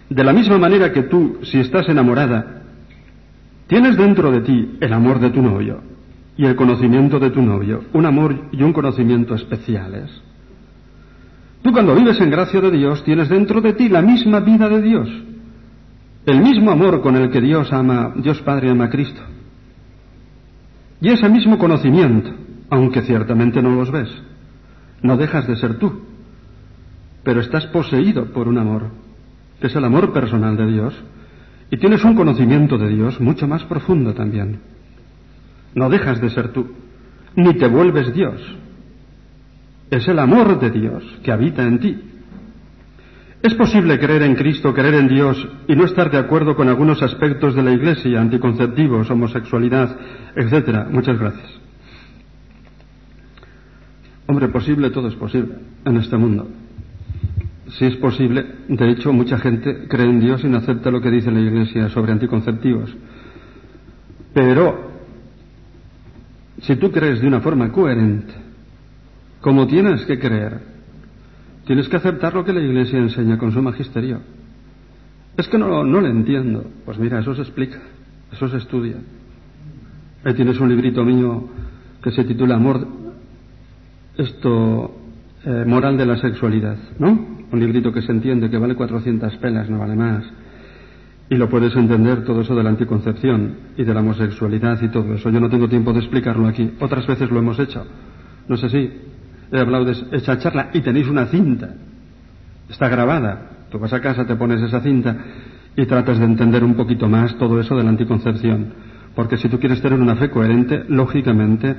De 0.08 0.24
la 0.24 0.32
misma 0.32 0.58
manera 0.58 0.92
que 0.92 1.04
tú, 1.04 1.38
si 1.42 1.60
estás 1.60 1.88
enamorada, 1.88 2.60
Tienes 3.70 3.96
dentro 3.96 4.32
de 4.32 4.40
ti 4.40 4.78
el 4.80 4.92
amor 4.92 5.20
de 5.20 5.30
tu 5.30 5.40
novio 5.40 5.80
y 6.36 6.44
el 6.44 6.56
conocimiento 6.56 7.20
de 7.20 7.30
tu 7.30 7.40
novio, 7.40 7.84
un 7.92 8.04
amor 8.04 8.48
y 8.50 8.64
un 8.64 8.72
conocimiento 8.72 9.36
especiales. 9.36 10.10
Tú 11.62 11.72
cuando 11.72 11.94
vives 11.94 12.20
en 12.20 12.30
gracia 12.30 12.60
de 12.60 12.70
Dios 12.70 13.04
tienes 13.04 13.28
dentro 13.28 13.60
de 13.60 13.74
ti 13.74 13.88
la 13.88 14.00
misma 14.00 14.40
vida 14.40 14.68
de 14.68 14.80
Dios, 14.80 15.08
el 16.26 16.40
mismo 16.40 16.70
amor 16.70 17.02
con 17.02 17.16
el 17.16 17.30
que 17.30 17.40
Dios 17.40 17.72
ama, 17.72 18.14
Dios 18.16 18.40
Padre 18.42 18.70
ama 18.70 18.84
a 18.84 18.90
Cristo. 18.90 19.20
Y 21.00 21.08
ese 21.08 21.28
mismo 21.28 21.58
conocimiento, 21.58 22.30
aunque 22.70 23.02
ciertamente 23.02 23.62
no 23.62 23.74
los 23.74 23.90
ves, 23.90 24.08
no 25.02 25.16
dejas 25.16 25.46
de 25.46 25.56
ser 25.56 25.78
tú, 25.78 26.00
pero 27.22 27.40
estás 27.40 27.66
poseído 27.66 28.26
por 28.32 28.48
un 28.48 28.58
amor, 28.58 28.88
que 29.60 29.66
es 29.66 29.76
el 29.76 29.84
amor 29.84 30.12
personal 30.12 30.56
de 30.56 30.66
Dios, 30.66 30.94
y 31.70 31.76
tienes 31.76 32.04
un 32.04 32.14
conocimiento 32.14 32.78
de 32.78 32.88
Dios 32.88 33.20
mucho 33.20 33.46
más 33.46 33.64
profundo 33.64 34.14
también. 34.14 34.60
No 35.74 35.88
dejas 35.88 36.20
de 36.20 36.30
ser 36.30 36.52
tú, 36.52 36.66
ni 37.36 37.54
te 37.54 37.68
vuelves 37.68 38.12
Dios. 38.14 38.40
Es 39.90 40.06
el 40.08 40.18
amor 40.18 40.60
de 40.60 40.70
Dios 40.70 41.04
que 41.22 41.32
habita 41.32 41.62
en 41.62 41.78
ti. 41.80 42.00
Es 43.42 43.54
posible 43.54 43.98
creer 43.98 44.22
en 44.22 44.34
Cristo, 44.34 44.74
creer 44.74 44.94
en 44.94 45.08
Dios 45.08 45.48
y 45.66 45.74
no 45.74 45.84
estar 45.84 46.10
de 46.10 46.18
acuerdo 46.18 46.54
con 46.54 46.68
algunos 46.68 47.02
aspectos 47.02 47.54
de 47.54 47.62
la 47.62 47.72
Iglesia, 47.72 48.20
anticonceptivos, 48.20 49.10
homosexualidad, 49.10 49.96
etcétera. 50.36 50.88
Muchas 50.90 51.18
gracias. 51.18 51.50
Hombre, 54.26 54.48
posible, 54.48 54.90
todo 54.90 55.08
es 55.08 55.14
posible 55.14 55.54
en 55.84 55.96
este 55.96 56.16
mundo 56.16 56.48
si 57.78 57.84
es 57.86 57.96
posible. 57.96 58.44
De 58.68 58.90
hecho, 58.90 59.12
mucha 59.12 59.38
gente 59.38 59.86
cree 59.88 60.06
en 60.06 60.20
Dios 60.20 60.42
y 60.44 60.48
no 60.48 60.58
acepta 60.58 60.90
lo 60.90 61.00
que 61.00 61.10
dice 61.10 61.30
la 61.30 61.40
Iglesia 61.40 61.88
sobre 61.90 62.12
anticonceptivos. 62.12 62.94
Pero, 64.34 64.90
si 66.62 66.76
tú 66.76 66.90
crees 66.90 67.20
de 67.20 67.28
una 67.28 67.40
forma 67.40 67.70
coherente, 67.72 68.34
como 69.40 69.66
tienes 69.66 70.04
que 70.06 70.18
creer, 70.18 70.60
tienes 71.66 71.88
que 71.88 71.96
aceptar 71.96 72.34
lo 72.34 72.44
que 72.44 72.52
la 72.52 72.60
Iglesia 72.60 72.98
enseña 72.98 73.38
con 73.38 73.52
su 73.52 73.62
magisterio. 73.62 74.20
Es 75.36 75.48
que 75.48 75.58
no, 75.58 75.84
no 75.84 76.00
lo 76.00 76.06
entiendo. 76.06 76.64
Pues 76.84 76.98
mira, 76.98 77.20
eso 77.20 77.34
se 77.34 77.42
explica, 77.42 77.78
eso 78.32 78.48
se 78.48 78.58
estudia. 78.58 78.96
Ahí 80.24 80.34
tienes 80.34 80.60
un 80.60 80.68
librito 80.68 81.04
mío 81.04 81.48
que 82.02 82.10
se 82.10 82.24
titula 82.24 82.56
Amor, 82.56 82.86
esto, 84.16 84.98
eh, 85.44 85.64
moral 85.66 85.96
de 85.96 86.06
la 86.06 86.16
sexualidad, 86.16 86.76
¿no? 86.98 87.40
un 87.52 87.60
librito 87.60 87.92
que 87.92 88.02
se 88.02 88.12
entiende 88.12 88.48
que 88.48 88.58
vale 88.58 88.74
400 88.74 89.36
pelas, 89.36 89.68
no 89.68 89.78
vale 89.78 89.96
más. 89.96 90.24
Y 91.28 91.36
lo 91.36 91.48
puedes 91.48 91.74
entender 91.76 92.24
todo 92.24 92.40
eso 92.40 92.54
de 92.54 92.62
la 92.62 92.70
anticoncepción 92.70 93.54
y 93.76 93.84
de 93.84 93.94
la 93.94 94.00
homosexualidad 94.00 94.80
y 94.82 94.88
todo 94.88 95.14
eso. 95.14 95.30
Yo 95.30 95.40
no 95.40 95.48
tengo 95.48 95.68
tiempo 95.68 95.92
de 95.92 96.00
explicarlo 96.00 96.48
aquí. 96.48 96.72
Otras 96.80 97.06
veces 97.06 97.30
lo 97.30 97.38
hemos 97.38 97.58
hecho. 97.58 97.86
No 98.48 98.56
sé 98.56 98.68
si 98.68 98.90
he 99.52 99.58
hablado 99.58 99.84
de 99.84 99.96
esa 100.12 100.38
charla 100.38 100.70
y 100.72 100.80
tenéis 100.80 101.08
una 101.08 101.26
cinta. 101.26 101.74
Está 102.68 102.88
grabada. 102.88 103.66
Tú 103.70 103.78
vas 103.78 103.92
a 103.92 104.00
casa, 104.00 104.26
te 104.26 104.36
pones 104.36 104.60
esa 104.62 104.80
cinta 104.80 105.16
y 105.76 105.86
tratas 105.86 106.18
de 106.18 106.24
entender 106.24 106.64
un 106.64 106.74
poquito 106.74 107.08
más 107.08 107.36
todo 107.38 107.60
eso 107.60 107.76
de 107.76 107.84
la 107.84 107.90
anticoncepción. 107.90 108.72
Porque 109.14 109.36
si 109.36 109.48
tú 109.48 109.58
quieres 109.58 109.80
tener 109.80 109.98
una 109.98 110.16
fe 110.16 110.30
coherente, 110.30 110.84
lógicamente 110.88 111.74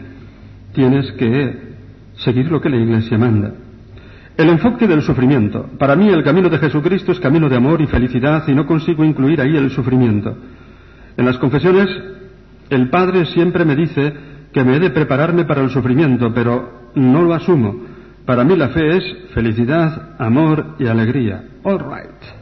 tienes 0.74 1.12
que 1.14 1.72
seguir 2.18 2.52
lo 2.52 2.62
que 2.62 2.70
la 2.70 2.78
Iglesia 2.78 3.18
manda. 3.18 3.54
El 4.38 4.50
enfoque 4.50 4.88
del 4.88 5.02
sufrimiento. 5.02 5.70
Para 5.78 5.96
mí 5.96 6.10
el 6.10 6.24
camino 6.24 6.50
de 6.50 6.58
Jesucristo 6.58 7.12
es 7.12 7.20
camino 7.20 7.50
de 7.50 7.58
amor 7.58 7.82
y 7.82 7.88
felicidad 7.88 8.44
y 8.48 8.56
no 8.56 8.66
consigo 8.66 9.04
incluir 9.04 9.42
ahí 9.42 9.56
el 9.56 9.70
sufrimiento. 9.72 10.36
En 11.18 11.26
las 11.26 11.38
confesiones 11.38 11.90
el 12.70 12.90
Padre 12.90 13.26
siempre 13.26 13.66
me 13.66 13.76
dice 13.76 14.14
que 14.54 14.64
me 14.64 14.76
he 14.76 14.80
de 14.80 14.90
prepararme 14.90 15.46
para 15.46 15.62
el 15.62 15.70
sufrimiento, 15.70 16.34
pero 16.34 16.92
no 16.96 17.22
lo 17.22 17.34
asumo. 17.34 17.86
Para 18.26 18.44
mí 18.44 18.56
la 18.56 18.70
fe 18.70 18.98
es 18.98 19.04
felicidad, 19.34 20.16
amor 20.20 20.76
y 20.80 20.88
alegría. 20.88 21.44
All 21.64 21.80
right. 21.80 22.42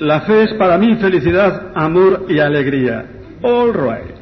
La 0.00 0.20
fe 0.22 0.44
es 0.44 0.52
para 0.54 0.78
mí 0.78 0.96
felicidad, 0.96 1.72
amor 1.74 2.26
y 2.28 2.38
alegría. 2.38 3.04
All 3.42 3.72
right. 3.72 4.16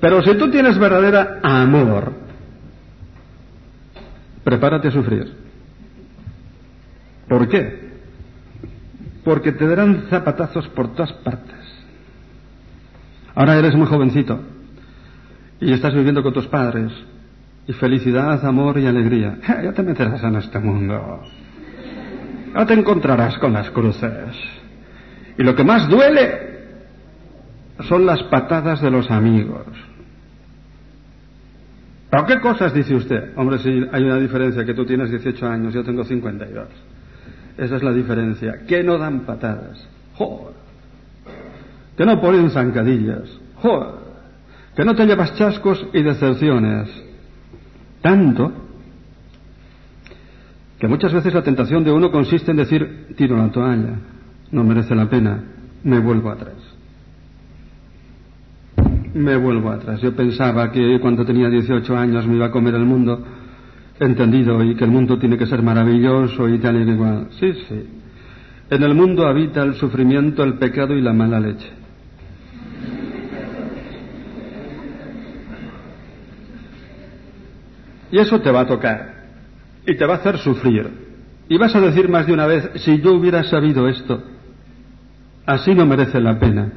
Pero 0.00 0.22
si 0.22 0.34
tú 0.36 0.50
tienes 0.50 0.78
verdadera 0.78 1.40
amor, 1.42 2.12
prepárate 4.44 4.88
a 4.88 4.92
sufrir. 4.92 5.32
¿Por 7.28 7.48
qué? 7.48 7.88
Porque 9.24 9.52
te 9.52 9.66
darán 9.66 10.06
zapatazos 10.08 10.68
por 10.68 10.94
todas 10.94 11.12
partes. 11.12 11.57
Ahora 13.38 13.56
eres 13.56 13.76
muy 13.76 13.86
jovencito 13.86 14.40
y 15.60 15.72
estás 15.72 15.94
viviendo 15.94 16.24
con 16.24 16.32
tus 16.32 16.48
padres 16.48 16.90
y 17.68 17.72
felicidad, 17.72 18.44
amor 18.44 18.80
y 18.80 18.86
alegría. 18.86 19.38
Ya 19.62 19.72
te 19.72 19.84
meterás 19.84 20.24
en 20.24 20.34
este 20.34 20.58
mundo. 20.58 21.22
Ya 22.52 22.66
te 22.66 22.74
encontrarás 22.74 23.38
con 23.38 23.52
las 23.52 23.70
cruces. 23.70 24.34
Y 25.38 25.44
lo 25.44 25.54
que 25.54 25.62
más 25.62 25.88
duele 25.88 26.66
son 27.88 28.06
las 28.06 28.24
patadas 28.24 28.80
de 28.80 28.90
los 28.90 29.08
amigos. 29.08 29.66
¿Pero 32.10 32.26
qué 32.26 32.40
cosas 32.40 32.74
dice 32.74 32.96
usted? 32.96 33.34
Hombre, 33.36 33.58
si 33.58 33.68
hay 33.68 34.02
una 34.02 34.18
diferencia, 34.18 34.64
que 34.64 34.74
tú 34.74 34.84
tienes 34.84 35.10
18 35.10 35.46
años, 35.46 35.72
yo 35.72 35.84
tengo 35.84 36.02
52. 36.02 36.66
Esa 37.56 37.76
es 37.76 37.82
la 37.84 37.92
diferencia. 37.92 38.66
Que 38.66 38.82
no 38.82 38.98
dan 38.98 39.20
patadas. 39.20 39.86
Joder. 40.14 40.57
Que 41.98 42.06
no 42.06 42.18
ponen 42.18 42.50
zancadillas. 42.50 43.28
Joder. 43.56 43.90
Que 44.74 44.84
no 44.84 44.94
te 44.94 45.04
llevas 45.04 45.34
chascos 45.34 45.86
y 45.92 46.02
decepciones. 46.02 46.88
Tanto 48.00 48.52
que 50.78 50.88
muchas 50.88 51.12
veces 51.12 51.34
la 51.34 51.42
tentación 51.42 51.84
de 51.84 51.92
uno 51.92 52.10
consiste 52.10 52.52
en 52.52 52.56
decir, 52.56 53.08
tiro 53.16 53.36
la 53.36 53.50
toalla, 53.50 53.98
no 54.52 54.64
merece 54.64 54.94
la 54.94 55.10
pena, 55.10 55.42
me 55.82 55.98
vuelvo 55.98 56.30
atrás 56.30 56.78
me 59.14 59.36
vuelvo 59.36 59.70
atrás. 59.70 60.00
Yo 60.00 60.14
pensaba 60.14 60.70
que 60.70 60.98
cuando 61.00 61.24
tenía 61.24 61.48
18 61.48 61.96
años 61.96 62.26
me 62.26 62.36
iba 62.36 62.46
a 62.46 62.50
comer 62.50 62.74
el 62.74 62.84
mundo, 62.84 63.22
entendido, 63.98 64.62
y 64.62 64.74
que 64.74 64.84
el 64.84 64.90
mundo 64.90 65.18
tiene 65.18 65.36
que 65.36 65.46
ser 65.46 65.62
maravilloso 65.62 66.48
y 66.48 66.58
tal 66.58 66.76
y 66.76 66.90
igual. 66.90 67.28
Sí, 67.38 67.52
sí. 67.68 67.86
En 68.70 68.82
el 68.82 68.94
mundo 68.94 69.26
habita 69.26 69.62
el 69.62 69.74
sufrimiento, 69.74 70.44
el 70.44 70.54
pecado 70.54 70.96
y 70.96 71.00
la 71.00 71.12
mala 71.12 71.40
leche. 71.40 71.68
Y 78.10 78.18
eso 78.18 78.40
te 78.40 78.50
va 78.50 78.60
a 78.60 78.66
tocar. 78.66 79.14
Y 79.86 79.96
te 79.96 80.06
va 80.06 80.14
a 80.14 80.18
hacer 80.18 80.38
sufrir. 80.38 81.08
Y 81.48 81.56
vas 81.56 81.74
a 81.74 81.80
decir 81.80 82.08
más 82.08 82.26
de 82.26 82.32
una 82.32 82.46
vez, 82.46 82.70
si 82.76 83.00
yo 83.00 83.14
hubiera 83.14 83.42
sabido 83.44 83.88
esto, 83.88 84.22
así 85.46 85.74
no 85.74 85.86
merece 85.86 86.20
la 86.20 86.38
pena. 86.38 86.70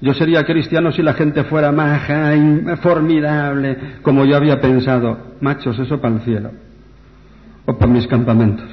Yo 0.00 0.14
sería 0.14 0.44
cristiano 0.44 0.90
si 0.92 1.02
la 1.02 1.14
gente 1.14 1.44
fuera 1.44 1.70
maja 1.70 2.34
y 2.34 2.64
formidable, 2.82 3.78
como 4.02 4.24
yo 4.24 4.36
había 4.36 4.60
pensado. 4.60 5.34
Machos, 5.40 5.78
eso 5.78 6.00
para 6.00 6.16
el 6.16 6.20
cielo. 6.22 6.50
O 7.66 7.76
para 7.76 7.92
mis 7.92 8.06
campamentos. 8.06 8.68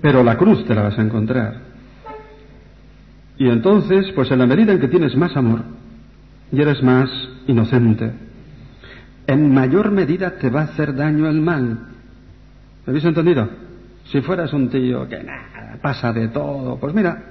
Pero 0.00 0.22
la 0.22 0.36
cruz 0.36 0.64
te 0.64 0.74
la 0.74 0.82
vas 0.82 0.98
a 0.98 1.02
encontrar. 1.02 1.54
Y 3.36 3.48
entonces, 3.48 4.12
pues 4.14 4.30
en 4.30 4.38
la 4.38 4.46
medida 4.46 4.72
en 4.72 4.80
que 4.80 4.88
tienes 4.88 5.16
más 5.16 5.36
amor 5.36 5.79
y 6.52 6.60
eres 6.60 6.82
más 6.82 7.10
inocente, 7.46 8.12
en 9.26 9.54
mayor 9.54 9.90
medida 9.90 10.38
te 10.38 10.50
va 10.50 10.62
a 10.62 10.64
hacer 10.64 10.94
daño 10.94 11.28
el 11.28 11.40
mal. 11.40 11.78
¿Me 12.84 12.90
habéis 12.90 13.04
entendido? 13.04 13.48
Si 14.04 14.20
fueras 14.22 14.52
un 14.52 14.68
tío 14.68 15.08
que 15.08 15.22
nada, 15.22 15.78
pasa 15.80 16.12
de 16.12 16.28
todo, 16.28 16.78
pues 16.80 16.92
mira, 16.94 17.22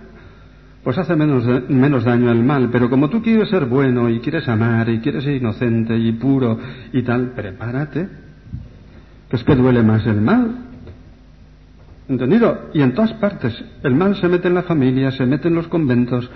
pues 0.84 0.98
hace 0.98 1.16
menos, 1.16 1.44
menos 1.70 2.06
daño 2.06 2.32
el 2.32 2.44
mal, 2.44 2.70
pero 2.72 2.90
como 2.90 3.10
tú 3.10 3.22
quieres 3.22 3.50
ser 3.50 3.66
bueno 3.66 4.10
y 4.10 4.20
quieres 4.20 4.48
amar 4.48 4.88
y 4.90 5.00
quieres 5.00 5.26
ser 5.26 5.36
inocente 5.36 5.98
y 5.98 6.14
puro 6.14 6.58
y 6.94 7.02
tal, 7.04 7.32
prepárate, 7.32 8.08
que 9.30 9.36
es 9.36 9.44
que 9.44 9.56
duele 9.56 9.84
más 9.84 10.06
el 10.06 10.22
mal. 10.22 10.56
¿Entendido? 12.08 12.70
Y 12.74 12.82
en 12.82 12.96
todas 12.96 13.14
partes. 13.14 13.54
El 13.84 13.94
mal 13.94 14.16
se 14.16 14.28
mete 14.28 14.48
en 14.48 14.56
la 14.56 14.64
familia, 14.64 15.12
se 15.12 15.26
mete 15.28 15.48
en 15.48 15.56
los 15.56 15.68
conventos, 15.68 16.30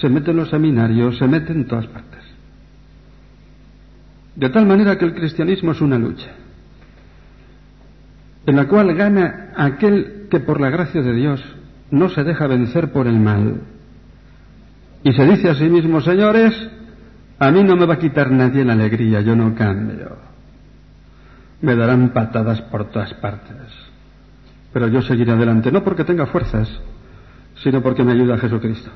se 0.00 0.08
mete 0.08 0.32
en 0.32 0.38
los 0.38 0.50
seminarios, 0.50 1.18
se 1.18 1.28
mete 1.28 1.52
en 1.52 1.66
todas 1.66 1.86
partes. 1.86 2.11
De 4.36 4.48
tal 4.48 4.66
manera 4.66 4.96
que 4.96 5.04
el 5.04 5.14
cristianismo 5.14 5.72
es 5.72 5.80
una 5.80 5.98
lucha 5.98 6.30
en 8.46 8.56
la 8.56 8.66
cual 8.66 8.94
gana 8.94 9.52
aquel 9.56 10.26
que 10.30 10.40
por 10.40 10.60
la 10.60 10.70
gracia 10.70 11.02
de 11.02 11.12
Dios 11.12 11.42
no 11.90 12.08
se 12.08 12.24
deja 12.24 12.46
vencer 12.46 12.92
por 12.92 13.06
el 13.06 13.18
mal. 13.18 13.60
Y 15.04 15.12
se 15.12 15.24
dice 15.24 15.50
a 15.50 15.54
sí 15.54 15.68
mismo, 15.68 16.00
señores, 16.00 16.54
a 17.38 17.50
mí 17.50 17.62
no 17.62 17.76
me 17.76 17.86
va 17.86 17.94
a 17.94 17.98
quitar 17.98 18.30
nadie 18.30 18.64
la 18.64 18.72
alegría, 18.72 19.20
yo 19.20 19.36
no 19.36 19.54
cambio. 19.54 20.16
Me 21.60 21.76
darán 21.76 22.10
patadas 22.10 22.60
por 22.62 22.90
todas 22.90 23.12
partes. 23.14 23.56
Pero 24.72 24.88
yo 24.88 25.02
seguiré 25.02 25.32
adelante, 25.32 25.70
no 25.70 25.84
porque 25.84 26.04
tenga 26.04 26.26
fuerzas, 26.26 26.68
sino 27.62 27.82
porque 27.82 28.02
me 28.02 28.12
ayuda 28.12 28.38
Jesucristo. 28.38 28.90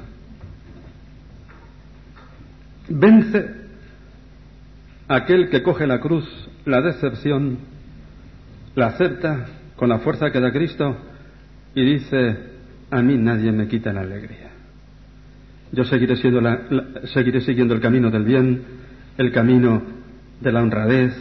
Vence 2.89 3.66
aquel 5.09 5.49
que 5.51 5.63
coge 5.63 5.87
la 5.87 6.01
cruz, 6.01 6.25
la 6.65 6.81
decepción, 6.81 7.59
la 8.75 8.89
acepta 8.89 9.47
con 9.77 9.89
la 9.89 9.99
fuerza 9.99 10.31
que 10.31 10.41
da 10.41 10.53
Cristo 10.53 10.97
y 11.75 11.83
dice, 11.85 12.39
a 12.91 13.03
mí 13.03 13.17
nadie 13.17 13.53
me 13.53 13.69
quita 13.69 13.93
la 13.93 14.01
alegría. 14.01 14.51
Yo 15.73 15.85
seguiré, 15.85 16.17
siendo 16.17 16.41
seguiré 17.13 17.41
siguiendo 17.41 17.75
el 17.75 17.81
camino 17.81 18.11
del 18.11 18.25
bien, 18.25 18.63
el 19.19 19.33
camino 19.33 19.83
de 20.41 20.53
la 20.53 20.63
honradez, 20.63 21.13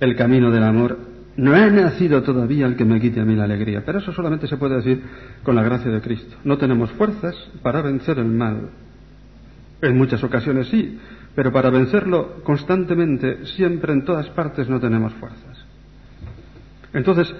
el 0.00 0.16
camino 0.16 0.50
del 0.50 0.62
amor. 0.62 0.98
No 1.36 1.54
ha 1.54 1.66
nacido 1.68 2.22
todavía 2.22 2.66
el 2.66 2.76
que 2.76 2.84
me 2.84 3.00
quite 3.00 3.20
a 3.20 3.24
mí 3.24 3.34
la 3.34 3.44
alegría, 3.44 3.82
pero 3.84 3.98
eso 3.98 4.12
solamente 4.12 4.46
se 4.46 4.56
puede 4.56 4.76
decir 4.76 5.02
con 5.42 5.54
la 5.54 5.62
gracia 5.62 5.90
de 5.90 6.00
Cristo. 6.00 6.36
No 6.44 6.58
tenemos 6.58 6.90
fuerzas 6.92 7.34
para 7.62 7.82
vencer 7.82 8.18
el 8.18 8.26
mal. 8.26 8.70
En 9.82 9.96
muchas 9.96 10.22
ocasiones 10.22 10.68
sí, 10.68 10.98
pero 11.34 11.52
para 11.52 11.70
vencerlo 11.70 12.42
constantemente, 12.42 13.46
siempre 13.46 13.92
en 13.92 14.04
todas 14.04 14.28
partes 14.30 14.68
no 14.68 14.80
tenemos 14.80 15.12
fuerzas. 15.14 15.64
Entonces, 16.92 17.32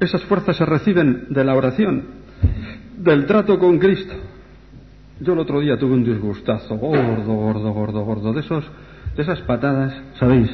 esas 0.00 0.22
fuerzas 0.24 0.56
se 0.56 0.64
reciben 0.64 1.26
de 1.28 1.44
la 1.44 1.54
oración, 1.54 2.04
del 2.96 3.26
trato 3.26 3.58
con 3.58 3.78
Cristo. 3.78 4.14
Yo 5.20 5.34
el 5.34 5.38
otro 5.38 5.60
día 5.60 5.78
tuve 5.78 5.94
un 5.94 6.04
disgustazo 6.04 6.76
gordo, 6.76 7.32
gordo, 7.34 7.72
gordo, 7.72 8.04
gordo, 8.04 8.32
de 8.32 8.40
esos, 8.40 8.64
de 9.14 9.22
esas 9.22 9.40
patadas, 9.42 9.94
¿sabéis? 10.18 10.50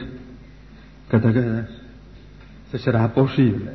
Que 1.10 1.18
te 1.18 1.32
quedas. 1.32 1.68
Será 2.74 3.08
posible. 3.14 3.70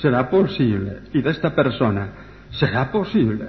Será 0.00 0.30
posible. 0.30 1.00
Y 1.12 1.20
de 1.20 1.30
esta 1.30 1.54
persona, 1.54 2.08
será 2.50 2.90
posible. 2.90 3.46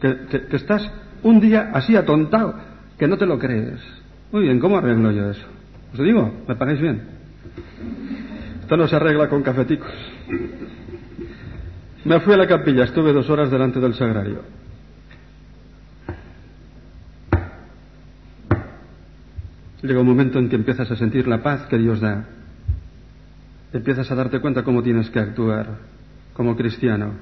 Que, 0.00 0.46
que 0.48 0.56
estás 0.56 0.90
un 1.22 1.40
día 1.40 1.70
así 1.72 1.96
atontado, 1.96 2.54
que 3.02 3.08
no 3.08 3.18
te 3.18 3.26
lo 3.26 3.36
crees. 3.36 3.80
Muy 4.30 4.44
bien, 4.44 4.60
¿cómo 4.60 4.78
arreglo 4.78 5.10
yo 5.10 5.28
eso? 5.28 5.44
¿Os 5.92 5.98
digo? 5.98 6.44
¿Me 6.46 6.54
pagáis 6.54 6.80
bien? 6.80 7.02
Esto 8.60 8.76
no 8.76 8.86
se 8.86 8.94
arregla 8.94 9.28
con 9.28 9.42
cafeticos. 9.42 9.90
Me 12.04 12.20
fui 12.20 12.34
a 12.34 12.36
la 12.36 12.46
capilla, 12.46 12.84
estuve 12.84 13.12
dos 13.12 13.28
horas 13.28 13.50
delante 13.50 13.80
del 13.80 13.94
sagrario. 13.94 14.42
Llega 19.82 19.98
un 19.98 20.06
momento 20.06 20.38
en 20.38 20.48
que 20.48 20.54
empiezas 20.54 20.88
a 20.88 20.94
sentir 20.94 21.26
la 21.26 21.42
paz 21.42 21.66
que 21.66 21.78
Dios 21.78 22.00
da. 22.00 22.28
Empiezas 23.72 24.08
a 24.12 24.14
darte 24.14 24.38
cuenta 24.38 24.62
cómo 24.62 24.80
tienes 24.80 25.10
que 25.10 25.18
actuar 25.18 25.66
como 26.34 26.54
cristiano. 26.54 27.14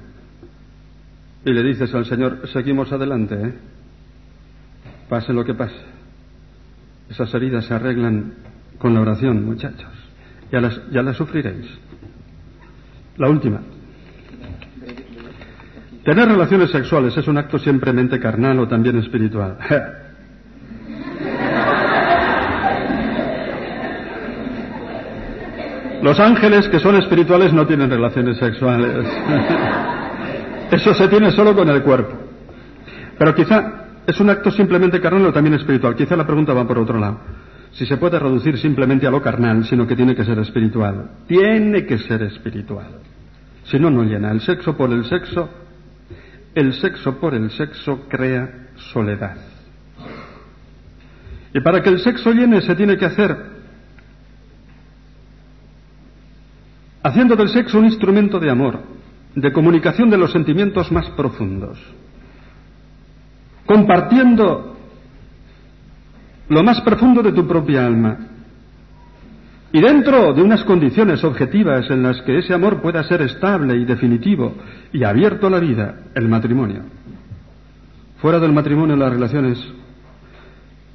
Y 1.43 1.51
le 1.51 1.63
dices 1.63 1.91
al 1.95 2.05
Señor, 2.05 2.47
seguimos 2.49 2.91
adelante, 2.91 3.33
¿eh? 3.33 3.53
Pase 5.11 5.33
lo 5.33 5.43
que 5.43 5.53
pase. 5.53 5.75
Esas 7.09 7.33
heridas 7.33 7.65
se 7.65 7.73
arreglan 7.73 8.35
con 8.79 8.93
la 8.93 9.01
oración, 9.01 9.43
muchachos 9.43 9.91
ya 10.51 10.59
las, 10.59 10.81
ya 10.91 11.01
las 11.01 11.15
sufriréis. 11.15 11.65
La 13.17 13.29
última. 13.29 13.61
Tener 16.03 16.27
relaciones 16.27 16.71
sexuales 16.71 17.15
es 17.15 17.27
un 17.27 17.37
acto 17.37 17.57
simplemente 17.59 18.19
carnal 18.19 18.59
o 18.59 18.67
también 18.67 18.97
espiritual. 18.97 19.57
Los 26.01 26.19
ángeles 26.19 26.67
que 26.67 26.79
son 26.79 26.95
espirituales 26.95 27.53
no 27.53 27.67
tienen 27.67 27.87
relaciones 27.89 28.37
sexuales. 28.37 29.05
Eso 30.71 30.95
se 30.95 31.07
tiene 31.07 31.31
solo 31.31 31.55
con 31.55 31.69
el 31.69 31.83
cuerpo. 31.83 32.17
Pero 33.19 33.35
quizá 33.35 33.80
es 34.07 34.19
un 34.19 34.29
acto 34.29 34.51
simplemente 34.51 34.99
carnal 34.99 35.27
o 35.27 35.33
también 35.33 35.55
espiritual. 35.55 35.95
Quizá 35.95 36.15
la 36.15 36.25
pregunta 36.25 36.53
va 36.53 36.67
por 36.67 36.79
otro 36.79 36.99
lado 36.99 37.19
si 37.73 37.85
se 37.85 37.97
puede 37.97 38.19
reducir 38.19 38.57
simplemente 38.57 39.07
a 39.07 39.11
lo 39.11 39.21
carnal, 39.21 39.65
sino 39.65 39.87
que 39.87 39.95
tiene 39.95 40.15
que 40.15 40.25
ser 40.25 40.37
espiritual. 40.39 41.09
Tiene 41.27 41.85
que 41.85 41.97
ser 41.99 42.21
espiritual. 42.23 42.99
Si 43.63 43.79
no, 43.79 43.89
no 43.89 44.03
llena. 44.03 44.31
El 44.31 44.41
sexo 44.41 44.75
por 44.75 44.91
el 44.91 45.05
sexo, 45.05 45.49
el 46.53 46.73
sexo 46.73 47.17
por 47.19 47.33
el 47.33 47.49
sexo 47.51 48.07
crea 48.09 48.69
soledad. 48.75 49.37
Y 51.53 51.61
para 51.61 51.81
que 51.81 51.89
el 51.89 51.99
sexo 51.99 52.31
llene 52.31 52.61
se 52.61 52.75
tiene 52.75 52.97
que 52.97 53.05
hacer 53.05 53.61
haciendo 57.03 57.35
del 57.35 57.49
sexo 57.49 57.79
un 57.79 57.85
instrumento 57.85 58.39
de 58.39 58.49
amor, 58.49 58.79
de 59.35 59.51
comunicación 59.51 60.09
de 60.09 60.17
los 60.17 60.31
sentimientos 60.31 60.91
más 60.91 61.09
profundos, 61.11 61.79
compartiendo 63.71 64.75
lo 66.49 66.61
más 66.61 66.81
profundo 66.81 67.23
de 67.23 67.31
tu 67.31 67.47
propia 67.47 67.85
alma. 67.85 68.17
Y 69.71 69.79
dentro 69.79 70.33
de 70.33 70.41
unas 70.41 70.65
condiciones 70.65 71.23
objetivas 71.23 71.89
en 71.89 72.03
las 72.03 72.21
que 72.23 72.39
ese 72.39 72.53
amor 72.53 72.81
pueda 72.81 73.01
ser 73.05 73.21
estable 73.21 73.77
y 73.77 73.85
definitivo 73.85 74.55
y 74.91 75.05
abierto 75.05 75.47
a 75.47 75.49
la 75.49 75.59
vida, 75.59 76.01
el 76.13 76.27
matrimonio. 76.27 76.81
Fuera 78.17 78.39
del 78.39 78.51
matrimonio 78.51 78.97
las 78.97 79.13
relaciones 79.13 79.57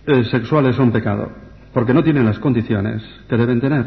eh, 0.06 0.24
sexuales 0.24 0.76
son 0.76 0.92
pecado, 0.92 1.32
porque 1.72 1.94
no 1.94 2.04
tienen 2.04 2.26
las 2.26 2.38
condiciones 2.38 3.02
que 3.26 3.38
deben 3.38 3.58
tener 3.58 3.86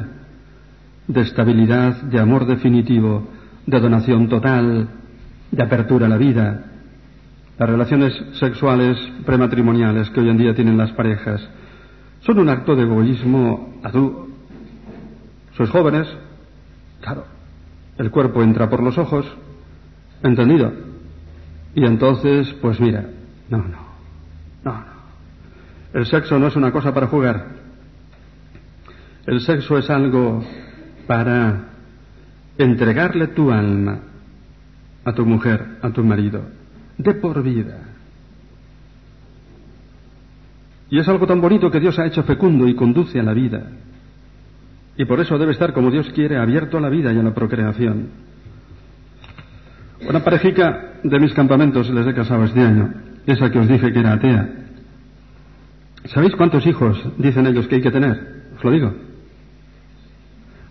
de 1.08 1.22
estabilidad, 1.22 2.02
de 2.02 2.20
amor 2.20 2.48
definitivo, 2.48 3.30
de 3.68 3.80
donación 3.80 4.28
total, 4.28 4.88
de 5.52 5.64
apertura 5.64 6.08
a 6.08 6.10
la 6.10 6.18
vida. 6.18 6.69
Las 7.60 7.70
relaciones 7.70 8.14
sexuales 8.40 8.98
prematrimoniales 9.26 10.10
que 10.12 10.22
hoy 10.22 10.30
en 10.30 10.38
día 10.38 10.56
tienen 10.56 10.78
las 10.78 10.94
parejas 10.94 11.46
son 12.22 12.40
un 12.40 12.48
acto 12.48 12.74
de 12.74 12.84
egoísmo 12.84 13.82
adulto. 13.84 14.30
Sois 15.58 15.70
jóvenes, 15.70 16.08
claro, 17.02 17.26
el 17.98 18.12
cuerpo 18.12 18.42
entra 18.44 18.70
por 18.70 18.82
los 18.82 18.98
ojos, 18.98 19.26
entendido. 20.24 20.72
Y 21.76 21.86
entonces, 21.86 22.48
pues 22.62 22.80
mira, 22.80 23.10
no, 23.50 23.58
no, 23.58 23.86
no, 24.64 24.72
no. 24.72 24.86
El 25.94 26.06
sexo 26.06 26.40
no 26.40 26.48
es 26.48 26.56
una 26.56 26.72
cosa 26.72 26.94
para 26.94 27.08
jugar. 27.08 27.46
El 29.26 29.42
sexo 29.42 29.78
es 29.78 29.90
algo 29.90 30.46
para 31.08 31.66
entregarle 32.58 33.28
tu 33.28 33.52
alma 33.52 34.00
a 35.04 35.12
tu 35.14 35.26
mujer, 35.26 35.80
a 35.82 35.90
tu 35.90 36.06
marido, 36.06 36.42
de 37.00 37.14
por 37.16 37.42
vida. 37.42 37.80
Y 40.92 41.00
es 41.00 41.08
algo 41.08 41.26
tan 41.26 41.40
bonito 41.40 41.72
que 41.72 41.80
Dios 41.80 41.98
ha 41.98 42.06
hecho 42.06 42.24
fecundo 42.24 42.68
y 42.68 42.76
conduce 42.76 43.20
a 43.20 43.24
la 43.24 43.34
vida. 43.34 43.64
Y 44.98 45.06
por 45.06 45.20
eso 45.20 45.38
debe 45.38 45.54
estar, 45.54 45.72
como 45.72 45.92
Dios 45.92 46.10
quiere, 46.14 46.38
abierto 46.38 46.78
a 46.78 46.82
la 46.82 46.90
vida 46.90 47.14
y 47.14 47.18
a 47.18 47.24
la 47.24 47.34
procreación. 47.34 48.10
Una 50.08 50.24
parejica 50.24 51.00
de 51.04 51.20
mis 51.20 51.34
campamentos 51.34 51.90
les 51.90 52.06
he 52.06 52.14
casado 52.14 52.44
este 52.44 52.60
año, 52.60 52.94
esa 53.26 53.50
que 53.50 53.60
os 53.60 53.68
dije 53.68 53.94
que 53.94 54.00
era 54.00 54.14
atea. 54.14 54.50
¿Sabéis 56.06 56.36
cuántos 56.36 56.66
hijos 56.66 57.02
dicen 57.18 57.48
ellos 57.48 57.68
que 57.68 57.76
hay 57.76 57.82
que 57.82 57.92
tener? 57.92 58.50
Os 58.58 58.64
lo 58.64 58.72
digo. 58.72 58.94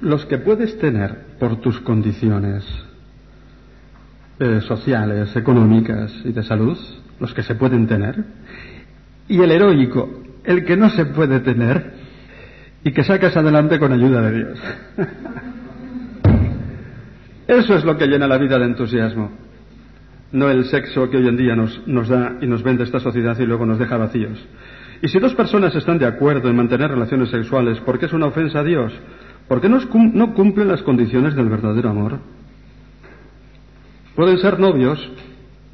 Los 0.01 0.27
que 0.27 0.39
puedes 0.39 0.79
tener 0.79 1.37
por 1.39 1.61
tus 1.61 1.81
condiciones 1.81 2.65
eh, 4.40 4.60
sociales, 4.62 5.35
económicas 5.35 6.12
y 6.24 6.32
de 6.32 6.43
salud, 6.43 6.78
los 7.19 7.35
que 7.35 7.43
se 7.43 7.55
pueden 7.56 7.86
tener, 7.86 8.24
y 9.28 9.40
el 9.40 9.51
heroico, 9.51 10.23
el 10.44 10.65
que 10.65 10.77
no 10.77 10.89
se 10.90 11.06
puede 11.06 11.40
tener 11.40 11.93
y 12.85 12.93
que 12.93 13.02
sacas 13.02 13.36
adelante 13.36 13.78
con 13.78 13.93
ayuda 13.93 14.23
de 14.23 14.36
Dios. 14.36 14.59
Eso 17.48 17.74
es 17.74 17.85
lo 17.85 17.97
que 17.97 18.06
llena 18.06 18.27
la 18.27 18.39
vida 18.39 18.59
de 18.59 18.66
entusiasmo, 18.66 19.32
no 20.32 20.51
el 20.51 20.66
sexo 20.66 21.10
que 21.10 21.16
hoy 21.16 21.28
en 21.28 21.36
día 21.36 21.56
nos, 21.56 21.86
nos 21.86 22.09
da 22.09 22.36
y 22.40 22.47
nos 22.47 22.62
vende 22.62 22.85
esta 22.85 23.01
sociedad 23.01 23.39
y 23.39 23.47
luego 23.47 23.66
nos 23.66 23.78
deja 23.78 23.97
vacíos. 23.97 24.39
Y 25.01 25.09
si 25.09 25.19
dos 25.19 25.35
personas 25.35 25.74
están 25.74 25.98
de 25.98 26.06
acuerdo 26.06 26.48
en 26.48 26.56
mantener 26.56 26.90
relaciones 26.90 27.31
sexuales 27.31 27.81
porque 27.81 28.06
es 28.06 28.12
una 28.12 28.27
ofensa 28.27 28.60
a 28.60 28.65
Dios, 28.65 28.93
porque 29.48 29.69
no, 29.69 29.78
no 30.12 30.35
cumplen 30.35 30.69
las 30.69 30.82
condiciones 30.82 31.35
del 31.35 31.48
verdadero 31.48 31.90
amor, 31.90 32.19
pueden 34.19 34.39
ser 34.39 34.59
novios 34.59 34.99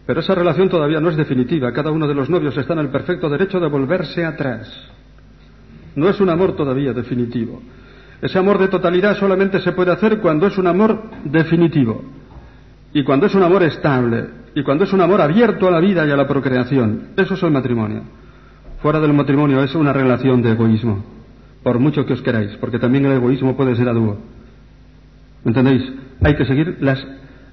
pero 0.06 0.20
esa 0.20 0.34
relación 0.34 0.68
todavía 0.68 1.00
no 1.00 1.08
es 1.08 1.16
definitiva. 1.16 1.72
Cada 1.72 1.90
uno 1.90 2.06
de 2.06 2.14
los 2.14 2.28
novios 2.28 2.56
está 2.58 2.74
en 2.74 2.80
el 2.80 2.88
perfecto 2.88 3.30
derecho 3.30 3.58
de 3.58 3.68
volverse 3.68 4.22
atrás. 4.24 4.70
No 5.96 6.10
es 6.10 6.20
un 6.20 6.28
amor 6.28 6.54
todavía 6.56 6.92
definitivo. 6.92 7.62
Ese 8.20 8.38
amor 8.38 8.58
de 8.58 8.68
totalidad 8.68 9.16
solamente 9.16 9.60
se 9.60 9.72
puede 9.72 9.92
hacer 9.92 10.18
cuando 10.20 10.46
es 10.46 10.58
un 10.58 10.66
amor 10.66 11.04
definitivo. 11.24 12.04
Y 12.92 13.02
cuando 13.02 13.26
es 13.26 13.34
un 13.34 13.44
amor 13.44 13.62
estable. 13.62 14.28
Y 14.54 14.62
cuando 14.62 14.84
es 14.84 14.92
un 14.92 15.00
amor 15.00 15.22
abierto 15.22 15.66
a 15.66 15.70
la 15.70 15.80
vida 15.80 16.06
y 16.06 16.10
a 16.10 16.16
la 16.16 16.28
procreación. 16.28 17.14
Eso 17.16 17.32
es 17.32 17.42
el 17.42 17.50
matrimonio. 17.50 18.02
Fuera 18.82 19.00
del 19.00 19.14
matrimonio 19.14 19.62
es 19.62 19.74
una 19.74 19.94
relación 19.94 20.42
de 20.42 20.50
egoísmo. 20.50 21.02
Por 21.62 21.78
mucho 21.78 22.04
que 22.04 22.12
os 22.12 22.20
queráis. 22.20 22.54
Porque 22.58 22.78
también 22.78 23.06
el 23.06 23.12
egoísmo 23.12 23.56
puede 23.56 23.74
ser 23.74 23.88
a. 23.88 24.18
¿Entendéis? 25.46 25.90
Hay 26.22 26.36
que 26.36 26.44
seguir 26.44 26.76
las 26.80 27.06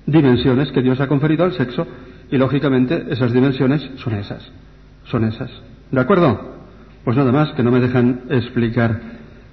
dimensiones 0.05 0.71
que 0.71 0.81
Dios 0.81 0.99
ha 0.99 1.07
conferido 1.07 1.43
al 1.43 1.53
sexo 1.53 1.87
y 2.31 2.37
lógicamente 2.37 3.05
esas 3.09 3.33
dimensiones 3.33 3.87
son 3.97 4.13
esas, 4.13 4.51
son 5.05 5.25
esas. 5.25 5.51
¿De 5.91 5.99
acuerdo? 5.99 6.55
Pues 7.03 7.17
nada 7.17 7.31
más, 7.31 7.51
que 7.53 7.63
no 7.63 7.71
me 7.71 7.79
dejan 7.79 8.21
explicar 8.29 8.99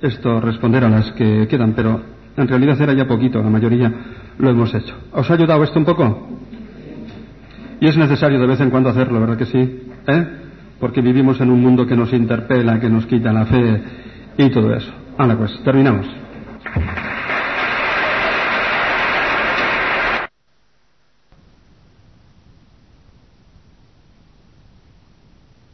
esto, 0.01 0.41
responder 0.41 0.85
a 0.85 0.89
las 0.89 1.11
que 1.12 1.47
quedan, 1.49 1.73
pero 1.73 2.01
en 2.37 2.47
realidad 2.47 2.81
era 2.81 2.93
ya 2.93 3.07
poquito, 3.07 3.43
la 3.43 3.51
mayoría 3.51 3.93
lo 4.39 4.51
hemos 4.51 4.73
hecho. 4.75 4.95
¿Os 5.12 5.29
ha 5.31 5.35
ayudado 5.35 5.65
esto 5.65 5.79
un 5.79 5.85
poco? 5.85 6.29
Y 7.81 7.87
es 7.87 7.97
necesario 7.97 8.39
de 8.39 8.47
vez 8.47 8.61
en 8.61 8.70
cuando 8.70 8.91
hacerlo, 8.91 9.20
¿verdad 9.20 9.37
que 9.37 9.47
sí? 9.47 9.59
¿Eh? 10.07 10.27
Porque 10.79 11.01
vivimos 11.01 11.41
en 11.41 11.51
un 11.51 11.61
mundo 11.61 11.87
que 11.87 11.97
nos 11.97 12.12
interpela, 12.12 12.79
que 12.79 12.89
nos 12.89 13.07
quita 13.07 13.33
la 13.33 13.47
fe 13.47 13.83
y 14.37 14.51
todo 14.51 14.73
eso. 14.75 14.93
Ahora 15.16 15.37
pues, 15.37 15.61
terminamos. 15.65 16.07